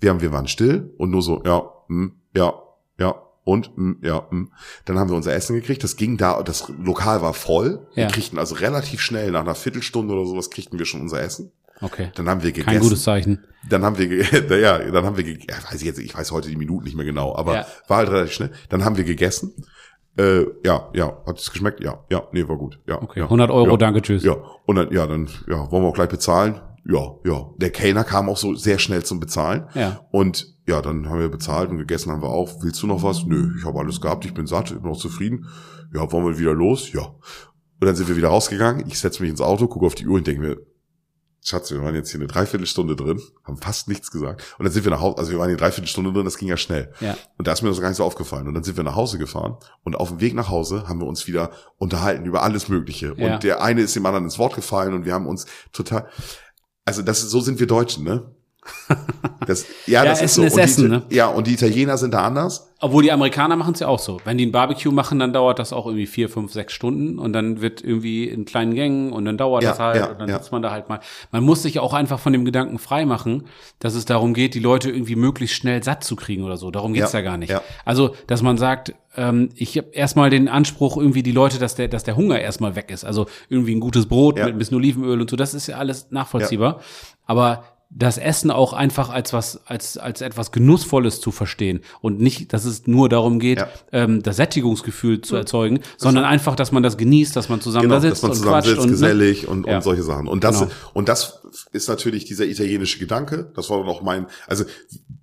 Wir 0.00 0.10
haben, 0.10 0.20
wir 0.20 0.32
waren 0.32 0.48
still 0.48 0.92
und 0.98 1.10
nur 1.10 1.22
so, 1.22 1.42
ja, 1.44 1.62
mm, 1.88 2.06
ja, 2.36 2.54
ja, 2.98 3.14
und, 3.44 3.76
mm, 3.76 3.92
ja, 4.02 4.26
mm. 4.30 4.50
Dann 4.86 4.98
haben 4.98 5.10
wir 5.10 5.16
unser 5.16 5.34
Essen 5.34 5.54
gekriegt. 5.54 5.84
Das 5.84 5.96
ging 5.96 6.16
da, 6.16 6.42
das 6.42 6.68
Lokal 6.82 7.22
war 7.22 7.32
voll. 7.34 7.86
Wir 7.94 8.04
Ja. 8.04 8.10
kriegten 8.10 8.38
also 8.38 8.54
relativ 8.56 9.00
schnell, 9.00 9.30
nach 9.30 9.42
einer 9.42 9.54
Viertelstunde 9.54 10.14
oder 10.14 10.26
sowas, 10.26 10.50
kriegten 10.50 10.78
wir 10.78 10.86
schon 10.86 11.00
unser 11.02 11.20
Essen. 11.22 11.52
Okay. 11.82 12.10
Dann 12.14 12.28
haben 12.28 12.42
wir 12.42 12.52
gegessen. 12.52 12.70
Kein 12.70 12.80
gutes 12.80 13.02
Zeichen. 13.04 13.44
Dann 13.68 13.84
haben 13.84 13.98
wir, 13.98 14.08
ge- 14.08 14.22
ja, 14.62 14.78
dann 14.78 15.04
haben 15.04 15.16
wir, 15.18 15.24
ja, 15.26 15.36
weiß 15.70 15.74
ich 15.80 15.82
jetzt, 15.86 15.98
ich 15.98 16.14
weiß 16.14 16.32
heute 16.32 16.48
die 16.48 16.56
Minuten 16.56 16.84
nicht 16.84 16.96
mehr 16.96 17.04
genau, 17.04 17.36
aber 17.36 17.54
Ja. 17.54 17.66
war 17.86 17.98
halt 17.98 18.08
relativ 18.08 18.32
schnell. 18.32 18.50
Dann 18.70 18.82
haben 18.84 18.96
wir 18.96 19.04
gegessen. 19.04 19.52
Äh, 20.18 20.46
ja, 20.64 20.88
ja, 20.94 21.22
hat 21.26 21.38
es 21.38 21.50
geschmeckt? 21.50 21.82
Ja, 21.82 22.04
ja, 22.10 22.22
nee, 22.32 22.46
war 22.48 22.56
gut. 22.56 22.80
Ja, 22.86 23.02
Okay. 23.02 23.20
ja, 23.20 23.24
100 23.26 23.50
Euro, 23.50 23.70
ja. 23.72 23.76
danke, 23.76 24.00
tschüss. 24.02 24.22
Ja, 24.24 24.36
und 24.64 24.76
dann, 24.76 24.90
ja, 24.92 25.06
dann, 25.06 25.28
ja, 25.48 25.70
wollen 25.70 25.82
wir 25.84 25.88
auch 25.88 25.94
gleich 25.94 26.08
bezahlen? 26.08 26.60
Ja, 26.88 27.14
ja. 27.24 27.50
Der 27.56 27.70
Kellner 27.70 28.04
kam 28.04 28.28
auch 28.28 28.36
so 28.36 28.54
sehr 28.54 28.78
schnell 28.78 29.02
zum 29.04 29.18
Bezahlen. 29.20 29.66
Ja. 29.74 30.00
Und 30.12 30.54
ja, 30.68 30.80
dann 30.80 31.08
haben 31.08 31.18
wir 31.20 31.28
bezahlt 31.28 31.68
und 31.70 31.78
gegessen 31.78 32.12
haben 32.12 32.22
wir 32.22 32.28
auch. 32.30 32.62
Willst 32.62 32.82
du 32.82 32.86
noch 32.86 33.02
was? 33.02 33.24
Nö, 33.26 33.52
ich 33.58 33.64
habe 33.64 33.78
alles 33.80 34.00
gehabt, 34.00 34.24
ich 34.24 34.32
bin 34.34 34.46
satt, 34.46 34.70
ich 34.70 34.78
bin 34.80 34.90
auch 34.90 34.96
zufrieden. 34.98 35.46
Ja, 35.92 36.10
wollen 36.12 36.26
wir 36.26 36.38
wieder 36.38 36.54
los? 36.54 36.92
Ja. 36.92 37.02
Und 37.02 37.86
dann 37.86 37.94
sind 37.96 38.08
wir 38.08 38.16
wieder 38.16 38.28
rausgegangen. 38.28 38.86
Ich 38.86 38.98
setze 38.98 39.20
mich 39.22 39.30
ins 39.30 39.40
Auto, 39.40 39.66
gucke 39.66 39.84
auf 39.86 39.94
die 39.96 40.06
Uhr 40.06 40.14
und 40.16 40.26
denke 40.26 40.40
mir, 40.40 40.56
Schatz, 41.48 41.70
wir 41.70 41.80
waren 41.80 41.94
jetzt 41.94 42.10
hier 42.10 42.18
eine 42.18 42.26
Dreiviertelstunde 42.26 42.96
drin, 42.96 43.22
haben 43.44 43.56
fast 43.56 43.86
nichts 43.86 44.10
gesagt. 44.10 44.42
Und 44.58 44.64
dann 44.64 44.72
sind 44.72 44.84
wir 44.84 44.90
nach 44.90 45.00
Hause, 45.00 45.18
also 45.18 45.30
wir 45.30 45.38
waren 45.38 45.46
hier 45.46 45.56
eine 45.56 45.58
Dreiviertelstunde 45.58 46.12
drin, 46.12 46.24
das 46.24 46.38
ging 46.38 46.48
ja 46.48 46.56
schnell. 46.56 46.92
Ja. 47.00 47.16
Und 47.38 47.46
da 47.46 47.52
ist 47.52 47.62
mir 47.62 47.68
das 47.68 47.80
gar 47.80 47.88
nicht 47.88 47.98
so 47.98 48.04
aufgefallen. 48.04 48.48
Und 48.48 48.54
dann 48.54 48.64
sind 48.64 48.76
wir 48.76 48.82
nach 48.82 48.96
Hause 48.96 49.16
gefahren 49.16 49.56
und 49.84 49.94
auf 49.94 50.08
dem 50.08 50.20
Weg 50.20 50.34
nach 50.34 50.48
Hause 50.48 50.88
haben 50.88 51.00
wir 51.00 51.06
uns 51.06 51.28
wieder 51.28 51.52
unterhalten 51.78 52.26
über 52.26 52.42
alles 52.42 52.68
Mögliche. 52.68 53.14
Ja. 53.16 53.34
Und 53.34 53.44
der 53.44 53.62
eine 53.62 53.82
ist 53.82 53.94
dem 53.94 54.04
anderen 54.04 54.24
ins 54.24 54.38
Wort 54.40 54.56
gefallen 54.56 54.92
und 54.92 55.04
wir 55.04 55.14
haben 55.14 55.28
uns 55.28 55.46
total, 55.72 56.08
also 56.84 57.02
das 57.02 57.22
ist, 57.22 57.30
so 57.30 57.40
sind 57.40 57.60
wir 57.60 57.68
Deutschen, 57.68 58.02
ne? 58.02 58.34
Das, 59.46 59.64
ja, 59.86 60.02
Ja, 60.02 60.10
das 60.10 60.22
ist 60.22 60.38
Essen 60.38 60.40
so. 60.42 60.46
ist 60.46 60.54
und 60.54 60.58
Essen, 60.60 60.84
die, 60.84 60.90
ne? 60.90 61.02
Ja, 61.10 61.26
und 61.28 61.46
die 61.46 61.54
Italiener 61.54 61.96
sind 61.98 62.14
da 62.14 62.24
anders. 62.24 62.72
Obwohl 62.80 63.02
die 63.02 63.10
Amerikaner 63.12 63.56
machen 63.56 63.72
es 63.74 63.80
ja 63.80 63.88
auch 63.88 63.98
so. 63.98 64.20
Wenn 64.24 64.36
die 64.36 64.44
ein 64.46 64.52
Barbecue 64.52 64.92
machen, 64.92 65.18
dann 65.18 65.32
dauert 65.32 65.58
das 65.58 65.72
auch 65.72 65.86
irgendwie 65.86 66.06
vier, 66.06 66.28
fünf, 66.28 66.52
sechs 66.52 66.72
Stunden 66.74 67.18
und 67.18 67.32
dann 67.32 67.60
wird 67.62 67.82
irgendwie 67.82 68.24
in 68.24 68.44
kleinen 68.44 68.74
Gängen 68.74 69.12
und 69.12 69.24
dann 69.24 69.38
dauert 69.38 69.62
Ja, 69.62 69.70
das 69.70 69.78
halt 69.78 69.96
ja, 69.96 70.06
und 70.06 70.20
dann 70.20 70.28
sitzt 70.28 70.52
man 70.52 70.62
da 70.62 70.70
halt 70.72 70.88
mal. 70.88 71.00
Man 71.32 71.42
muss 71.42 71.62
sich 71.62 71.78
auch 71.78 71.94
einfach 71.94 72.18
von 72.18 72.32
dem 72.32 72.44
Gedanken 72.44 72.78
frei 72.78 73.06
machen, 73.06 73.44
dass 73.78 73.94
es 73.94 74.04
darum 74.04 74.34
geht, 74.34 74.54
die 74.54 74.60
Leute 74.60 74.90
irgendwie 74.90 75.16
möglichst 75.16 75.56
schnell 75.56 75.82
satt 75.82 76.04
zu 76.04 76.16
kriegen 76.16 76.44
oder 76.44 76.56
so. 76.56 76.70
Darum 76.70 76.92
geht's 76.92 77.12
ja, 77.12 77.20
Ja, 77.20 77.24
gar 77.24 77.38
nicht. 77.38 77.54
Also, 77.84 78.14
dass 78.26 78.42
man 78.42 78.58
sagt, 78.58 78.94
ähm, 79.16 79.48
ich 79.54 79.78
habe 79.78 79.88
erstmal 79.92 80.28
den 80.28 80.48
Anspruch 80.48 80.96
irgendwie 80.98 81.22
die 81.22 81.32
Leute, 81.32 81.58
dass 81.58 81.76
der, 81.76 81.88
dass 81.88 82.04
der 82.04 82.16
Hunger 82.16 82.38
erstmal 82.40 82.76
weg 82.76 82.90
ist. 82.90 83.04
Also 83.04 83.26
irgendwie 83.48 83.74
ein 83.74 83.80
gutes 83.80 84.06
Brot 84.06 84.36
mit 84.36 84.44
ein 84.48 84.58
bisschen 84.58 84.76
Olivenöl 84.76 85.20
und 85.20 85.30
so. 85.30 85.36
Das 85.36 85.54
ist 85.54 85.66
ja 85.66 85.76
alles 85.78 86.08
nachvollziehbar. 86.10 86.80
Aber 87.24 87.64
das 87.88 88.18
Essen 88.18 88.50
auch 88.50 88.72
einfach 88.72 89.10
als 89.10 89.32
was, 89.32 89.60
als, 89.66 89.96
als 89.96 90.20
etwas 90.20 90.50
Genussvolles 90.52 91.20
zu 91.20 91.30
verstehen 91.30 91.80
und 92.00 92.20
nicht, 92.20 92.52
dass 92.52 92.64
es 92.64 92.86
nur 92.86 93.08
darum 93.08 93.38
geht, 93.38 93.60
Ja. 93.60 93.68
ähm, 93.92 94.22
das 94.22 94.36
Sättigungsgefühl 94.36 95.20
zu 95.20 95.36
erzeugen, 95.36 95.80
sondern 95.96 96.24
einfach, 96.24 96.56
dass 96.56 96.72
man 96.72 96.82
das 96.82 96.96
genießt, 96.96 97.34
dass 97.36 97.48
man 97.48 97.60
zusammen 97.60 97.88
da 97.88 97.98
Genau, 98.00 98.08
sitzt 98.08 98.22
dass 98.22 98.22
man 98.22 98.30
und 98.32 98.36
zusammen 98.38 98.52
quatscht 98.54 98.68
sitzt, 98.70 98.80
und 98.80 98.86
ne? 98.86 98.92
gesellig 98.92 99.48
und, 99.48 99.66
Ja. 99.66 99.76
und 99.76 99.82
solche 99.82 100.02
Sachen. 100.02 100.26
Und 100.26 100.42
das, 100.44 100.58
Genau. 100.60 100.70
und 100.94 101.08
das 101.08 101.40
ist 101.72 101.88
natürlich 101.88 102.24
dieser 102.24 102.44
italienische 102.44 102.98
Gedanke. 102.98 103.50
Das 103.54 103.70
war 103.70 103.78
dann 103.78 103.88
auch 103.88 104.02
mein, 104.02 104.26
also 104.46 104.64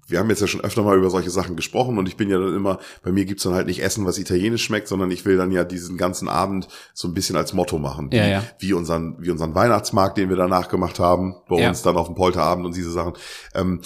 wir 0.07 0.19
haben 0.19 0.29
jetzt 0.29 0.41
ja 0.41 0.47
schon 0.47 0.61
öfter 0.61 0.83
mal 0.83 0.97
über 0.97 1.09
solche 1.09 1.29
Sachen 1.29 1.55
gesprochen 1.55 1.97
und 1.97 2.07
ich 2.07 2.17
bin 2.17 2.29
ja 2.29 2.37
dann 2.37 2.55
immer, 2.55 2.79
bei 3.03 3.11
mir 3.11 3.25
gibt's 3.25 3.43
dann 3.43 3.53
halt 3.53 3.67
nicht 3.67 3.81
Essen, 3.81 4.05
was 4.05 4.17
italienisch 4.17 4.63
schmeckt, 4.63 4.87
sondern 4.87 5.09
ich 5.11 5.25
will 5.25 5.37
dann 5.37 5.51
ja 5.51 5.63
diesen 5.63 5.97
ganzen 5.97 6.27
Abend 6.27 6.67
so 6.93 7.07
ein 7.07 7.13
bisschen 7.13 7.35
als 7.35 7.53
Motto 7.53 7.79
machen. 7.79 8.09
Ja, 8.11 8.25
wie, 8.25 8.29
ja. 8.31 8.43
wie 8.59 8.73
unseren, 8.73 9.15
wie 9.19 9.31
unseren 9.31 9.55
Weihnachtsmarkt, 9.55 10.17
den 10.17 10.29
wir 10.29 10.35
danach 10.35 10.67
gemacht 10.67 10.99
haben, 10.99 11.35
bei 11.47 11.59
Ja. 11.59 11.69
uns 11.69 11.81
dann 11.81 11.95
auf 11.95 12.07
dem 12.07 12.15
Polterabend 12.15 12.65
und 12.65 12.75
diese 12.75 12.91
Sachen. 12.91 13.13
Ähm, 13.53 13.81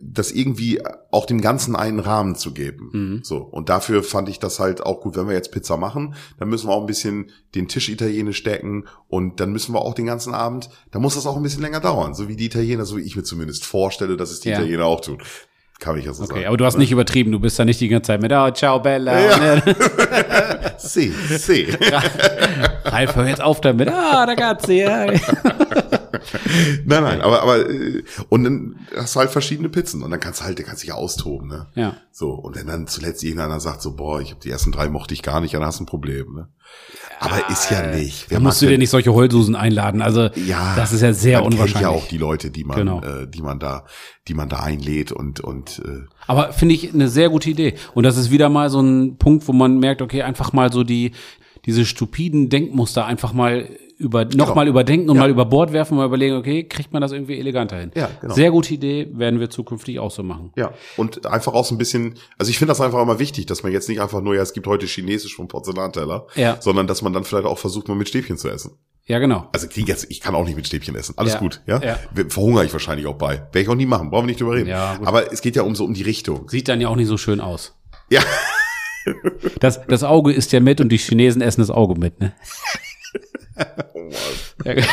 das 0.00 0.30
irgendwie 0.32 0.80
auch 1.10 1.26
dem 1.26 1.40
Ganzen 1.40 1.76
einen 1.76 2.00
Rahmen 2.00 2.34
zu 2.34 2.52
geben. 2.52 2.90
Mhm. 2.92 3.20
So. 3.22 3.38
Und 3.38 3.68
dafür 3.68 4.02
fand 4.02 4.28
ich 4.28 4.38
das 4.38 4.58
halt 4.60 4.80
auch 4.84 5.00
gut, 5.00 5.16
wenn 5.16 5.26
wir 5.28 5.34
jetzt 5.34 5.52
Pizza 5.52 5.76
machen, 5.76 6.14
dann 6.38 6.48
müssen 6.48 6.68
wir 6.68 6.72
auch 6.74 6.80
ein 6.80 6.86
bisschen 6.86 7.30
den 7.54 7.68
Tisch 7.68 7.88
italienisch 7.88 8.42
decken 8.44 8.86
und 9.08 9.40
dann 9.40 9.52
müssen 9.52 9.74
wir 9.74 9.80
auch 9.82 9.94
den 9.94 10.06
ganzen 10.06 10.34
Abend, 10.34 10.68
da 10.90 10.98
muss 10.98 11.14
das 11.14 11.26
auch 11.26 11.36
ein 11.36 11.42
bisschen 11.42 11.62
länger 11.62 11.80
dauern, 11.80 12.14
so 12.14 12.28
wie 12.28 12.36
die 12.36 12.46
Italiener, 12.46 12.84
so 12.84 12.96
wie 12.96 13.02
ich 13.02 13.16
mir 13.16 13.22
zumindest 13.24 13.64
vorstelle, 13.66 14.16
dass 14.16 14.30
es 14.30 14.40
die 14.40 14.50
Ja. 14.50 14.58
Italiener 14.58 14.84
auch 14.86 15.00
tun. 15.00 15.18
Kann 15.80 15.96
ich 15.96 16.06
ja 16.06 16.12
so 16.12 16.24
Okay, 16.24 16.34
sagen. 16.34 16.46
aber 16.46 16.56
du 16.56 16.64
hast 16.64 16.76
nicht 16.76 16.90
übertrieben, 16.90 17.30
du 17.30 17.38
bist 17.38 17.56
da 17.56 17.64
nicht 17.64 17.80
die 17.80 17.86
ganze 17.88 18.08
Zeit 18.08 18.20
mit, 18.20 18.32
oh, 18.32 18.50
ciao 18.50 18.80
Bella. 18.80 19.20
Ja. 19.20 19.36
Ne? 19.54 19.62
See, 20.78 21.12
see. 21.38 21.68
Ralf, 22.84 23.14
hör 23.14 23.26
jetzt 23.28 23.40
auf 23.40 23.60
damit, 23.60 23.88
ah, 23.88 24.24
ragazzi. 24.24 24.80
Ja. 24.80 25.06
nein, 26.84 27.02
nein, 27.02 27.20
aber, 27.20 27.42
aber, 27.42 27.68
äh, 27.70 28.02
und 28.28 28.44
dann 28.44 28.76
hast 28.96 29.14
du 29.14 29.20
halt 29.20 29.30
verschiedene 29.30 29.68
Pizzen 29.68 30.02
und 30.02 30.10
dann 30.10 30.20
kannst 30.20 30.40
du 30.40 30.44
halt, 30.44 30.58
der 30.58 30.64
kannst 30.66 30.82
dich 30.82 30.88
ja 30.90 30.94
austoben, 30.94 31.48
ne? 31.48 31.66
ja. 31.74 31.96
So, 32.12 32.30
und 32.30 32.56
wenn 32.56 32.66
dann 32.66 32.88
zuletzt 32.88 33.22
irgendeiner 33.22 33.60
sagt 33.60 33.80
so, 33.80 33.94
boah, 33.94 34.20
ich 34.20 34.30
habe 34.30 34.40
die 34.40 34.50
ersten 34.50 34.72
drei 34.72 34.88
mochte 34.88 35.14
ich 35.14 35.22
gar 35.22 35.40
nicht, 35.40 35.54
dann 35.54 35.64
hast 35.64 35.78
du 35.78 35.84
ein 35.84 35.86
Problem, 35.86 36.34
ne? 36.34 36.48
Aber 37.20 37.48
ist 37.50 37.70
ja 37.70 37.86
nicht. 37.94 38.26
Da 38.26 38.30
Wer 38.32 38.40
musst 38.40 38.60
mag 38.60 38.66
du 38.68 38.72
dir 38.72 38.78
nicht 38.78 38.90
solche 38.90 39.12
Heulsusen 39.14 39.54
einladen. 39.56 40.02
Also 40.02 40.28
ja, 40.34 40.74
das 40.76 40.92
ist 40.92 41.00
ja 41.00 41.12
sehr 41.12 41.38
man 41.40 41.52
unwahrscheinlich. 41.52 41.72
kennt 41.74 41.82
ja 41.82 41.88
auch 41.90 42.06
die 42.08 42.18
Leute, 42.18 42.50
die 42.50 42.64
man, 42.64 42.76
Genau. 42.76 43.00
äh, 43.02 43.26
die 43.28 43.40
man 43.42 43.58
da, 43.60 43.84
die 44.26 44.34
man 44.34 44.48
da 44.48 44.58
einlädt 44.60 45.10
und 45.12 45.40
und 45.40 45.80
äh, 45.84 46.06
Aber 46.26 46.52
finde 46.52 46.74
ich 46.74 46.92
eine 46.92 47.08
sehr 47.08 47.30
gute 47.30 47.50
Idee. 47.50 47.74
Und 47.94 48.02
das 48.04 48.16
ist 48.16 48.30
wieder 48.30 48.48
mal 48.48 48.68
so 48.70 48.80
ein 48.80 49.16
Punkt, 49.16 49.46
wo 49.48 49.52
man 49.52 49.78
merkt, 49.78 50.02
okay, 50.02 50.22
einfach 50.22 50.52
mal 50.52 50.72
so 50.72 50.82
die, 50.84 51.12
diese 51.66 51.84
stupiden 51.86 52.48
Denkmuster 52.50 53.06
einfach 53.06 53.32
mal 53.32 53.68
über, 53.98 54.24
noch 54.24 54.54
mal 54.54 54.66
überdenken 54.68 55.10
und 55.10 55.16
Ja. 55.16 55.22
mal 55.22 55.30
über 55.30 55.44
Bord 55.44 55.72
werfen 55.72 55.92
und 55.94 55.98
mal 55.98 56.06
überlegen, 56.06 56.36
okay, 56.36 56.64
kriegt 56.64 56.92
man 56.92 57.02
das 57.02 57.12
irgendwie 57.12 57.38
eleganter 57.38 57.76
hin? 57.78 57.90
Ja, 57.94 58.08
genau. 58.20 58.34
Sehr 58.34 58.50
gute 58.50 58.72
Idee, 58.72 59.08
werden 59.12 59.40
wir 59.40 59.50
zukünftig 59.50 59.98
auch 59.98 60.10
so 60.10 60.22
machen. 60.22 60.52
ja 60.56 60.72
und 60.96 61.26
einfach 61.26 61.52
auch 61.54 61.64
so 61.64 61.74
ein 61.74 61.78
bisschen, 61.78 62.14
also 62.38 62.50
ich 62.50 62.58
finde 62.58 62.70
das 62.70 62.80
einfach 62.80 63.02
immer 63.02 63.18
wichtig, 63.18 63.46
dass 63.46 63.62
man 63.62 63.72
jetzt 63.72 63.88
nicht 63.88 64.00
einfach 64.00 64.20
nur, 64.20 64.34
ja, 64.36 64.42
es 64.42 64.52
gibt 64.52 64.66
heute 64.66 64.86
Chinesisch 64.86 65.34
vom 65.36 65.48
Porzellanteller, 65.48 66.26
Ja. 66.36 66.56
sondern 66.60 66.86
dass 66.86 67.02
man 67.02 67.12
dann 67.12 67.24
vielleicht 67.24 67.46
auch 67.46 67.58
versucht, 67.58 67.88
mal 67.88 67.94
mit 67.96 68.08
Stäbchen 68.08 68.38
zu 68.38 68.48
essen. 68.48 68.72
Ja, 69.06 69.18
genau. 69.18 69.48
Also 69.54 69.66
jetzt, 69.74 70.10
ich 70.10 70.20
kann 70.20 70.34
auch 70.34 70.44
nicht 70.44 70.54
mit 70.56 70.66
Stäbchen 70.66 70.94
essen. 70.94 71.14
Alles 71.16 71.32
Ja. 71.34 71.38
gut, 71.40 71.62
ja? 71.66 71.80
Ja. 71.82 71.98
Verhungere 72.28 72.66
ich 72.66 72.72
wahrscheinlich 72.74 73.06
auch 73.06 73.14
bei. 73.16 73.36
Werde 73.38 73.60
ich 73.60 73.68
auch 73.68 73.74
nie 73.74 73.86
machen, 73.86 74.10
brauchen 74.10 74.24
wir 74.24 74.28
nicht 74.28 74.40
drüber 74.40 74.54
reden. 74.54 74.68
Ja, 74.68 74.96
gut. 74.96 75.06
Aber 75.08 75.32
es 75.32 75.40
geht 75.40 75.56
ja 75.56 75.62
um 75.62 75.74
so 75.74 75.84
um 75.84 75.94
die 75.94 76.02
Richtung. 76.02 76.48
Sieht 76.48 76.68
dann 76.68 76.80
ja 76.80 76.88
auch 76.88 76.96
nicht 76.96 77.08
so 77.08 77.16
schön 77.16 77.40
aus. 77.40 77.74
Ja. 78.10 78.20
Das, 79.60 79.80
das 79.86 80.04
Auge 80.04 80.32
isst 80.32 80.52
ja 80.52 80.60
mit 80.60 80.80
und 80.82 80.90
die 80.90 80.98
Chinesen 80.98 81.40
essen 81.40 81.62
das 81.62 81.70
Auge 81.70 81.98
mit, 81.98 82.20
ne? 82.20 82.32
Ja. 84.64 84.74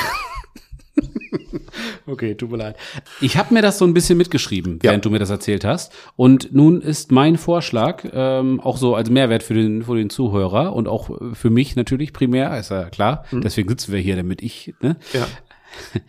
Okay, 2.08 2.36
tut 2.36 2.52
mir 2.52 2.58
leid. 2.58 2.78
Ich 3.20 3.36
habe 3.38 3.54
mir 3.54 3.62
das 3.62 3.78
so 3.80 3.86
ein 3.86 3.94
bisschen 3.94 4.18
mitgeschrieben, 4.18 4.80
Ja. 4.82 4.92
während 4.92 5.04
du 5.06 5.10
mir 5.10 5.20
das 5.20 5.30
erzählt 5.32 5.66
hast. 5.66 5.92
Und 6.16 6.54
nun 6.54 6.80
ist 6.82 7.12
mein 7.12 7.38
Vorschlag, 7.38 8.06
ähm, 8.14 8.60
auch 8.62 8.78
so 8.78 8.96
als 8.96 9.10
Mehrwert 9.10 9.44
für 9.44 9.56
den, 9.56 9.84
für 9.84 9.96
den 9.96 10.10
Zuhörer 10.10 10.74
und 10.74 10.88
auch 10.88 11.10
für 11.34 11.50
mich 11.50 11.76
natürlich 11.76 12.14
primär, 12.14 12.58
ist 12.58 12.70
ja 12.72 12.90
klar. 12.90 13.26
Deswegen 13.32 13.68
sitzen 13.70 13.92
wir 13.92 14.00
hier, 14.00 14.16
damit 14.16 14.42
ich, 14.42 14.74
ne? 14.82 14.98
Ja. 15.14 15.28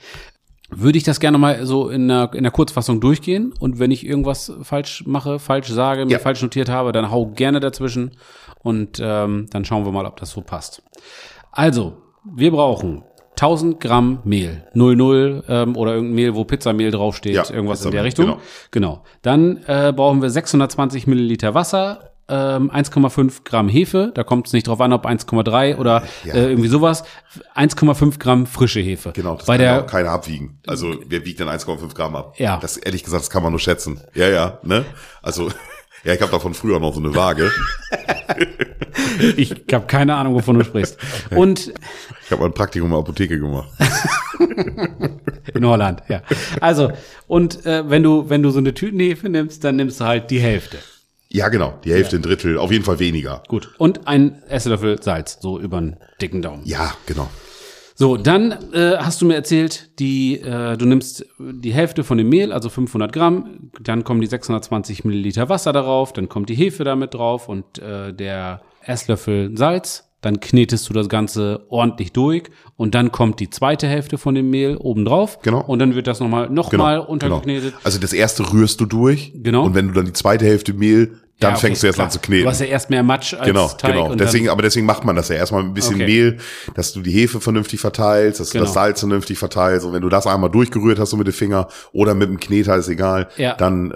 würde 0.71 0.99
ich 0.99 1.05
das 1.05 1.19
gerne 1.21 1.39
mal 1.39 1.65
so 1.67 1.89
in 1.89 2.09
der, 2.09 2.31
in 2.35 2.43
der 2.43 2.53
Kurzfassung 2.53 3.01
durchgehen. 3.01 3.53
Und 3.59 3.79
wenn 3.79 3.91
ich 3.91 4.07
irgendwas 4.07 4.53
falsch 4.63 5.05
mache, 5.07 5.39
falsch 5.39 5.69
sage, 5.69 6.05
mir 6.05 6.13
Ja. 6.13 6.19
falsch 6.19 6.43
notiert 6.43 6.69
habe, 6.69 6.93
dann 6.93 7.11
hau 7.11 7.27
gerne 7.27 7.59
dazwischen. 7.61 8.13
Und 8.63 9.01
ähm, 9.03 9.47
dann 9.51 9.65
schauen 9.65 9.85
wir 9.85 9.93
mal, 9.93 10.07
ob 10.07 10.17
das 10.21 10.31
so 10.31 10.43
passt. 10.43 10.83
Also, 11.53 11.97
wir 12.35 12.51
brauchen 12.51 13.03
1000 13.33 13.81
Gramm 13.81 14.21
Mehl, 14.25 14.65
00 14.75 15.45
ähm, 15.49 15.77
oder 15.77 15.95
irgendein 15.95 16.15
Mehl, 16.15 16.35
wo 16.35 16.45
Pizzamehl 16.45 16.91
draufsteht, 16.91 17.35
Ja, 17.35 17.45
irgendwas 17.51 17.85
in 17.85 17.91
der 17.91 18.03
Pizzamehl, 18.03 18.33
Richtung. 18.33 18.41
genau. 18.71 18.97
Genau. 18.97 19.05
Dann 19.23 19.59
äh, 19.67 19.93
brauchen 19.95 20.23
wir 20.23 20.31
620 20.31 21.07
Milliliter 21.07 21.55
Wasser, 21.55 22.13
ähm, 22.29 22.71
1,5 22.73 23.45
Gramm 23.45 23.69
Hefe. 23.69 24.11
Da 24.15 24.25
kommt 24.25 24.47
es 24.49 24.53
nicht 24.55 24.67
drauf 24.67 24.81
an, 24.81 24.93
ob 24.93 25.05
1,3 25.07 25.77
oder 25.77 26.03
Ja. 26.25 26.35
äh, 26.35 26.49
irgendwie 26.49 26.69
sowas. 26.69 27.05
1,5 27.55 28.19
Gramm 28.19 28.47
frische 28.47 28.81
Hefe. 28.81 29.13
Genau, 29.15 29.37
das 29.37 29.47
Bei 29.47 29.57
kann 29.59 29.65
der 29.67 29.83
auch 29.83 29.87
keiner 29.87 30.11
abwiegen. 30.11 30.59
Also 30.67 30.95
wer 31.07 31.25
wiegt 31.25 31.39
denn 31.39 31.49
1,5 31.49 31.95
Gramm 31.95 32.17
ab? 32.17 32.35
Ja. 32.39 32.57
Das 32.57 32.79
ehrlich 32.79 33.05
gesagt, 33.05 33.23
das 33.23 33.31
kann 33.31 33.43
man 33.43 33.53
nur 33.53 33.61
schätzen. 33.61 34.01
Ja, 34.15 34.29
ja, 34.29 34.59
ne? 34.65 34.85
Also 35.23 35.51
ja, 36.07 36.15
ich 36.15 36.21
habe 36.21 36.31
davon 36.31 36.55
früher 36.55 36.79
noch 36.81 36.95
so 36.95 37.01
eine 37.01 37.15
Waage. 37.15 37.51
Ich 39.37 39.55
habe 39.73 39.87
keine 39.87 40.15
Ahnung, 40.15 40.35
wovon 40.35 40.59
du 40.59 40.65
sprichst. 40.65 40.99
Und 41.31 41.73
Ich 42.25 42.31
habe 42.31 42.43
mal 42.43 42.49
ein 42.49 42.55
Praktikum 42.55 42.89
in 42.89 42.93
der 42.93 42.99
Apotheke 43.01 43.39
gemacht. 43.39 43.69
in 45.55 45.67
Holland, 45.67 46.03
ja. 46.09 46.23
Also, 46.61 46.93
und 47.27 47.65
äh, 47.65 47.89
wenn 47.89 48.03
du, 48.03 48.29
wenn 48.29 48.43
du 48.43 48.51
so 48.51 48.59
eine 48.59 48.75
Tütenhefe 48.75 49.29
nimmst, 49.29 49.65
dann 49.65 49.77
nimmst 49.77 50.01
du 50.01 50.05
halt 50.05 50.31
die 50.31 50.41
Hälfte. 50.41 50.79
Ja, 51.29 51.49
genau, 51.49 51.79
die 51.85 51.93
Hälfte, 51.93 52.17
ein 52.17 52.23
Drittel, 52.23 52.59
auf 52.59 52.71
jeden 52.71 52.85
Fall 52.85 52.99
weniger. 52.99 53.43
Gut. 53.49 53.75
Und 53.79 54.07
ein 54.07 54.43
Esslöffel 54.49 55.03
Salz, 55.03 55.39
so 55.41 55.59
über 55.59 55.81
den 55.81 55.97
dicken 56.21 56.43
Daumen. 56.43 56.63
Ja, 56.65 56.95
genau. 57.07 57.31
So, 57.99 58.19
dann 58.19 58.53
äh, 58.75 58.99
hast 58.99 59.23
du 59.23 59.27
mir 59.27 59.35
erzählt, 59.37 59.99
die, 59.99 60.39
äh, 60.39 60.77
du 60.77 60.85
nimmst 60.85 61.25
die 61.39 61.73
Hälfte 61.73 62.05
von 62.05 62.19
dem 62.19 62.29
Mehl, 62.29 62.53
also 62.53 62.69
500 62.69 63.11
Gramm, 63.11 63.71
dann 63.81 64.05
kommen 64.05 64.21
die 64.21 64.27
620 64.27 65.07
Milliliter 65.07 65.49
Wasser 65.49 65.73
darauf, 65.73 66.13
dann 66.13 66.29
kommt 66.29 66.51
die 66.51 66.55
Hefe 66.55 66.85
damit 66.85 67.15
drauf 67.15 67.49
und 67.49 67.79
äh, 67.79 68.13
der 68.13 68.61
Esslöffel 68.85 69.57
Salz. 69.57 70.03
Dann 70.23 70.41
knetest 70.41 70.89
du 70.89 70.93
das 70.93 71.09
Ganze 71.09 71.67
ordentlich 71.69 72.13
durch 72.13 72.45
und 72.77 72.95
dann 72.95 73.13
kommt 73.13 73.39
die 73.39 73.49
zweite 73.49 73.87
Hälfte 73.87 74.19
von 74.19 74.35
dem 74.35 74.51
Mehl 74.51 74.77
obendrauf. 74.77 75.39
Genau. 75.41 75.63
Und 75.65 75.79
dann 75.79 75.95
wird 75.95 76.07
das 76.07 76.21
nochmal 76.21 76.51
noch 76.51 76.71
Genau, 76.71 76.83
mal 76.83 76.99
genau. 76.99 77.11
untergeknetet. 77.11 77.75
Also 77.85 77.99
das 78.01 78.13
erste 78.13 78.53
rührst 78.53 78.81
du 78.81 78.87
durch. 78.87 79.33
Genau. 79.37 79.65
Und 79.65 79.75
wenn 79.75 79.89
du 79.89 79.95
dann 79.95 80.07
die 80.07 80.13
zweite 80.15 80.45
Hälfte 80.45 80.73
Mehl, 80.75 81.21
dann 81.39 81.51
Ja, 81.51 81.57
okay, 81.57 81.67
fängst 81.67 81.83
du 81.83 81.87
erst 81.89 81.97
klar. 81.97 82.07
an 82.07 82.11
zu 82.11 82.19
kneten. 82.19 82.45
Du 82.45 82.51
hast 82.51 82.61
ja 82.61 82.67
erst 82.67 82.89
mehr 82.89 83.03
Matsch 83.03 83.35
als 83.35 83.45
Genau, 83.47 83.69
Teig. 83.69 83.93
genau. 83.93 84.11
und 84.11 84.19
Deswegen, 84.21 84.49
aber 84.49 84.63
deswegen 84.63 84.87
macht 84.87 85.05
man 85.05 85.17
das 85.17 85.29
ja 85.29 85.37
erstmal 85.37 85.63
ein 85.65 85.75
bisschen 85.75 85.97
Okay. 85.97 86.07
Mehl, 86.07 86.39
dass 86.75 86.95
du 86.95 87.03
die 87.03 87.11
Hefe 87.11 87.41
vernünftig 87.41 87.79
verteilst, 87.79 88.41
dass 88.41 88.49
du 88.49 88.53
Genau. 88.55 88.65
das 88.65 88.73
Salz 88.75 89.01
vernünftig 89.01 89.39
verteilst. 89.39 89.85
Und 89.85 89.93
wenn 89.93 90.01
du 90.01 90.09
das 90.09 90.27
einmal 90.27 90.51
durchgerührt 90.51 90.99
hast, 90.99 91.11
so 91.11 91.17
mit 91.19 91.27
dem 91.27 91.35
Finger 91.35 91.69
oder 91.93 92.15
mit 92.15 92.29
dem 92.31 92.41
Kneter, 92.41 92.75
ist 92.77 92.89
egal, 92.89 93.29
Ja. 93.37 93.55
dann 93.55 93.91
äh, 93.91 93.93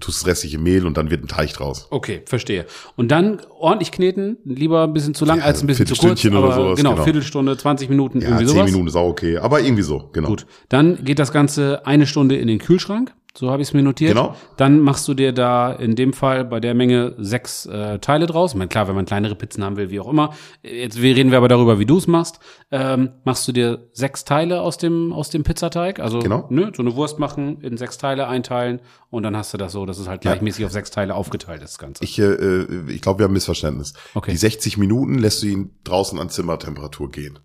tust 0.00 0.20
du 0.20 0.24
das 0.24 0.26
restliche 0.26 0.58
Mehl 0.58 0.86
und 0.86 0.96
dann 0.96 1.10
wird 1.10 1.22
ein 1.22 1.28
Teig 1.28 1.52
draus. 1.52 1.86
Okay, 1.90 2.22
verstehe. 2.24 2.64
Und 2.96 3.08
dann 3.10 3.42
ordentlich 3.58 3.92
kneten, 3.92 4.38
lieber 4.44 4.84
ein 4.84 4.92
bisschen 4.94 5.14
zu 5.14 5.24
lang 5.26 5.38
Ja, 5.40 5.44
als 5.44 5.62
ein 5.62 5.66
bisschen 5.66 5.86
zu 5.86 5.94
kurz. 5.96 6.24
Oder 6.24 6.52
sowas, 6.54 6.76
genau, 6.78 6.92
genau. 6.92 7.04
Viertelstunde, 7.04 7.56
20 7.58 7.90
Minuten, 7.90 8.20
Ja, 8.20 8.28
irgendwie 8.28 8.46
zehn 8.46 8.54
sowas. 8.56 8.70
Minuten 8.70 8.88
ist 8.88 8.96
auch 8.96 9.08
okay, 9.08 9.36
aber 9.36 9.60
irgendwie 9.60 9.82
so, 9.82 10.08
genau. 10.14 10.28
Gut, 10.28 10.46
dann 10.70 11.04
geht 11.04 11.18
das 11.18 11.30
Ganze 11.30 11.86
eine 11.86 12.06
Stunde 12.06 12.36
in 12.36 12.48
den 12.48 12.58
Kühlschrank. 12.58 13.12
So 13.36 13.50
habe 13.50 13.62
ich 13.62 13.68
es 13.68 13.74
mir 13.74 13.82
notiert. 13.82 14.12
Genau. 14.14 14.36
Dann 14.56 14.78
machst 14.78 15.08
du 15.08 15.14
dir 15.14 15.32
da 15.32 15.72
in 15.72 15.96
dem 15.96 16.12
Fall 16.12 16.44
bei 16.44 16.60
der 16.60 16.72
Menge 16.72 17.14
sechs 17.18 17.66
äh, 17.66 17.98
Teile 17.98 18.26
draus. 18.26 18.52
Ich 18.52 18.56
meine, 18.56 18.68
klar, 18.68 18.86
wenn 18.86 18.94
man 18.94 19.06
kleinere 19.06 19.34
Pizzen 19.34 19.64
haben 19.64 19.76
will, 19.76 19.90
wie 19.90 19.98
auch 19.98 20.08
immer. 20.08 20.32
Jetzt 20.62 20.98
reden 20.98 21.32
wir 21.32 21.38
aber 21.38 21.48
darüber, 21.48 21.80
wie 21.80 21.84
du 21.86 21.96
es 21.98 22.06
machst. 22.06 22.38
Ähm, 22.70 23.10
machst 23.24 23.48
du 23.48 23.52
dir 23.52 23.88
sechs 23.92 24.24
Teile 24.24 24.60
aus 24.60 24.78
dem 24.78 25.12
aus 25.12 25.30
dem 25.30 25.42
Pizzateig? 25.42 25.98
Also 25.98 26.20
Genau. 26.20 26.46
ne, 26.48 26.70
so 26.76 26.82
eine 26.82 26.94
Wurst 26.94 27.18
machen, 27.18 27.60
in 27.60 27.76
sechs 27.76 27.98
Teile 27.98 28.28
einteilen 28.28 28.80
und 29.10 29.24
dann 29.24 29.36
hast 29.36 29.52
du 29.52 29.58
das 29.58 29.72
so, 29.72 29.84
dass 29.84 29.98
es 29.98 30.06
halt 30.06 30.20
gleichmäßig 30.20 30.64
auf 30.64 30.70
sechs 30.70 30.92
Teile 30.92 31.16
aufgeteilt 31.16 31.60
ist, 31.62 31.72
das 31.72 31.78
Ganze. 31.78 32.04
Ich, 32.04 32.16
äh, 32.20 32.64
ich 32.88 33.02
glaube, 33.02 33.18
wir 33.18 33.24
haben 33.24 33.32
ein 33.32 33.34
Missverständnis. 33.34 33.94
Okay. 34.14 34.30
Die 34.30 34.36
60 34.36 34.78
Minuten 34.78 35.18
lässt 35.18 35.42
du 35.42 35.46
ihn 35.48 35.70
draußen 35.82 36.20
an 36.20 36.28
Zimmertemperatur 36.30 37.10
gehen. 37.10 37.40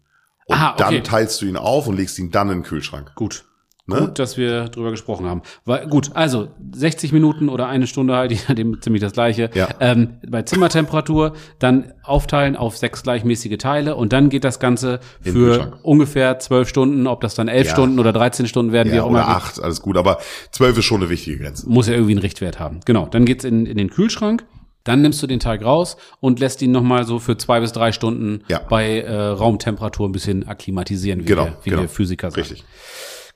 Und 0.45 0.55
Ah, 0.55 0.73
okay. 0.73 0.95
dann 0.97 1.03
teilst 1.03 1.41
du 1.41 1.47
ihn 1.47 1.57
auf 1.57 1.87
und 1.87 1.95
legst 1.97 2.17
ihn 2.19 2.29
dann 2.29 2.49
in 2.49 2.59
den 2.59 2.63
Kühlschrank. 2.63 3.13
Gut. 3.15 3.45
Ne? 3.89 3.99
Gut, 4.01 4.19
dass 4.19 4.37
wir 4.37 4.65
drüber 4.69 4.91
gesprochen 4.91 5.25
haben. 5.27 5.41
Weil, 5.65 5.87
gut, 5.87 6.11
also 6.13 6.47
60 6.73 7.11
Minuten 7.11 7.49
oder 7.49 7.67
eine 7.67 7.87
Stunde 7.87 8.15
halt, 8.15 8.31
je 8.33 8.39
nachdem 8.47 8.81
ziemlich 8.81 9.01
das 9.01 9.13
gleiche. 9.13 9.49
Ja. 9.53 9.67
Ähm, 9.79 10.15
bei 10.27 10.43
Zimmertemperatur 10.43 11.33
dann 11.59 11.93
aufteilen 12.03 12.55
auf 12.55 12.77
sechs 12.77 13.03
gleichmäßige 13.03 13.57
Teile 13.57 13.95
und 13.95 14.13
dann 14.13 14.29
geht 14.29 14.43
das 14.43 14.59
Ganze 14.59 14.99
In 15.23 15.33
für 15.33 15.79
ungefähr 15.83 16.39
zwölf 16.39 16.69
Stunden, 16.69 17.07
ob 17.07 17.21
das 17.21 17.35
dann 17.35 17.47
elf 17.47 17.67
Ja. 17.67 17.73
Stunden 17.73 17.99
oder 17.99 18.13
13 18.13 18.47
Stunden 18.47 18.71
werden, 18.71 18.91
wie 18.91 18.97
Ja, 18.97 19.03
auch 19.03 19.09
oder 19.11 19.21
immer. 19.23 19.27
acht, 19.35 19.61
alles 19.61 19.81
gut. 19.81 19.97
Aber 19.97 20.19
zwölf 20.51 20.77
ist 20.77 20.85
schon 20.85 21.01
eine 21.01 21.09
wichtige 21.09 21.37
Grenze. 21.37 21.69
Muss 21.69 21.87
ja 21.87 21.93
irgendwie 21.93 22.13
einen 22.13 22.21
Richtwert 22.21 22.59
haben. 22.59 22.79
Genau, 22.85 23.05
dann 23.07 23.25
geht's 23.25 23.43
in, 23.43 23.65
in 23.65 23.77
den 23.77 23.89
Kühlschrank. 23.89 24.45
Dann 24.85 25.01
nimmst 25.01 25.21
du 25.21 25.27
den 25.27 25.41
Teig 25.41 25.63
raus 25.63 25.97
und 26.21 26.39
lässt 26.39 26.61
ihn 26.61 26.71
nochmal 26.71 27.03
so 27.03 27.19
für 27.19 27.37
zwei 27.37 27.59
bis 27.59 27.73
drei 27.73 27.91
Stunden 27.91 28.43
Ja. 28.47 28.59
bei 28.69 29.01
äh, 29.01 29.13
Raumtemperatur 29.13 30.07
ein 30.07 30.13
bisschen 30.13 30.47
akklimatisieren, 30.47 31.19
wie, 31.21 31.25
Genau, 31.25 31.45
wir, 31.45 31.57
wie 31.63 31.69
genau. 31.71 31.81
wir 31.83 31.89
Physiker 31.89 32.31
sagen. 32.31 32.41
Richtig. 32.41 32.63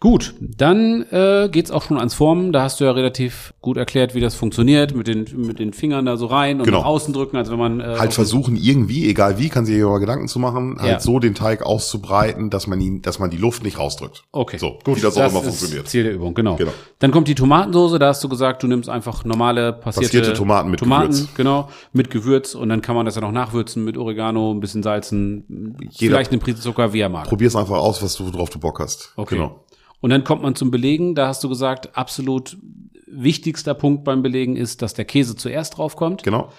Gut, 0.04 0.34
dann 0.41 1.04
äh, 1.12 1.47
geht's 1.49 1.72
auch 1.72 1.84
schon 1.84 1.97
ans 1.97 2.14
Formen. 2.14 2.51
Da 2.51 2.62
hast 2.64 2.82
du 2.82 2.84
ja 2.84 2.91
relativ 2.91 3.54
gut 3.62 3.78
erklärt, 3.78 4.14
wie 4.16 4.20
das 4.20 4.36
funktioniert, 4.36 4.93
mit 4.93 5.08
den, 5.08 5.26
mit 5.47 5.60
den 5.60 5.72
Fingern 5.72 6.06
da 6.06 6.18
so 6.18 6.26
rein 6.26 6.60
und 6.60 6.66
Genau. 6.66 6.80
nach 6.80 6.86
außen 6.86 7.14
drücken, 7.14 7.38
als 7.38 7.49
wenn 7.49 7.58
man 7.58 7.80
äh, 7.80 7.95
Halt 7.99 8.12
versuchen 8.14 8.58
irgendwie, 8.58 9.08
egal 9.10 9.39
wie, 9.39 9.47
kann 9.47 9.66
sich 9.66 9.82
mal 9.82 9.99
Gedanken 9.99 10.28
zu 10.28 10.39
machen, 10.39 10.76
halt 10.78 10.91
Ja. 10.91 10.99
so 10.99 11.20
den 11.20 11.36
Teig 11.36 11.62
auszubreiten, 11.66 12.49
dass 12.49 12.68
man 12.68 12.82
ihn, 12.82 13.01
dass 13.01 13.18
man 13.20 13.30
die 13.30 13.38
Luft 13.38 13.64
nicht 13.64 13.80
rausdrückt. 13.80 14.26
Okay, 14.34 14.58
So, 14.58 14.78
wie 14.86 14.99
das 14.99 15.16
auch 15.16 15.30
immer 15.32 15.41
funktioniert. 15.41 15.88
Ziel 15.88 16.04
der 16.04 16.14
Übung, 16.16 16.34
genau. 16.34 16.58
Genau. 16.58 16.74
Dann 16.99 17.12
kommt 17.12 17.30
die 17.30 17.36
Tomatensoße, 17.36 17.97
da 17.97 18.08
hast 18.10 18.22
du 18.26 18.28
gesagt, 18.28 18.62
du 18.62 18.68
nimmst 18.68 18.89
einfach 18.89 19.24
normale 19.24 19.72
passierte, 19.72 20.08
Passierte 20.18 20.34
Tomaten 20.34 20.70
mit 20.70 20.82
Gewürz. 20.82 21.30
genau, 21.38 21.70
mit 21.93 22.10
Gewürz 22.12 22.56
und 22.56 22.68
dann 22.68 22.82
kann 22.82 22.97
man 22.97 23.06
das 23.06 23.16
ja 23.16 23.22
noch 23.22 23.32
nachwürzen 23.32 23.86
mit 23.86 23.97
Oregano, 23.97 24.51
ein 24.51 24.60
bisschen 24.60 24.84
Salzen, 24.84 25.78
Jeder- 25.91 26.16
vielleicht 26.18 26.32
eine 26.32 26.41
Prise 26.41 26.60
Zucker, 26.60 26.91
wie 26.91 26.99
er 26.99 27.08
mag. 27.08 27.30
Probier's 27.30 27.56
einfach 27.56 27.78
aus, 27.78 28.04
was 28.04 28.16
du 28.16 28.30
drauf 28.32 28.49
du 28.49 28.60
Bock 28.60 28.82
hast. 28.82 29.14
Okay. 29.16 29.36
Genau. 29.36 29.62
Und 30.04 30.10
dann 30.10 30.26
kommt 30.26 30.41
man 30.41 30.54
zum 30.54 30.70
Belegen, 30.70 31.16
da 31.16 31.28
hast 31.30 31.43
du 31.45 31.49
gesagt, 31.49 31.95
absolut 31.97 32.58
wichtigster 33.08 33.74
Punkt 33.74 34.04
beim 34.04 34.22
Belegen 34.22 34.58
ist, 34.58 34.82
dass 34.82 34.93
der 34.93 35.06
Käse 35.06 35.36
zuerst 35.38 35.78
draufkommt. 35.78 36.24
Genau. 36.24 36.51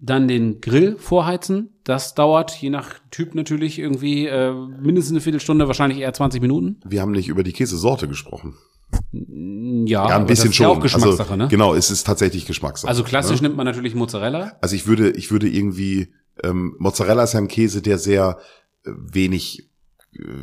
Dann 0.00 0.28
den 0.28 0.60
Grill 0.60 0.96
vorheizen. 0.98 1.70
Das 1.84 2.14
dauert 2.14 2.54
je 2.60 2.68
nach 2.68 2.96
Typ 3.10 3.34
natürlich 3.34 3.78
irgendwie 3.78 4.26
äh, 4.26 4.52
mindestens 4.52 5.12
eine 5.12 5.20
Viertelstunde, 5.22 5.66
wahrscheinlich 5.66 5.98
eher 6.00 6.12
20 6.12 6.42
Minuten. 6.42 6.78
Wir 6.84 7.00
haben 7.00 7.12
nicht 7.12 7.28
über 7.28 7.42
die 7.42 7.52
Käsesorte 7.52 8.06
gesprochen. 8.06 8.54
Ja, 9.12 9.22
Ja, 9.86 10.04
ein 10.06 10.12
aber 10.12 10.24
bisschen 10.26 10.44
das 10.46 10.50
ist 10.50 10.56
schon. 10.56 10.64
ja 10.64 10.72
auch 10.72 10.80
Geschmackssache, 10.80 11.20
also, 11.30 11.36
ne? 11.36 11.48
Genau, 11.48 11.74
es 11.74 11.90
ist 11.90 12.04
tatsächlich 12.06 12.44
Geschmackssache. 12.44 12.88
Also 12.88 13.02
klassisch 13.02 13.40
Ne? 13.40 13.48
nimmt 13.48 13.56
man 13.56 13.64
natürlich 13.66 13.94
Mozzarella. 13.94 14.52
Also 14.60 14.76
ich 14.76 14.86
würde, 14.86 15.10
ich 15.10 15.30
würde 15.30 15.48
irgendwie, 15.48 16.12
ähm, 16.42 16.74
Mozzarella 16.78 17.22
ist 17.24 17.32
ja 17.32 17.40
ein 17.40 17.48
Käse, 17.48 17.80
der 17.80 17.96
sehr 17.98 18.38
äh, 18.84 18.90
wenig, 18.94 19.70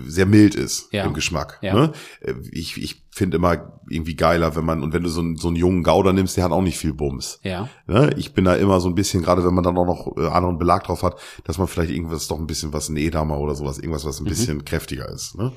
sehr 0.05 0.25
mild 0.25 0.55
ist 0.55 0.87
Ja. 0.91 1.05
im 1.05 1.13
Geschmack. 1.13 1.59
Ja. 1.61 1.73
Ne? 1.73 1.91
Äh, 2.21 2.33
Ich, 2.51 2.81
ich 2.81 3.03
finde 3.11 3.37
immer 3.37 3.79
irgendwie 3.89 4.15
geiler, 4.15 4.55
wenn 4.55 4.63
man, 4.65 4.83
und 4.83 4.93
wenn 4.93 5.03
du 5.03 5.09
so 5.09 5.19
einen, 5.21 5.35
so 5.35 5.47
einen 5.49 5.57
jungen 5.57 5.83
Gouda 5.83 6.13
nimmst, 6.13 6.37
der 6.37 6.43
hat 6.45 6.51
auch 6.51 6.61
nicht 6.61 6.77
viel 6.77 6.93
Bums. 6.93 7.39
Ja. 7.43 7.67
Ne? 7.87 8.11
Ich 8.17 8.33
bin 8.33 8.45
da 8.45 8.55
immer 8.55 8.79
so 8.79 8.87
ein 8.89 8.95
bisschen, 8.95 9.21
gerade 9.23 9.43
wenn 9.45 9.53
man 9.53 9.63
dann 9.63 9.77
auch 9.77 9.85
noch 9.85 10.15
äh, 10.17 10.27
anderen 10.27 10.57
Belag 10.57 10.83
drauf 10.85 11.03
hat, 11.03 11.15
dass 11.43 11.57
man 11.57 11.67
vielleicht 11.67 11.91
irgendwas 11.91 12.27
doch 12.27 12.39
ein 12.39 12.47
bisschen 12.47 12.71
was, 12.73 12.89
ein 12.89 12.97
Edamer 12.97 13.37
oder 13.39 13.55
sowas, 13.55 13.77
irgendwas, 13.79 14.03
Mhm. 14.03 14.07
was 14.09 14.19
ein 14.21 14.25
bisschen 14.25 14.65
kräftiger 14.65 15.07
ist. 15.09 15.35
Ne? 15.35 15.51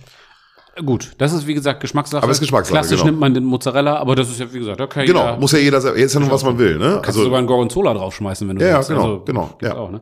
Gut, 0.84 1.12
das 1.18 1.32
ist 1.32 1.46
wie 1.46 1.54
gesagt 1.54 1.80
Geschmackssache. 1.80 2.22
Aber 2.22 2.32
ist 2.32 2.40
Geschmackssache, 2.40 2.74
Klassisch 2.74 2.96
genau. 2.98 3.06
nimmt 3.10 3.20
man 3.20 3.34
den 3.34 3.44
Mozzarella, 3.44 3.96
aber 3.96 4.16
das 4.16 4.28
ist 4.30 4.40
ja 4.40 4.52
wie 4.52 4.58
gesagt, 4.58 4.80
okay. 4.80 5.04
Genau, 5.06 5.20
jeder- 5.26 5.36
muss 5.38 5.52
ja 5.52 5.58
jeder, 5.58 5.78
ist 5.94 6.14
ja 6.14 6.20
nur 6.20 6.30
was 6.30 6.42
man 6.44 6.58
will. 6.58 6.78
Ne? 6.78 7.00
Kannst 7.02 7.18
du 7.18 7.22
sogar 7.22 7.38
einen 7.38 7.46
Gorgonzola 7.46 7.94
draufschmeißen, 7.94 8.48
wenn 8.48 8.56
du 8.56 8.64
Ja, 8.64 8.70
ja, 8.70 8.76
willst. 8.78 8.88
genau, 8.88 9.20
genau, 9.20 9.46
gibt's 9.58 9.66
ja. 9.66 9.76
Auch, 9.76 9.90
ne? 9.90 10.00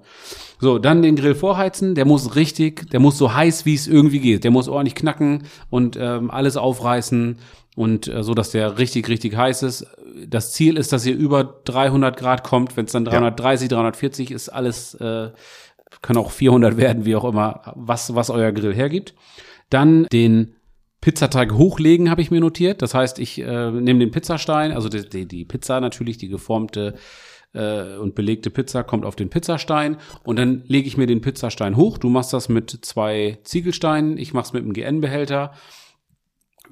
So, 0.60 0.78
dann 0.78 1.02
den 1.02 1.16
Grill 1.16 1.34
vorheizen. 1.34 1.94
Der 1.94 2.04
muss 2.06 2.36
richtig, 2.36 2.88
der 2.90 3.00
muss 3.00 3.18
so 3.18 3.34
heiß, 3.34 3.66
wie 3.66 3.74
es 3.74 3.86
irgendwie 3.88 4.20
geht. 4.20 4.44
Der 4.44 4.50
muss 4.50 4.68
ordentlich 4.68 4.94
knacken 4.94 5.42
und 5.70 5.98
ähm, 6.00 6.30
alles 6.30 6.56
aufreißen 6.56 7.38
und 7.74 8.06
äh, 8.08 8.22
so, 8.22 8.32
dass 8.34 8.52
der 8.52 8.78
richtig, 8.78 9.08
richtig 9.08 9.36
heiß 9.36 9.64
ist. 9.64 9.86
Das 10.26 10.52
Ziel 10.52 10.76
ist, 10.76 10.92
dass 10.92 11.04
ihr 11.04 11.16
über 11.16 11.42
300 11.64 12.16
Grad 12.16 12.44
kommt. 12.44 12.76
Wenn 12.76 12.84
es 12.86 12.92
dann 12.92 13.04
330, 13.04 13.68
340 13.68 14.30
ist, 14.30 14.48
alles 14.50 14.94
äh, 14.94 15.30
kann 16.00 16.16
auch 16.16 16.30
400 16.30 16.76
werden, 16.76 17.04
wie 17.04 17.16
auch 17.16 17.24
immer, 17.24 17.72
was 17.74 18.14
was 18.14 18.30
euer 18.30 18.52
Grill 18.52 18.72
hergibt. 18.74 19.14
Dann 19.68 20.06
den 20.12 20.54
Pizzateig 21.02 21.52
hochlegen 21.52 22.10
habe 22.10 22.22
ich 22.22 22.30
mir 22.30 22.40
notiert. 22.40 22.80
Das 22.80 22.94
heißt, 22.94 23.18
ich 23.18 23.40
äh, 23.40 23.70
nehme 23.70 23.98
den 23.98 24.12
Pizzastein, 24.12 24.72
also 24.72 24.88
die, 24.88 25.06
die, 25.06 25.26
die 25.26 25.44
Pizza 25.44 25.80
natürlich, 25.80 26.16
die 26.16 26.28
geformte 26.28 26.94
äh, 27.52 27.96
und 27.96 28.14
belegte 28.14 28.50
Pizza 28.50 28.84
kommt 28.84 29.04
auf 29.04 29.16
den 29.16 29.28
Pizzastein 29.28 29.96
und 30.22 30.38
dann 30.38 30.62
lege 30.68 30.86
ich 30.86 30.96
mir 30.96 31.08
den 31.08 31.20
Pizzastein 31.20 31.76
hoch. 31.76 31.98
Du 31.98 32.08
machst 32.08 32.32
das 32.32 32.48
mit 32.48 32.70
zwei 32.82 33.38
Ziegelsteinen, 33.42 34.16
ich 34.16 34.32
mach's 34.32 34.52
mit 34.52 34.62
einem 34.62 34.72
GN-Behälter. 34.72 35.52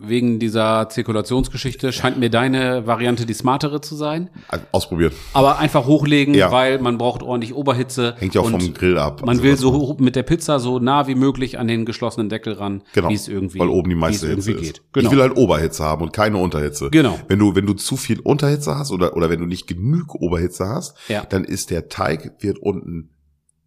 Wegen 0.02 0.38
dieser 0.38 0.88
Zirkulationsgeschichte 0.88 1.92
scheint 1.92 2.18
mir 2.18 2.30
deine 2.30 2.86
Variante 2.86 3.26
die 3.26 3.34
smartere 3.34 3.80
zu 3.82 3.94
sein. 3.94 4.30
Also, 4.48 4.64
Ausprobiert. 4.72 5.12
Aber 5.34 5.58
einfach 5.58 5.86
hochlegen, 5.86 6.34
Ja. 6.34 6.50
weil 6.50 6.78
man 6.78 6.96
braucht 6.96 7.22
ordentlich 7.22 7.54
Oberhitze. 7.54 8.14
Hängt 8.18 8.34
ja 8.34 8.40
auch 8.40 8.48
vom 8.50 8.72
Grill 8.72 8.96
ab. 8.98 9.20
Man 9.20 9.28
Also 9.30 9.42
will 9.42 9.56
so 9.56 9.72
hoch 9.72 9.98
mit 9.98 10.16
der 10.16 10.22
Pizza 10.22 10.58
so 10.58 10.78
nah 10.78 11.06
wie 11.06 11.14
möglich 11.14 11.58
an 11.58 11.68
den 11.68 11.84
geschlossenen 11.84 12.28
Deckel 12.30 12.54
ran, 12.54 12.82
Genau, 12.94 13.10
wie 13.10 13.14
es 13.14 13.28
irgendwie, 13.28 13.58
weil 13.58 13.68
oben 13.68 13.90
die 13.90 13.96
meiste 13.96 14.26
Hitze 14.28 14.50
irgendwie 14.52 14.66
ist. 14.66 14.74
geht. 14.74 14.82
Genau. 14.94 15.06
Ich 15.10 15.14
will 15.14 15.22
halt 15.22 15.36
Oberhitze 15.36 15.84
haben 15.84 16.02
und 16.02 16.12
keine 16.14 16.38
Unterhitze. 16.38 16.88
Genau. 16.90 17.18
Wenn 17.28 17.38
du 17.38 17.54
wenn 17.54 17.66
du 17.66 17.74
zu 17.74 17.96
viel 17.96 18.20
Unterhitze 18.20 18.76
hast 18.76 18.90
oder 18.92 19.14
oder 19.16 19.28
wenn 19.28 19.40
du 19.40 19.46
nicht 19.46 19.66
genug 19.66 20.14
Oberhitze 20.14 20.66
hast, 20.66 20.96
Ja. 21.08 21.24
dann 21.28 21.44
ist 21.44 21.70
der 21.70 21.88
Teig 21.88 22.36
wird 22.40 22.58
unten 22.58 23.10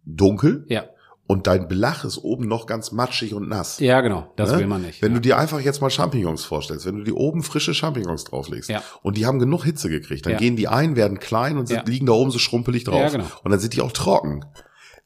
dunkel 0.04 0.64
ja. 0.68 0.84
Und 1.26 1.46
dein 1.46 1.68
Belach 1.68 2.04
ist 2.04 2.18
oben 2.18 2.46
noch 2.48 2.66
ganz 2.66 2.92
matschig 2.92 3.32
und 3.34 3.48
nass. 3.48 3.80
ja, 3.80 4.00
genau. 4.02 4.32
Das 4.36 4.52
Ne? 4.52 4.58
will 4.58 4.66
man 4.66 4.82
nicht. 4.82 5.00
Wenn 5.02 5.12
ja. 5.12 5.14
du 5.16 5.20
dir 5.22 5.38
einfach 5.38 5.60
jetzt 5.60 5.80
mal 5.80 5.88
Champignons 5.90 6.44
vorstellst, 6.44 6.84
wenn 6.86 6.96
du 6.98 7.04
dir 7.04 7.16
oben 7.16 7.42
frische 7.42 7.72
Champignons 7.74 8.24
drauflegst 8.24 8.68
Ja. 8.68 8.82
und 9.02 9.16
die 9.16 9.24
haben 9.26 9.38
genug 9.38 9.64
Hitze 9.64 9.88
gekriegt, 9.88 10.26
dann 10.26 10.34
Ja. 10.34 10.38
gehen 10.38 10.56
die 10.56 10.68
ein, 10.68 10.96
werden 10.96 11.18
klein 11.18 11.56
und 11.56 11.66
sind, 11.66 11.88
liegen 11.88 12.06
da 12.06 12.12
oben 12.12 12.30
so 12.30 12.38
schrumpelig 12.38 12.84
drauf. 12.84 13.00
Ja, 13.00 13.08
genau. 13.08 13.24
Und 13.42 13.50
dann 13.50 13.60
sind 13.60 13.72
die 13.74 13.80
auch 13.80 13.92
trocken. 13.92 14.44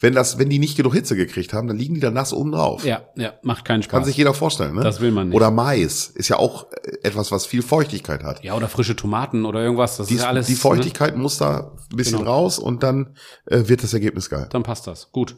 Wenn 0.00 0.14
das, 0.14 0.38
wenn 0.38 0.48
die 0.48 0.60
nicht 0.60 0.76
genug 0.76 0.94
Hitze 0.94 1.16
gekriegt 1.16 1.52
haben, 1.52 1.66
dann 1.66 1.76
liegen 1.76 1.94
die 1.94 2.00
da 2.00 2.12
nass 2.12 2.32
oben 2.32 2.52
drauf. 2.52 2.84
ja, 2.84 3.02
ja, 3.16 3.32
macht 3.42 3.64
keinen 3.64 3.82
Spaß. 3.82 3.90
Kann 3.90 4.04
sich 4.04 4.16
jeder 4.16 4.32
vorstellen, 4.32 4.76
ne? 4.76 4.82
Das 4.84 5.00
will 5.00 5.10
man 5.10 5.28
nicht. 5.30 5.34
Oder 5.36 5.50
Mais 5.50 6.06
ist 6.06 6.28
ja 6.28 6.36
auch 6.36 6.66
äh, 6.84 6.98
etwas, 7.02 7.32
was 7.32 7.46
viel 7.46 7.62
Feuchtigkeit 7.62 8.22
hat. 8.22 8.44
ja, 8.44 8.54
oder 8.54 8.68
frische 8.68 8.94
Tomaten 8.94 9.44
oder 9.44 9.60
irgendwas. 9.60 9.96
Das 9.96 10.06
Die, 10.06 10.14
ist 10.14 10.22
ja 10.22 10.28
alles. 10.28 10.46
die 10.46 10.54
Feuchtigkeit 10.54 11.16
muss 11.16 11.38
da 11.38 11.72
ein 11.90 11.96
bisschen 11.96 12.18
Genau. 12.20 12.30
raus 12.30 12.60
und 12.60 12.84
dann 12.84 13.16
äh, 13.46 13.62
wird 13.66 13.82
das 13.82 13.92
Ergebnis 13.92 14.30
geil. 14.30 14.42
Ne? 14.42 14.48
Dann 14.50 14.62
passt 14.62 14.86
das. 14.86 15.10
Gut. 15.10 15.34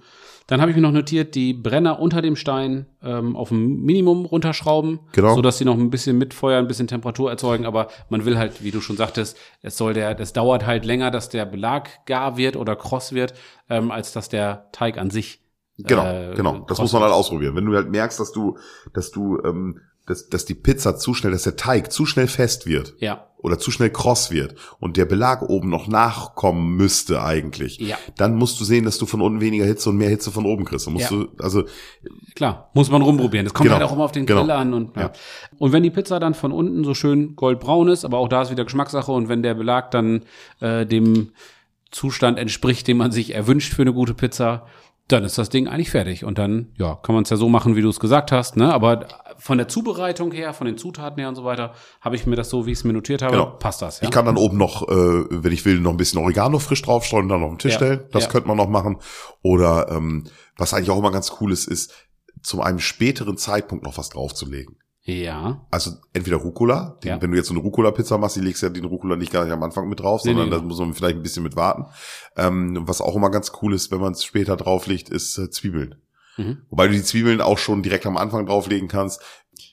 Dann 0.51 0.61
habe 0.61 0.73
ich 0.73 0.77
mir 0.77 0.83
noch 0.83 0.91
notiert, 0.91 1.37
die 1.37 1.53
Brenner 1.55 2.01
unter 2.01 2.23
dem 2.23 2.35
Stein 2.35 2.87
ähm, 3.05 3.37
auf 3.37 3.53
ein 3.53 3.83
Minimum 3.85 4.25
runterschrauben, 4.25 4.99
Genau. 5.13 5.37
so 5.37 5.43
dass 5.43 5.59
sie 5.59 5.65
noch 5.65 5.79
ein 5.79 5.91
bisschen 5.91 6.19
mit 6.19 6.35
Feuer, 6.35 6.59
ein 6.59 6.67
bisschen 6.67 6.89
Temperatur 6.89 7.31
erzeugen. 7.31 7.67
Aber 7.67 7.87
man 8.09 8.25
will 8.25 8.37
halt, 8.37 8.65
wie 8.65 8.73
du 8.73 8.81
schon 8.81 8.97
sagtest, 8.97 9.37
es 9.63 9.77
soll 9.77 9.95
der, 9.95 10.19
es 10.19 10.33
dauert 10.33 10.67
halt 10.67 10.85
länger, 10.85 11.13
dass 11.13 11.29
der 11.29 11.47
Belag 11.47 12.05
gar 12.05 12.37
wird 12.37 12.57
oder 12.57 12.75
kross 12.75 13.13
wird, 13.13 13.33
ähm, 13.69 13.93
als 13.93 14.13
dass 14.13 14.29
der 14.29 14.67
Teig 14.73 14.99
an 14.99 15.11
sich. 15.11 15.41
Genau, 15.79 16.05
äh, 16.05 16.35
genau. 16.35 16.59
Das 16.67 16.79
kross 16.79 16.79
muss 16.81 16.93
man 16.95 17.03
halt 17.03 17.13
ausprobieren. 17.13 17.55
Wenn 17.55 17.67
du 17.67 17.75
halt 17.77 17.89
merkst, 17.89 18.19
dass 18.19 18.33
du, 18.33 18.59
dass 18.93 19.13
du, 19.13 19.39
ähm, 19.45 19.79
dass, 20.07 20.29
dass 20.29 20.47
die 20.47 20.55
Pizza 20.57 20.97
zu 20.97 21.15
schnell, 21.15 21.31
dass 21.31 21.45
der 21.45 21.55
Teig 21.55 21.93
zu 21.93 22.07
schnell 22.07 22.27
fest 22.27 22.67
wird 22.67 22.95
Ja, 22.99 23.30
oder 23.43 23.59
zu 23.59 23.71
schnell 23.71 23.91
kross 23.91 24.31
wird 24.31 24.55
und 24.79 24.97
der 24.97 25.05
Belag 25.07 25.43
oben 25.43 25.69
noch 25.71 25.89
nachkommen 25.89 26.77
müsste 26.77 27.23
eigentlich, 27.23 27.79
Ja. 27.79 27.97
dann 28.17 28.37
musst 28.37 28.61
du 28.61 28.65
sehen, 28.65 28.85
dass 28.85 28.99
du 28.99 29.07
von 29.07 29.21
unten 29.21 29.41
weniger 29.41 29.65
Hitze 29.65 29.91
und 29.91 29.97
mehr 29.97 30.09
Hitze 30.11 30.31
von 30.31 30.45
oben 30.47 30.65
kriegst. 30.65 30.87
Dann 30.87 30.95
musst 30.95 31.11
Ja. 31.11 31.17
du, 31.17 31.29
also 31.39 31.65
klar, 32.35 32.71
muss 32.75 32.91
man 32.91 33.03
rumprobieren. 33.03 33.45
Das 33.47 33.55
kommt 33.55 33.69
Genau, 33.69 33.79
halt 33.79 33.87
auch 33.89 33.93
immer 33.93 34.05
auf 34.05 34.13
den 34.13 34.27
genau. 34.27 34.41
Grill 34.43 34.51
an 34.51 34.75
und 34.75 34.97
ja. 34.97 35.03
Ja. 35.03 35.13
Und 35.59 35.73
wenn 35.73 35.83
die 35.83 35.91
Pizza 35.91 36.21
dann 36.21 36.35
von 36.35 36.53
unten 36.53 36.85
so 36.85 36.95
schön 36.95 37.37
goldbraun 37.37 37.89
ist, 37.89 38.05
aber 38.05 38.19
auch 38.19 38.29
da 38.29 38.43
ist 38.43 38.51
wieder 38.51 38.65
Geschmackssache 38.65 39.11
und 39.13 39.29
wenn 39.29 39.43
der 39.43 39.55
Belag 39.55 39.91
dann 39.91 40.23
äh, 40.61 40.85
dem 40.87 41.33
Zustand 41.91 42.39
entspricht, 42.39 42.87
den 42.89 42.97
man 42.97 43.11
sich 43.11 43.35
erwünscht 43.35 43.73
für 43.75 43.83
eine 43.83 43.93
gute 43.93 44.15
Pizza, 44.15 44.67
dann 45.09 45.25
ist 45.25 45.39
das 45.39 45.49
Ding 45.49 45.67
eigentlich 45.67 45.91
fertig. 45.91 46.25
Und 46.25 46.39
dann, 46.39 46.69
ja, 46.79 46.95
kann 47.03 47.15
man 47.17 47.25
es 47.25 47.31
ja 47.31 47.37
so 47.37 47.49
machen, 47.49 47.75
wie 47.75 47.83
du 47.83 47.89
es 47.89 47.99
gesagt 47.99 48.31
hast, 48.31 48.57
ne? 48.57 48.73
Aber 48.73 49.07
von 49.41 49.59
der 49.59 49.67
Zubereitung 49.69 50.31
her, 50.33 50.53
von 50.55 50.67
den 50.67 50.77
Zutaten 50.79 51.19
her 51.19 51.29
und 51.29 51.35
so 51.35 51.45
weiter, 51.45 51.75
habe 52.01 52.15
ich 52.17 52.27
mir 52.27 52.37
das 52.37 52.51
so, 52.51 52.67
wie 52.67 52.73
ich 52.73 52.79
es 52.79 52.85
mir 52.85 52.93
notiert 52.93 53.23
habe, 53.23 53.33
Genau. 53.33 53.47
passt 53.59 53.83
das. 53.83 54.01
Ja? 54.01 54.05
Ich 54.07 54.11
kann 54.13 54.27
dann 54.27 54.37
oben 54.37 54.59
noch, 54.59 54.87
äh, 54.89 55.25
wenn 55.31 55.53
ich 55.53 55.65
will, 55.65 55.81
noch 55.81 55.91
ein 55.93 55.97
bisschen 55.97 56.21
Oregano 56.21 56.59
frisch 56.59 56.83
draufstreuen 56.83 57.25
und 57.25 57.29
dann 57.31 57.43
auf 57.43 57.51
den 57.51 57.59
Tisch 57.59 57.73
Ja, 57.73 57.79
stellen. 57.79 58.01
Das 58.13 58.25
ja. 58.25 58.31
könnte 58.31 58.49
man 58.49 58.57
noch 58.57 58.69
machen. 58.69 58.99
Oder 59.43 59.89
ähm, 59.91 60.25
was 60.57 60.75
eigentlich 60.75 60.91
auch 60.91 60.99
immer 60.99 61.11
ganz 61.11 61.33
cool 61.41 61.53
ist, 61.53 61.67
ist, 61.67 61.93
zu 62.43 62.63
einem 62.63 62.79
späteren 62.79 63.37
Zeitpunkt 63.37 63.85
noch 63.85 63.99
was 63.99 64.11
draufzulegen. 64.11 64.77
ja. 65.03 65.67
Also 65.71 65.93
entweder 66.13 66.37
Rucola, 66.37 66.99
den, 67.03 67.09
Ja. 67.09 67.23
wenn 67.23 67.31
du 67.33 67.37
jetzt 67.37 67.49
so 67.49 67.55
eine 67.55 67.63
Rucola-Pizza 67.63 68.17
machst, 68.19 68.37
die 68.37 68.41
legst 68.41 68.63
ja 68.63 68.69
den 68.69 68.85
Rucola 68.85 69.17
nicht 69.17 69.33
gar 69.33 69.45
nicht 69.45 69.53
am 69.53 69.63
Anfang 69.63 69.89
mit 69.89 70.01
drauf, 70.01 70.23
Nee, 70.25 70.31
sondern 70.33 70.49
nee, 70.51 70.57
da 70.57 70.63
muss 70.63 70.79
man 70.79 70.95
vielleicht 70.95 71.17
ein 71.17 71.23
bisschen 71.23 71.43
mit 71.43 71.57
warten. 71.57 71.87
Ähm, 72.37 72.79
was 72.87 73.01
auch 73.01 73.17
immer 73.17 73.31
ganz 73.31 73.53
cool 73.63 73.75
ist, 73.75 73.91
wenn 73.91 74.01
man 74.01 74.13
es 74.13 74.23
später 74.25 74.57
drauflegt, 74.57 75.09
ist 75.09 75.37
äh, 75.39 75.51
Zwiebeln. 75.51 75.97
Mhm. 76.37 76.59
Wobei 76.71 76.87
du 76.89 76.95
die 76.95 77.03
Zwiebeln 77.03 77.41
auch 77.41 77.59
schon 77.59 77.83
direkt 77.83 78.07
am 78.07 78.17
Anfang 78.17 78.47
drauflegen 78.47 78.89
kannst, 78.89 79.21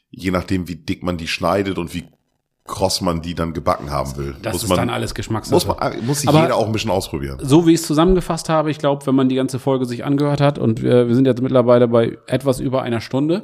je 0.10 0.32
nachdem, 0.32 0.68
wie 0.68 0.76
dick 0.76 1.04
man 1.04 1.18
die 1.18 1.28
schneidet 1.28 1.78
und 1.78 1.94
wie 1.94 2.06
kross 2.66 3.00
man 3.00 3.22
die 3.22 3.34
dann 3.34 3.54
gebacken 3.54 3.92
haben 3.92 4.18
will. 4.18 4.36
Das 4.42 4.52
muss 4.52 4.64
ist 4.64 4.70
man, 4.70 4.78
dann 4.80 4.90
alles 4.90 5.16
Geschmackssache. 5.16 5.54
muss 5.56 5.66
man, 5.68 5.78
äh, 5.94 6.02
muss 6.02 6.20
sich 6.20 6.28
Aber- 6.30 6.42
jeder 6.42 6.58
auch 6.58 6.66
ein 6.66 6.74
bisschen 6.74 6.92
ausprobieren. 6.92 7.38
so 7.42 7.66
wie 7.66 7.72
ich 7.74 7.80
es 7.80 7.88
zusammengefasst 7.88 8.50
habe, 8.50 8.70
ich 8.70 8.78
glaube, 8.78 9.06
wenn 9.08 9.16
man 9.16 9.30
die 9.30 9.36
ganze 9.36 9.58
Folge 9.58 9.86
sich 9.86 10.04
angehört 10.04 10.42
hat 10.42 10.60
und 10.60 10.82
wir, 10.82 11.08
wir 11.08 11.16
sind 11.16 11.26
jetzt 11.26 11.42
mittlerweile 11.42 11.88
bei 11.88 12.18
etwas 12.28 12.60
über 12.60 12.82
einer 12.82 13.00
Stunde, 13.00 13.42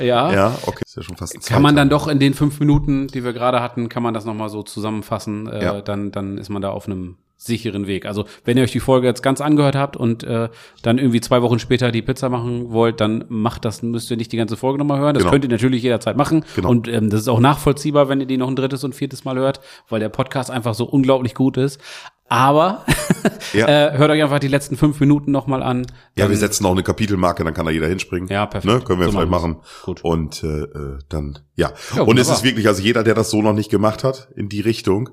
ja, 0.00 0.32
Ja, 0.32 0.58
okay, 0.64 0.80
ist 0.86 0.96
ja 0.96 1.02
schon 1.02 1.16
fast 1.18 1.38
kann 1.46 1.60
man 1.60 1.76
dann 1.76 1.90
doch 1.90 2.08
in 2.08 2.18
den 2.18 2.32
fünf 2.32 2.60
Minuten, 2.60 3.08
die 3.08 3.24
wir 3.24 3.34
gerade 3.34 3.60
hatten, 3.60 3.90
kann 3.90 4.02
man 4.02 4.14
das 4.14 4.24
nochmal 4.24 4.48
so 4.48 4.62
zusammenfassen, 4.62 5.48
äh, 5.48 5.62
Ja. 5.64 5.80
dann, 5.82 6.10
dann 6.10 6.38
ist 6.38 6.48
man 6.48 6.62
da 6.62 6.70
auf 6.70 6.86
einem 6.86 7.16
sicheren 7.44 7.86
Weg. 7.86 8.06
Also 8.06 8.24
wenn 8.44 8.56
ihr 8.56 8.62
euch 8.64 8.72
die 8.72 8.80
Folge 8.80 9.06
jetzt 9.06 9.22
ganz 9.22 9.40
angehört 9.40 9.74
habt 9.76 9.96
und 9.96 10.22
äh, 10.24 10.48
dann 10.82 10.98
irgendwie 10.98 11.20
zwei 11.20 11.42
Wochen 11.42 11.58
später 11.58 11.90
die 11.92 12.02
Pizza 12.02 12.28
machen 12.28 12.70
wollt, 12.70 13.00
dann 13.00 13.24
macht 13.28 13.64
das, 13.64 13.82
müsst 13.82 14.10
ihr 14.10 14.16
nicht 14.16 14.32
die 14.32 14.36
ganze 14.36 14.56
Folge 14.56 14.78
nochmal 14.78 14.98
hören. 15.00 15.14
Das 15.14 15.22
Genau. 15.22 15.32
könnt 15.32 15.44
ihr 15.44 15.50
natürlich 15.50 15.82
jederzeit 15.82 16.16
machen. 16.16 16.44
Genau. 16.56 16.68
Und 16.70 16.88
ähm, 16.88 17.10
das 17.10 17.20
ist 17.22 17.28
auch 17.28 17.40
nachvollziehbar, 17.40 18.08
wenn 18.08 18.20
ihr 18.20 18.26
die 18.26 18.36
noch 18.36 18.48
ein 18.48 18.56
drittes 18.56 18.84
und 18.84 18.94
viertes 18.94 19.24
Mal 19.24 19.36
hört, 19.36 19.60
weil 19.88 20.00
der 20.00 20.08
Podcast 20.08 20.50
einfach 20.50 20.74
so 20.74 20.84
unglaublich 20.84 21.34
gut 21.34 21.56
ist. 21.56 21.80
Aber 22.28 22.84
Ja. 23.52 23.66
äh, 23.66 23.98
hört 23.98 24.10
euch 24.10 24.22
einfach 24.22 24.38
die 24.38 24.48
letzten 24.48 24.76
fünf 24.78 24.98
Minuten 25.00 25.30
nochmal 25.32 25.62
an. 25.62 25.84
Ja, 26.16 26.30
wir 26.30 26.36
setzen 26.38 26.64
auch 26.64 26.70
eine 26.72 26.82
Kapitelmarke, 26.82 27.44
dann 27.44 27.52
kann 27.52 27.66
da 27.66 27.70
jeder 27.72 27.88
hinspringen. 27.88 28.28
Ja, 28.30 28.46
perfekt. 28.46 28.72
Ne? 28.72 28.80
Können 28.80 29.00
wir 29.00 29.06
So 29.06 29.12
vielleicht 29.12 29.30
machen 29.30 29.52
machen. 29.52 29.62
Gut. 29.84 30.02
Und 30.02 30.42
äh, 30.42 30.46
äh, 30.62 30.98
dann, 31.10 31.40
ja. 31.56 31.72
Ja, 31.94 32.02
und 32.02 32.18
es 32.18 32.30
ist 32.30 32.42
wirklich, 32.44 32.66
also 32.68 32.80
jeder, 32.82 33.02
der 33.04 33.14
das 33.14 33.30
so 33.30 33.42
noch 33.42 33.52
nicht 33.52 33.70
gemacht 33.70 34.02
hat, 34.04 34.28
in 34.34 34.48
die 34.48 34.60
Richtung, 34.62 35.10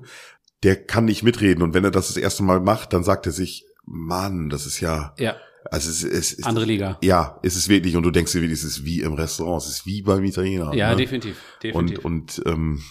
der 0.62 0.76
kann 0.76 1.04
nicht 1.06 1.22
mitreden. 1.22 1.62
Und 1.62 1.74
wenn 1.74 1.84
er 1.84 1.90
das 1.90 2.08
das 2.08 2.16
erste 2.16 2.42
Mal 2.42 2.60
macht, 2.60 2.92
dann 2.92 3.04
sagt 3.04 3.26
er 3.26 3.32
sich, 3.32 3.64
Mann, 3.84 4.50
das 4.50 4.66
ist 4.66 4.80
ja, 4.80 5.14
ja, 5.18 5.36
also 5.70 5.90
es, 5.90 6.02
ist- 6.02 6.12
es 6.12 6.32
ist, 6.34 6.46
andere 6.46 6.64
Liga. 6.64 6.98
ja, 7.02 7.38
es 7.42 7.56
ist 7.56 7.68
wirklich, 7.68 7.96
und 7.96 8.02
du 8.02 8.10
denkst 8.10 8.32
dir 8.32 8.42
es 8.50 8.64
ist 8.64 8.84
wie 8.84 9.00
im 9.00 9.14
Restaurant, 9.14 9.62
es 9.62 9.68
ist 9.68 9.86
wie 9.86 10.02
beim 10.02 10.24
Italiener. 10.24 10.72
Ja, 10.74 10.90
ne? 10.90 10.96
definitiv. 10.96 11.36
definitiv. 11.62 12.04
Und, 12.04 12.38
und 12.38 12.42
ähm, 12.46 12.82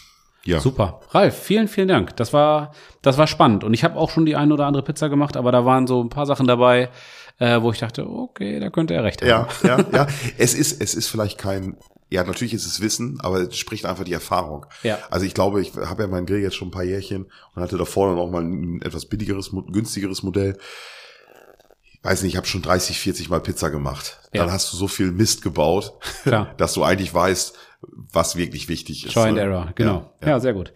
ja. 0.45 0.59
Super. 0.59 1.01
Ralf, 1.11 1.38
vielen, 1.38 1.67
vielen 1.67 1.88
Dank. 1.89 2.15
Das 2.15 2.34
war, 2.34 2.74
das 3.01 3.17
war 3.17 3.28
spannend. 3.28 3.63
Und 3.63 3.74
ich 3.74 3.84
habe 3.84 3.97
auch 3.97 4.09
schon 4.09 4.26
die 4.26 4.36
eine 4.36 4.53
oder 4.53 4.65
andere 4.65 4.84
Pizza 4.84 5.09
gemacht, 5.09 5.38
aber 5.38 5.51
da 5.51 5.65
waren 5.65 5.86
so 5.86 6.01
ein 6.03 6.09
paar 6.09 6.26
Sachen 6.26 6.47
dabei, 6.47 6.89
äh, 7.39 7.61
wo 7.61 7.72
ich 7.72 7.80
dachte, 7.80 8.07
okay, 8.09 8.59
da 8.59 8.70
könnte 8.70 8.93
er 8.93 9.03
recht 9.03 9.22
haben. 9.22 9.28
Ja, 9.30 9.47
ja, 9.63 9.86
ja. 9.93 10.07
Es 10.38 10.53
ist, 10.53 10.82
es 10.82 10.95
ist 10.95 11.07
vielleicht 11.07 11.38
kein, 11.38 11.78
ja, 12.10 12.24
natürlich 12.24 12.53
ist 12.53 12.66
es 12.66 12.82
Wissen, 12.82 13.20
aber 13.22 13.49
es 13.49 13.57
spricht 13.57 13.86
einfach 13.86 14.03
die 14.03 14.14
Erfahrung. 14.14 14.66
Ja. 14.82 14.97
Also 15.12 15.26
ich 15.26 15.34
glaube, 15.34 15.62
ich 15.62 15.76
habe 15.76 16.03
ja 16.03 16.07
meinen 16.07 16.26
Grill 16.26 16.41
jetzt 16.41 16.55
schon 16.55 16.70
ein 16.70 16.72
paar 16.72 16.84
Jährchen 16.84 17.32
und 17.53 17.62
hatte 17.62 17.78
davor 17.78 18.10
dann 18.10 18.18
auch 18.18 18.32
mal 18.32 18.43
ein 18.43 18.82
etwas 18.82 19.05
billigeres, 19.05 19.51
günstigeres 19.72 20.24
Modell. 20.24 20.57
Ich 21.84 21.99
weiß 22.01 22.24
nicht, 22.24 22.34
ich 22.34 22.38
habe 22.38 22.47
schon 22.47 22.62
30, 22.62 22.97
40 22.99 23.30
Mal 23.30 23.41
Pizza 23.41 23.70
gemacht. 23.70 24.20
Ja. 24.34 24.43
Dann 24.43 24.51
hast 24.51 24.72
du 24.74 24.78
so 24.78 24.88
viel 24.88 25.12
Mist 25.12 25.43
gebaut, 25.43 25.93
Klar. 26.24 26.53
dass 26.57 26.74
du 26.74 26.84
eigentlich 26.84 27.14
weißt, 27.14 27.55
was 27.82 28.36
wirklich 28.36 28.70
wichtig 28.70 29.05
ist. 29.05 29.14
Try 29.14 29.28
and 29.28 29.36
ne? 29.36 29.41
Error, 29.41 29.72
genau. 29.76 30.14
Ja, 30.22 30.30
Ja, 30.30 30.39
sehr 30.39 30.53
gut. 30.53 30.74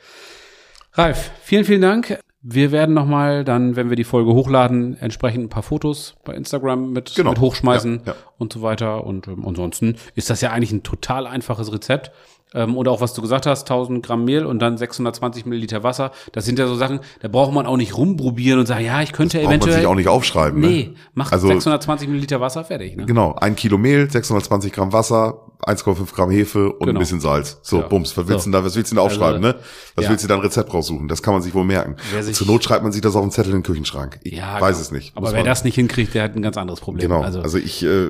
Ralf, 0.93 1.31
vielen, 1.43 1.65
vielen 1.65 1.81
Dank. 1.81 2.19
Wir 2.45 2.73
werden 2.73 2.93
nochmal 2.93 3.45
dann, 3.45 3.77
wenn 3.77 3.87
wir 3.89 3.95
die 3.95 4.03
Folge 4.03 4.33
hochladen, 4.33 4.97
entsprechend 4.99 5.45
ein 5.45 5.49
paar 5.49 5.63
Fotos 5.63 6.15
bei 6.25 6.33
Instagram 6.33 6.91
mit, 6.91 7.15
Genau. 7.15 7.29
mit 7.29 7.39
hochschmeißen 7.39 8.01
Ja, 8.05 8.11
ja. 8.11 8.15
und 8.37 8.51
so 8.51 8.61
weiter. 8.61 9.05
Und 9.05 9.29
ähm, 9.29 9.45
ansonsten 9.47 9.95
ist 10.15 10.29
das 10.29 10.41
ja 10.41 10.51
eigentlich 10.51 10.73
ein 10.73 10.83
total 10.83 11.25
einfaches 11.25 11.71
Rezept. 11.71 12.11
Ähm, 12.53 12.75
oder 12.77 12.91
auch 12.91 12.99
was 12.99 13.13
du 13.13 13.21
gesagt 13.21 13.45
hast, 13.45 13.63
1000 13.71 14.05
Gramm 14.05 14.25
Mehl 14.25 14.45
und 14.45 14.59
dann 14.59 14.77
620 14.77 15.45
Milliliter 15.45 15.83
Wasser. 15.83 16.11
Das 16.33 16.45
sind 16.45 16.59
ja 16.59 16.67
so 16.67 16.75
Sachen, 16.75 16.99
da 17.21 17.29
braucht 17.29 17.53
man 17.53 17.65
auch 17.65 17.77
nicht 17.77 17.97
rumprobieren 17.97 18.59
und 18.59 18.65
sagen, 18.67 18.85
ja, 18.85 19.01
ich 19.01 19.13
könnte 19.13 19.37
Braucht 19.37 19.45
man 19.45 19.51
eventuell. 19.53 19.75
sich 19.77 19.85
auch 19.87 19.95
nicht 19.95 20.09
aufschreiben. 20.09 20.59
Ne? 20.59 20.67
Nee, 20.67 20.93
mach 21.13 21.31
Also- 21.31 21.47
620 21.47 22.09
Milliliter 22.09 22.41
Wasser 22.41 22.65
fertig. 22.65 22.97
Ne? 22.97 23.05
Genau, 23.05 23.33
ein 23.39 23.55
Kilo 23.55 23.77
Mehl, 23.77 24.11
620 24.11 24.71
Gramm 24.73 24.91
Wasser, 24.91 25.39
1,5 25.67 26.13
Gramm 26.13 26.29
Hefe 26.31 26.71
und 26.71 26.87
Genau. 26.87 26.99
ein 26.99 27.01
bisschen 27.01 27.19
Salz. 27.21 27.57
So, 27.61 27.79
Ja. 27.81 27.87
bums. 27.87 28.15
Was 28.17 28.27
willst 28.27 28.43
So. 28.45 28.49
du 28.49 28.51
denn 28.55 28.61
da, 28.61 28.65
was 28.65 28.75
willst 28.75 28.91
du 28.91 28.95
denn 28.95 28.97
da 28.97 29.01
aufschreiben, 29.03 29.43
Also, 29.43 29.57
ne? 29.57 29.63
Was 29.95 30.03
ja. 30.05 30.09
willst 30.11 30.23
du 30.23 30.27
da 30.27 30.35
ein 30.35 30.41
Rezept 30.41 30.73
raussuchen? 30.73 31.07
Das 31.07 31.21
kann 31.21 31.33
man 31.33 31.41
sich 31.41 31.53
wohl 31.53 31.63
merken. 31.63 31.95
Sich- 32.21 32.35
Zur 32.35 32.47
Not 32.47 32.63
schreibt 32.63 32.83
man 32.83 32.91
sich 32.91 33.01
das 33.01 33.15
auf 33.15 33.21
einen 33.21 33.31
Zettel 33.31 33.51
in 33.51 33.57
den 33.59 33.63
Küchenschrank. 33.63 34.19
Ich 34.23 34.33
Ja, 34.33 34.59
weiß 34.59 34.75
genau. 34.77 34.81
es 34.81 34.91
nicht. 34.91 35.11
Aber 35.15 35.25
Muss 35.27 35.31
wer 35.33 35.39
man- 35.39 35.45
das 35.47 35.63
nicht 35.63 35.75
hinkriegt, 35.75 36.13
der 36.13 36.23
hat 36.23 36.35
ein 36.35 36.41
ganz 36.41 36.57
anderes 36.57 36.79
Problem. 36.79 37.07
Genau, 37.09 37.21
also, 37.21 37.41
Also, 37.41 37.57
ich, 37.57 37.83
äh, 37.83 38.07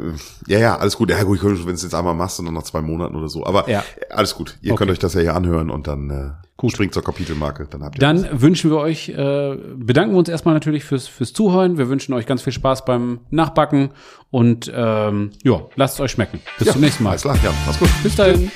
ja, 0.48 0.60
ja, 0.60 0.78
alles 0.78 0.98
gut. 0.98 1.10
Ja 1.10 1.22
gut, 1.24 1.38
ich 1.38 1.42
könnte, 1.42 1.66
wenn 1.66 1.76
es 1.76 1.84
jetzt 1.84 1.96
einmal 1.96 2.14
machst 2.16 2.40
und 2.40 2.46
dann 2.46 2.54
nach 2.54 2.64
zwei 2.64 2.82
Monaten 2.82 3.16
oder 3.16 3.30
so. 3.30 3.46
Aber 3.46 3.70
Ja. 3.70 3.84
alles 4.10 4.36
gut. 4.36 4.58
Ihr 4.62 4.72
Okay. 4.74 4.80
könnt 4.80 4.92
euch 4.92 5.00
das 5.00 5.14
ja 5.14 5.22
hier 5.22 5.36
anhören 5.36 5.70
und 5.70 5.88
dann 5.88 6.10
äh, 6.10 6.30
Gut. 6.56 6.72
springt 6.72 6.94
zur 6.94 7.04
Kapitelmarke. 7.04 7.68
Dann 7.70 7.84
habt 7.84 7.96
ihr 7.96 8.00
Dann 8.00 8.24
das. 8.24 8.42
wünschen 8.42 8.70
wir 8.70 8.78
euch, 8.78 9.10
äh, 9.10 9.56
bedanken 9.76 10.14
wir 10.14 10.20
uns 10.20 10.30
erstmal 10.30 10.54
natürlich 10.54 10.84
fürs, 10.84 11.08
fürs 11.08 11.34
Zuhören. 11.34 11.78
Wir 11.78 11.90
wünschen 11.90 12.14
euch 12.14 12.26
ganz 12.26 12.42
viel 12.44 12.54
Spaß 12.54 12.86
beim 12.86 13.22
Nachbacken 13.32 13.90
und 14.30 14.72
ähm, 14.74 15.32
ja, 15.44 15.62
lasst 15.76 15.96
es 15.96 16.00
euch 16.02 16.12
schmecken. 16.12 16.40
Bis 16.60 16.72
zum 16.72 16.82
nächsten 16.82 17.04
Mal. 17.04 17.12
Alles 17.12 17.24
klar, 17.24 17.38
ja, 17.44 17.52
mach's 17.66 17.80
gut. 17.80 17.90
Bis 18.04 18.16
dahin. 18.16 18.52